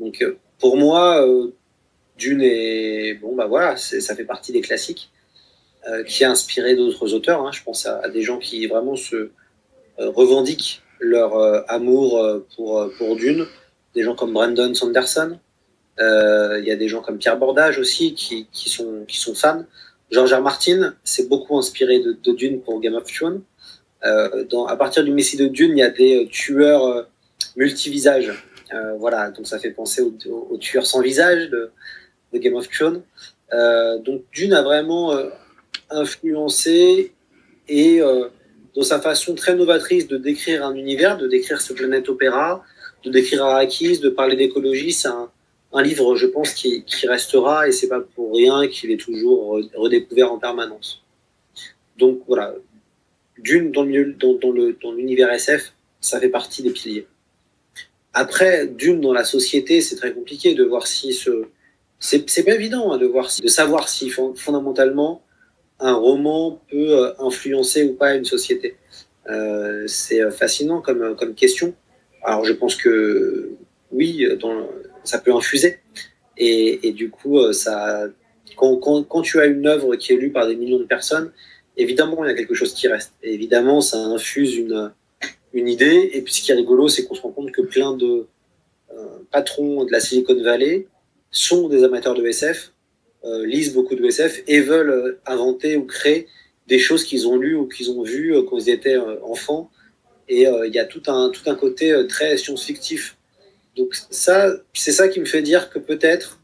Donc 0.00 0.24
pour 0.58 0.76
moi, 0.76 1.24
Dune 2.18 2.42
est 2.42 3.14
bon 3.22 3.36
bah 3.36 3.46
voilà, 3.46 3.76
ça 3.76 4.16
fait 4.16 4.24
partie 4.24 4.50
des 4.50 4.60
classiques 4.60 5.12
qui 6.08 6.24
a 6.24 6.32
inspiré 6.32 6.74
d'autres 6.74 7.14
auteurs. 7.14 7.46
hein. 7.46 7.52
Je 7.52 7.62
pense 7.62 7.86
à, 7.86 8.08
des 8.08 8.22
gens 8.22 8.38
qui 8.40 8.66
vraiment 8.66 8.96
se 8.96 9.30
revendiquent 9.98 10.82
leur 10.98 11.70
amour 11.70 12.20
pour 12.56 12.90
pour 12.98 13.14
Dune, 13.14 13.46
des 13.94 14.02
gens 14.02 14.16
comme 14.16 14.32
Brandon 14.32 14.74
Sanderson. 14.74 15.38
Euh, 16.00 16.58
Il 16.60 16.66
y 16.66 16.70
a 16.70 16.76
des 16.76 16.88
gens 16.88 17.00
comme 17.00 17.18
Pierre 17.18 17.38
Bordage 17.38 17.78
aussi 17.78 18.14
qui, 18.14 18.46
qui 18.52 18.68
sont 18.68 19.04
qui 19.06 19.18
sont 19.18 19.34
fans. 19.34 19.64
George 20.10 20.32
R. 20.32 20.40
Martin 20.40 20.94
s'est 21.02 21.26
beaucoup 21.26 21.58
inspiré 21.58 22.00
de, 22.00 22.32
Dune 22.32 22.60
pour 22.60 22.80
Game 22.80 22.94
of 22.94 23.10
Thrones. 23.12 23.42
Euh, 24.04 24.44
à 24.68 24.76
partir 24.76 25.02
du 25.04 25.10
Messie 25.10 25.36
de 25.36 25.46
Dune, 25.46 25.72
il 25.72 25.78
y 25.78 25.82
a 25.82 25.90
des 25.90 26.24
euh, 26.24 26.28
tueurs 26.28 27.06
multivisages. 27.56 28.32
Voilà, 28.98 29.30
donc 29.30 29.46
ça 29.46 29.58
fait 29.58 29.70
penser 29.70 30.02
aux 30.02 30.14
au, 30.28 30.48
au 30.50 30.56
tueurs 30.58 30.86
sans 30.86 31.00
visage 31.00 31.50
de, 31.50 31.70
Game 32.34 32.54
of 32.54 32.68
Thrones. 32.68 33.02
Donc 34.04 34.24
Dune 34.32 34.52
a 34.52 34.62
vraiment 34.62 35.14
influencé 35.88 37.12
et 37.68 38.00
dans 38.74 38.82
sa 38.82 39.00
façon 39.00 39.34
très 39.34 39.54
novatrice 39.54 40.06
de 40.08 40.18
décrire 40.18 40.66
un 40.66 40.74
univers, 40.74 41.16
de 41.16 41.28
décrire 41.28 41.60
ce 41.60 41.72
planète 41.72 42.08
opéra, 42.08 42.62
de 43.04 43.10
décrire 43.10 43.44
Arrakis, 43.44 44.00
de 44.00 44.10
parler 44.10 44.36
d'écologie, 44.36 44.92
c'est 44.92 45.08
un, 45.08 45.30
un 45.76 45.82
livre, 45.82 46.16
je 46.16 46.26
pense, 46.26 46.52
qui, 46.54 46.84
restera 47.06 47.68
et 47.68 47.72
c'est 47.72 47.88
pas 47.88 48.00
pour 48.00 48.34
rien 48.34 48.66
qu'il 48.68 48.90
est 48.90 48.96
toujours 48.96 49.58
re- 49.58 49.70
redécouvert 49.74 50.32
en 50.32 50.38
permanence. 50.38 51.02
Donc 51.98 52.20
voilà, 52.26 52.54
Dune 53.38 53.70
dans 53.72 53.82
le 53.82 53.88
milieu- 53.88 54.12
dans, 54.14 54.50
le 54.52 54.76
dans 54.82 54.92
l'univers 54.92 55.30
SF, 55.32 55.72
ça 56.00 56.20
fait 56.20 56.28
partie 56.28 56.62
des 56.62 56.70
piliers. 56.70 57.06
Après, 58.14 58.66
Dune 58.66 59.00
dans 59.00 59.12
la 59.12 59.24
société, 59.24 59.80
c'est 59.80 59.96
très 59.96 60.12
compliqué 60.12 60.54
de 60.54 60.64
voir 60.64 60.86
si 60.86 61.12
ce 61.12 61.44
c'est 61.98 62.44
pas 62.44 62.54
évident 62.54 62.92
hein, 62.92 62.98
de 62.98 63.06
voir 63.06 63.30
si, 63.30 63.40
de 63.40 63.48
savoir 63.48 63.88
si 63.88 64.10
fon- 64.10 64.34
fondamentalement 64.34 65.22
un 65.80 65.94
roman 65.94 66.60
peut 66.70 66.90
euh, 66.98 67.12
influencer 67.18 67.84
ou 67.84 67.94
pas 67.94 68.14
une 68.14 68.24
société. 68.26 68.76
Euh, 69.30 69.84
c'est 69.86 70.20
euh, 70.22 70.30
fascinant 70.30 70.80
comme 70.82 71.16
comme 71.16 71.34
question. 71.34 71.74
Alors 72.22 72.44
je 72.44 72.52
pense 72.52 72.76
que 72.76 73.50
oui, 73.92 74.26
dans, 74.40 74.68
ça 75.08 75.18
peut 75.18 75.32
infuser 75.32 75.78
et, 76.38 76.92
du 76.92 77.10
coup 77.10 77.38
euh, 77.38 77.52
ça 77.52 78.08
quand, 78.56 79.22
tu 79.22 79.40
as 79.40 79.46
une 79.46 79.66
œuvre 79.66 79.96
qui 79.96 80.12
est 80.12 80.16
lue 80.16 80.30
par 80.30 80.46
des 80.46 80.56
millions 80.56 80.78
de 80.78 80.84
personnes, 80.84 81.32
évidemment, 81.76 82.24
il 82.24 82.28
y 82.28 82.30
a 82.30 82.34
quelque 82.34 82.54
chose 82.54 82.74
qui 82.74 82.88
reste. 82.88 83.12
Évidemment, 83.22 83.80
ça 83.80 83.98
infuse 83.98 84.56
une, 84.56 84.92
idée. 85.54 86.10
Et 86.12 86.20
puis, 86.22 86.34
ce 86.34 86.42
qui 86.42 86.52
est 86.52 86.54
rigolo, 86.54 86.88
c'est 86.88 87.06
qu'on 87.06 87.14
se 87.14 87.22
rend 87.22 87.30
compte 87.30 87.50
que 87.50 87.62
plein 87.62 87.96
de 87.96 88.26
euh, 88.92 89.18
patrons 89.30 89.84
de 89.84 89.92
la 89.92 90.00
Silicon 90.00 90.40
Valley 90.42 90.86
sont 91.30 91.68
des 91.68 91.82
amateurs 91.82 92.14
de 92.14 92.26
SF, 92.26 92.72
euh, 93.24 93.46
lisent 93.46 93.72
beaucoup 93.72 93.94
de 93.94 94.04
SF 94.04 94.42
et 94.46 94.60
veulent 94.60 95.18
inventer 95.26 95.76
ou 95.76 95.84
créer 95.84 96.26
des 96.66 96.78
choses 96.78 97.04
qu'ils 97.04 97.26
ont 97.26 97.36
lues 97.36 97.56
ou 97.56 97.66
qu'ils 97.66 97.90
ont 97.90 98.02
vues 98.02 98.34
quand 98.48 98.58
ils 98.58 98.70
étaient 98.70 98.98
enfants. 99.22 99.70
Et 100.28 100.42
il 100.42 100.74
y 100.74 100.78
a 100.78 100.84
tout 100.84 101.02
un, 101.06 101.30
tout 101.30 101.48
un 101.48 101.54
côté 101.54 101.94
très 102.08 102.36
science-fictif. 102.36 103.16
Donc 103.76 103.94
ça, 104.10 104.52
c'est 104.72 104.92
ça 104.92 105.08
qui 105.08 105.20
me 105.20 105.26
fait 105.26 105.42
dire 105.42 105.70
que 105.70 105.78
peut-être 105.78 106.40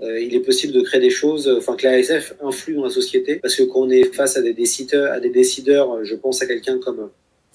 euh, 0.00 0.20
il 0.20 0.34
est 0.34 0.40
possible 0.40 0.72
de 0.72 0.82
créer 0.82 1.00
des 1.00 1.10
choses, 1.10 1.48
enfin 1.48 1.76
que 1.76 1.86
la 1.86 1.98
SF 1.98 2.34
influe 2.42 2.74
dans 2.74 2.84
la 2.84 2.90
société, 2.90 3.36
parce 3.36 3.54
que 3.54 3.62
quand 3.62 3.80
on 3.80 3.90
est 3.90 4.12
face 4.14 4.36
à 4.36 4.42
des 4.42 4.52
décideurs, 4.52 5.20
décideurs 5.20 6.04
je 6.04 6.14
pense 6.14 6.42
à 6.42 6.46
quelqu'un 6.46 6.78
comme 6.78 7.10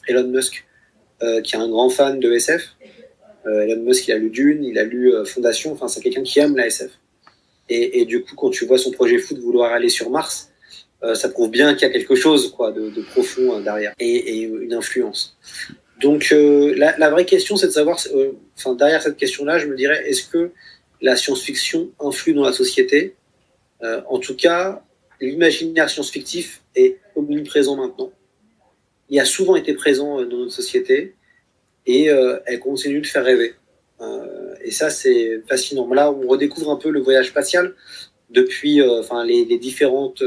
Elon 0.08 0.28
Musk, 0.28 0.66
euh, 1.24 1.42
qui 1.42 1.56
est 1.56 1.60
un 1.60 1.70
grand 1.70 1.90
fan 1.90 2.20
de 2.20 2.32
SF. 2.32 2.76
Euh, 3.46 3.62
Elon 3.62 3.84
Musk, 3.84 4.08
il 4.08 4.14
a 4.14 4.18
lu 4.18 4.30
Dune, 4.30 4.64
il 4.64 4.78
a 4.80 4.84
lu 4.84 5.14
euh, 5.14 5.26
Fondation, 5.26 5.72
enfin 5.74 5.88
c'est 5.88 6.02
quelqu'un 6.02 6.24
qui 6.24 6.40
aime 6.40 6.56
la 6.56 6.68
SF. 6.68 6.92
Et, 7.74 8.04
du 8.04 8.22
coup, 8.22 8.36
quand 8.36 8.50
tu 8.50 8.66
vois 8.66 8.78
son 8.78 8.92
projet 8.92 9.16
de 9.16 9.40
vouloir 9.40 9.72
aller 9.72 9.88
sur 9.88 10.10
Mars, 10.10 10.52
euh, 11.04 11.16
ça 11.16 11.30
prouve 11.30 11.50
bien 11.50 11.74
qu'il 11.74 11.88
y 11.88 11.90
a 11.90 11.94
quelque 11.94 12.16
chose 12.16 12.52
quoi 12.52 12.74
de, 12.74 12.92
profond 13.12 13.62
derrière 13.62 13.94
et, 13.98 14.42
une 14.42 14.74
influence. 14.74 15.38
Donc 16.02 16.32
la, 16.32 16.98
la, 16.98 17.10
vraie 17.10 17.26
question, 17.26 17.58
c'est 17.58 17.68
de 17.68 17.72
savoir, 17.72 18.00
enfin 18.58 18.76
derrière 18.76 19.02
cette 19.02 19.18
question-là, 19.18 19.60
je 19.60 19.68
me 19.68 19.76
dirais, 19.76 20.10
est-ce 20.10 20.24
que 20.24 20.52
la 21.02 21.16
science-fiction 21.16 21.92
influe 22.00 22.34
dans 22.34 22.44
la 22.44 22.54
société? 22.54 23.16
Euh, 23.84 24.02
en 24.08 24.20
tout 24.20 24.36
cas, 24.36 24.84
l'imaginaire 25.20 25.90
science-fictif 25.90 26.62
est 26.76 27.00
omniprésent 27.16 27.76
maintenant. 27.76 28.12
Il 29.10 29.20
a 29.20 29.26
souvent 29.26 29.56
été 29.56 29.74
présent 29.74 30.20
euh, 30.20 30.26
dans 30.26 30.38
notre 30.38 30.52
société 30.52 31.16
et 31.86 32.10
euh, 32.10 32.40
elle 32.46 32.60
continue 32.60 33.02
de 33.02 33.08
faire 33.08 33.26
rêver. 33.26 33.56
Euh, 34.00 34.56
et 34.64 34.72
ça, 34.72 34.90
c'est 34.90 35.42
fascinant. 35.48 35.92
Là, 35.94 36.12
on 36.12 36.28
redécouvre 36.28 36.72
un 36.72 36.76
peu 36.76 36.90
le 36.90 37.02
voyage 37.02 37.30
spatial 37.30 37.74
depuis 38.30 38.82
euh, 38.82 39.00
enfin, 39.00 39.26
les 39.26 39.46
différentes 39.58 40.24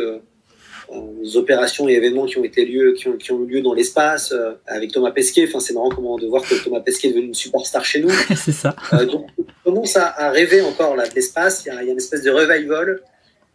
euh, 0.93 1.39
opérations 1.39 1.89
et 1.89 1.93
événements 1.93 2.27
qui 2.27 2.39
ont 2.39 2.45
été 2.45 2.65
lieu, 2.65 2.93
qui 2.93 3.09
ont, 3.09 3.17
qui 3.17 3.33
ont 3.33 3.43
eu 3.45 3.47
lieu 3.47 3.61
dans 3.63 3.75
l'espace 3.75 4.33
euh, 4.33 4.53
avec 4.67 4.93
Thomas 4.93 5.11
Pesquet. 5.11 5.47
Enfin, 5.49 5.61
c'est 5.61 5.75
marrant 5.75 5.91
comment 5.91 6.19
de 6.19 6.27
voir 6.27 6.43
que 6.43 6.55
Thomas 6.63 6.81
Pesquet 6.81 7.09
est 7.09 7.11
devenu 7.13 7.27
une 7.29 7.35
superstar 7.35 7.85
chez 7.85 8.01
nous. 8.01 8.11
c'est 8.37 8.53
ça. 8.53 8.77
Euh, 8.93 9.07
donc, 9.07 9.29
on 9.39 9.71
commence 9.71 9.97
à, 9.97 10.07
à 10.07 10.31
rêver 10.31 10.61
encore 10.63 10.97
là 10.97 11.09
de 11.09 11.15
l'espace. 11.15 11.65
Il, 11.67 11.73
il, 11.81 11.87
y 11.87 11.89
a 11.89 11.93
une 11.93 11.99
espèce 11.99 12.23
de 12.23 12.31
revival. 12.31 13.01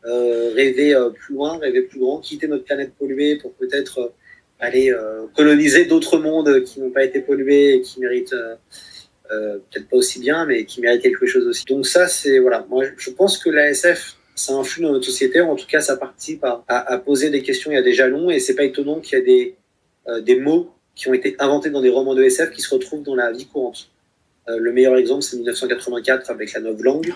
Euh, 0.06 0.54
rêver 0.56 0.96
euh, 0.96 1.10
plus 1.10 1.36
loin, 1.36 1.58
rêver 1.58 1.82
plus 1.82 2.00
grand, 2.00 2.20
quitter 2.20 2.48
notre 2.48 2.64
planète 2.64 2.94
polluée 2.98 3.38
pour 3.38 3.54
peut-être 3.56 4.00
euh, 4.00 4.08
aller 4.60 4.94
coloniser 5.38 5.86
d'autres 5.86 6.18
mondes 6.18 6.64
qui 6.66 6.82
n'ont 6.82 6.90
pas 6.90 7.06
été 7.06 7.22
pollués 7.22 7.76
et 7.76 7.82
qui 7.82 8.02
méritent 8.02 8.36
peut-être 9.30 9.88
pas 9.88 9.96
aussi 9.96 10.20
bien, 10.20 10.46
mais 10.46 10.66
qui 10.66 10.82
méritent 10.82 11.02
quelque 11.02 11.26
chose 11.28 11.48
aussi. 11.48 11.64
Donc 11.64 11.88
ça, 11.88 12.10
c'est 12.10 12.40
voilà. 12.40 12.66
Moi, 12.70 12.84
je 12.98 13.10
pense 13.10 13.38
que 13.38 13.50
la 13.50 13.70
SF 13.70 14.18
ça 14.40 14.54
influe 14.54 14.84
dans 14.84 14.94
notre 14.94 15.06
société, 15.06 15.42
en 15.42 15.56
tout 15.56 15.68
cas 15.68 15.82
ça 15.82 15.98
participe 15.98 16.46
à, 16.46 16.98
poser 17.00 17.30
des 17.30 17.44
questions, 17.44 17.72
il 17.72 17.76
y 17.76 17.78
a 17.78 17.82
des 17.82 17.94
jalons, 17.94 18.30
et 18.30 18.40
c'est 18.40 18.56
pas 18.56 18.64
étonnant 18.64 19.00
qu'il 19.00 19.18
y 19.18 19.22
ait 19.22 19.26
des, 19.26 19.56
euh, 20.08 20.22
des 20.22 20.40
mots 20.40 20.74
qui 20.96 21.10
ont 21.10 21.14
été 21.14 21.36
inventés 21.40 21.70
dans 21.70 21.82
des 21.82 21.90
romans 21.90 22.16
de 22.16 22.24
SF 22.24 22.52
qui 22.52 22.62
se 22.62 22.74
retrouvent 22.74 23.04
dans 23.04 23.16
la 23.16 23.32
vie 23.32 23.48
courante. 23.48 23.90
Euh, 24.48 24.58
le 24.58 24.72
meilleur 24.72 24.96
exemple, 24.96 25.24
c'est 25.24 25.36
1984 25.36 26.30
avec 26.30 26.54
la 26.54 26.60
langue, 26.60 27.14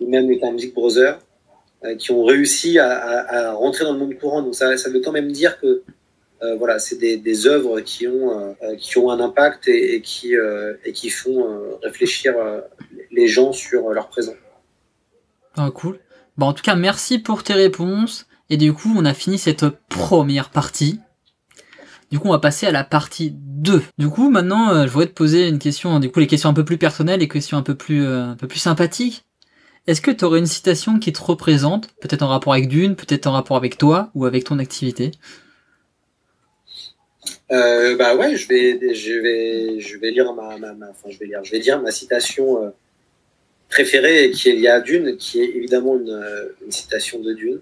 ou 0.00 0.08
même 0.08 0.30
les 0.30 0.40
Music 0.52 0.72
Brothers, 0.72 1.18
euh, 1.84 1.96
qui 1.96 2.12
ont 2.12 2.24
réussi 2.24 2.78
à, 2.78 2.90
à, 2.90 3.52
rentrer 3.52 3.84
dans 3.84 3.92
le 3.92 3.98
monde 3.98 4.16
courant. 4.16 4.42
Donc 4.42 4.54
ça, 4.54 4.76
ça 4.76 4.88
veut 4.88 5.00
quand 5.00 5.12
même 5.12 5.32
dire 5.32 5.58
que 5.60 5.82
voilà, 6.58 6.80
c'est 6.80 6.96
des, 6.96 7.18
des 7.18 7.46
œuvres 7.46 7.80
qui 7.82 8.08
ont, 8.08 8.56
qui 8.76 8.98
ont 8.98 9.12
un 9.12 9.20
impact 9.20 9.68
et, 9.68 9.94
et 9.94 10.00
qui, 10.00 10.34
et 10.84 10.92
qui 10.92 11.08
font 11.08 11.78
réfléchir 11.84 12.34
les 13.12 13.28
gens 13.28 13.52
sur 13.52 13.90
leur 13.90 14.08
présent. 14.08 14.34
Ah, 15.56 15.70
cool. 15.72 16.00
Bon, 16.36 16.46
en 16.46 16.52
tout 16.52 16.62
cas, 16.62 16.74
merci 16.74 17.18
pour 17.18 17.42
tes 17.42 17.54
réponses. 17.54 18.26
Et 18.50 18.56
du 18.56 18.72
coup, 18.72 18.92
on 18.96 19.04
a 19.04 19.14
fini 19.14 19.38
cette 19.38 19.66
première 19.88 20.50
partie. 20.50 21.00
Du 22.10 22.18
coup, 22.18 22.28
on 22.28 22.32
va 22.32 22.38
passer 22.38 22.66
à 22.66 22.70
la 22.70 22.84
partie 22.84 23.32
2. 23.34 23.82
Du 23.96 24.08
coup, 24.10 24.30
maintenant, 24.30 24.70
euh, 24.70 24.86
je 24.86 24.92
voudrais 24.92 25.06
te 25.06 25.12
poser 25.14 25.48
une 25.48 25.58
question, 25.58 25.98
du 26.00 26.10
coup, 26.10 26.20
les 26.20 26.26
questions 26.26 26.50
un 26.50 26.54
peu 26.54 26.64
plus 26.64 26.76
personnelles, 26.76 27.20
les 27.20 27.28
questions 27.28 27.56
un 27.56 27.62
peu 27.62 27.74
plus, 27.74 28.04
euh, 28.04 28.24
un 28.32 28.36
peu 28.36 28.46
plus 28.46 28.58
sympathiques. 28.58 29.24
Est-ce 29.86 30.00
que 30.02 30.10
tu 30.10 30.24
aurais 30.24 30.38
une 30.40 30.46
citation 30.46 30.98
qui 30.98 31.12
te 31.12 31.22
représente, 31.22 31.88
peut-être 32.00 32.22
en 32.22 32.28
rapport 32.28 32.52
avec 32.52 32.68
Dune, 32.68 32.96
peut-être 32.96 33.26
en 33.26 33.32
rapport 33.32 33.56
avec 33.56 33.78
toi 33.78 34.10
ou 34.14 34.26
avec 34.26 34.44
ton 34.44 34.58
activité? 34.58 35.12
Euh, 37.50 37.96
Bah 37.96 38.16
ouais, 38.16 38.36
je 38.36 38.48
vais, 38.48 38.94
je 38.94 39.12
vais, 39.14 39.80
je 39.80 39.98
vais 39.98 40.10
lire 40.10 40.32
ma, 40.34 40.58
ma, 40.58 40.72
enfin, 40.90 41.10
je 41.10 41.18
vais 41.18 41.26
lire, 41.26 41.44
je 41.44 41.52
vais 41.52 41.60
dire 41.60 41.80
ma 41.80 41.90
citation 41.90 42.64
euh, 42.64 42.70
préférée 43.72 44.30
qui 44.30 44.50
est 44.50 44.52
liée 44.52 44.68
à 44.68 44.80
Dune, 44.80 45.16
qui 45.16 45.40
est 45.40 45.56
évidemment 45.56 45.96
une, 45.98 46.10
euh, 46.10 46.54
une 46.64 46.70
citation 46.70 47.18
de 47.20 47.32
Dune. 47.32 47.60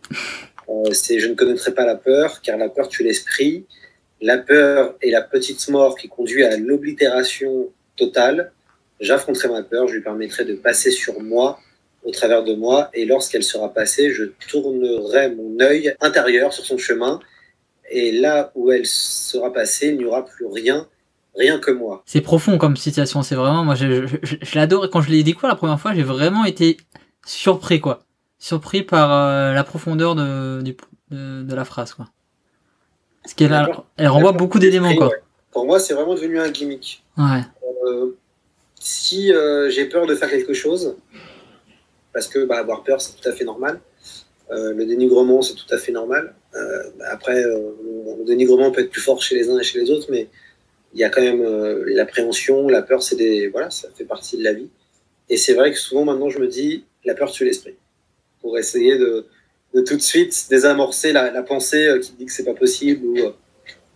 Euh, 0.69 0.93
c'est 0.93 1.21
Je 1.21 1.29
ne 1.29 1.35
connaîtrai 1.35 1.73
pas 1.73 1.87
la 1.87 1.95
peur, 1.95 2.41
car 2.43 2.59
la 2.59 2.69
peur 2.69 2.89
tue 2.89 3.05
l'esprit. 3.05 3.65
La 4.21 4.37
peur 4.37 4.97
est 5.01 5.11
la 5.11 5.23
petite 5.23 5.69
mort 5.69 5.97
qui 5.97 6.09
conduit 6.09 6.45
à 6.45 6.57
l'oblitération 6.57 7.71
totale. 7.97 8.53
J'affronterai 9.01 9.49
ma 9.49 9.63
peur, 9.63 9.87
je 9.87 9.95
lui 9.95 10.03
permettrai 10.03 10.45
de 10.45 10.55
passer 10.55 10.91
sur 10.91 11.21
moi, 11.21 11.59
au 12.03 12.11
travers 12.11 12.43
de 12.43 12.55
moi, 12.55 12.91
et 12.93 13.05
lorsqu'elle 13.05 13.45
sera 13.45 13.73
passée, 13.73 14.11
je 14.11 14.25
tournerai 14.49 15.31
mon 15.31 15.59
œil 15.61 15.95
intérieur 16.01 16.53
sur 16.53 16.65
son 16.67 16.77
chemin, 16.77 17.21
et 17.91 18.13
là 18.13 18.53
où 18.55 18.73
elle 18.73 18.87
sera 18.87 19.53
passée, 19.53 19.89
il 19.89 19.99
n'y 19.99 20.05
aura 20.05 20.25
plus 20.25 20.47
rien 20.47 20.89
rien 21.37 21.59
que 21.59 21.70
moi. 21.70 22.03
C'est 22.07 22.20
profond 22.20 22.59
comme 22.59 22.76
citation, 22.76 23.22
c'est 23.22 23.35
vraiment, 23.35 23.64
moi 23.64 23.74
je, 23.74 24.07
je, 24.07 24.16
je, 24.22 24.37
je 24.41 24.55
l'adore 24.59 24.85
et 24.85 24.91
quand 24.91 25.01
je 25.01 25.11
l'ai 25.11 25.22
découvert 25.22 25.51
la 25.51 25.57
première 25.57 25.81
fois, 25.81 25.95
j'ai 25.95 26.03
vraiment 26.03 26.45
été 26.45 26.76
surpris 27.24 27.81
quoi. 27.81 28.01
Surpris 28.39 28.83
par 28.83 29.12
euh, 29.12 29.53
la 29.53 29.64
profondeur 29.64 30.14
de, 30.14 30.62
de, 30.62 31.43
de, 31.43 31.55
la 31.55 31.64
phrase 31.64 31.93
quoi. 31.93 32.09
Parce 33.22 33.35
qu'elle 33.35 33.55
elle 33.97 34.09
renvoie 34.09 34.33
beaucoup 34.33 34.59
d'éléments 34.59 34.95
quoi. 34.95 35.09
Ouais. 35.09 35.22
Pour 35.53 35.66
moi, 35.66 35.81
c'est 35.81 35.95
vraiment 35.95 36.14
devenu 36.14 36.39
un 36.39 36.49
gimmick. 36.49 37.03
Ouais. 37.18 37.43
Euh, 37.87 38.16
si 38.78 39.33
euh, 39.33 39.68
j'ai 39.68 39.87
peur 39.87 40.07
de 40.07 40.14
faire 40.14 40.31
quelque 40.31 40.55
chose, 40.55 40.97
parce 42.12 42.28
que 42.28 42.45
bah, 42.45 42.59
avoir 42.59 42.83
peur 42.83 43.01
c'est 43.01 43.20
tout 43.20 43.28
à 43.28 43.33
fait 43.33 43.45
normal, 43.45 43.81
euh, 44.53 44.72
le 44.72 44.87
dénigrement 44.87 45.43
c'est 45.43 45.55
tout 45.55 45.72
à 45.72 45.78
fait 45.78 45.93
normal. 45.93 46.35
Après, 47.12 47.43
le 47.43 48.24
dénigrement 48.26 48.72
peut 48.72 48.81
être 48.81 48.91
plus 48.91 49.01
fort 49.01 49.22
chez 49.22 49.37
les 49.37 49.49
uns 49.51 49.59
et 49.59 49.62
chez 49.62 49.81
les 49.81 49.91
autres, 49.91 50.09
mais 50.11 50.28
il 50.93 51.01
y 51.01 51.05
a 51.05 51.11
quand 51.11 51.22
même 51.22 51.43
euh, 51.43 51.84
l'appréhension, 51.86 52.68
la 52.68 52.82
peur, 52.82 53.03
c'est 53.03 53.16
des 53.16 53.49
voilà, 53.49 53.70
ça 53.70 53.88
fait 53.95 54.05
partie 54.05 54.36
de 54.36 54.45
la 54.45 54.53
vie. 54.53 54.68
Et 55.28 55.36
c'est 55.36 55.55
vrai 55.55 55.70
que 55.70 55.78
souvent 55.78 56.05
maintenant 56.05 56.28
je 56.28 56.38
me 56.38 56.49
dis 56.49 56.84
la 57.05 57.14
peur 57.14 57.30
tue 57.30 57.45
l'esprit 57.45 57.76
pour 58.41 58.59
essayer 58.59 58.99
de, 58.99 59.26
de, 59.74 59.80
tout 59.82 59.97
de 59.97 60.03
suite 60.03 60.47
désamorcer 60.51 61.12
la, 61.12 61.43
pensée 61.43 61.86
euh, 61.86 61.99
qui 62.01 62.12
dit 62.12 62.26
que 62.26 62.32
c'est 62.32 62.45
pas 62.45 62.55
possible 62.55 63.07
ou, 63.07 63.18
euh, 63.18 63.32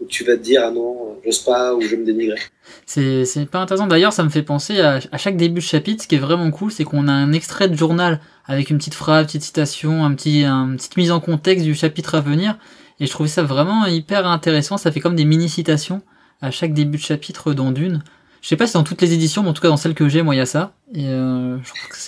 tu 0.08 0.22
vas 0.22 0.36
te 0.36 0.42
dire 0.42 0.62
ah 0.64 0.70
non 0.70 1.18
j'ose 1.24 1.38
pas 1.40 1.74
ou 1.74 1.80
je 1.80 1.96
me 1.96 2.04
dénigrer. 2.04 2.38
C'est 2.86 3.24
pas 3.50 3.60
intéressant. 3.60 3.86
D'ailleurs 3.86 4.12
ça 4.12 4.22
me 4.22 4.28
fait 4.28 4.42
penser 4.42 4.80
à, 4.80 5.00
chaque 5.16 5.36
début 5.36 5.60
de 5.60 5.64
chapitre. 5.64 6.02
Ce 6.04 6.08
qui 6.08 6.14
est 6.14 6.18
vraiment 6.18 6.50
cool, 6.50 6.70
c'est 6.70 6.84
qu'on 6.84 7.08
a 7.08 7.12
un 7.12 7.32
extrait 7.32 7.68
de 7.68 7.74
journal 7.74 8.20
avec 8.46 8.70
une 8.70 8.78
petite 8.78 8.94
phrase, 8.94 9.22
une 9.22 9.26
petite 9.26 9.42
citation, 9.42 10.04
un 10.04 10.14
petit, 10.14 10.44
une 10.44 10.76
petite 10.76 10.96
mise 10.96 11.10
en 11.10 11.20
contexte 11.20 11.64
du 11.64 11.74
chapitre 11.74 12.14
à 12.16 12.20
venir. 12.20 12.58
Et 13.00 13.06
je 13.06 13.10
trouvais 13.10 13.28
ça 13.28 13.42
vraiment 13.42 13.86
hyper 13.86 14.26
intéressant. 14.26 14.76
Ça 14.76 14.92
fait 14.92 15.00
comme 15.00 15.16
des 15.16 15.24
mini 15.24 15.48
citations 15.48 16.02
à 16.44 16.50
chaque 16.50 16.74
début 16.74 16.98
de 16.98 17.02
chapitre 17.02 17.54
dans 17.54 17.72
Dune. 17.72 18.02
Je 18.42 18.48
sais 18.48 18.56
pas 18.56 18.66
si 18.66 18.74
dans 18.74 18.84
toutes 18.84 19.00
les 19.00 19.14
éditions, 19.14 19.42
mais 19.42 19.48
en 19.48 19.52
tout 19.54 19.62
cas 19.62 19.68
dans 19.68 19.78
celles 19.78 19.94
que 19.94 20.06
j'ai, 20.08 20.20
moi 20.20 20.34
il 20.34 20.38
y 20.38 20.42
a 20.42 20.46
ça. 20.46 20.74
Et 20.94 21.06
euh. 21.06 21.56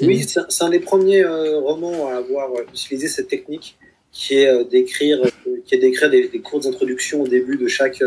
Oui, 0.03 0.27
c'est 0.27 0.63
un 0.65 0.69
des 0.69 0.81
premiers 0.81 1.25
euh, 1.25 1.59
romans 1.59 2.09
à 2.09 2.17
avoir 2.17 2.51
utilisé 2.61 3.09
cette 3.09 3.29
technique, 3.29 3.79
qui 4.13 4.35
est 4.35 4.49
euh, 4.49 4.65
d'écrire, 4.65 5.23
qui 5.65 5.75
est 5.75 5.79
d'écrire 5.79 6.11
des, 6.11 6.29
courtes 6.41 6.67
introductions 6.67 7.23
au 7.23 7.27
début 7.27 7.57
de 7.57 7.67
chaque 7.69 8.03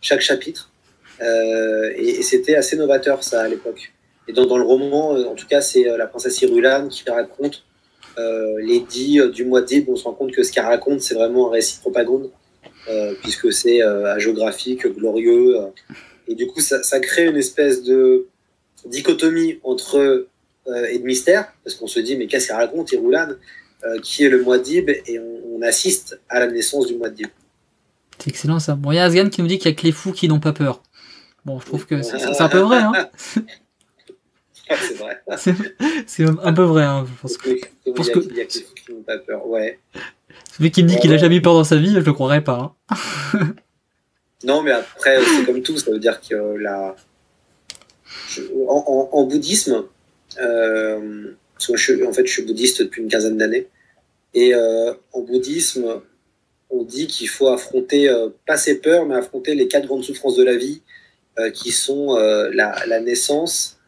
chaque 0.00 0.20
chapitre. 0.20 0.70
et, 1.20 2.22
c'était 2.22 2.54
assez 2.54 2.76
novateur 2.76 3.24
ça 3.24 3.40
à 3.42 3.48
l'époque. 3.48 3.92
Et 4.28 4.32
dans, 4.32 4.46
dans, 4.46 4.56
le 4.56 4.64
roman, 4.64 5.10
en 5.10 5.34
tout 5.34 5.46
cas, 5.46 5.60
c'est 5.60 5.84
la 5.84 6.06
princesse 6.06 6.40
Irulan 6.42 6.88
qui 6.88 7.02
raconte 7.10 7.64
les 8.16 8.80
dits 8.80 9.20
du 9.32 9.44
mois 9.44 9.62
d'Ib. 9.62 9.88
On 9.88 9.96
se 9.96 10.04
rend 10.04 10.12
compte 10.12 10.30
que 10.30 10.44
ce 10.44 10.52
qu'elle 10.52 10.64
raconte, 10.64 11.00
c'est 11.00 11.14
vraiment 11.14 11.48
un 11.48 11.50
récit 11.50 11.78
de 11.78 11.80
propagande. 11.80 12.30
Euh, 12.88 13.14
puisque 13.22 13.52
c'est 13.52 13.82
euh, 13.82 14.18
géographique, 14.18 14.86
glorieux. 14.86 15.56
Euh, 15.56 15.66
et 16.28 16.34
du 16.34 16.46
coup, 16.46 16.60
ça, 16.60 16.82
ça, 16.82 17.00
crée 17.00 17.26
une 17.26 17.36
espèce 17.36 17.82
de 17.82 18.26
dichotomie 18.86 19.58
entre 19.62 20.26
et 20.90 20.98
de 20.98 21.04
mystère, 21.04 21.52
parce 21.62 21.76
qu'on 21.76 21.86
se 21.86 22.00
dit, 22.00 22.16
mais 22.16 22.26
qu'est-ce 22.26 22.46
qu'elle 22.46 22.56
raconte, 22.56 22.90
Iroulan, 22.92 23.34
qui 24.02 24.24
est 24.24 24.30
le 24.30 24.42
Muad'Dib, 24.42 24.88
et 24.88 25.18
on, 25.18 25.58
on, 25.58 25.62
assiste 25.62 26.18
à 26.30 26.40
la 26.40 26.46
naissance 26.46 26.86
du 26.86 26.94
Muad'Dib. 26.94 27.28
C'est 28.18 28.30
excellent 28.30 28.58
ça. 28.58 28.74
Bon, 28.74 28.90
il 28.90 28.94
y 28.94 28.98
a 28.98 29.04
Asgan 29.04 29.28
qui 29.28 29.42
nous 29.42 29.46
dit 29.46 29.58
qu'il 29.58 29.70
y 29.70 29.74
a 29.74 29.76
que 29.76 29.82
les 29.82 29.92
fous 29.92 30.12
qui 30.12 30.26
n'ont 30.26 30.40
pas 30.40 30.54
peur. 30.54 30.82
Bon, 31.44 31.60
je 31.60 31.66
trouve 31.66 31.84
que 31.84 32.00
c'est 32.00 32.40
un 32.40 32.48
peu 32.48 32.60
vrai. 32.60 32.78
Hein 32.78 32.92
c'est 34.70 34.94
vrai. 34.94 35.22
C'est 36.06 36.24
un 36.24 36.52
peu 36.52 36.62
vrai, 36.62 36.84
hein, 36.84 37.06
je 37.06 37.20
pense 37.20 37.36
que. 37.36 37.50
Parce 37.94 38.10
que... 38.10 38.20
Il 38.20 38.36
y 38.36 38.40
a 38.40 38.46
qui 38.46 38.64
n'ont 38.90 39.02
pas 39.02 39.18
peur, 39.18 39.46
ouais. 39.46 39.78
Celui 40.56 40.70
qui 40.70 40.82
me 40.82 40.88
dit 40.88 40.96
qu'il 40.98 41.12
a 41.12 41.16
jamais 41.16 41.36
eu 41.36 41.42
peur 41.42 41.54
dans 41.54 41.64
sa 41.64 41.76
vie, 41.76 41.92
je 41.92 41.98
le 41.98 42.12
croirais 42.12 42.44
pas. 42.44 42.76
Hein. 42.88 43.54
non, 44.44 44.62
mais 44.62 44.70
après, 44.70 45.18
c'est 45.22 45.44
comme 45.44 45.62
tout, 45.62 45.76
ça 45.78 45.90
veut 45.90 45.98
dire 45.98 46.20
que 46.20 46.34
la. 46.56 46.94
En, 48.68 49.24
bouddhisme, 49.24 49.84
euh, 50.40 51.32
je, 51.58 52.04
en 52.04 52.12
fait, 52.12 52.26
je 52.26 52.32
suis 52.32 52.42
bouddhiste 52.42 52.82
depuis 52.82 53.02
une 53.02 53.08
quinzaine 53.08 53.36
d'années, 53.36 53.68
et 54.32 54.54
euh, 54.54 54.92
en 55.12 55.20
bouddhisme, 55.20 56.00
on 56.70 56.82
dit 56.82 57.06
qu'il 57.06 57.28
faut 57.28 57.48
affronter, 57.48 58.08
euh, 58.08 58.28
pas 58.46 58.56
ses 58.56 58.80
peurs, 58.80 59.06
mais 59.06 59.14
affronter 59.14 59.54
les 59.54 59.68
quatre 59.68 59.86
grandes 59.86 60.04
souffrances 60.04 60.36
de 60.36 60.44
la 60.44 60.56
vie, 60.56 60.82
qui 61.52 61.72
sont 61.72 62.14
la, 62.14 62.86
la, 62.86 63.00
naissance, 63.00 63.80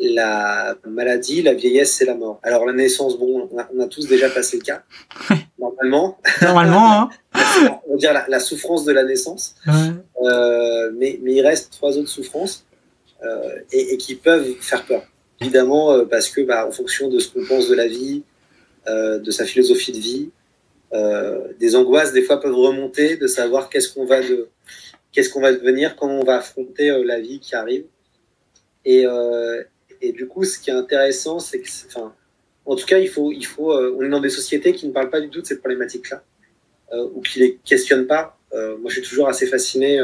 la 0.00 0.76
maladie, 0.86 1.42
la 1.42 1.54
vieillesse 1.54 2.00
et 2.00 2.06
la 2.06 2.14
mort. 2.14 2.40
Alors 2.42 2.64
la 2.64 2.72
naissance, 2.72 3.18
bon, 3.18 3.48
on 3.52 3.80
a, 3.80 3.86
tous 3.86 4.08
déjà 4.08 4.30
passé 4.30 4.56
le 4.56 4.62
cas, 4.62 4.82
normalement. 5.58 6.18
Normalement, 6.42 6.92
hein 6.92 7.10
On 7.86 7.92
va 7.92 7.96
dire 7.96 8.12
la, 8.12 8.26
la, 8.28 8.40
souffrance 8.40 8.84
de 8.84 8.92
la 8.92 9.04
naissance. 9.04 9.54
Euh, 9.68 10.90
mais, 10.96 11.18
mais 11.22 11.34
il 11.34 11.42
reste 11.42 11.72
trois 11.72 11.96
autres 11.98 12.08
souffrances 12.08 12.64
euh, 13.22 13.58
et, 13.72 13.94
et, 13.94 13.96
qui 13.96 14.14
peuvent 14.14 14.54
faire 14.60 14.84
peur. 14.84 15.02
Évidemment, 15.40 15.92
euh, 15.92 16.04
parce 16.04 16.28
que 16.28 16.40
bah, 16.40 16.66
en 16.66 16.70
fonction 16.70 17.08
de 17.08 17.18
ce 17.18 17.28
qu'on 17.28 17.44
pense 17.44 17.68
de 17.68 17.74
la 17.74 17.86
vie, 17.86 18.22
de 18.86 19.30
sa 19.30 19.44
philosophie 19.44 19.92
de 19.92 19.98
vie, 19.98 20.30
des 21.60 21.76
angoisses 21.76 22.12
des 22.12 22.22
fois 22.22 22.40
peuvent 22.40 22.56
remonter, 22.56 23.16
de 23.16 23.28
savoir 23.28 23.68
qu'est-ce 23.68 23.92
qu'on 23.92 24.04
va 24.04 24.20
de 24.20 24.48
qu'est-ce 25.12 25.28
qu'on 25.28 25.40
va 25.40 25.52
devenir, 25.52 25.94
comment 25.94 26.18
on 26.18 26.24
va 26.24 26.38
affronter 26.38 26.90
la 27.04 27.20
vie 27.20 27.38
qui 27.38 27.54
arrive. 27.54 27.84
Et, 28.84 29.04
et 30.00 30.12
du 30.12 30.26
coup, 30.26 30.44
ce 30.44 30.58
qui 30.58 30.70
est 30.70 30.74
intéressant, 30.74 31.38
c'est 31.38 31.60
que, 31.60 31.68
enfin, 31.86 32.14
en 32.66 32.76
tout 32.76 32.86
cas, 32.86 32.98
il 32.98 33.08
faut, 33.08 33.32
il 33.32 33.44
faut, 33.44 33.72
euh, 33.72 33.94
on 33.98 34.02
est 34.02 34.08
dans 34.08 34.20
des 34.20 34.30
sociétés 34.30 34.72
qui 34.72 34.86
ne 34.86 34.92
parlent 34.92 35.10
pas 35.10 35.20
du 35.20 35.28
tout 35.28 35.40
de 35.40 35.46
ces 35.46 35.58
problématiques-là, 35.58 36.22
euh, 36.92 37.08
ou 37.14 37.20
qui 37.20 37.40
les 37.40 37.56
questionnent 37.64 38.06
pas. 38.06 38.38
Euh, 38.52 38.76
moi, 38.78 38.90
je 38.90 39.00
suis 39.00 39.08
toujours 39.08 39.28
assez 39.28 39.46
fasciné 39.46 40.00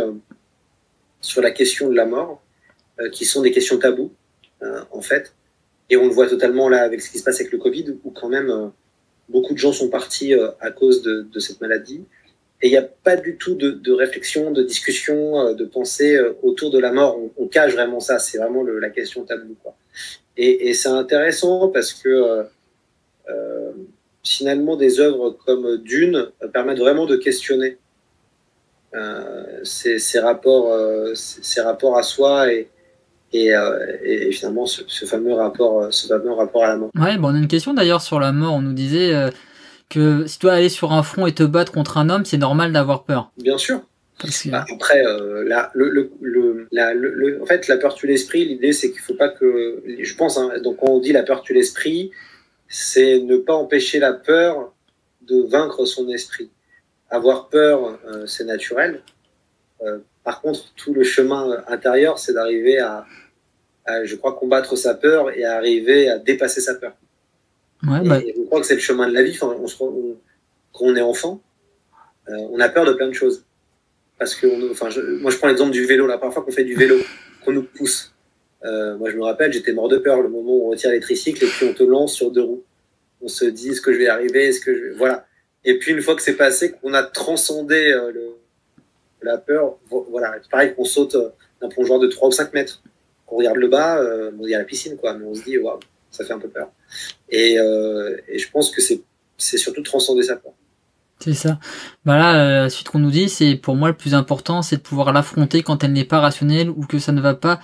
sur 1.20 1.42
la 1.42 1.50
question 1.50 1.88
de 1.88 1.94
la 1.94 2.06
mort, 2.06 2.42
qui 3.12 3.26
sont 3.26 3.42
des 3.42 3.50
questions 3.50 3.78
taboues, 3.78 4.12
en 4.90 5.02
fait. 5.02 5.34
Et 5.90 5.96
on 5.96 6.06
le 6.06 6.12
voit 6.12 6.28
totalement 6.28 6.68
là 6.68 6.82
avec 6.82 7.02
ce 7.02 7.10
qui 7.10 7.18
se 7.18 7.24
passe 7.24 7.40
avec 7.40 7.52
le 7.52 7.58
Covid, 7.58 7.96
où 8.04 8.10
quand 8.10 8.28
même 8.28 8.72
beaucoup 9.28 9.52
de 9.52 9.58
gens 9.58 9.72
sont 9.72 9.90
partis 9.90 10.32
à 10.60 10.70
cause 10.70 11.02
de 11.02 11.38
cette 11.38 11.60
maladie. 11.60 12.04
Et 12.62 12.68
il 12.68 12.70
n'y 12.70 12.78
a 12.78 12.82
pas 12.82 13.16
du 13.16 13.36
tout 13.36 13.54
de, 13.54 13.92
réflexion, 13.92 14.50
de 14.50 14.62
discussion, 14.62 15.38
euh, 15.38 15.54
de 15.54 15.64
pensée 15.64 16.16
euh, 16.16 16.32
autour 16.42 16.70
de 16.70 16.78
la 16.78 16.90
mort. 16.90 17.18
On, 17.36 17.46
cache 17.46 17.74
vraiment 17.74 18.00
ça. 18.00 18.18
C'est 18.18 18.38
vraiment 18.38 18.64
la 18.64 18.88
question 18.90 19.24
taboue. 19.24 19.56
Et, 20.36 20.72
c'est 20.74 20.88
intéressant 20.88 21.68
parce 21.68 21.92
que 21.92 22.08
euh, 23.28 23.72
finalement, 24.24 24.76
des 24.76 25.00
œuvres 25.00 25.30
comme 25.30 25.76
Dune 25.78 26.28
permettent 26.52 26.78
vraiment 26.78 27.06
de 27.06 27.16
questionner 27.16 27.78
ces, 29.62 30.18
rapports, 30.18 30.74
ces, 31.14 31.60
rapports 31.60 31.98
à 31.98 32.02
soi 32.02 32.52
et 32.52 32.68
finalement 34.32 34.66
ce, 34.66 34.82
ce, 34.86 35.04
fameux 35.04 35.34
rapport, 35.34 35.92
ce 35.92 36.06
fameux 36.08 36.32
rapport 36.32 36.64
à 36.64 36.68
la 36.68 36.76
mort. 36.76 36.90
Ouais, 36.98 37.18
bon, 37.18 37.28
on 37.28 37.34
a 37.34 37.38
une 37.38 37.48
question 37.48 37.74
d'ailleurs 37.74 38.00
sur 38.02 38.18
la 38.18 38.32
mort. 38.32 38.54
On 38.54 38.62
nous 38.62 38.72
disait 38.72 39.30
que 39.88 40.26
si 40.26 40.38
tu 40.38 40.46
dois 40.46 40.54
aller 40.54 40.68
sur 40.68 40.92
un 40.92 41.02
front 41.02 41.26
et 41.26 41.34
te 41.34 41.42
battre 41.42 41.72
contre 41.72 41.98
un 41.98 42.10
homme, 42.10 42.24
c'est 42.24 42.38
normal 42.38 42.72
d'avoir 42.72 43.04
peur. 43.04 43.30
Bien 43.38 43.58
sûr. 43.58 43.82
Que... 44.18 44.50
Bah, 44.50 44.64
après, 44.72 45.04
euh, 45.04 45.44
la, 45.46 45.70
le, 45.74 45.90
le, 45.90 46.10
le, 46.22 46.68
la, 46.72 46.94
le, 46.94 47.42
en 47.42 47.46
fait, 47.46 47.68
la 47.68 47.76
peur 47.76 47.94
tue 47.94 48.06
l'esprit. 48.06 48.46
L'idée, 48.46 48.72
c'est 48.72 48.90
qu'il 48.90 49.00
faut 49.00 49.14
pas 49.14 49.28
que, 49.28 49.82
je 49.86 50.14
pense, 50.14 50.38
hein, 50.38 50.52
donc 50.62 50.78
quand 50.78 50.88
on 50.88 51.00
dit 51.00 51.12
la 51.12 51.22
peur 51.22 51.42
tue 51.42 51.52
l'esprit, 51.52 52.12
c'est 52.66 53.20
ne 53.20 53.36
pas 53.36 53.54
empêcher 53.54 53.98
la 53.98 54.14
peur 54.14 54.72
de 55.20 55.42
vaincre 55.42 55.84
son 55.84 56.08
esprit. 56.08 56.50
Avoir 57.10 57.48
peur, 57.48 57.98
euh, 58.08 58.26
c'est 58.26 58.44
naturel. 58.44 59.02
Euh, 59.82 59.98
par 60.24 60.40
contre, 60.40 60.72
tout 60.74 60.94
le 60.94 61.04
chemin 61.04 61.62
intérieur, 61.68 62.18
c'est 62.18 62.32
d'arriver 62.32 62.78
à, 62.78 63.04
à, 63.84 64.04
je 64.04 64.16
crois, 64.16 64.34
combattre 64.34 64.76
sa 64.76 64.94
peur 64.94 65.30
et 65.36 65.44
à 65.44 65.56
arriver 65.56 66.08
à 66.08 66.18
dépasser 66.18 66.60
sa 66.60 66.74
peur. 66.74 66.94
Ouais, 67.82 68.00
bah... 68.02 68.20
je 68.20 68.42
crois 68.44 68.60
que 68.60 68.66
c'est 68.66 68.74
le 68.74 68.80
chemin 68.80 69.08
de 69.08 69.14
la 69.14 69.22
vie. 69.22 69.32
Enfin, 69.32 69.54
on 69.60 69.66
se, 69.66 69.76
on, 69.82 70.16
quand 70.72 70.84
on 70.84 70.96
est 70.96 71.02
enfant, 71.02 71.42
euh, 72.28 72.36
on 72.50 72.60
a 72.60 72.68
peur 72.68 72.84
de 72.84 72.92
plein 72.92 73.08
de 73.08 73.12
choses. 73.12 73.44
Parce 74.18 74.34
que, 74.34 74.46
on, 74.46 74.70
enfin, 74.70 74.90
je, 74.90 75.00
moi, 75.00 75.30
je 75.30 75.36
prends 75.36 75.48
l'exemple 75.48 75.72
du 75.72 75.84
vélo. 75.84 76.06
La 76.06 76.18
première 76.18 76.34
fois 76.34 76.42
qu'on 76.42 76.52
fait 76.52 76.64
du 76.64 76.74
vélo, 76.74 76.96
qu'on 77.44 77.52
nous 77.52 77.62
pousse. 77.62 78.14
Euh, 78.64 78.96
moi, 78.96 79.10
je 79.10 79.16
me 79.16 79.22
rappelle, 79.22 79.52
j'étais 79.52 79.72
mort 79.72 79.88
de 79.88 79.98
peur 79.98 80.22
le 80.22 80.28
moment 80.28 80.56
où 80.56 80.66
on 80.66 80.70
retire 80.70 80.90
les 80.90 81.00
tricycles 81.00 81.44
et 81.44 81.48
puis 81.48 81.66
on 81.66 81.74
te 81.74 81.82
lance 81.82 82.14
sur 82.14 82.30
deux 82.30 82.42
roues. 82.42 82.64
On 83.20 83.28
se 83.28 83.44
dit, 83.44 83.70
est-ce 83.70 83.80
que 83.80 83.92
je 83.92 83.98
vais 83.98 84.08
arriver? 84.08 84.46
Est-ce 84.46 84.60
que 84.60 84.74
je 84.74 84.96
voilà. 84.96 85.26
Et 85.64 85.78
puis 85.78 85.92
une 85.92 86.00
fois 86.00 86.14
que 86.14 86.22
c'est 86.22 86.36
passé, 86.36 86.72
qu'on 86.72 86.94
a 86.94 87.02
transcendé 87.02 87.92
euh, 87.92 88.12
le, 88.12 88.36
la 89.22 89.38
peur, 89.38 89.78
voilà. 90.10 90.36
C'est 90.42 90.50
pareil 90.50 90.74
qu'on 90.74 90.84
saute 90.84 91.16
d'un 91.60 91.68
plongeoir 91.68 91.98
de 91.98 92.06
3 92.06 92.28
ou 92.28 92.32
5 92.32 92.52
mètres. 92.54 92.82
Qu'on 93.26 93.36
regarde 93.36 93.56
le 93.56 93.66
bas, 93.66 94.00
on 94.38 94.44
dit 94.44 94.54
à 94.54 94.58
la 94.58 94.64
piscine, 94.64 94.96
quoi. 94.96 95.14
Mais 95.14 95.24
on 95.24 95.34
se 95.34 95.42
dit, 95.42 95.58
waouh, 95.58 95.80
ça 96.16 96.24
fait 96.24 96.32
un 96.32 96.38
peu 96.38 96.48
peur. 96.48 96.70
Et, 97.28 97.58
euh, 97.58 98.16
et 98.28 98.38
je 98.38 98.50
pense 98.50 98.70
que 98.70 98.80
c'est 98.80 99.58
surtout 99.58 99.82
transcender 99.82 100.22
sa 100.22 100.36
peur. 100.36 100.52
C'est 101.20 101.34
ça. 101.34 101.58
Bah 102.04 102.18
là, 102.18 102.34
euh, 102.34 102.62
la 102.64 102.70
suite 102.70 102.88
qu'on 102.88 102.98
nous 102.98 103.10
dit, 103.10 103.28
c'est 103.28 103.56
pour 103.56 103.74
moi 103.74 103.88
le 103.88 103.96
plus 103.96 104.14
important, 104.14 104.62
c'est 104.62 104.76
de 104.76 104.82
pouvoir 104.82 105.12
l'affronter 105.12 105.62
quand 105.62 105.82
elle 105.82 105.92
n'est 105.92 106.04
pas 106.04 106.20
rationnelle 106.20 106.68
ou 106.68 106.86
que 106.86 106.98
ça 106.98 107.12
ne 107.12 107.20
va 107.20 107.34
pas 107.34 107.60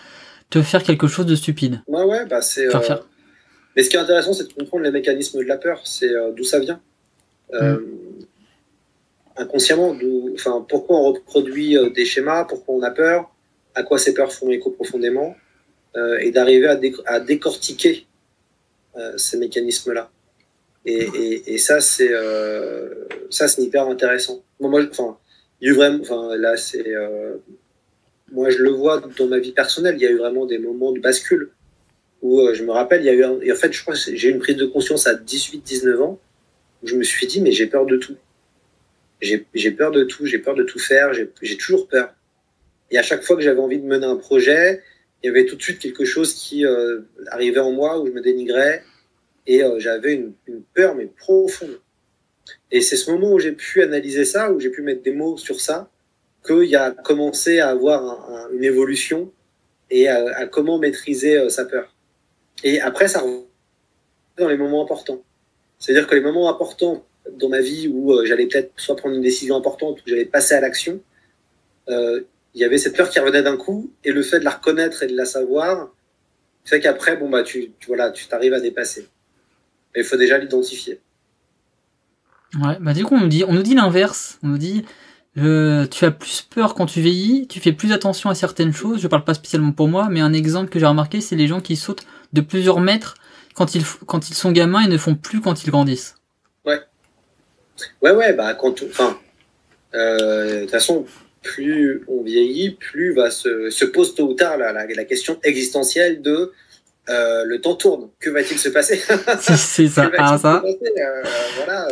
te 0.50 0.62
faire 0.62 0.82
quelque 0.82 1.06
chose 1.06 1.26
de 1.26 1.34
stupide. 1.34 1.82
Ouais, 1.86 2.04
ouais, 2.04 2.24
bah 2.26 2.40
c'est. 2.40 2.74
Euh... 2.74 2.96
Mais 3.76 3.82
ce 3.82 3.90
qui 3.90 3.96
est 3.96 4.00
intéressant, 4.00 4.32
c'est 4.32 4.48
de 4.48 4.52
comprendre 4.52 4.84
les 4.84 4.90
mécanismes 4.90 5.38
de 5.38 5.44
la 5.44 5.58
peur, 5.58 5.80
c'est 5.84 6.08
euh, 6.08 6.32
d'où 6.32 6.44
ça 6.44 6.60
vient. 6.60 6.80
Euh, 7.54 7.76
mm. 7.76 8.26
Inconsciemment, 9.36 9.96
enfin, 10.34 10.64
pourquoi 10.68 10.98
on 10.98 11.12
reproduit 11.12 11.76
des 11.94 12.04
schémas, 12.04 12.44
pourquoi 12.44 12.74
on 12.74 12.82
a 12.82 12.90
peur, 12.90 13.30
à 13.74 13.82
quoi 13.82 13.98
ces 13.98 14.12
peurs 14.12 14.30
font 14.30 14.50
écho 14.50 14.70
profondément, 14.70 15.34
et 16.20 16.30
d'arriver 16.30 16.66
à, 16.66 16.76
dé 16.76 16.94
à, 17.06 17.18
décortiquer 17.18 18.06
ces 19.16 19.38
mécanismes-là. 19.38 20.10
Et, 20.84 21.54
et, 21.54 21.58
ça, 21.58 21.80
c'est 21.80 22.12
euh, 22.12 23.06
ça, 23.30 23.46
hyper 23.58 23.86
intéressant. 23.86 24.42
Moi, 24.58 24.84
enfin, 24.90 25.16
il 25.60 25.68
y 25.68 25.70
a 25.70 25.74
eu 25.74 25.76
vraiment, 25.76 26.00
enfin, 26.00 26.36
là, 26.36 26.56
c'est, 26.56 26.88
euh, 26.88 27.36
moi, 28.32 28.50
je 28.50 28.58
le 28.58 28.70
vois 28.70 29.00
dans 29.16 29.26
ma 29.28 29.38
vie 29.38 29.52
personnelle. 29.52 29.94
Il 29.96 30.02
y 30.02 30.06
a 30.06 30.10
eu 30.10 30.18
vraiment 30.18 30.44
des 30.44 30.58
moments 30.58 30.92
de 30.92 30.98
bascule 30.98 31.50
où 32.20 32.40
euh, 32.40 32.54
je 32.54 32.64
me 32.64 32.72
rappelle, 32.72 33.02
il 33.02 33.06
y 33.06 33.10
a 33.10 33.14
eu, 33.14 33.22
un, 33.22 33.34
en 33.34 33.56
fait, 33.56 33.72
je 33.72 33.82
crois, 33.82 33.94
j'ai 33.94 34.28
eu 34.28 34.32
une 34.32 34.40
prise 34.40 34.56
de 34.56 34.66
conscience 34.66 35.06
à 35.06 35.14
18-19 35.14 36.00
ans 36.00 36.18
où 36.82 36.86
je 36.88 36.96
me 36.96 37.04
suis 37.04 37.28
dit, 37.28 37.40
mais 37.40 37.52
j'ai 37.52 37.66
peur 37.66 37.86
de 37.86 37.96
tout. 37.96 38.16
J'ai 39.20 39.70
peur 39.70 39.92
de 39.92 40.02
tout, 40.02 40.26
j'ai 40.26 40.38
peur 40.38 40.56
de 40.56 40.64
tout 40.64 40.80
faire, 40.80 41.12
j'ai 41.12 41.56
toujours 41.56 41.86
peur. 41.86 42.12
Et 42.90 42.98
à 42.98 43.04
chaque 43.04 43.22
fois 43.22 43.36
que 43.36 43.42
j'avais 43.42 43.60
envie 43.60 43.78
de 43.78 43.86
mener 43.86 44.04
un 44.04 44.16
projet, 44.16 44.82
il 45.22 45.26
y 45.26 45.30
avait 45.30 45.46
tout 45.46 45.56
de 45.56 45.62
suite 45.62 45.78
quelque 45.78 46.04
chose 46.04 46.34
qui 46.34 46.66
euh, 46.66 47.02
arrivait 47.28 47.60
en 47.60 47.72
moi 47.72 48.00
où 48.00 48.06
je 48.06 48.12
me 48.12 48.20
dénigrais 48.20 48.82
et 49.46 49.62
euh, 49.62 49.78
j'avais 49.78 50.14
une, 50.14 50.34
peur, 50.74 50.94
mais 50.94 51.06
profonde. 51.06 51.80
Et 52.70 52.80
c'est 52.80 52.96
ce 52.96 53.10
moment 53.10 53.32
où 53.32 53.38
j'ai 53.38 53.52
pu 53.52 53.82
analyser 53.82 54.24
ça, 54.24 54.52
où 54.52 54.58
j'ai 54.58 54.70
pu 54.70 54.82
mettre 54.82 55.02
des 55.02 55.12
mots 55.12 55.36
sur 55.36 55.60
ça, 55.60 55.90
qu'il 56.44 56.74
a 56.74 56.90
commencé 56.90 57.60
à 57.60 57.68
avoir 57.68 58.04
un, 58.04 58.34
un, 58.34 58.50
une 58.52 58.64
évolution 58.64 59.32
et 59.90 60.08
à, 60.08 60.46
comment 60.46 60.78
maîtriser 60.78 61.36
euh, 61.36 61.48
sa 61.48 61.66
peur. 61.66 61.94
Et 62.64 62.80
après, 62.80 63.06
ça 63.06 63.20
revient 63.20 63.44
dans 64.38 64.48
les 64.48 64.56
moments 64.56 64.82
importants. 64.82 65.22
C'est-à-dire 65.78 66.08
que 66.08 66.14
les 66.14 66.20
moments 66.20 66.50
importants 66.50 67.04
dans 67.30 67.48
ma 67.48 67.60
vie 67.60 67.88
où 67.88 68.24
j'allais 68.24 68.46
peut-être 68.46 68.72
soit 68.76 68.96
prendre 68.96 69.14
une 69.14 69.22
décision 69.22 69.56
importante 69.56 70.00
ou 70.00 70.02
j'allais 70.06 70.24
passer 70.24 70.54
à 70.54 70.60
l'action, 70.60 71.00
il 72.54 72.60
y 72.60 72.64
avait 72.64 72.78
cette 72.78 72.96
peur 72.96 73.08
qui 73.08 73.18
revenait 73.18 73.42
d'un 73.42 73.56
coup 73.56 73.92
et 74.04 74.12
le 74.12 74.22
fait 74.22 74.40
de 74.40 74.44
la 74.44 74.50
reconnaître 74.50 75.02
et 75.02 75.06
de 75.06 75.16
la 75.16 75.24
savoir 75.24 75.90
fait 76.64 76.80
qu'après, 76.80 77.16
bon, 77.16 77.28
bah, 77.28 77.42
tu, 77.42 77.72
tu 77.80 77.88
voilà, 77.88 78.10
tu 78.10 78.26
t'arrives 78.26 78.54
à 78.54 78.60
dépasser. 78.60 79.08
Mais 79.94 80.02
il 80.02 80.04
faut 80.04 80.16
déjà 80.16 80.38
l'identifier. 80.38 81.00
Ouais, 82.60 82.76
bah 82.80 82.92
du 82.92 83.04
coup 83.04 83.14
on 83.14 83.20
nous 83.20 83.28
dit, 83.28 83.44
on 83.46 83.54
nous 83.54 83.62
dit 83.62 83.74
l'inverse. 83.74 84.38
On 84.42 84.48
nous 84.48 84.58
dit, 84.58 84.84
euh, 85.38 85.86
tu 85.86 86.04
as 86.04 86.10
plus 86.10 86.42
peur 86.42 86.74
quand 86.74 86.86
tu 86.86 87.00
vieillis, 87.00 87.46
tu 87.48 87.60
fais 87.60 87.72
plus 87.72 87.92
attention 87.92 88.28
à 88.28 88.34
certaines 88.34 88.72
choses. 88.72 89.00
Je 89.00 89.08
parle 89.08 89.24
pas 89.24 89.34
spécialement 89.34 89.72
pour 89.72 89.88
moi, 89.88 90.08
mais 90.10 90.20
un 90.20 90.32
exemple 90.32 90.68
que 90.68 90.78
j'ai 90.78 90.86
remarqué, 90.86 91.20
c'est 91.20 91.36
les 91.36 91.46
gens 91.46 91.60
qui 91.60 91.76
sautent 91.76 92.04
de 92.32 92.40
plusieurs 92.42 92.80
mètres 92.80 93.14
quand 93.54 93.74
ils 93.74 93.84
quand 94.06 94.28
ils 94.28 94.34
sont 94.34 94.52
gamins 94.52 94.82
et 94.82 94.88
ne 94.88 94.98
font 94.98 95.14
plus 95.14 95.40
quand 95.40 95.64
ils 95.64 95.70
grandissent. 95.70 96.16
Ouais. 96.66 96.80
Ouais, 98.02 98.12
ouais, 98.12 98.34
bah 98.34 98.54
quand, 98.54 98.82
enfin, 98.82 99.18
euh, 99.94 100.56
de 100.56 100.60
toute 100.62 100.70
façon, 100.70 101.06
plus 101.42 102.04
on 102.08 102.22
vieillit, 102.22 102.70
plus 102.70 103.14
va 103.14 103.30
se, 103.30 103.70
se 103.70 103.84
pose 103.84 104.14
tôt 104.14 104.28
ou 104.28 104.34
tard 104.34 104.58
la, 104.58 104.72
la, 104.72 104.86
la 104.86 105.04
question 105.04 105.38
existentielle 105.42 106.22
de 106.22 106.52
euh, 107.08 107.44
le 107.44 107.60
temps 107.60 107.74
tourne. 107.74 108.10
Que 108.20 108.30
va-t-il 108.30 108.58
se 108.58 108.68
passer? 108.68 109.00
C'est 109.40 109.88
ça. 109.88 110.10
Ah, 110.18 110.38
ça. 110.38 110.62
Euh, 110.64 111.22
voilà. 111.56 111.88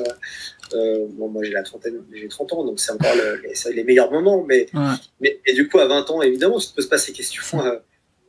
Euh, 0.73 1.07
bon, 1.11 1.29
moi 1.29 1.43
j'ai 1.43 1.51
la 1.51 1.65
trentaine, 1.65 2.01
j'ai 2.15 2.29
30 2.29 2.53
ans, 2.53 2.65
donc 2.65 2.79
c'est 2.79 2.93
encore 2.93 3.13
le, 3.17 3.43
les, 3.43 3.75
les, 3.75 3.83
meilleurs 3.83 4.13
moments. 4.13 4.45
Mais, 4.47 4.69
ouais. 4.73 4.95
mais 5.21 5.41
et 5.45 5.53
du 5.53 5.69
coup, 5.69 5.81
à 5.81 5.87
20 5.89 6.09
ans, 6.11 6.23
évidemment, 6.23 6.61
tu 6.61 6.69
te 6.69 6.77
poses 6.77 6.89
pas 6.89 6.97
ces 6.97 7.13
questions. 7.13 7.43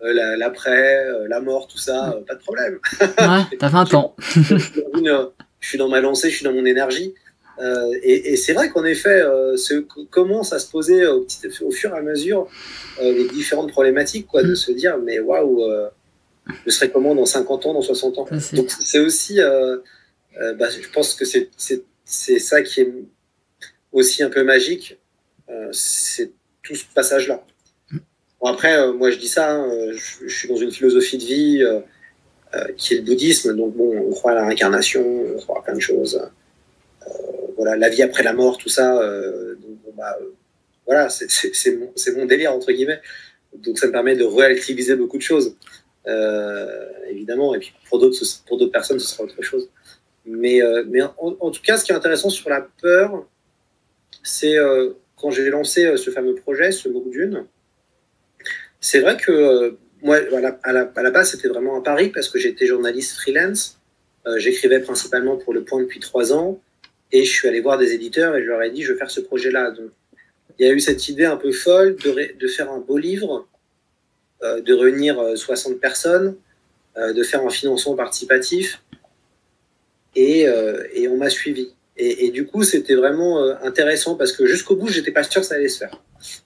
l'après, 0.02 1.06
la, 1.27 1.39
mort, 1.39 1.68
tout 1.68 1.77
ça, 1.77 2.18
pas 2.27 2.34
de 2.34 2.39
problème. 2.39 2.80
Ouais, 2.99 3.57
t'as 3.60 3.69
20 3.69 3.93
ans. 3.93 4.15
je 4.26 5.68
suis 5.68 5.77
dans 5.77 5.88
ma 5.88 6.02
lancée, 6.02 6.31
je 6.31 6.38
suis 6.38 6.45
dans 6.45 6.53
mon 6.53 6.65
énergie. 6.65 7.14
Et, 8.03 8.35
c'est 8.38 8.53
vrai 8.53 8.69
qu'en 8.69 8.85
effet, 8.85 9.21
ce, 9.55 9.79
commence 10.09 10.53
à 10.53 10.59
se 10.59 10.69
poser 10.69 11.05
au, 11.05 11.25
au, 11.61 11.71
fur 11.71 11.93
et 11.93 11.97
à 11.97 12.01
mesure 12.01 12.47
les 13.01 13.27
différentes 13.27 13.71
problématiques, 13.71 14.27
quoi, 14.27 14.43
de 14.43 14.51
mm. 14.51 14.55
se 14.55 14.71
dire, 14.71 14.97
mais 14.97 15.19
waouh, 15.19 15.61
je 16.65 16.71
serai 16.71 16.89
comment 16.89 17.13
dans 17.13 17.25
50 17.25 17.65
ans, 17.67 17.73
dans 17.73 17.81
60 17.81 18.17
ans? 18.17 18.27
Donc 18.53 18.71
c'est 18.71 18.99
aussi, 18.99 19.39
bah, 19.39 20.69
je 20.69 20.89
pense 20.93 21.15
que 21.15 21.25
c'est 21.25 22.39
ça 22.39 22.61
qui 22.61 22.81
est 22.81 22.93
aussi 23.91 24.23
un 24.23 24.29
peu 24.29 24.43
magique, 24.43 24.99
euh, 25.49 25.69
c'est 25.71 26.31
tout 26.63 26.75
ce 26.75 26.85
passage-là. 26.93 27.43
Bon, 28.39 28.47
après, 28.47 28.77
euh, 28.77 28.93
moi 28.93 29.11
je 29.11 29.17
dis 29.17 29.27
ça, 29.27 29.51
hein, 29.51 29.69
je, 29.91 30.27
suis 30.27 30.47
dans 30.47 30.55
une 30.55 30.71
philosophie 30.71 31.17
de 31.17 31.23
vie 31.23 31.63
euh, 31.63 31.81
qui 32.77 32.93
est 32.93 32.97
le 32.97 33.03
bouddhisme, 33.03 33.55
donc 33.55 33.75
bon, 33.75 34.07
on 34.07 34.11
croit 34.11 34.31
à 34.31 34.35
la 34.35 34.45
réincarnation, 34.45 35.03
on 35.35 35.38
croit 35.39 35.59
à 35.59 35.61
plein 35.61 35.75
de 35.75 35.79
choses. 35.79 36.21
Voilà, 37.61 37.77
la 37.77 37.89
vie 37.89 38.01
après 38.01 38.23
la 38.23 38.33
mort, 38.33 38.57
tout 38.57 38.69
ça. 38.69 38.95
bon, 38.95 39.93
bah, 39.95 40.17
voilà, 40.85 41.09
c'est 41.09 42.15
mon, 42.15 42.25
délire, 42.25 42.53
entre 42.53 42.71
guillemets. 42.71 43.01
Donc 43.53 43.77
ça 43.77 43.88
me 43.88 43.91
permet 43.91 44.15
de 44.15 44.23
relativiser 44.23 44.95
beaucoup 44.95 45.17
de 45.17 45.23
choses, 45.23 45.55
évidemment. 47.09 47.53
Et 47.53 47.59
puis 47.59 47.73
pour 47.89 47.99
d'autres 47.99 48.65
personnes, 48.71 48.99
ce 48.99 49.07
sera 49.07 49.23
autre 49.23 49.41
chose. 49.41 49.69
Mais, 50.25 50.61
en, 51.17 51.51
tout 51.51 51.61
cas, 51.61 51.77
ce 51.77 51.85
qui 51.85 51.91
est 51.91 51.95
intéressant 51.95 52.29
sur 52.29 52.49
la 52.49 52.67
peur, 52.81 53.25
c'est 54.23 54.57
euh, 54.57 54.91
quand 55.15 55.31
j'ai 55.31 55.49
lancé 55.49 55.85
euh, 55.85 55.97
ce 55.97 56.11
fameux 56.11 56.35
projet, 56.35 56.71
ce 56.71 56.89
MOOC 56.89 57.09
Dune, 57.09 57.45
c'est 58.79 58.99
vrai 58.99 59.17
que 59.17 59.31
euh, 59.31 59.71
moi, 60.01 60.17
à 60.63 60.71
la, 60.71 60.91
à 60.95 61.01
la 61.03 61.11
base, 61.11 61.31
c'était 61.31 61.47
vraiment 61.47 61.77
à 61.77 61.83
Paris 61.83 62.09
parce 62.09 62.29
que 62.29 62.39
j'étais 62.39 62.65
journaliste 62.65 63.17
freelance. 63.17 63.77
J'écrivais 64.38 64.79
principalement 64.79 65.35
pour 65.35 65.51
Le 65.51 65.63
Point 65.63 65.81
depuis 65.81 65.99
trois 65.99 66.31
ans 66.31 66.59
et 67.11 67.25
je 67.25 67.31
suis 67.31 67.47
allé 67.47 67.61
voir 67.61 67.77
des 67.77 67.93
éditeurs 67.93 68.35
et 68.35 68.43
je 68.43 68.47
leur 68.47 68.61
ai 68.61 68.71
dit 68.71 68.83
je 68.83 68.93
veux 68.93 68.97
faire 68.97 69.11
ce 69.11 69.21
projet-là. 69.21 69.71
Donc, 69.71 69.91
il 70.59 70.65
y 70.65 70.69
a 70.69 70.73
eu 70.73 70.79
cette 70.79 71.07
idée 71.09 71.25
un 71.25 71.38
peu 71.38 71.51
folle 71.51 71.95
de, 71.95 72.47
faire 72.47 72.71
un 72.71 72.79
beau 72.79 72.97
livre, 72.97 73.47
de 74.43 74.73
réunir 74.73 75.19
60 75.35 75.79
personnes, 75.79 76.35
de 76.95 77.23
faire 77.23 77.43
un 77.43 77.49
financement 77.49 77.95
participatif 77.95 78.83
et, 80.15 80.47
on 81.09 81.17
m'a 81.17 81.29
suivi. 81.29 81.73
Et, 81.97 82.31
du 82.31 82.45
coup, 82.45 82.63
c'était 82.63 82.95
vraiment 82.95 83.43
euh, 83.43 83.53
intéressant 83.61 84.15
parce 84.15 84.31
que 84.31 84.45
jusqu'au 84.47 84.75
bout, 84.75 84.88
j'étais 84.88 85.11
pas 85.11 85.23
sûr 85.23 85.41
que 85.41 85.47
ça 85.47 85.55
allait 85.55 85.67
se 85.67 85.77
faire. 85.77 86.01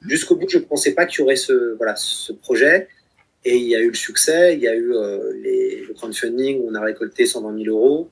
Jusqu'au 0.06 0.36
bout, 0.36 0.50
je 0.50 0.58
ne 0.58 0.64
pensais 0.64 0.92
pas 0.92 1.06
qu'il 1.06 1.20
y 1.20 1.24
aurait 1.24 1.36
ce, 1.38 2.34
projet. 2.42 2.90
Et 3.46 3.56
il 3.56 3.68
y 3.68 3.76
a 3.76 3.80
eu 3.80 3.90
le 3.90 3.96
succès, 3.96 4.56
il 4.56 4.62
y 4.62 4.68
a 4.68 4.76
eu 4.76 4.94
euh, 4.94 5.32
le 5.34 5.94
crowdfunding 5.94 6.62
où 6.62 6.70
on 6.72 6.76
a 6.76 6.82
récolté 6.82 7.26
120 7.26 7.64
000 7.64 7.78
euros. 7.78 8.10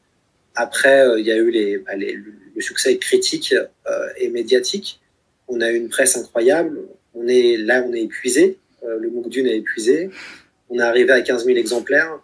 Après, 0.56 1.08
euh, 1.08 1.20
il 1.20 1.26
y 1.26 1.32
a 1.32 1.38
eu 1.38 1.84
bah, 1.86 1.94
le 1.96 2.62
succès 2.62 2.98
critique 2.98 3.56
et 4.18 4.30
médiatique. 4.30 5.00
On 5.48 5.62
a 5.62 5.72
eu 5.72 5.76
une 5.76 5.90
presse 5.90 6.16
incroyable. 6.18 6.80
Là, 7.16 7.84
on 7.88 7.94
est 7.94 8.02
épuisé. 8.02 8.58
le 8.86 9.10
MOOC 9.10 9.30
Dune 9.30 9.48
est 9.48 9.58
épuisé. 9.58 10.10
On 10.70 10.80
est 10.80 10.84
arrivé 10.84 11.12
à 11.12 11.22
15 11.22 11.46
000 11.46 11.58
exemplaires. 11.58 12.20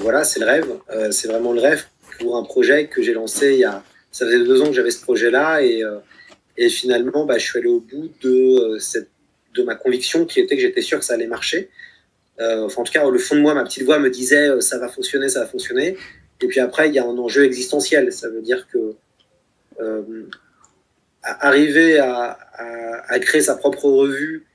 voilà, 0.00 0.24
c'est 0.24 0.40
le 0.40 0.46
rêve. 0.46 0.68
c'est 1.10 1.28
vraiment 1.28 1.52
le 1.52 1.60
rêve 1.60 1.84
pour 2.18 2.36
un 2.36 2.44
projet 2.44 2.86
que 2.86 3.02
j'ai 3.02 3.14
lancé 3.14 3.52
il 3.54 3.60
y 3.60 3.64
a. 3.64 3.82
Ça 4.10 4.26
faisait 4.26 4.38
deux 4.38 4.60
ans 4.60 4.66
que 4.66 4.74
j'avais 4.74 4.90
ce 4.90 5.00
projet-là 5.00 5.62
et, 5.62 5.82
euh, 5.82 5.98
finalement, 6.68 7.24
bah, 7.24 7.38
je 7.38 7.44
suis 7.46 7.58
allé 7.58 7.68
au 7.68 7.80
bout 7.80 8.10
de, 8.22 8.76
euh, 8.76 9.64
ma 9.64 9.74
conviction 9.74 10.26
qui 10.26 10.40
était 10.40 10.54
que 10.54 10.60
j'étais 10.60 10.82
sûr 10.82 10.98
que 10.98 11.04
ça 11.04 11.14
allait 11.14 11.26
marcher. 11.26 11.70
Euh, 12.40 12.64
enfin, 12.66 12.82
en 12.82 12.84
tout 12.84 12.92
cas, 12.92 13.08
le 13.08 13.18
fond 13.18 13.36
de 13.36 13.40
moi, 13.40 13.54
ma 13.54 13.64
petite 13.64 13.84
voix 13.84 13.98
me 13.98 14.10
disait 14.10 14.60
ça 14.60 14.78
va 14.78 14.88
fonctionner, 14.88 15.28
ça 15.28 15.40
va 15.40 15.46
fonctionner. 15.46 15.96
Et 16.42 16.46
puis 16.46 16.60
après, 16.60 16.88
il 16.88 16.94
y 16.94 16.98
a 16.98 17.04
un 17.04 17.18
enjeu 17.18 17.44
existentiel. 17.44 18.12
Ça 18.12 18.28
veut 18.28 18.42
dire 18.42 18.66
que 18.68 18.94
arriver 21.22 21.98
à, 21.98 22.38
créer 23.20 23.42
sa 23.42 23.56
propre 23.56 23.84
revue, 23.84 24.46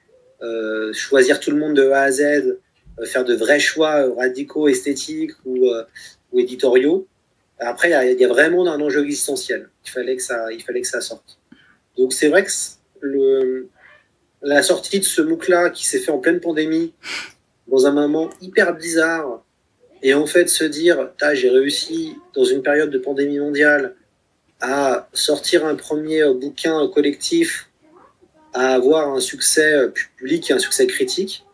choisir 0.94 1.40
tout 1.40 1.52
le 1.52 1.58
monde 1.58 1.76
de 1.76 1.90
A 1.90 2.02
à 2.02 2.12
Z, 2.12 2.58
faire 3.06 3.26
de 3.26 3.36
vrais 3.36 3.60
choix 3.60 4.14
radicaux, 4.16 4.68
esthétiques 4.68 5.34
ou, 5.46 5.68
éditoriaux, 6.38 7.08
après, 7.60 7.90
il 7.90 8.20
y, 8.20 8.26
a 8.26 8.28
vraiment 8.28 8.72
un 8.72 8.80
enjeu 8.80 9.04
existentiel. 9.04 9.70
Il 9.86 9.90
fallait 9.90 10.16
que 10.16 10.22
ça, 10.22 10.52
il 10.52 10.62
fallait 10.62 10.82
que 10.82 10.88
ça 10.88 11.02
sorte. 11.02 11.40
Donc 11.98 12.14
c'est 12.14 12.30
vrai 12.30 12.46
que 12.46 13.68
la 14.44 14.62
sortie 14.62 15.00
de 15.00 15.06
ce 15.06 15.22
MOOC-là, 15.22 15.72
qui 15.72 15.86
s'est 15.86 16.00
fait 16.00 16.12
en 16.12 16.20
pleine 16.20 16.40
pandémie, 16.40 16.94
dans 17.68 17.86
un 17.88 17.92
moment 17.92 18.30
hyper 18.42 18.76
bizarre, 18.76 19.44
et 20.04 20.14
en 20.14 20.26
fait 20.26 20.50
se 20.50 20.64
dire, 20.64 21.12
j'ai 21.34 21.50
réussi 21.50 22.16
dans 22.34 22.44
une 22.44 22.62
période 22.62 22.90
de 22.90 22.98
pandémie 22.98 23.40
mondiale 23.40 23.96
à 24.60 25.08
sortir 25.14 25.66
un 25.66 25.76
premier 25.76 26.24
bouquin 26.34 26.88
collectif, 26.88 27.70
à 28.54 28.74
avoir 28.74 29.10
un 29.14 29.20
succès 29.20 29.90
public 30.18 30.50
et 30.50 30.54
un 30.54 30.60
succès 30.60 30.88
critique, 30.88 31.46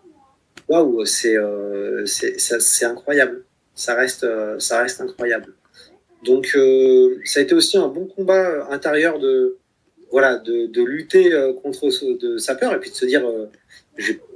waouh, 0.70 1.06
c'est 1.06 1.36
euh, 1.36 2.06
incroyable. 2.84 3.44
Ça 3.76 3.96
reste, 3.96 4.26
ça 4.60 4.82
reste 4.82 5.02
incroyable. 5.02 5.54
Donc, 6.24 6.52
euh, 6.56 7.20
ça 7.26 7.40
a 7.40 7.44
été 7.44 7.54
aussi 7.54 7.78
un 7.78 7.88
bon 7.88 8.06
combat 8.06 8.68
intérieur 8.72 9.20
de, 9.20 9.58
voilà, 10.12 10.38
de, 10.38 10.68
de 10.68 10.84
lutter 10.84 11.34
euh, 11.34 11.54
contre 11.54 11.90
de 12.22 12.38
sa 12.38 12.56
peur 12.56 12.74
et 12.74 12.80
puis 12.80 12.90
de 12.90 12.96
se 12.96 13.06
dire, 13.06 13.28
euh, 13.28 13.50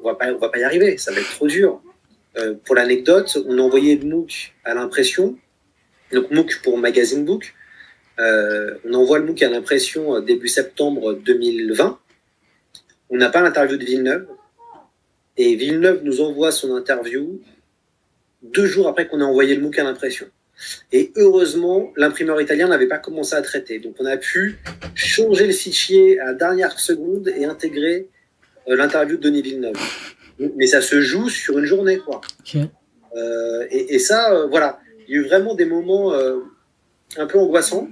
on 0.01 0.07
va 0.07 0.15
pas, 0.15 0.33
on 0.33 0.37
va 0.37 0.49
pas 0.49 0.59
y 0.59 0.63
arriver, 0.63 0.97
ça 0.97 1.11
va 1.11 1.19
être 1.19 1.29
trop 1.35 1.47
dur. 1.47 1.81
Pour 2.65 2.75
l'anecdote, 2.75 3.37
on 3.47 3.57
a 3.57 3.61
envoyé 3.61 3.95
le 3.95 4.05
MOOC 4.05 4.53
à 4.63 4.73
l'impression, 4.73 5.37
donc 6.11 6.31
MOOC 6.31 6.61
pour 6.63 6.77
Magazine 6.77 7.25
Book. 7.25 7.53
on 8.19 8.93
envoie 8.93 9.19
le 9.19 9.25
MOOC 9.25 9.43
à 9.43 9.49
l'impression 9.49 10.19
début 10.19 10.47
septembre 10.47 11.13
2020. 11.13 11.99
On 13.09 13.17
n'a 13.17 13.29
pas 13.29 13.41
l'interview 13.41 13.77
de 13.77 13.85
Villeneuve. 13.85 14.27
Et 15.37 15.55
Villeneuve 15.55 16.01
nous 16.03 16.21
envoie 16.21 16.51
son 16.51 16.75
interview 16.75 17.39
deux 18.41 18.65
jours 18.65 18.87
après 18.87 19.07
qu'on 19.07 19.21
a 19.21 19.25
envoyé 19.25 19.55
le 19.55 19.61
MOOC 19.61 19.79
à 19.79 19.83
l'impression. 19.83 20.27
Et 20.91 21.11
heureusement, 21.15 21.93
l'imprimeur 21.95 22.41
italien 22.41 22.67
n'avait 22.67 22.87
pas 22.87 22.97
commencé 22.97 23.35
à 23.35 23.41
traiter. 23.41 23.79
Donc 23.79 23.95
on 23.99 24.05
a 24.05 24.17
pu 24.17 24.57
changer 24.95 25.45
le 25.45 25.53
fichier 25.53 26.19
à 26.19 26.33
dernière 26.33 26.79
seconde 26.79 27.27
et 27.27 27.45
intégrer 27.45 28.09
euh, 28.67 28.75
l'interview 28.75 29.17
de 29.17 29.21
Denis 29.21 29.43
Villeneuve. 29.43 29.75
Mais 30.39 30.67
ça 30.67 30.81
se 30.81 31.01
joue 31.01 31.29
sur 31.29 31.57
une 31.57 31.65
journée, 31.65 31.97
quoi. 31.97 32.21
Euh, 33.15 33.65
et, 33.71 33.99
ça, 33.99 34.33
euh, 34.33 34.47
voilà, 34.47 34.79
il 35.07 35.15
y 35.15 35.17
a 35.17 35.21
eu 35.21 35.25
vraiment 35.25 35.55
des 35.55 35.65
moments 35.65 36.13
un 36.13 37.25
peu 37.25 37.39
angoissants. 37.39 37.87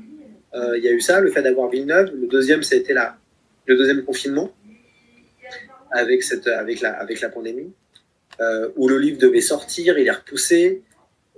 il 0.54 0.84
y 0.84 0.88
a 0.88 0.92
eu 0.92 1.02
ça, 1.02 1.20
le 1.20 1.32
fait 1.32 1.42
d'avoir 1.42 1.70
Villeneuve. 1.70 2.12
Le 2.20 2.28
deuxième, 2.28 2.64
ça 2.64 2.76
a 2.76 2.78
été 2.78 2.94
la, 2.94 3.18
le 3.66 3.76
deuxième 3.76 4.04
confinement 4.04 4.52
avec, 5.92 6.24
cette, 6.24 6.48
avec, 6.48 6.82
la, 6.82 6.92
avec 6.94 7.22
la 7.22 7.30
pandémie, 7.30 7.72
où 8.76 8.88
le 8.88 9.00
livre 9.00 9.18
devait 9.18 9.42
sortir, 9.42 9.98
il 9.98 10.08
est 10.08 10.12
repoussé. 10.12 10.84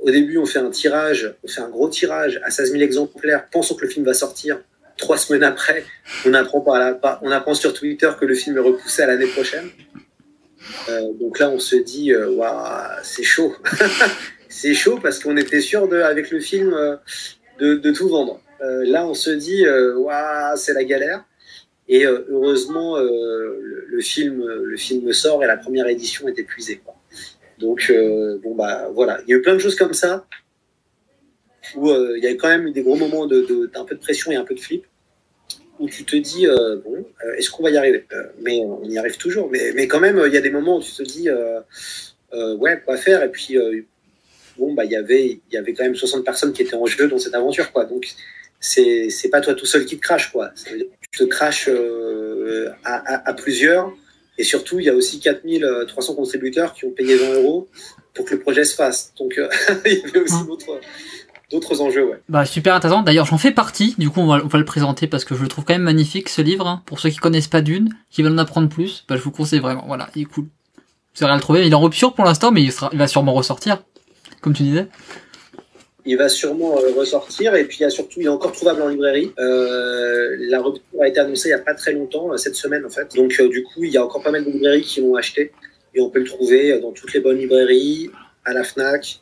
Au 0.02 0.12
début, 0.12 0.38
on 0.38 0.46
fait 0.46 0.60
un 0.60 0.70
tirage, 0.70 1.34
on 1.44 1.48
fait 1.48 1.62
un 1.62 1.70
gros 1.70 1.90
tirage 1.90 2.40
à 2.44 2.52
16 2.52 2.72
000 2.72 2.84
exemplaires, 2.84 3.48
pensant 3.50 3.76
que 3.76 3.84
le 3.84 3.90
film 3.90 4.06
va 4.06 4.14
sortir. 4.14 4.62
Trois 4.98 5.18
semaines 5.18 5.44
après, 5.44 5.84
on 6.26 6.34
apprend, 6.34 6.62
par 6.62 6.80
la, 6.80 7.20
on 7.22 7.32
apprend 7.32 7.54
sur 7.54 7.74
Twitter 7.74 8.10
que 8.20 8.26
le 8.26 8.34
film 8.34 8.58
est 8.58 8.62
repoussé 8.62 9.04
à 9.04 9.08
l'année 9.08 9.28
prochaine. 9.28 9.70
Euh, 10.90 11.14
donc 11.14 11.40
là, 11.40 11.50
on 11.50 11.60
se 11.60 11.76
dit, 11.76 12.12
euh, 12.12 12.30
waouh, 12.30 13.00
c'est 13.04 13.24
chaud. 13.24 13.56
c'est 14.50 14.74
chaud 14.74 15.00
parce 15.02 15.20
qu'on 15.20 15.38
était 15.38 15.62
sûr, 15.62 15.88
de, 15.88 15.98
avec 15.98 16.32
le 16.32 16.40
film, 16.40 16.74
euh, 16.74 16.98
de, 17.60 17.92
tout 17.92 18.10
vendre. 18.10 18.42
là, 18.60 19.06
on 19.08 19.14
se 19.14 19.30
dit, 19.30 19.66
waouh, 19.68 20.58
c'est 20.58 20.74
la 20.74 20.84
galère. 20.84 21.24
Et 21.90 22.06
heureusement, 22.06 22.98
le, 22.98 24.02
film, 24.02 25.14
sort 25.14 25.44
et 25.44 25.48
la 25.48 25.58
première 25.58 25.88
édition 25.88 26.28
est 26.28 26.38
épuisée. 26.38 26.82
Donc, 27.58 27.88
euh, 27.90 28.38
bon, 28.44 28.56
bah 28.56 28.90
voilà, 28.94 29.20
il 29.26 29.32
y 29.32 29.34
a 29.34 29.38
eu 29.38 29.42
plein 29.42 29.54
de 29.54 29.60
choses 29.60 29.76
comme 29.76 29.94
ça 29.94 30.26
où 31.76 31.90
euh, 31.90 32.18
il 32.18 32.24
y 32.24 32.28
a 32.28 32.36
quand 32.36 32.48
même 32.48 32.68
eu 32.68 32.72
des 32.72 32.82
gros 32.82 32.96
moments 32.96 33.26
d'un 33.28 33.84
peu 33.86 33.96
de 33.96 34.00
pression 34.00 34.32
et 34.32 34.36
un 34.36 34.46
peu 34.46 34.56
de 34.56 34.60
flip 34.60 34.86
où 35.80 35.88
tu 35.88 36.06
te 36.06 36.16
dis, 36.16 36.48
euh, 36.48 36.78
bon, 36.84 37.06
est-ce 37.38 37.50
qu'on 37.50 37.64
va 37.64 37.70
y 37.70 37.78
arriver? 37.78 38.06
Mais 38.42 38.60
on 38.60 38.84
y 38.84 38.98
arrive 38.98 39.18
toujours. 39.18 39.50
Mais, 39.50 39.72
mais 39.74 39.88
quand 39.88 40.00
même, 40.00 40.22
il 40.26 40.34
y 40.34 40.38
a 40.38 40.42
des 40.42 40.50
moments 40.50 40.78
où 40.78 40.82
tu 40.82 40.92
te 40.92 41.04
dis, 41.04 41.30
ouais, 42.34 42.82
quoi 42.86 42.98
faire? 42.98 43.24
Et 43.24 43.30
puis, 43.30 43.58
bon, 44.58 44.74
bah, 44.74 44.86
y 44.86 44.90
il 44.90 45.40
y 45.52 45.58
avait 45.58 45.74
quand 45.74 45.84
même 45.84 45.96
60 45.96 46.24
personnes 46.24 46.54
qui 46.54 46.62
étaient 46.62 46.76
en 46.76 46.86
jeu 46.86 47.08
dans 47.08 47.20
cette 47.20 47.36
aventure, 47.36 47.72
quoi. 47.72 47.86
Donc, 47.86 48.08
c'est, 48.60 49.10
pas 49.32 49.42
toi 49.42 49.54
tout 49.54 49.66
seul 49.66 49.86
qui 49.86 49.98
te 49.98 50.02
crache, 50.02 50.32
quoi. 50.32 50.52
Tu 51.12 51.20
te 51.20 51.24
craches 51.26 51.70
à, 52.84 52.96
à, 52.96 53.30
à 53.30 53.34
plusieurs 53.34 53.94
et 54.38 54.44
surtout, 54.44 54.80
il 54.80 54.86
y 54.86 54.90
a 54.90 54.94
aussi 54.94 55.20
4300 55.20 56.16
contributeurs 56.16 56.74
qui 56.74 56.86
ont 56.86 56.92
payé 56.92 57.16
20 57.16 57.34
euros 57.36 57.68
pour 58.14 58.26
que 58.26 58.36
le 58.36 58.40
projet 58.40 58.64
se 58.64 58.76
fasse. 58.76 59.14
Donc, 59.18 59.38
euh, 59.38 59.50
il 59.86 59.94
y 59.94 60.04
avait 60.04 60.20
aussi 60.20 60.36
hein. 60.36 60.48
D'autres 61.52 61.82
enjeux. 61.82 62.06
Ouais. 62.06 62.22
Bah, 62.30 62.46
super 62.46 62.76
intéressant. 62.76 63.02
D'ailleurs, 63.02 63.26
j'en 63.26 63.38
fais 63.38 63.52
partie. 63.52 63.96
Du 63.98 64.10
coup, 64.10 64.22
on 64.22 64.28
va, 64.28 64.42
on 64.44 64.48
va, 64.48 64.60
le 64.60 64.66
présenter 64.66 65.08
parce 65.08 65.26
que 65.26 65.36
je 65.36 65.42
le 65.42 65.48
trouve 65.48 65.66
quand 65.66 65.74
même 65.74 65.84
magnifique, 65.84 66.30
ce 66.30 66.42
livre. 66.42 66.68
Hein. 66.68 66.84
Pour 66.86 67.00
ceux 67.00 67.10
qui 67.10 67.18
connaissent 67.18 67.48
pas 67.48 67.62
Dune, 67.62 67.90
qui 68.10 68.24
veulent 68.24 68.34
en 68.34 68.38
apprendre 68.38 68.70
plus, 68.70 69.06
bah, 69.08 69.16
je 69.16 69.22
vous 69.22 69.32
conseille 69.32 69.60
vraiment. 69.60 69.84
Voilà, 69.88 70.10
il 70.16 70.24
est 70.24 70.26
cool. 70.26 70.46
C'est 71.14 71.26
rien 71.26 71.36
le 71.36 71.42
trouver. 71.42 71.66
Il 71.66 71.72
est 71.72 71.76
en 71.76 71.82
rupture 71.82 72.14
pour 72.14 72.26
l'instant, 72.26 72.52
mais 72.52 72.62
il, 72.62 72.72
sera, 72.72 72.90
il 72.92 73.00
va 73.00 73.08
sûrement 73.08 73.34
ressortir, 73.34 73.84
comme 74.42 74.54
tu 74.54 74.64
disais 74.64 74.88
il 76.08 76.18
va 76.18 76.30
sûrement 76.30 76.80
euh, 76.80 76.94
ressortir 76.98 77.54
et 77.56 77.66
puis 77.66 77.80
il, 77.80 77.84
y 77.84 77.86
a 77.86 77.90
surtout, 77.90 78.22
il 78.22 78.26
est 78.26 78.30
encore 78.30 78.54
trouvable 78.54 78.82
en 78.82 78.88
librairie. 78.88 79.34
Euh, 79.40 80.36
la 80.40 80.62
rupture 80.62 81.02
a 81.02 81.08
été 81.08 81.20
annoncée 81.20 81.50
il 81.50 81.52
n'y 81.54 81.60
a 81.60 81.64
pas 81.64 81.76
très 81.76 81.92
longtemps, 81.92 82.32
euh, 82.32 82.38
cette 82.38 82.56
semaine 82.56 82.86
en 82.86 82.90
fait. 82.90 83.14
Donc 83.16 83.40
du 83.50 83.64
coup, 83.64 83.84
il 83.84 83.92
y 83.92 83.98
a 83.98 84.06
encore 84.06 84.24
pas 84.24 84.32
mal 84.32 84.46
de 84.46 84.50
librairies 84.50 84.82
qui 84.82 85.02
l'ont 85.02 85.16
acheté 85.16 85.52
et 85.94 86.02
on 86.02 86.10
peut 86.10 86.20
le 86.20 86.26
trouver 86.26 86.80
dans 86.80 86.94
toutes 86.94 87.14
les 87.14 87.20
bonnes 87.20 87.38
librairies, 87.38 88.10
à 88.46 88.54
la 88.54 88.64
FNAC. 88.64 89.20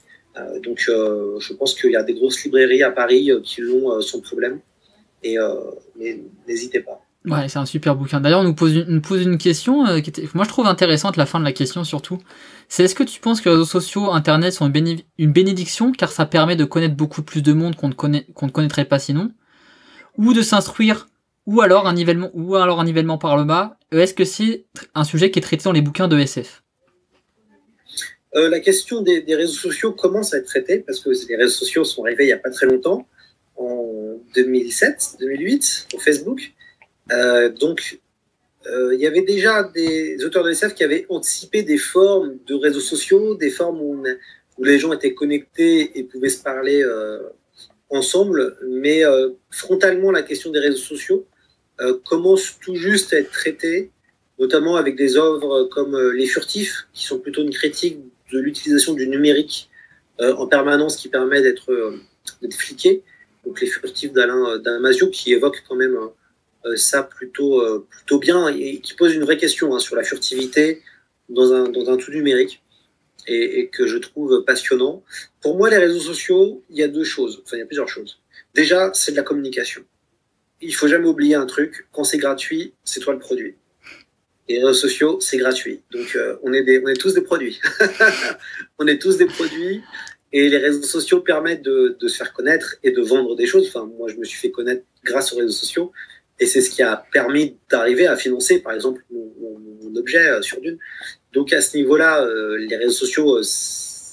Donc 0.64 0.80
je 0.80 1.54
pense 1.54 1.80
qu'il 1.80 1.92
y 1.92 1.96
a 1.96 2.04
des 2.04 2.14
grosses 2.14 2.44
librairies 2.44 2.84
à 2.84 2.92
Paris 2.92 3.32
qui 3.44 3.62
l'ont 3.62 4.02
sans 4.02 4.22
problème. 4.22 4.60
Et 5.24 5.38
n'hésitez 6.48 6.82
pas. 6.82 7.02
Ouais, 7.26 7.50
c'est 7.50 7.58
un 7.58 7.66
super 7.66 7.96
bouquin. 7.96 8.22
D'ailleurs, 8.22 8.42
on 8.42 8.44
nous 8.44 8.54
pose 8.54 8.76
une, 8.76 9.02
pose 9.02 9.24
une 9.24 9.40
question 9.40 10.00
qui 10.00 10.12
était, 10.12 10.30
moi 10.36 10.44
je 10.44 10.50
trouve 10.50 10.68
intéressante 10.68 11.18
la 11.18 11.26
fin 11.26 11.40
de 11.40 11.44
la 11.44 11.54
question 11.54 11.84
surtout 11.84 12.20
c'est 12.68 12.84
est-ce 12.84 12.96
que 12.96 13.04
tu 13.04 13.20
penses 13.20 13.42
que 13.42 13.50
les 13.50 13.56
réseaux 13.56 13.66
sociaux, 13.66 14.12
Internet 14.12 14.54
sont 14.54 14.72
une, 14.72 15.32
bénédiction 15.32 15.92
car 15.92 16.12
ça 16.12 16.26
permet 16.26 16.56
de 16.56 16.66
connaître 16.66 16.96
beaucoup 16.96 17.22
plus 17.22 17.42
de 17.42 17.54
monde 17.54 17.76
qu'on 17.76 17.90
ne, 17.90 17.94
connaît, 17.94 18.26
qu'on 18.34 18.48
ne 18.48 18.52
connaîtrait 18.52 18.86
pas 18.86 19.00
sinon? 19.00 19.32
Ou 20.18 20.34
de 20.34 20.42
s'instruire 20.42 21.08
ou 21.46 21.62
alors 21.62 21.88
un 21.88 21.94
nivellement 21.94 22.32
ou 22.34 22.56
alors 22.56 22.80
un 22.80 22.86
nivellement 22.86 23.18
par 23.18 23.38
le 23.38 23.44
bas 23.44 23.78
Est-ce 23.92 24.14
que 24.14 24.26
c'est 24.26 24.66
un 24.96 25.04
sujet 25.04 25.30
qui 25.30 25.40
est 25.40 25.44
traité 25.44 25.64
dans 25.66 25.72
les 25.72 25.82
bouquins 25.82 26.08
de 26.08 26.18
SF 26.18 26.64
euh, 28.36 28.50
La 28.50 28.60
question 28.60 29.02
des, 29.02 29.24
réseaux 29.30 29.54
sociaux 29.54 29.92
commence 29.94 30.34
à 30.34 30.38
être 30.38 30.46
traitée 30.46 30.80
parce 30.80 31.00
que 31.00 31.10
les 31.30 31.36
réseaux 31.36 31.54
sociaux 31.54 31.84
sont 31.84 32.04
arrivés 32.04 32.26
il 32.26 32.28
n'y 32.28 32.34
a 32.34 32.38
pas 32.38 32.50
très 32.50 32.66
longtemps, 32.66 33.08
en 33.56 34.20
2007, 34.36 35.18
2008, 35.20 35.88
au 35.94 36.00
Facebook. 36.00 36.52
Euh, 37.12 37.50
donc 37.50 38.00
euh, 38.68 38.94
il 38.96 39.00
y 39.00 39.08
avait 39.08 39.22
déjà 39.22 39.64
des 39.64 40.24
auteurs 40.26 40.44
de 40.44 40.50
SF 40.50 40.74
qui 40.74 40.84
avaient 40.84 41.06
anticipé 41.10 41.64
des 41.64 41.78
formes 41.78 42.38
de 42.48 42.56
réseaux 42.56 42.80
sociaux, 42.80 43.36
des 43.36 43.52
formes 43.52 43.80
où, 43.82 44.04
les 44.58 44.80
gens 44.80 44.94
étaient 44.94 45.14
connectés 45.14 46.00
et 46.00 46.04
pouvaient 46.04 46.30
se 46.30 46.42
parler 46.42 46.82
ensemble, 47.90 48.58
mais 48.70 49.02
frontalement 49.52 50.12
la 50.12 50.24
question 50.24 50.50
des 50.50 50.60
réseaux 50.60 50.78
sociaux 50.78 51.28
commence 52.06 52.58
tout 52.62 52.76
juste 52.76 53.12
à 53.12 53.18
être 53.18 53.32
traitée, 53.32 53.92
notamment 54.40 54.78
avec 54.78 54.96
des 54.96 55.18
œuvres 55.18 55.66
comme 55.66 56.00
Les 56.12 56.26
Furtifs, 56.26 56.88
qui 56.94 57.04
sont 57.04 57.20
plutôt 57.20 57.42
une 57.42 57.50
critique 57.50 58.00
de 58.32 58.40
l'utilisation 58.40 58.94
du 58.94 59.08
numérique 59.08 59.70
en 60.20 60.48
permanence 60.48 60.96
qui 60.96 61.10
permet 61.10 61.42
d'être 61.42 61.94
fliqué. 62.58 63.04
Donc 63.46 63.62
Les 63.62 63.68
Furtifs 63.68 64.14
d'Alain 64.14 64.58
Damasio, 64.60 65.10
qui 65.10 65.34
évoque 65.34 65.64
quand 65.68 65.76
même 65.76 65.98
euh, 66.66 66.76
ça 66.76 67.04
plutôt, 67.04 67.62
euh, 67.62 67.86
plutôt 67.90 68.18
bien 68.18 68.48
et 68.48 68.80
qui 68.80 68.96
pose 68.96 69.14
une 69.14 69.24
vraie 69.24 69.38
question 69.38 69.76
hein, 69.76 69.80
sur 69.80 69.96
la 69.96 70.04
furtivité 70.04 70.82
dans 71.30 71.54
un, 71.54 71.70
dans 71.70 71.90
un 71.90 71.98
tout 71.98 72.12
numérique 72.12 72.64
et, 73.28 73.70
que 73.70 73.88
je 73.88 73.98
trouve 73.98 74.44
passionnant. 74.46 75.04
Pour 75.42 75.58
moi, 75.58 75.70
les 75.70 75.78
réseaux 75.78 76.00
sociaux, 76.00 76.64
il 76.70 76.78
y 76.78 76.84
a 76.84 76.88
deux 76.88 77.04
choses, 77.04 77.42
enfin 77.44 77.58
il 77.58 77.60
y 77.60 77.64
a 77.64 77.66
plusieurs 77.66 77.88
choses. 77.88 78.20
Déjà, 78.54 78.92
c'est 78.94 79.12
de 79.12 79.18
la 79.18 79.24
communication. 79.24 79.84
Il 80.62 80.74
faut 80.74 80.88
jamais 80.88 81.08
oublier 81.08 81.36
un 81.36 81.46
truc, 81.46 81.88
quand 81.92 82.04
c'est 82.04 82.18
gratuit, 82.18 82.74
c'est 82.84 83.00
toi 83.00 83.14
le 83.14 83.20
produit. 83.20 83.56
Les 84.48 84.60
réseaux 84.60 84.74
sociaux, 84.74 85.20
c'est 85.20 85.38
gratuit. 85.38 85.82
Donc 85.92 86.16
euh, 86.16 86.38
on, 86.44 86.54
est 86.54 86.64
des, 86.64 86.82
on 86.84 86.88
est 86.88 86.96
tous 86.96 87.14
des 87.14 87.22
produits. 87.22 87.60
on 88.80 88.88
est 88.88 89.02
tous 89.02 89.18
des 89.18 89.26
produits. 89.26 89.82
Et 90.32 90.50
les 90.50 90.58
réseaux 90.58 90.84
sociaux 90.84 91.22
permettent 91.22 91.62
de, 91.62 91.96
de, 92.00 92.08
se 92.08 92.18
faire 92.18 92.34
connaître 92.34 92.76
et 92.84 92.92
de 92.92 93.02
vendre 93.02 93.36
des 93.36 93.46
choses. 93.46 93.68
Enfin, 93.70 93.90
moi, 93.98 94.10
je 94.10 94.18
me 94.18 94.26
suis 94.26 94.38
fait 94.38 94.52
connaître 94.52 94.84
grâce 95.04 95.32
aux 95.32 95.38
réseaux 95.38 95.52
sociaux. 95.52 95.94
Et 96.40 96.46
c'est 96.46 96.62
ce 96.62 96.70
qui 96.70 96.84
a 96.84 97.06
permis 97.12 97.58
d'arriver 97.70 98.08
à 98.08 98.18
financer, 98.18 98.60
par 98.60 98.74
exemple, 98.74 99.04
mon, 99.12 99.26
objet 99.98 100.28
euh, 100.28 100.42
sur 100.42 100.60
Dune. 100.60 100.78
Donc 101.32 101.54
à 101.54 101.62
ce 101.62 101.78
niveau-là, 101.78 102.22
euh, 102.22 102.58
les 102.58 102.76
réseaux 102.76 102.92
sociaux, 102.92 103.38
euh, 103.38 103.44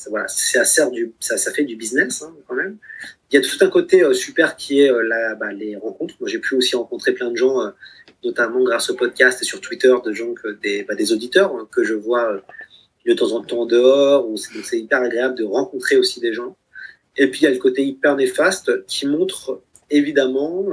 voilà, 0.08 0.26
ça, 0.28 0.90
du, 0.90 1.12
ça, 1.20 1.36
ça 1.36 1.52
fait 1.52 1.64
du 1.64 1.76
business 1.76 2.22
hein, 2.22 2.34
quand 2.46 2.54
même. 2.54 2.76
Il 3.30 3.36
y 3.36 3.38
a 3.38 3.40
tout 3.40 3.56
un 3.64 3.68
côté 3.68 4.02
super 4.12 4.56
qui 4.56 4.80
est 4.80 4.90
la, 5.04 5.34
bah, 5.34 5.52
les 5.52 5.76
rencontres. 5.76 6.14
Moi, 6.20 6.28
j'ai 6.28 6.38
pu 6.38 6.54
aussi 6.54 6.76
rencontrer 6.76 7.12
plein 7.12 7.30
de 7.30 7.36
gens, 7.36 7.72
notamment 8.22 8.62
grâce 8.62 8.90
au 8.90 8.94
podcast 8.94 9.40
et 9.40 9.44
sur 9.46 9.60
Twitter, 9.60 9.94
de 10.04 10.12
gens 10.12 10.34
bah, 10.86 10.94
des 10.94 11.12
auditeurs 11.12 11.54
hein, 11.56 11.66
que 11.70 11.82
je 11.82 11.94
vois 11.94 12.42
de 13.06 13.14
temps 13.14 13.32
en 13.32 13.42
temps 13.42 13.64
dehors. 13.64 14.26
Donc 14.26 14.38
c'est 14.38 14.78
hyper 14.78 15.00
agréable 15.00 15.34
de 15.34 15.44
rencontrer 15.44 15.96
aussi 15.96 16.20
des 16.20 16.34
gens. 16.34 16.56
Et 17.16 17.30
puis 17.30 17.40
il 17.40 17.44
y 17.44 17.46
a 17.46 17.50
le 17.50 17.58
côté 17.58 17.82
hyper 17.82 18.16
néfaste 18.16 18.84
qui 18.86 19.06
montre 19.06 19.62
évidemment 19.88 20.66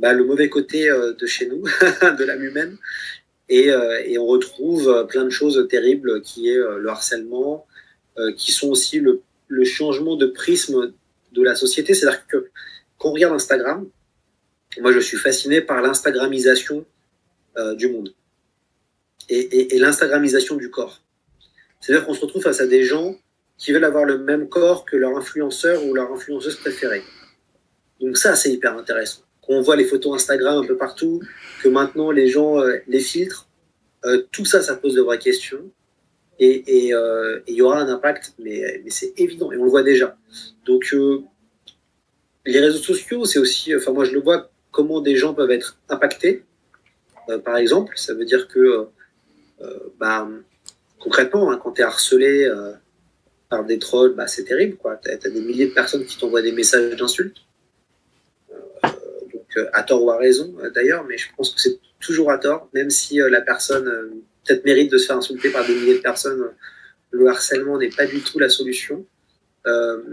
bah, 0.00 0.14
le 0.14 0.24
mauvais 0.24 0.48
côté 0.48 0.88
euh, 0.90 1.12
de 1.12 1.26
chez 1.26 1.46
nous, 1.46 1.62
de 2.18 2.24
l'âme 2.24 2.42
humaine. 2.42 2.76
Et, 3.48 3.70
euh, 3.70 4.00
et, 4.04 4.16
on 4.18 4.26
retrouve 4.26 4.88
euh, 4.88 5.04
plein 5.04 5.24
de 5.24 5.30
choses 5.30 5.66
terribles 5.68 6.22
qui 6.22 6.48
est 6.48 6.56
le 6.56 6.88
harcèlement, 6.88 7.66
qui 8.36 8.52
sont 8.52 8.68
aussi 8.68 9.00
le, 9.00 9.22
changement 9.64 10.16
de 10.16 10.26
prisme 10.26 10.92
de 11.32 11.42
la 11.42 11.54
société. 11.54 11.94
C'est-à-dire 11.94 12.26
que 12.26 12.48
quand 12.98 13.10
on 13.10 13.12
regarde 13.12 13.34
Instagram, 13.34 13.88
moi 14.80 14.92
je 14.92 15.00
suis 15.00 15.16
fasciné 15.16 15.60
par 15.60 15.82
l'Instagramisation 15.82 16.84
du 17.76 17.88
monde 17.88 18.14
et, 19.28 19.78
l'Instagramisation 19.78 20.56
du 20.56 20.70
corps. 20.70 21.02
C'est-à-dire 21.80 22.06
qu'on 22.06 22.14
se 22.14 22.20
retrouve 22.20 22.42
face 22.42 22.60
à 22.60 22.66
des 22.66 22.84
gens 22.84 23.16
qui 23.58 23.72
veulent 23.72 23.84
avoir 23.84 24.04
le 24.04 24.18
même 24.18 24.48
corps 24.48 24.84
que 24.84 24.96
leur 24.96 25.16
influenceur 25.16 25.84
ou 25.84 25.94
leur 25.94 26.12
influenceuse 26.12 26.56
préférée. 26.56 27.02
Donc 28.00 28.16
ça, 28.16 28.36
c'est 28.36 28.52
hyper 28.52 28.78
intéressant 28.78 29.22
on 29.50 29.60
voit 29.62 29.76
les 29.76 29.84
photos 29.84 30.14
Instagram 30.14 30.62
un 30.62 30.66
peu 30.66 30.76
partout, 30.76 31.20
que 31.62 31.68
maintenant 31.68 32.10
les 32.10 32.28
gens 32.28 32.60
euh, 32.60 32.78
les 32.86 33.00
filtrent, 33.00 33.48
euh, 34.04 34.22
tout 34.30 34.44
ça, 34.44 34.62
ça 34.62 34.76
pose 34.76 34.94
de 34.94 35.02
vraies 35.02 35.18
questions. 35.18 35.70
Et 36.42 36.94
euh, 36.94 37.40
il 37.46 37.54
y 37.54 37.62
aura 37.62 37.80
un 37.80 37.88
impact, 37.88 38.32
mais, 38.38 38.82
c'est 38.88 39.12
évident, 39.20 39.52
et 39.52 39.58
on 39.58 39.64
le 39.64 39.70
voit 39.70 39.82
déjà. 39.82 40.16
Donc, 40.64 40.96
les 42.46 42.60
réseaux 42.60 42.78
sociaux, 42.78 43.26
c'est 43.26 43.38
aussi, 43.38 43.76
enfin, 43.76 43.92
moi 43.92 44.04
je 44.04 44.12
le 44.12 44.20
vois, 44.20 44.50
comment 44.70 45.02
des 45.02 45.16
gens 45.16 45.34
peuvent 45.34 45.50
être 45.50 45.78
impactés. 45.90 46.44
par 47.44 47.58
exemple, 47.58 47.92
ça 47.96 48.14
veut 48.14 48.24
dire 48.24 48.48
que, 48.48 48.88
bah, 49.98 50.28
concrètement, 50.98 51.52
hein, 51.52 51.60
quand 51.62 51.72
tu 51.72 51.82
es 51.82 51.84
harcelé 51.84 52.50
par 53.50 53.64
des 53.66 53.78
trolls, 53.78 54.14
bah, 54.14 54.26
c'est 54.26 54.44
terrible. 54.44 54.78
Tu 55.02 55.10
as, 55.10 55.16
des 55.18 55.40
milliers 55.42 55.66
de 55.66 55.74
personnes 55.74 56.06
qui 56.06 56.16
t'envoient 56.18 56.42
des 56.42 56.52
messages 56.52 56.96
d'insultes 56.96 57.36
à 59.72 59.82
tort 59.82 60.02
ou 60.04 60.10
à 60.10 60.18
raison 60.18 60.54
euh, 60.62 60.70
d'ailleurs, 60.70 61.04
mais 61.04 61.18
je 61.18 61.28
pense 61.36 61.50
que 61.50 61.60
c'est 61.60 61.78
toujours 62.00 62.30
à 62.30 62.38
tort, 62.38 62.68
même 62.74 62.90
si 62.90 63.20
euh, 63.20 63.28
la 63.28 63.40
personne 63.40 63.88
euh, 63.88 64.10
peut-être 64.44 64.64
mérite 64.64 64.90
de 64.90 64.98
se 64.98 65.06
faire 65.06 65.16
insulter 65.16 65.50
par 65.50 65.66
des 65.66 65.74
milliers 65.74 65.94
de 65.94 66.00
personnes. 66.00 66.50
Le 67.10 67.26
harcèlement 67.28 67.78
n'est 67.78 67.90
pas 67.90 68.06
du 68.06 68.20
tout 68.20 68.38
la 68.38 68.48
solution. 68.48 69.04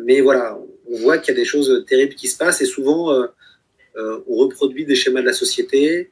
mais 0.05 0.21
voilà, 0.21 0.59
on 0.89 0.97
voit 0.97 1.17
qu'il 1.17 1.33
y 1.33 1.37
a 1.37 1.39
des 1.39 1.45
choses 1.45 1.85
terribles 1.87 2.15
qui 2.15 2.27
se 2.27 2.37
passent 2.37 2.61
et 2.61 2.65
souvent 2.65 3.27
on 3.95 4.35
reproduit 4.35 4.85
des 4.85 4.95
schémas 4.95 5.21
de 5.21 5.25
la 5.27 5.33
société. 5.33 6.09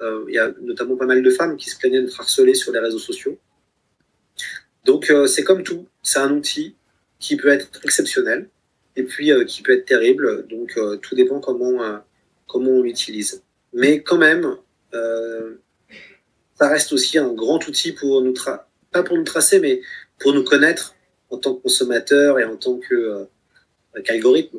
Il 0.00 0.34
y 0.34 0.38
a 0.38 0.52
notamment 0.60 0.96
pas 0.96 1.06
mal 1.06 1.22
de 1.22 1.30
femmes 1.30 1.56
qui 1.56 1.70
se 1.70 1.78
plaignaient 1.78 2.02
d'être 2.02 2.20
harcelées 2.20 2.54
sur 2.54 2.72
les 2.72 2.80
réseaux 2.80 2.98
sociaux. 2.98 3.38
Donc 4.84 5.12
c'est 5.26 5.44
comme 5.44 5.62
tout, 5.62 5.86
c'est 6.02 6.18
un 6.18 6.32
outil 6.32 6.74
qui 7.18 7.36
peut 7.36 7.48
être 7.48 7.68
exceptionnel 7.84 8.48
et 8.96 9.04
puis 9.04 9.30
qui 9.46 9.62
peut 9.62 9.72
être 9.72 9.86
terrible. 9.86 10.46
Donc 10.48 10.78
tout 11.02 11.14
dépend 11.14 11.40
comment 11.40 12.02
comment 12.46 12.70
on 12.70 12.82
l'utilise. 12.82 13.42
Mais 13.72 14.02
quand 14.02 14.18
même, 14.18 14.56
euh, 14.94 15.56
ça 16.58 16.68
reste 16.68 16.92
aussi 16.92 17.18
un 17.18 17.32
grand 17.32 17.66
outil 17.66 17.92
pour 17.92 18.22
nous, 18.22 18.34
pas 18.90 19.02
pour 19.02 19.16
nous 19.16 19.24
tracer, 19.24 19.60
mais 19.60 19.80
pour 20.18 20.32
nous 20.32 20.44
connaître 20.44 20.94
en 21.30 21.38
tant 21.38 21.54
que 21.54 21.62
consommateur 21.62 22.38
et 22.38 22.44
en 22.44 22.56
tant 22.56 22.78
que 22.78 22.94
euh, 22.94 23.24
qu'algorithme, 24.04 24.58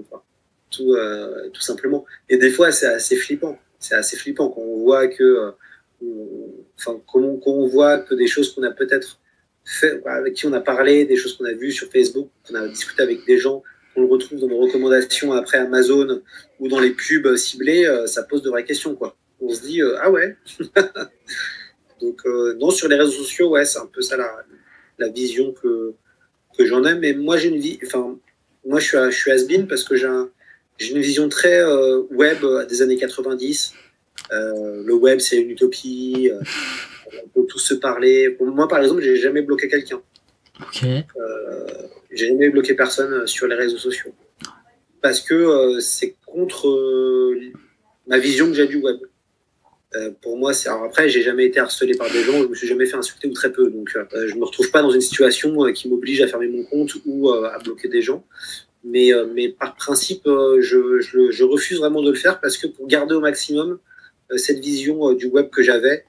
tout, 0.69 0.93
euh, 0.93 1.49
tout 1.49 1.61
simplement. 1.61 2.05
Et 2.29 2.37
des 2.37 2.51
fois, 2.51 2.71
c'est 2.71 2.87
assez 2.87 3.15
flippant. 3.15 3.57
C'est 3.79 3.95
assez 3.95 4.17
flippant 4.17 4.49
quand 4.49 4.61
on 4.61 4.79
voit 4.79 5.07
que, 5.07 5.53
enfin, 6.77 6.99
quand 7.07 7.67
voit 7.67 7.99
que 7.99 8.15
des 8.15 8.27
choses 8.27 8.53
qu'on 8.53 8.63
a 8.63 8.71
peut-être 8.71 9.19
fait, 9.63 10.01
avec 10.05 10.33
qui 10.33 10.47
on 10.47 10.53
a 10.53 10.61
parlé, 10.61 11.05
des 11.05 11.15
choses 11.15 11.37
qu'on 11.37 11.45
a 11.45 11.53
vues 11.53 11.71
sur 11.71 11.89
Facebook, 11.91 12.29
qu'on 12.47 12.55
a 12.55 12.67
discuté 12.67 13.03
avec 13.03 13.25
des 13.25 13.37
gens 13.37 13.63
on 13.97 14.01
le 14.01 14.07
retrouve 14.07 14.39
dans 14.39 14.47
nos 14.47 14.59
recommandations 14.59 15.33
après 15.33 15.57
Amazon 15.57 16.21
ou 16.59 16.67
dans 16.67 16.79
les 16.79 16.91
pubs 16.91 17.35
ciblées, 17.35 17.85
euh, 17.85 18.05
ça 18.05 18.23
pose 18.23 18.43
de 18.43 18.49
vraies 18.49 18.63
questions. 18.63 18.95
Quoi. 18.95 19.17
On 19.41 19.49
se 19.49 19.61
dit, 19.61 19.81
euh, 19.81 19.97
ah 20.01 20.11
ouais 20.11 20.37
Donc, 21.99 22.21
euh, 22.25 22.55
non, 22.59 22.69
sur 22.69 22.87
les 22.87 22.95
réseaux 22.95 23.11
sociaux, 23.11 23.49
ouais, 23.49 23.65
c'est 23.65 23.79
un 23.79 23.85
peu 23.85 24.01
ça 24.01 24.17
la, 24.17 25.07
vision 25.09 25.53
que, 25.53 25.93
que 26.57 26.65
j'en 26.65 26.83
ai. 26.85 26.95
Mais 26.95 27.13
moi, 27.13 27.37
j'ai 27.37 27.49
une 27.49 27.59
vie, 27.59 27.79
enfin, 27.85 28.17
moi, 28.65 28.79
je 28.79 28.85
suis, 28.85 28.97
je 28.97 29.17
suis 29.17 29.31
has 29.31 29.45
parce 29.67 29.83
que 29.83 29.95
j'ai 29.95 30.91
une 30.91 31.01
vision 31.01 31.29
très 31.29 31.63
web 32.11 32.37
des 32.67 32.81
années 32.81 32.97
90. 32.97 33.73
le 34.31 34.93
web, 34.93 35.19
c'est 35.19 35.37
une 35.37 35.51
utopie. 35.51 36.31
on 37.13 37.41
peut 37.41 37.47
tous 37.47 37.59
se 37.59 37.73
parler. 37.73 38.37
moi, 38.39 38.67
par 38.67 38.79
exemple, 38.81 39.01
j'ai 39.01 39.15
jamais 39.15 39.41
bloqué 39.41 39.67
quelqu'un. 39.67 40.01
Ok. 40.61 40.85
J'ai 42.11 42.29
jamais 42.29 42.49
bloqué 42.49 42.73
personne 42.73 43.13
euh, 43.13 43.27
sur 43.27 43.47
les 43.47 43.55
réseaux 43.55 43.77
sociaux. 43.77 44.13
Parce 45.01 45.21
que 45.21 45.35
euh, 45.35 45.79
c'est 45.79 46.15
contre 46.25 46.67
euh, 46.67 47.39
ma 48.07 48.17
vision 48.17 48.47
que 48.47 48.53
j'ai 48.53 48.67
du 48.67 48.77
web. 48.77 48.97
Euh, 49.97 50.11
pour 50.21 50.37
moi, 50.37 50.53
c'est 50.53 50.69
alors 50.69 50.83
après, 50.83 51.09
j'ai 51.09 51.21
jamais 51.21 51.45
été 51.45 51.59
harcelé 51.59 51.95
par 51.95 52.11
des 52.11 52.23
gens, 52.23 52.41
je 52.43 52.47
me 52.47 52.55
suis 52.55 52.67
jamais 52.67 52.85
fait 52.85 52.97
insulter 52.97 53.27
ou 53.27 53.33
très 53.33 53.51
peu, 53.51 53.69
donc 53.69 53.95
euh, 53.95 54.27
je 54.27 54.35
me 54.35 54.43
retrouve 54.43 54.69
pas 54.69 54.81
dans 54.81 54.91
une 54.91 55.01
situation 55.01 55.65
euh, 55.65 55.71
qui 55.71 55.89
m'oblige 55.89 56.21
à 56.21 56.27
fermer 56.27 56.47
mon 56.47 56.63
compte 56.63 56.93
ou 57.05 57.29
euh, 57.29 57.49
à 57.49 57.57
bloquer 57.59 57.87
des 57.87 58.01
gens. 58.01 58.23
Mais, 58.83 59.11
mais 59.33 59.49
par 59.49 59.75
principe, 59.75 60.23
je, 60.25 61.43
refuse 61.43 61.79
vraiment 61.79 62.01
de 62.01 62.11
le 62.11 62.15
faire 62.15 62.39
parce 62.39 62.57
que 62.57 62.67
pour 62.67 62.87
garder 62.87 63.15
au 63.15 63.19
maximum 63.19 63.79
cette 64.37 64.59
vision 64.59 65.11
du 65.11 65.25
web 65.25 65.49
que 65.49 65.61
j'avais, 65.61 66.05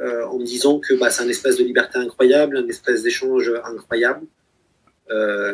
en 0.00 0.38
me 0.38 0.44
disant 0.44 0.80
que 0.80 0.94
bah, 0.94 1.10
c'est 1.10 1.22
un 1.22 1.28
espace 1.28 1.58
de 1.58 1.64
liberté 1.64 1.98
incroyable, 1.98 2.56
un 2.56 2.66
espace 2.66 3.02
d'échange 3.02 3.52
incroyable, 3.62 4.26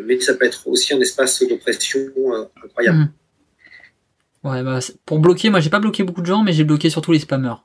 mais 0.05 0.19
ça 0.21 0.35
peut 0.35 0.47
être 0.47 0.67
aussi 0.69 0.95
un 0.95 1.01
espace 1.01 1.43
d'oppression 1.43 2.09
incroyable. 2.65 2.99
Mhm. 2.99 3.09
Ouais, 4.45 4.63
bah, 4.63 4.79
pour 5.07 5.19
bloquer, 5.21 5.49
moi 5.49 5.61
j'ai 5.61 5.71
pas 5.71 5.81
bloqué 5.81 6.05
beaucoup 6.05 6.21
de 6.21 6.27
gens, 6.27 6.43
mais 6.43 6.53
j'ai 6.53 6.65
bloqué 6.65 6.91
surtout 6.91 7.13
les 7.13 7.19
spammers. 7.19 7.65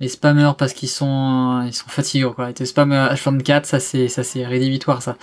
Les 0.00 0.08
spammers 0.08 0.52
parce 0.58 0.72
qu'ils 0.72 0.88
sont, 0.88 1.62
ils 1.66 1.72
sont 1.72 1.88
fatigants 1.88 2.32
quoi. 2.32 2.50
Être 2.50 2.64
spam 2.64 2.92
H24, 2.92 3.64
ça 3.64 3.78
c'est, 3.78 4.08
ça 4.08 4.24
c'est 4.24 4.44
rédhibitoire 4.44 5.02
ça. 5.02 5.16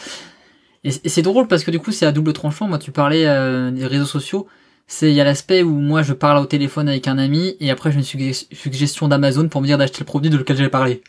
Et, 0.85 0.91
c'est 0.91 1.22
drôle 1.22 1.48
parce 1.48 1.65
que 1.65 1.72
du 1.72 1.80
coup 1.80 1.91
c'est 1.91 2.06
à 2.06 2.14
double 2.14 2.31
tranchant. 2.31 2.68
Moi 2.69 2.80
tu 2.80 2.91
parlais 2.93 3.27
euh, 3.27 3.69
des 3.72 3.85
réseaux 3.85 4.06
sociaux. 4.06 4.48
C'est 4.88 5.10
il 5.11 5.15
y 5.15 5.22
a 5.22 5.26
l'aspect 5.26 5.61
où 5.61 5.72
moi 5.72 6.03
je 6.03 6.14
parle 6.14 6.41
au 6.41 6.45
téléphone 6.45 6.88
avec 6.88 7.07
un 7.07 7.18
ami 7.18 7.56
et 7.60 7.69
après 7.69 7.91
j'ai 7.91 7.98
une 7.98 8.03
sugge- 8.03 8.48
suggestion 8.53 9.10
d'Amazon 9.10 9.49
pour 9.49 9.61
me 9.61 9.68
dire 9.68 9.77
d'acheter 9.77 9.99
le 9.99 10.06
produit 10.06 10.30
de 10.30 10.38
lequel 10.38 10.56
j'avais 10.56 10.69
parlé. 10.69 11.03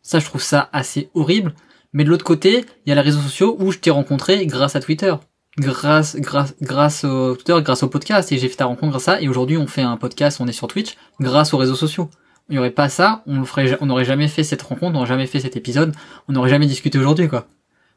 Ça 0.00 0.20
je 0.20 0.24
trouve 0.24 0.42
ça 0.42 0.70
assez 0.72 1.10
horrible. 1.14 1.54
Mais 1.92 2.04
de 2.04 2.08
l'autre 2.08 2.24
côté, 2.24 2.64
il 2.86 2.88
y 2.88 2.92
a 2.92 2.94
les 2.94 3.02
réseaux 3.02 3.20
sociaux 3.20 3.56
où 3.60 3.70
je 3.72 3.78
t'ai 3.78 3.90
rencontré 3.90 4.46
grâce 4.46 4.74
à 4.74 4.80
Twitter 4.80 5.14
grâce 5.58 6.16
grâce 6.16 6.54
grâce 6.60 7.04
au 7.04 7.34
Twitter, 7.34 7.56
grâce 7.62 7.82
au 7.82 7.88
podcast 7.88 8.32
et 8.32 8.38
j'ai 8.38 8.48
fait 8.48 8.56
ta 8.56 8.64
rencontre 8.64 8.92
grâce 8.92 9.08
à 9.08 9.16
ça 9.16 9.22
et 9.22 9.28
aujourd'hui 9.28 9.56
on 9.56 9.66
fait 9.66 9.82
un 9.82 9.96
podcast, 9.96 10.38
on 10.40 10.46
est 10.48 10.52
sur 10.52 10.68
Twitch 10.68 10.96
grâce 11.20 11.52
aux 11.54 11.58
réseaux 11.58 11.74
sociaux. 11.74 12.08
Il 12.48 12.56
y 12.56 12.58
aurait 12.58 12.70
pas 12.70 12.88
ça, 12.88 13.22
on 13.26 13.40
le 13.40 13.44
ferait 13.44 13.76
on 13.80 13.86
n'aurait 13.86 14.04
jamais 14.04 14.28
fait 14.28 14.42
cette 14.44 14.62
rencontre, 14.62 14.90
on 14.90 14.92
n'aurait 14.94 15.06
jamais 15.06 15.26
fait 15.26 15.40
cet 15.40 15.56
épisode, 15.56 15.94
on 16.28 16.32
n'aurait 16.32 16.50
jamais 16.50 16.66
discuté 16.66 16.98
aujourd'hui 16.98 17.28
quoi. 17.28 17.46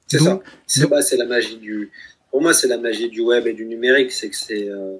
C'est 0.07 0.19
ça. 0.19 0.39
C'est 0.67 0.87
bah, 0.87 1.01
c'est 1.01 1.17
la 1.17 1.25
magie 1.25 1.57
du. 1.57 1.91
Pour 2.29 2.41
moi, 2.41 2.53
c'est 2.53 2.67
la 2.67 2.77
magie 2.77 3.09
du 3.09 3.21
web 3.21 3.47
et 3.47 3.53
du 3.53 3.65
numérique. 3.65 4.11
C'est 4.11 4.29
que 4.29 4.35
c'est, 4.35 4.69
euh, 4.69 4.97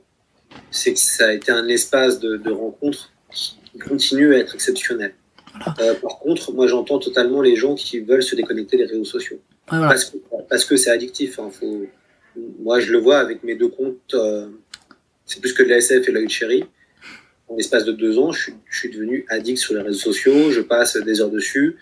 c'est 0.71 0.93
que 0.93 0.99
ça 0.99 1.27
a 1.27 1.31
été 1.33 1.51
un 1.51 1.67
espace 1.67 2.19
de, 2.19 2.37
de 2.37 2.51
rencontre 2.51 3.11
qui 3.29 3.57
continue 3.87 4.33
à 4.33 4.39
être 4.39 4.55
exceptionnel. 4.55 5.13
Euh, 5.79 5.93
par 5.95 6.17
contre, 6.19 6.53
moi, 6.53 6.65
j'entends 6.67 6.97
totalement 6.97 7.41
les 7.41 7.55
gens 7.55 7.75
qui 7.75 7.99
veulent 7.99 8.23
se 8.23 8.35
déconnecter 8.35 8.77
des 8.77 8.85
réseaux 8.85 9.05
sociaux 9.05 9.39
voilà. 9.69 9.87
parce 9.89 10.05
que 10.05 10.17
parce 10.49 10.65
que 10.65 10.75
c'est 10.75 10.89
addictif. 10.89 11.39
hein. 11.39 11.49
Faut... 11.51 11.85
Moi, 12.59 12.79
je 12.79 12.91
le 12.91 12.99
vois 12.99 13.17
avec 13.17 13.43
mes 13.43 13.55
deux 13.55 13.67
comptes. 13.67 14.13
euh, 14.13 14.47
c'est 15.25 15.39
plus 15.39 15.53
que 15.53 15.63
de 15.63 15.69
la 15.69 15.77
SF 15.77 16.07
et 16.07 16.11
de 16.11 16.27
chéri. 16.27 16.65
En 17.47 17.55
l'espace 17.55 17.85
de 17.85 17.91
deux 17.91 18.17
ans, 18.17 18.31
je 18.31 18.51
suis, 18.71 18.89
devenu 18.89 19.25
addict 19.29 19.57
sur 19.57 19.75
les 19.75 19.81
réseaux 19.81 19.99
sociaux. 19.99 20.51
Je 20.51 20.61
passe 20.61 20.97
des 20.97 21.21
heures 21.21 21.29
dessus. 21.29 21.77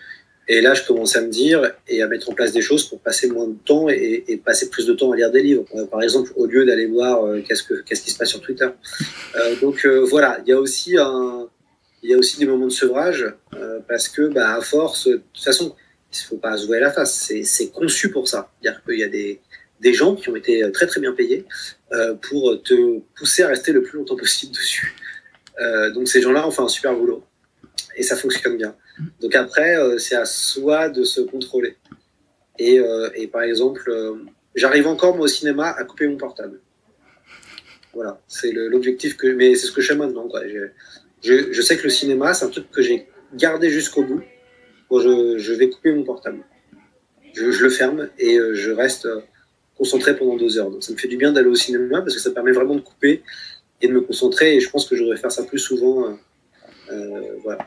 Et 0.46 0.60
là, 0.60 0.74
je 0.74 0.82
commence 0.82 1.16
à 1.16 1.22
me 1.22 1.28
dire 1.28 1.72
et 1.88 2.02
à 2.02 2.06
mettre 2.06 2.28
en 2.28 2.34
place 2.34 2.52
des 2.52 2.60
choses 2.60 2.86
pour 2.86 3.00
passer 3.00 3.28
moins 3.28 3.48
de 3.48 3.56
temps 3.64 3.88
et, 3.88 4.40
passer 4.44 4.68
plus 4.68 4.86
de 4.86 4.92
temps 4.92 5.12
à 5.12 5.16
lire 5.16 5.30
des 5.30 5.42
livres. 5.42 5.64
Euh, 5.74 5.86
par 5.86 6.02
exemple, 6.02 6.32
au 6.36 6.46
lieu 6.46 6.66
d'aller 6.66 6.86
voir 6.86 7.24
euh, 7.24 7.40
qu'est-ce 7.40 7.62
que 7.62 7.74
qu'est-ce 7.82 8.02
qui 8.02 8.10
se 8.10 8.18
passe 8.18 8.28
sur 8.28 8.42
Twitter. 8.42 8.68
Donc 9.62 9.86
voilà, 9.86 10.38
il 10.44 10.50
y 10.50 10.52
a 10.52 10.58
aussi 10.58 10.96
des 12.38 12.46
moments 12.46 12.66
de 12.66 12.72
sevrage 12.72 13.26
parce 13.88 14.08
que, 14.08 14.28
bah, 14.28 14.56
à 14.56 14.60
force, 14.60 15.06
de 15.08 15.22
toute 15.32 15.44
façon, 15.44 15.74
il 16.22 16.26
faut 16.26 16.36
pas 16.36 16.56
se 16.56 16.66
voiler 16.66 16.82
la 16.82 16.92
face. 16.92 17.14
C'est 17.14 17.42
c'est 17.44 17.70
conçu 17.70 18.10
pour 18.10 18.28
ça. 18.28 18.50
C'est-à-dire 18.60 18.82
qu'il 18.84 18.98
y 18.98 19.04
a 19.04 19.08
des 19.08 19.40
des 19.80 19.92
gens 19.92 20.14
qui 20.14 20.28
ont 20.28 20.36
été 20.36 20.70
très 20.72 20.86
très 20.86 21.00
bien 21.00 21.12
payés 21.12 21.44
euh, 21.92 22.14
pour 22.14 22.62
te 22.62 23.00
pousser 23.16 23.42
à 23.42 23.48
rester 23.48 23.72
le 23.72 23.82
plus 23.82 23.98
longtemps 23.98 24.16
possible 24.16 24.52
dessus. 24.56 24.94
Euh, 25.60 25.90
donc 25.90 26.08
ces 26.08 26.20
gens-là 26.20 26.46
ont 26.46 26.50
fait 26.50 26.62
un 26.62 26.68
super 26.68 26.94
boulot 26.94 27.24
et 27.96 28.02
ça 28.02 28.16
fonctionne 28.16 28.56
bien. 28.56 28.74
Donc 29.20 29.34
après, 29.34 29.76
euh, 29.76 29.98
c'est 29.98 30.16
à 30.16 30.24
soi 30.24 30.88
de 30.88 31.04
se 31.04 31.20
contrôler. 31.20 31.76
Et, 32.58 32.78
euh, 32.78 33.08
par 33.32 33.42
exemple, 33.42 33.82
euh, 33.88 34.14
j'arrive 34.54 34.86
encore 34.86 35.16
moi 35.16 35.24
au 35.24 35.28
cinéma 35.28 35.70
à 35.70 35.84
couper 35.84 36.06
mon 36.06 36.16
portable. 36.16 36.60
Voilà, 37.92 38.20
c'est 38.26 38.52
l'objectif 38.52 39.16
que, 39.16 39.28
mais 39.28 39.54
c'est 39.54 39.66
ce 39.66 39.72
que 39.72 39.80
je 39.80 39.88
fais 39.88 39.98
maintenant. 39.98 40.28
Je, 41.22 41.62
sais 41.62 41.76
que 41.76 41.84
le 41.84 41.90
cinéma, 41.90 42.34
c'est 42.34 42.44
un 42.44 42.48
truc 42.50 42.70
que 42.70 42.82
j'ai 42.82 43.08
gardé 43.34 43.70
jusqu'au 43.70 44.02
bout. 44.02 44.22
Bon, 44.90 45.00
je, 45.00 45.52
vais 45.52 45.70
couper 45.70 45.92
mon 45.92 46.02
portable. 46.02 46.44
Je, 47.34 47.44
le 47.44 47.70
ferme 47.70 48.10
et 48.18 48.38
euh, 48.38 48.54
je 48.54 48.70
reste 48.70 49.06
euh, 49.06 49.20
concentré 49.76 50.16
pendant 50.16 50.36
deux 50.36 50.58
heures. 50.58 50.70
Donc 50.70 50.82
ça 50.82 50.92
me 50.92 50.98
fait 50.98 51.08
du 51.08 51.16
bien 51.16 51.32
d'aller 51.32 51.48
au 51.48 51.54
cinéma 51.54 52.00
parce 52.00 52.14
que 52.14 52.20
ça 52.20 52.30
permet 52.30 52.52
vraiment 52.52 52.74
de 52.74 52.80
couper 52.80 53.22
et 53.80 53.88
de 53.88 53.92
me 53.92 54.00
concentrer. 54.00 54.56
Et 54.56 54.60
je 54.60 54.70
pense 54.70 54.86
que 54.86 54.96
je 54.96 55.02
devrais 55.02 55.16
faire 55.16 55.32
ça 55.32 55.42
plus 55.44 55.58
souvent. 55.58 56.06
euh, 56.06 56.14
euh, 56.92 57.20
voilà. 57.42 57.66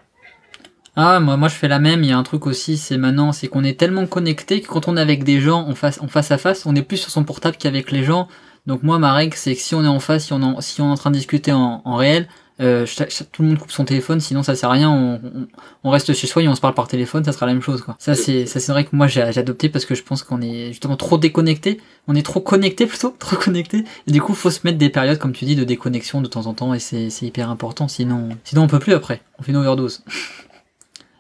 Ah, 0.96 1.20
moi, 1.20 1.38
moi 1.38 1.48
je 1.48 1.56
fais 1.56 1.68
la 1.68 1.80
même. 1.80 2.04
Il 2.04 2.10
y 2.10 2.12
a 2.12 2.18
un 2.18 2.24
truc 2.24 2.48
aussi, 2.48 2.78
c'est 2.78 2.98
maintenant, 2.98 3.32
c'est 3.32 3.48
qu'on 3.48 3.64
est 3.64 3.80
tellement 3.80 4.08
connecté 4.08 4.62
que 4.62 4.68
quand 4.68 4.88
on 4.88 4.98
est 4.98 5.02
avec 5.02 5.24
des 5.24 5.40
gens 5.40 5.68
en 5.68 5.76
face, 5.76 6.00
face 6.08 6.32
à 6.32 6.38
face, 6.38 6.66
on 6.66 6.76
est 6.76 6.82
plus 6.82 6.98
sur 6.98 7.12
son 7.12 7.24
portable 7.24 7.58
qu'avec 7.58 7.92
les 7.92 8.04
gens. 8.04 8.28
Donc 8.66 8.84
moi, 8.84 8.98
ma 9.00 9.14
règle, 9.14 9.36
c'est 9.36 9.54
que 9.56 9.62
si 9.62 9.76
on 9.76 9.84
est 9.84 9.88
en 9.88 10.00
face, 10.00 10.26
si 10.26 10.34
on, 10.34 10.60
si 10.62 10.82
on 10.82 10.88
est 10.88 10.92
en 10.92 10.96
train 10.96 11.12
de 11.12 11.16
discuter 11.16 11.54
en 11.54 11.96
réel, 11.96 12.28
euh, 12.60 12.86
tout 13.32 13.44
le 13.44 13.50
monde 13.50 13.60
coupe 13.60 13.72
son 13.72 13.86
téléphone, 13.86 14.20
sinon 14.20 14.42
ça 14.42 14.56
sert 14.56 14.70
à 14.70 14.74
rien. 14.74 14.90
On, 14.90 15.22
on, 15.24 15.48
on 15.84 15.90
reste 15.90 16.14
chez 16.14 16.28
soi 16.28 16.42
et 16.42 16.48
on 16.48 16.56
se 16.56 16.62
parle 16.62 16.74
par 16.74 16.88
téléphone, 16.88 17.24
ça 17.24 17.32
sera 17.32 17.46
la 17.46 17.54
même 17.54 17.62
chose. 17.62 17.82
Quoi. 17.82 17.96
Ça, 18.00 18.16
c'est, 18.16 18.46
ça, 18.46 18.60
c'est 18.60 18.72
vrai 18.72 18.86
que 18.86 18.96
moi 18.96 19.08
j'ai, 19.08 19.30
j'ai 19.32 19.40
adopté 19.40 19.70
parce 19.70 19.86
que 19.86 19.96
je 19.96 20.04
pense 20.04 20.24
qu'on 20.24 20.42
est 20.42 20.68
justement 20.68 20.98
trop 20.98 21.18
déconnecté. 21.18 21.80
On 22.08 22.16
est 22.16 22.26
trop 22.26 22.40
connecté 22.40 22.86
plutôt, 22.88 23.16
trop 23.20 23.36
connecté. 23.36 23.84
Et 24.08 24.12
du 24.12 24.22
coup, 24.22 24.34
faut 24.34 24.52
se 24.52 24.62
mettre 24.64 24.78
des 24.78 24.90
périodes, 24.90 25.20
comme 25.20 25.34
tu 25.34 25.46
dis, 25.46 25.56
de 25.56 25.64
déconnexion 25.64 26.22
de 26.22 26.28
temps 26.28 26.48
en 26.48 26.54
temps, 26.54 26.74
et 26.74 26.80
c'est, 26.80 27.10
c'est 27.10 27.26
hyper 27.26 27.50
important. 27.50 27.88
Sinon, 27.88 28.30
sinon 28.44 28.64
on 28.64 28.68
peut 28.68 28.80
plus 28.80 28.94
après. 28.94 29.22
On 29.40 29.44
fait 29.44 29.52
une 29.52 29.58
overdose. 29.58 30.04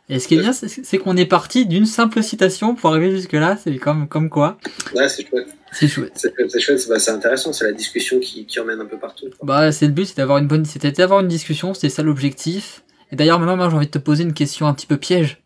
Et 0.09 0.19
ce 0.19 0.27
qui 0.27 0.35
est 0.35 0.39
bien, 0.39 0.53
c'est 0.53 0.97
qu'on 0.97 1.17
est 1.17 1.25
parti 1.25 1.65
d'une 1.65 1.85
simple 1.85 2.23
citation 2.23 2.75
pour 2.75 2.91
arriver 2.91 3.11
jusque 3.11 3.33
là. 3.33 3.57
C'est 3.61 3.75
comme, 3.77 4.07
comme 4.07 4.29
quoi. 4.29 4.57
Ouais, 4.95 5.09
c'est 5.09 5.27
chouette. 5.27 5.47
C'est 5.73 5.87
chouette. 5.89 6.13
C'est 6.15 6.59
chouette, 6.59 6.79
c'est 6.79 6.89
bah, 6.89 6.97
c'est 6.97 7.11
intéressant, 7.11 7.51
c'est 7.51 7.65
la 7.65 7.73
discussion 7.73 8.19
qui, 8.19 8.45
qui 8.45 8.59
emmène 8.59 8.79
un 8.79 8.85
peu 8.85 8.97
partout. 8.97 9.25
Bah, 9.43 9.71
c'est 9.73 9.85
le 9.85 9.91
but, 9.91 10.05
c'est 10.05 10.17
d'avoir 10.17 10.37
une 10.37 10.47
bonne, 10.47 10.63
c'était 10.63 10.91
d'avoir 10.91 11.19
une 11.19 11.27
discussion. 11.27 11.73
C'était 11.73 11.89
ça 11.89 12.03
l'objectif. 12.03 12.83
Et 13.11 13.17
d'ailleurs, 13.17 13.39
maintenant, 13.39 13.57
moi, 13.57 13.69
j'ai 13.69 13.75
envie 13.75 13.87
de 13.87 13.91
te 13.91 13.97
poser 13.97 14.23
une 14.23 14.33
question 14.33 14.65
un 14.67 14.73
petit 14.73 14.87
peu 14.87 14.97
piège. 14.97 15.41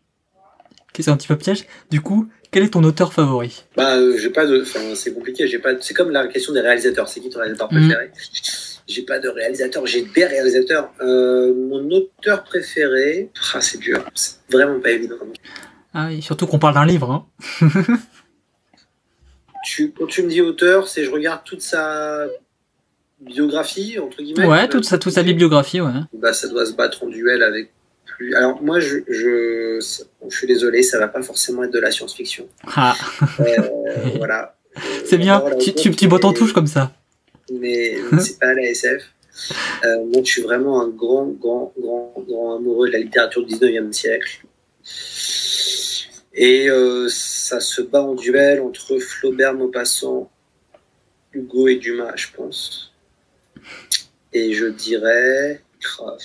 Question 0.92 1.14
un 1.14 1.16
petit 1.16 1.28
peu 1.28 1.36
piège? 1.36 1.66
Du 1.90 2.00
coup, 2.00 2.28
quel 2.52 2.62
est 2.62 2.70
ton 2.70 2.84
auteur 2.84 3.12
favori? 3.12 3.64
Bah, 3.76 3.96
euh, 3.96 4.16
j'ai 4.16 4.30
pas 4.30 4.46
de. 4.46 4.62
Enfin, 4.62 4.80
c'est 4.94 5.12
compliqué. 5.12 5.48
J'ai 5.48 5.58
pas. 5.58 5.70
C'est 5.80 5.94
comme 5.94 6.10
la 6.10 6.28
question 6.28 6.52
des 6.52 6.60
réalisateurs. 6.60 7.08
C'est 7.08 7.20
qui 7.20 7.30
ton 7.30 7.40
réalisateur 7.40 7.68
préféré? 7.68 8.10
J'ai 8.92 9.02
pas 9.02 9.18
de 9.18 9.28
réalisateur. 9.28 9.86
J'ai 9.86 10.02
des 10.02 10.24
réalisateurs. 10.26 10.92
Euh, 11.00 11.54
mon 11.54 11.88
auteur 11.90 12.44
préféré. 12.44 13.30
Ah, 13.54 13.60
c'est 13.60 13.78
dur. 13.78 14.04
C'est 14.14 14.36
vraiment 14.50 14.78
pas 14.80 14.90
évident. 14.90 15.16
Ah 15.94 16.06
oui, 16.08 16.22
surtout 16.22 16.46
qu'on 16.46 16.58
parle 16.58 16.74
d'un 16.74 16.86
livre. 16.86 17.10
Hein. 17.10 17.26
Tu, 19.64 19.92
quand 19.92 20.06
tu 20.06 20.24
me 20.24 20.28
dis 20.28 20.40
auteur, 20.40 20.88
c'est 20.88 21.04
je 21.04 21.10
regarde 21.12 21.42
toute 21.44 21.62
sa 21.62 22.26
biographie 23.20 23.96
entre 24.00 24.16
guillemets. 24.20 24.44
Ouais, 24.46 24.68
toute 24.68 24.84
sa, 24.84 24.98
toute 24.98 25.12
sa 25.12 25.22
bibliographie, 25.22 25.80
ouais. 25.80 25.92
Bah, 26.14 26.32
ça 26.32 26.48
doit 26.48 26.66
se 26.66 26.72
battre 26.72 27.04
en 27.04 27.06
duel 27.06 27.44
avec 27.44 27.70
plus. 28.04 28.34
Alors 28.34 28.60
moi, 28.60 28.80
je, 28.80 28.96
je, 29.08 29.78
je 30.28 30.36
suis 30.36 30.48
désolé, 30.48 30.82
ça 30.82 30.98
va 30.98 31.06
pas 31.06 31.22
forcément 31.22 31.62
être 31.62 31.72
de 31.72 31.78
la 31.78 31.92
science-fiction. 31.92 32.48
Ah, 32.74 32.96
Euh, 33.38 33.44
voilà. 34.16 34.56
c'est 35.04 35.18
bien. 35.18 35.40
Tu, 35.60 35.72
tu, 35.74 35.92
tu 35.94 36.08
bottes 36.08 36.24
en 36.24 36.32
touche 36.32 36.52
comme 36.52 36.66
ça. 36.66 36.92
Mais 37.60 37.96
c'est 38.20 38.38
pas 38.38 38.54
la 38.54 38.62
SF. 38.62 39.02
Euh, 39.84 40.04
moi, 40.04 40.22
je 40.24 40.30
suis 40.30 40.42
vraiment 40.42 40.82
un 40.82 40.88
grand, 40.88 41.26
grand, 41.26 41.72
grand, 41.78 42.14
grand 42.26 42.56
amoureux 42.56 42.88
de 42.88 42.92
la 42.92 42.98
littérature 42.98 43.44
du 43.44 43.54
19e 43.54 43.92
siècle. 43.92 44.42
Et 46.34 46.68
euh, 46.68 47.08
ça 47.08 47.60
se 47.60 47.82
bat 47.82 48.02
en 48.02 48.14
duel 48.14 48.60
entre 48.60 48.98
Flaubert, 48.98 49.54
Maupassant, 49.54 50.30
Hugo 51.32 51.68
et 51.68 51.76
Dumas, 51.76 52.16
je 52.16 52.28
pense. 52.34 52.92
Et 54.32 54.52
je 54.52 54.66
dirais. 54.66 55.62
Ah, 56.00 56.16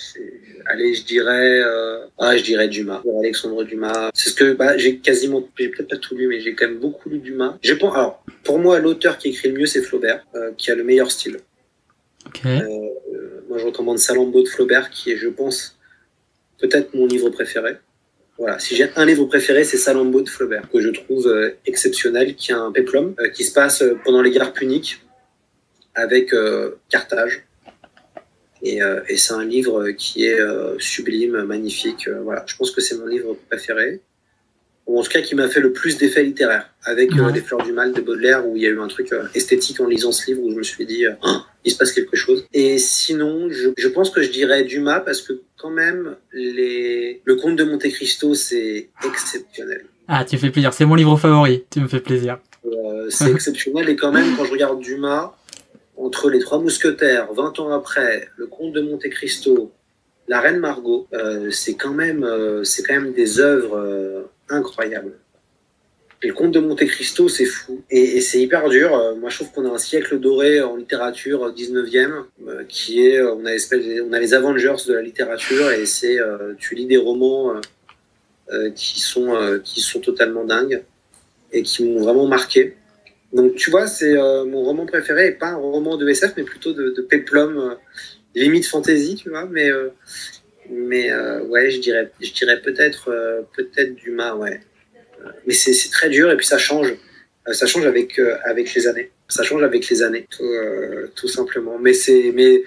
Allez, 0.66 0.94
je 0.94 1.04
dirais. 1.04 1.60
euh, 1.60 2.06
Ah, 2.18 2.36
je 2.36 2.42
dirais 2.42 2.68
Dumas. 2.68 3.02
Alexandre 3.20 3.64
Dumas. 3.64 4.10
C'est 4.14 4.30
ce 4.30 4.34
que. 4.34 4.52
Bah, 4.52 4.76
j'ai 4.76 4.98
quasiment. 4.98 5.46
J'ai 5.58 5.68
peut-être 5.68 5.88
pas 5.88 5.96
tout 5.96 6.14
lu, 6.16 6.28
mais 6.28 6.40
j'ai 6.40 6.54
quand 6.54 6.66
même 6.68 6.78
beaucoup 6.78 7.08
lu 7.08 7.18
Dumas. 7.18 7.58
Je 7.62 7.74
pense. 7.74 7.94
Alors, 7.94 8.24
pour 8.44 8.58
moi, 8.58 8.78
l'auteur 8.78 9.18
qui 9.18 9.28
écrit 9.28 9.48
le 9.50 9.58
mieux, 9.58 9.66
c'est 9.66 9.82
Flaubert, 9.82 10.24
euh, 10.34 10.52
qui 10.56 10.70
a 10.70 10.74
le 10.74 10.84
meilleur 10.84 11.10
style. 11.10 11.38
Euh, 12.44 12.58
moi, 13.48 13.58
je 13.58 13.64
recommande 13.66 13.98
Salammbô 13.98 14.42
de 14.42 14.48
Flaubert, 14.48 14.90
qui 14.90 15.10
est, 15.12 15.16
je 15.16 15.28
pense, 15.28 15.78
peut-être 16.58 16.94
mon 16.94 17.06
livre 17.06 17.30
préféré. 17.30 17.76
Voilà, 18.36 18.58
si 18.58 18.76
j'ai 18.76 18.88
un 18.94 19.04
livre 19.04 19.24
préféré, 19.24 19.64
c'est 19.64 19.76
Salammbô 19.78 20.20
de 20.22 20.28
Flaubert, 20.28 20.68
que 20.70 20.80
je 20.80 20.90
trouve 20.90 21.32
exceptionnel, 21.66 22.36
qui 22.36 22.52
a 22.52 22.58
un 22.60 22.70
péplum, 22.70 23.14
qui 23.34 23.42
se 23.44 23.52
passe 23.52 23.82
pendant 24.04 24.22
les 24.22 24.30
guerres 24.30 24.52
puniques 24.52 25.02
avec 25.94 26.32
Carthage. 26.88 27.47
Et, 28.62 28.82
euh, 28.82 29.00
et 29.08 29.16
c'est 29.16 29.34
un 29.34 29.44
livre 29.44 29.90
qui 29.90 30.26
est 30.26 30.40
euh, 30.40 30.78
sublime, 30.78 31.42
magnifique. 31.44 32.08
euh, 32.08 32.20
voilà, 32.22 32.44
je 32.46 32.56
pense 32.56 32.70
que 32.70 32.80
c'est 32.80 32.96
mon 32.96 33.06
livre 33.06 33.36
préféré. 33.48 34.00
Ou 34.86 34.98
en 34.98 35.02
tout 35.02 35.10
cas, 35.10 35.20
qui 35.20 35.34
m'a 35.34 35.48
fait 35.48 35.60
le 35.60 35.72
plus 35.72 35.98
d'effets 35.98 36.22
littéraires, 36.24 36.70
avec 36.82 37.12
Ouais. 37.12 37.30
Les 37.32 37.42
Fleurs 37.42 37.62
du 37.62 37.72
Mal 37.72 37.92
de 37.92 38.00
Baudelaire, 38.00 38.46
où 38.48 38.56
il 38.56 38.62
y 38.62 38.66
a 38.66 38.70
eu 38.70 38.80
un 38.80 38.88
truc 38.88 39.10
esthétique 39.34 39.78
en 39.80 39.86
lisant 39.86 40.12
ce 40.12 40.26
livre, 40.28 40.42
où 40.42 40.50
je 40.50 40.56
me 40.56 40.62
suis 40.62 40.86
dit, 40.86 41.04
Ah, 41.22 41.44
il 41.64 41.70
se 41.72 41.76
passe 41.76 41.92
quelque 41.92 42.16
chose. 42.16 42.46
Et 42.54 42.78
sinon, 42.78 43.50
je, 43.50 43.68
je 43.76 43.88
pense 43.88 44.08
que 44.08 44.22
je 44.22 44.30
dirais 44.30 44.64
Dumas, 44.64 45.00
parce 45.00 45.20
que 45.20 45.42
quand 45.58 45.68
même, 45.70 46.16
les... 46.32 47.20
le 47.24 47.34
conte 47.36 47.56
de 47.56 47.64
Monte 47.64 47.88
Cristo, 47.90 48.34
c'est 48.34 48.88
exceptionnel. 49.04 49.84
Ah, 50.08 50.24
tu 50.24 50.36
me 50.36 50.40
fais 50.40 50.50
plaisir. 50.50 50.72
C'est 50.72 50.86
mon 50.86 50.94
livre 50.94 51.18
favori. 51.18 51.64
Tu 51.70 51.80
me 51.80 51.86
fais 51.88 52.00
plaisir. 52.00 52.38
Euh, 52.64 53.10
c'est 53.10 53.30
exceptionnel. 53.34 53.90
Et 53.90 53.96
quand 53.96 54.10
même, 54.10 54.36
quand 54.38 54.46
je 54.46 54.52
regarde 54.52 54.80
Dumas, 54.80 55.34
entre 55.98 56.30
Les 56.30 56.38
Trois 56.38 56.58
Mousquetaires, 56.60 57.32
20 57.32 57.58
ans 57.58 57.72
après, 57.72 58.28
Le 58.36 58.46
Comte 58.46 58.72
de 58.72 58.80
Monte 58.80 59.08
Cristo, 59.10 59.72
La 60.28 60.40
Reine 60.40 60.60
Margot, 60.60 61.08
euh, 61.12 61.50
c'est 61.50 61.74
quand, 61.74 61.92
même, 61.92 62.24
euh, 62.24 62.64
c'est 62.64 62.82
quand 62.82 62.94
même 62.94 63.12
des 63.12 63.40
œuvres 63.40 64.28
incroyables. 64.48 65.14
Et 66.22 66.28
le 66.28 66.34
Comte 66.34 66.52
de 66.52 66.60
Monte 66.60 66.84
Cristo, 66.86 67.28
c'est 67.28 67.44
fou. 67.44 67.82
Et, 67.90 68.20
c'est 68.20 68.40
hyper 68.40 68.68
dur. 68.68 68.90
moi, 69.20 69.30
je 69.30 69.36
trouve 69.36 69.52
qu'on 69.52 69.70
a 69.70 69.74
un 69.74 69.78
siècle 69.78 70.18
doré 70.18 70.60
en 70.60 70.76
littérature 70.76 71.52
19e, 71.52 72.24
qui 72.68 73.06
est, 73.06 73.22
on 73.22 73.44
a, 73.44 74.18
les 74.18 74.34
Avengers 74.34 74.76
de 74.86 74.94
la 74.94 75.02
littérature, 75.02 75.70
et 75.70 75.86
c'est, 75.86 76.18
tu 76.58 76.74
lis 76.74 76.86
des 76.86 76.96
romans 76.96 77.54
qui 78.74 79.00
sont 79.00 80.00
totalement 80.02 80.44
dingues 80.44 80.82
et 81.52 81.62
qui 81.62 81.84
m'ont 81.84 82.02
vraiment 82.02 82.26
marqué. 82.26 82.76
Donc 83.32 83.54
tu 83.56 83.70
vois, 83.70 83.86
c'est 83.86 84.16
euh, 84.16 84.44
mon 84.44 84.62
roman 84.62 84.86
préféré, 84.86 85.28
et 85.28 85.32
pas 85.32 85.48
un 85.48 85.56
roman 85.56 85.96
de 85.96 86.08
SF, 86.08 86.32
mais 86.36 86.44
plutôt 86.44 86.72
de, 86.72 86.90
de 86.90 87.02
peplum, 87.02 87.58
euh, 87.58 87.74
limite 88.34 88.66
fantasy, 88.66 89.16
tu 89.16 89.30
vois. 89.30 89.46
Mais, 89.46 89.70
euh, 89.70 89.88
mais 90.70 91.12
ouais, 91.48 91.70
je 91.70 91.80
dirais, 91.80 92.10
je 92.20 92.32
dirais 92.32 92.60
peut-être 92.60 93.10
peut-être 93.56 93.94
Dumas, 93.94 94.34
ouais. 94.34 94.60
Mais 95.46 95.54
c'est 95.54 95.90
très 95.90 96.10
dur, 96.10 96.30
et 96.30 96.36
puis 96.36 96.46
ça 96.46 96.58
change. 96.58 96.94
ça 97.52 97.66
change 97.66 97.86
avec, 97.86 98.20
avec 98.44 98.74
les 98.74 98.86
années. 98.86 99.10
Ça 99.28 99.42
change 99.42 99.62
avec 99.62 99.88
les 99.88 100.02
années, 100.02 100.26
tout, 100.30 100.50
tout 101.14 101.28
simplement. 101.28 101.78
Mais 101.78 101.94
c'est 101.94 102.32
mais 102.34 102.62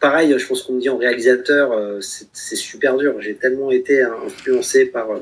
pareil, 0.00 0.34
je 0.36 0.46
pense 0.46 0.62
qu'on 0.62 0.74
me 0.74 0.80
dit 0.80 0.88
en 0.88 0.98
réalisateur, 0.98 1.98
c'est 2.02 2.56
super 2.56 2.96
dur. 2.96 3.20
J'ai 3.20 3.34
tellement 3.34 3.70
été 3.70 4.02
influencé 4.02 4.86
par 4.86 5.10
euh, 5.10 5.20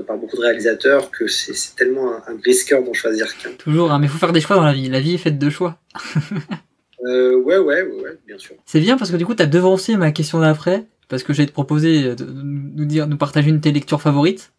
par 0.00 0.16
beaucoup 0.16 0.36
de 0.36 0.42
réalisateurs 0.42 1.10
que 1.10 1.26
c'est 1.28 1.76
tellement 1.76 2.14
un, 2.14 2.22
un 2.26 2.34
brisqueur 2.34 2.82
d'en 2.82 2.94
choisir 2.94 3.36
qu'un. 3.36 3.50
Toujours, 3.52 3.92
hein, 3.92 3.98
mais 3.98 4.06
il 4.06 4.10
faut 4.10 4.18
faire 4.18 4.32
des 4.32 4.40
choix 4.40 4.56
dans 4.56 4.64
la 4.64 4.72
vie. 4.72 4.88
La 4.88 5.00
vie 5.00 5.14
est 5.14 5.18
faite 5.18 5.38
de 5.38 5.50
choix. 5.50 5.78
euh, 7.06 7.36
ouais, 7.36 7.58
ouais, 7.58 7.82
ouais, 7.82 8.18
bien 8.26 8.38
sûr. 8.38 8.56
C'est 8.64 8.80
bien 8.80 8.96
parce 8.96 9.10
que 9.10 9.16
du 9.16 9.26
coup, 9.26 9.34
tu 9.34 9.42
as 9.42 9.46
devancé 9.46 9.96
ma 9.96 10.12
question 10.12 10.40
d'après, 10.40 10.86
parce 11.08 11.22
que 11.22 11.32
j'ai 11.32 11.46
te 11.46 11.52
proposer 11.52 12.14
de 12.14 12.24
nous 12.24 12.86
dire, 12.86 13.06
nous 13.06 13.18
partager 13.18 13.50
une 13.50 13.56
de 13.56 13.60
tes 13.60 13.72
lectures 13.72 14.00
favorites. 14.00 14.52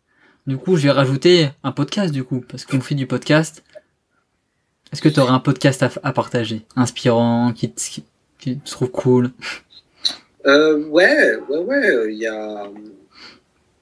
Du 0.46 0.58
coup, 0.58 0.76
je 0.76 0.84
vais 0.84 0.92
rajouter 0.92 1.50
un 1.64 1.72
podcast, 1.72 2.14
du 2.14 2.24
coup, 2.24 2.44
parce 2.48 2.66
qu'on 2.66 2.82
fait 2.82 2.96
du 2.96 3.08
podcast. 3.08 3.64
Est-ce 4.92 5.02
que 5.02 5.10
tu 5.10 5.20
aurais 5.20 5.32
un 5.32 5.40
podcast 5.40 5.82
à, 5.82 5.90
à, 6.04 6.14
partager? 6.14 6.62
Inspirant, 6.76 7.54
qui, 7.54 7.74
qui, 7.74 8.04
qui 8.40 8.60
te 8.60 8.70
trouve 8.70 8.92
cool? 8.92 9.32
Euh, 10.46 10.86
Ouais, 10.90 11.38
ouais, 11.50 11.60
ouais. 11.60 12.14
Il 12.14 12.18
y 12.18 12.28
a 12.28 12.70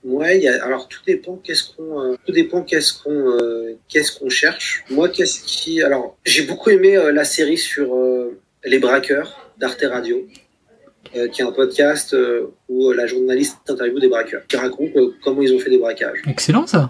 Ouais, 0.03 0.39
y 0.39 0.47
a, 0.47 0.63
alors 0.65 0.87
tout 0.87 1.01
dépend 1.05 1.35
qu'est-ce 1.35 1.75
qu'on 1.75 2.01
euh, 2.01 2.15
tout 2.25 2.31
dépend 2.31 2.63
qu'est-ce 2.63 2.93
qu'on 2.93 3.11
euh, 3.11 3.77
qu'est-ce 3.87 4.17
qu'on 4.17 4.29
cherche. 4.29 4.83
Moi, 4.89 5.09
qu'est-ce 5.09 5.43
qui 5.43 5.81
alors 5.81 6.17
j'ai 6.25 6.43
beaucoup 6.43 6.71
aimé 6.71 6.97
euh, 6.97 7.11
la 7.11 7.23
série 7.23 7.57
sur 7.57 7.95
les 8.63 8.79
braqueurs 8.79 9.51
d'Arte 9.59 9.83
Radio, 9.87 10.27
qui 11.13 11.41
est 11.41 11.43
un 11.43 11.51
podcast 11.51 12.15
où 12.67 12.91
la 12.91 13.05
journaliste 13.05 13.57
interviewe 13.67 13.99
des 13.99 14.07
braqueurs, 14.07 14.45
qui 14.47 14.55
raconte 14.55 14.91
comment 15.23 15.41
ils 15.41 15.53
ont 15.53 15.59
fait 15.59 15.69
des 15.69 15.77
braquages. 15.77 16.21
Excellent 16.27 16.65
ça. 16.65 16.89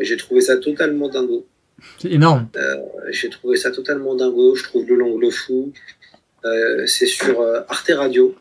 j'ai 0.00 0.16
trouvé 0.18 0.42
ça 0.42 0.58
totalement 0.58 1.08
dingo. 1.08 1.46
C'est 1.98 2.10
énorme. 2.10 2.48
j'ai 3.10 3.30
trouvé 3.30 3.56
ça 3.56 3.70
totalement 3.70 4.14
dingo. 4.14 4.54
Je 4.54 4.64
trouve 4.64 4.86
le 4.86 4.96
l'angle 4.96 5.30
fou. 5.30 5.72
c'est 6.86 7.06
sur 7.06 7.42
Arte 7.68 7.92
Radio 7.94 8.34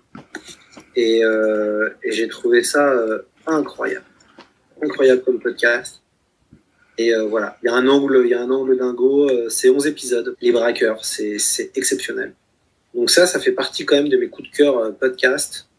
et, 0.98 1.22
et 1.22 2.12
j'ai 2.12 2.28
trouvé 2.28 2.64
ça 2.64 2.94
incroyable 3.48 4.04
incroyable 4.82 5.22
comme 5.24 5.40
podcast. 5.40 6.02
Et 7.00 7.16
euh, 7.16 7.28
voilà, 7.28 7.58
il 7.64 7.68
y 7.68 7.70
a 7.70 7.76
un 7.76 7.88
angle, 7.88 8.24
il 8.26 8.30
y 8.30 8.34
a 8.34 8.42
un 8.42 8.52
angle 8.52 8.78
dingo. 8.78 9.30
Euh, 9.30 9.48
c'est 9.48 9.70
11 9.70 9.88
épisodes, 9.88 10.36
Les 10.42 10.52
Braqueurs, 10.52 11.06
c'est 11.06 11.38
exceptionnel. 11.76 12.34
Donc 12.94 13.10
ça, 13.10 13.26
ça 13.26 13.40
fait 13.40 13.54
partie 13.54 13.86
quand 13.86 13.96
même 13.96 14.10
de 14.10 14.18
mes 14.18 14.28
coups 14.28 14.52
de 14.52 14.56
cœur 14.56 14.78
euh, 14.78 14.92
podcast 14.92 15.70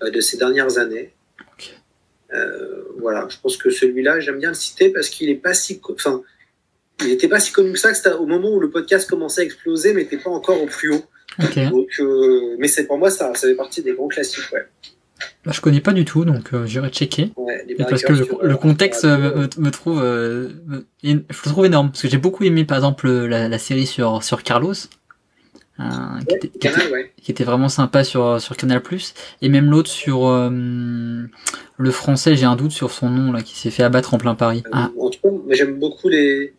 de 0.00 0.20
ces 0.20 0.36
dernières 0.36 0.78
années. 0.78 1.12
voilà, 2.98 3.28
je 3.28 3.36
pense 3.40 3.56
que 3.58 3.68
celui-là, 3.70 4.18
j'aime 4.20 4.38
bien 4.38 4.48
le 4.48 4.54
citer 4.54 4.88
parce 4.88 5.10
qu'il 5.10 5.28
est 5.28 5.36
pas 5.36 5.52
si, 5.52 5.80
enfin, 5.90 6.22
il 7.00 7.08
n'était 7.08 7.28
pas 7.28 7.38
si 7.38 7.52
connu 7.52 7.72
que 7.72 7.78
ça. 7.78 7.92
Que 7.92 8.16
au 8.16 8.26
moment 8.26 8.54
où 8.54 8.58
le 8.58 8.70
podcast 8.70 9.08
commençait 9.08 9.42
à 9.42 9.44
exploser, 9.44 9.92
mais 9.92 10.02
n'était 10.02 10.16
pas 10.16 10.30
encore 10.30 10.60
au 10.60 10.66
plus 10.66 10.94
haut. 10.94 11.04
Donc, 11.70 12.00
mais 12.58 12.68
c'est 12.68 12.86
pour 12.86 12.96
moi, 12.96 13.10
ça, 13.10 13.32
ça 13.34 13.46
fait 13.46 13.54
partie 13.54 13.82
des 13.82 13.92
grands 13.92 14.08
classiques, 14.08 14.50
ouais. 14.52 14.66
Bah, 15.44 15.50
je 15.52 15.60
connais 15.60 15.80
pas 15.80 15.92
du 15.92 16.04
tout, 16.04 16.24
donc 16.24 16.54
euh, 16.54 16.66
j'irai 16.66 16.88
checker. 16.90 17.32
parce 17.88 18.04
que 18.04 18.12
le, 18.12 18.28
euh, 18.44 18.54
contexte 18.54 19.04
euh, 19.04 19.48
me, 19.58 19.70
trouve, 19.70 20.00
je 20.00 21.10
le 21.10 21.50
trouve 21.50 21.66
énorme. 21.66 21.90
Parce 21.90 22.02
que 22.02 22.08
j'ai 22.08 22.18
beaucoup 22.18 22.44
aimé, 22.44 22.64
par 22.64 22.76
exemple, 22.76 23.08
la, 23.08 23.58
série 23.58 23.86
sur, 23.86 24.22
sur 24.22 24.44
Carlos. 24.44 24.74
qui, 27.20 27.32
était, 27.32 27.42
vraiment 27.42 27.68
sympa 27.68 28.04
sur, 28.04 28.40
sur 28.40 28.56
Canal+. 28.56 28.80
Et 29.40 29.48
même 29.48 29.68
l'autre 29.68 29.90
sur 29.90 30.28
le 30.30 31.90
français, 31.90 32.36
j'ai 32.36 32.46
un 32.46 32.54
doute 32.54 32.72
sur 32.72 32.92
son 32.92 33.10
nom, 33.10 33.32
là, 33.32 33.42
qui 33.42 33.58
s'est 33.58 33.70
fait 33.70 33.82
abattre 33.82 34.14
en 34.14 34.18
plein 34.18 34.36
Paris. 34.36 34.62
Ah. 34.70 34.90
En 34.96 35.10
tout 35.10 35.18
cas, 35.22 35.28
j'aime 35.50 35.80
beaucoup 35.80 36.08
les... 36.08 36.54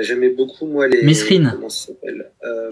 J'aimais 0.00 0.30
beaucoup, 0.30 0.66
moi, 0.66 0.88
les... 0.88 1.02
Mesrine. 1.02 1.56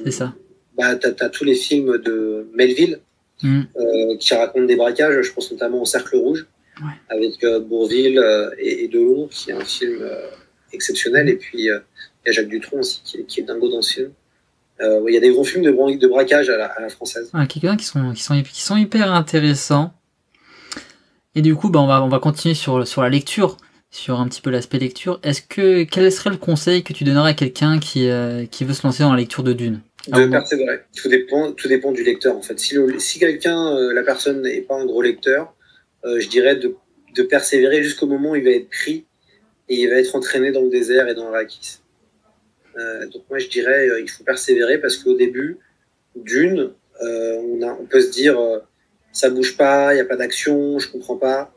C'est 0.05 0.11
ça. 0.11 0.35
Bah, 0.77 0.97
t'as 0.97 1.27
as 1.27 1.29
tous 1.29 1.45
les 1.45 1.55
films 1.55 1.99
de 1.99 2.49
Melville. 2.55 2.99
Mm. 3.43 3.63
Euh, 3.77 4.17
qui 4.19 4.35
raconte 4.35 4.67
des 4.67 4.77
braquages. 4.77 5.23
Je 5.23 5.33
pense 5.33 5.51
notamment 5.51 5.83
au 5.83 5.87
Cercle 5.87 6.17
Rouge, 6.17 6.47
avec 7.09 7.43
euh, 7.45 7.61
Bourville 7.61 8.19
euh, 8.19 8.51
et, 8.59 8.85
et, 8.85 8.89
Delon, 8.89 9.29
qui 9.29 9.51
est 9.51 9.55
un 9.55 9.65
film 9.65 10.07
exceptionnel. 10.73 11.29
Et 11.29 11.37
puis, 11.37 11.59
il 11.59 11.65
y 11.65 11.71
a 11.71 11.83
Jacques 12.27 12.49
Dutronc 12.49 12.81
aussi, 12.81 13.03
qui 13.27 13.41
est, 13.41 13.43
dingo 13.43 13.69
dans 13.71 13.83
ce 13.83 13.93
film. 13.95 14.11
Il 14.83 15.13
y 15.13 15.17
a 15.17 15.21
des 15.21 15.31
gros 15.31 15.45
films 15.45 15.63
de, 15.63 15.71
de 15.71 16.09
braquage 16.09 16.49
à 16.49 16.57
la, 16.57 16.67
à 16.67 16.81
la 16.81 16.89
française. 16.89 17.31
Quelques-uns 17.49 17.77
qui 17.77 17.85
sont, 17.85 18.13
qui, 18.13 18.23
sont, 18.23 18.43
qui 18.43 18.63
sont 18.63 18.77
hyper 18.77 19.13
intéressants. 19.13 19.93
Et 21.35 21.43
du 21.43 21.55
coup, 21.55 21.69
bah, 21.69 21.81
on, 21.81 21.87
va, 21.87 22.03
on 22.03 22.09
va 22.09 22.19
continuer 22.19 22.55
sur, 22.55 22.87
sur 22.89 23.03
la 23.03 23.11
lecture, 23.11 23.59
sur 23.91 24.19
un 24.21 24.27
petit 24.27 24.41
peu 24.41 24.49
l'aspect 24.49 24.79
lecture. 24.79 25.21
Est-ce 25.23 25.43
que 25.43 25.83
quel 25.83 26.11
serait 26.11 26.31
le 26.31 26.39
conseil 26.39 26.83
que 26.83 26.95
tu 26.95 27.05
donnerais 27.05 27.31
à 27.31 27.35
quelqu'un 27.35 27.79
qui, 27.79 28.09
qui 28.51 28.65
veut 28.65 28.73
se 28.73 28.87
lancer 28.87 29.03
dans 29.03 29.13
la 29.13 29.19
lecture 29.19 29.43
de 29.43 29.53
Dune? 29.53 29.81
De 30.09 30.27
persévérer. 30.27 30.81
Tout 30.97 31.09
dépend, 31.09 31.53
tout 31.53 31.69
dépend 31.69 31.93
du 31.93 32.03
lecteur 32.03 32.37
en 32.37 32.43
fait. 32.43 32.59
Si, 32.59 32.77
si 32.99 33.19
quelqu'un, 33.19 33.77
euh, 33.77 33.93
la 33.93 34.03
personne 34.03 34.43
n'est 34.43 34.63
pas 34.63 34.77
un 34.77 34.87
gros 34.87 35.03
lecteur, 35.03 35.55
euh, 36.05 36.21
je 36.21 36.29
dirais 36.29 36.57
de, 36.57 36.75
de 37.15 37.23
persévérer 37.23 37.83
jusqu'au 37.83 38.07
moment 38.07 38.31
où 38.31 38.37
il 38.37 38.45
va 38.45 38.51
être 38.51 38.71
pris 38.71 39.07
et 39.69 39.83
il 39.83 39.91
va 39.91 39.97
être 39.97 40.17
entraîné 40.17 40.53
dans 40.53 40.63
le 40.63 40.71
désert 40.71 41.09
et 41.09 41.15
dans 41.15 41.27
le 41.27 41.33
raquis. 41.33 41.79
Euh, 42.79 43.07
donc 43.09 43.23
moi 43.29 43.39
je 43.39 43.49
dirais 43.49 43.89
il 44.01 44.09
faut 44.09 44.25
persévérer 44.25 44.79
parce 44.79 44.97
qu'au 44.97 45.15
début, 45.15 45.59
d'une, 46.17 46.73
on, 47.03 47.63
a, 47.63 47.79
on 47.81 47.87
peut 47.87 48.01
se 48.01 48.11
dire 48.11 48.39
ça 49.13 49.31
bouge 49.31 49.57
pas, 49.57 49.93
il 49.93 49.97
n'y 49.97 50.01
a 50.01 50.05
pas 50.05 50.17
d'action, 50.17 50.79
je 50.79 50.89
comprends 50.89 51.17
pas. 51.17 51.55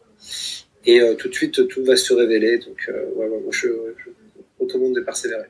Et 0.86 1.02
tout 1.18 1.30
de 1.30 1.34
suite 1.34 1.68
tout 1.68 1.84
va 1.84 1.96
se 1.96 2.14
révéler. 2.14 2.60
Donc 2.60 2.90
ouais, 3.16 3.28
moi 3.28 3.52
je, 3.52 3.68
je 3.98 4.10
recommande 4.60 4.96
de 4.96 5.02
persévérer. 5.02 5.48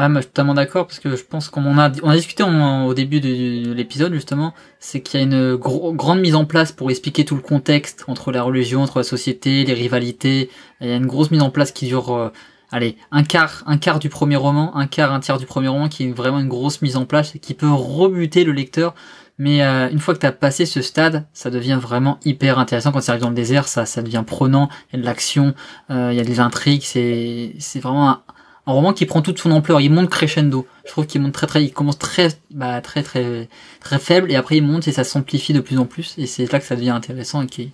Ah, 0.00 0.08
moi, 0.08 0.20
je 0.20 0.26
suis 0.26 0.30
totalement 0.30 0.54
d'accord 0.54 0.86
parce 0.86 1.00
que 1.00 1.16
je 1.16 1.24
pense 1.24 1.48
qu'on 1.48 1.76
a, 1.76 1.90
on 2.04 2.08
a 2.08 2.14
discuté 2.14 2.44
au 2.44 2.94
début 2.94 3.18
de, 3.18 3.72
l'épisode 3.72 4.14
justement, 4.14 4.54
c'est 4.78 5.00
qu'il 5.00 5.18
y 5.18 5.22
a 5.24 5.26
une 5.26 5.56
grande 5.56 6.20
mise 6.20 6.36
en 6.36 6.44
place 6.44 6.70
pour 6.70 6.88
expliquer 6.92 7.24
tout 7.24 7.34
le 7.34 7.40
contexte 7.40 8.04
entre 8.06 8.30
la 8.30 8.44
religion, 8.44 8.82
entre 8.82 8.98
la 8.98 9.02
société, 9.02 9.64
les 9.64 9.74
rivalités. 9.74 10.50
Il 10.80 10.86
y 10.86 10.92
a 10.92 10.94
une 10.94 11.06
grosse 11.08 11.32
mise 11.32 11.42
en 11.42 11.50
place 11.50 11.72
qui 11.72 11.86
dure, 11.86 12.14
euh, 12.14 12.30
allez, 12.70 12.96
un 13.10 13.24
quart, 13.24 13.64
un 13.66 13.76
quart 13.76 13.98
du 13.98 14.08
premier 14.08 14.36
roman, 14.36 14.76
un 14.76 14.86
quart, 14.86 15.12
un 15.12 15.18
tiers 15.18 15.36
du 15.36 15.46
premier 15.46 15.66
roman, 15.66 15.88
qui 15.88 16.04
est 16.04 16.12
vraiment 16.12 16.38
une 16.38 16.48
grosse 16.48 16.80
mise 16.80 16.96
en 16.96 17.04
place 17.04 17.32
qui 17.42 17.54
peut 17.54 17.68
rebuter 17.68 18.44
le 18.44 18.52
lecteur. 18.52 18.94
Mais 19.36 19.64
euh, 19.64 19.90
une 19.90 19.98
fois 19.98 20.14
que 20.14 20.20
tu 20.20 20.26
as 20.26 20.32
passé 20.32 20.64
ce 20.64 20.80
stade, 20.80 21.26
ça 21.32 21.50
devient 21.50 21.78
vraiment 21.80 22.20
hyper 22.24 22.60
intéressant. 22.60 22.92
Quand 22.92 23.00
tu 23.00 23.10
arrives 23.10 23.22
dans 23.22 23.30
le 23.30 23.34
désert, 23.34 23.66
ça, 23.66 23.84
ça 23.84 24.00
devient 24.02 24.22
prenant. 24.24 24.68
Il 24.92 24.96
y 24.96 24.98
a 25.00 25.02
de 25.02 25.06
l'action, 25.06 25.54
euh, 25.90 26.10
il 26.12 26.16
y 26.16 26.20
a 26.20 26.24
des 26.24 26.38
intrigues. 26.38 26.82
C'est, 26.84 27.56
c'est 27.58 27.80
vraiment 27.80 28.10
un, 28.10 28.22
un 28.68 28.72
roman 28.72 28.92
qui 28.92 29.06
prend 29.06 29.22
toute 29.22 29.38
son 29.38 29.50
ampleur. 29.50 29.80
Il 29.80 29.90
monte 29.90 30.10
crescendo. 30.10 30.66
Je 30.84 30.90
trouve 30.90 31.06
qu'il 31.06 31.22
monte 31.22 31.32
très 31.32 31.46
très, 31.46 31.64
il 31.64 31.72
commence 31.72 31.98
très, 31.98 32.28
bah, 32.50 32.82
très 32.82 33.02
très 33.02 33.48
très 33.80 33.98
faible 33.98 34.30
et 34.30 34.36
après 34.36 34.58
il 34.58 34.62
monte 34.62 34.86
et 34.86 34.92
ça 34.92 35.04
s'amplifie 35.04 35.54
de 35.54 35.60
plus 35.60 35.78
en 35.78 35.86
plus 35.86 36.14
et 36.18 36.26
c'est 36.26 36.52
là 36.52 36.60
que 36.60 36.66
ça 36.66 36.76
devient 36.76 36.90
intéressant 36.90 37.42
et 37.42 37.46
qui 37.46 37.72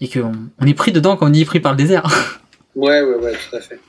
et 0.00 0.08
qu'on 0.08 0.32
on 0.58 0.66
est 0.66 0.74
pris 0.74 0.90
dedans 0.90 1.16
quand 1.16 1.30
on 1.30 1.32
est 1.32 1.44
pris 1.44 1.60
par 1.60 1.72
le 1.72 1.78
désert. 1.78 2.04
Ouais 2.76 3.02
ouais 3.02 3.16
ouais 3.16 3.32
tout 3.32 3.56
à 3.56 3.60
fait. 3.60 3.80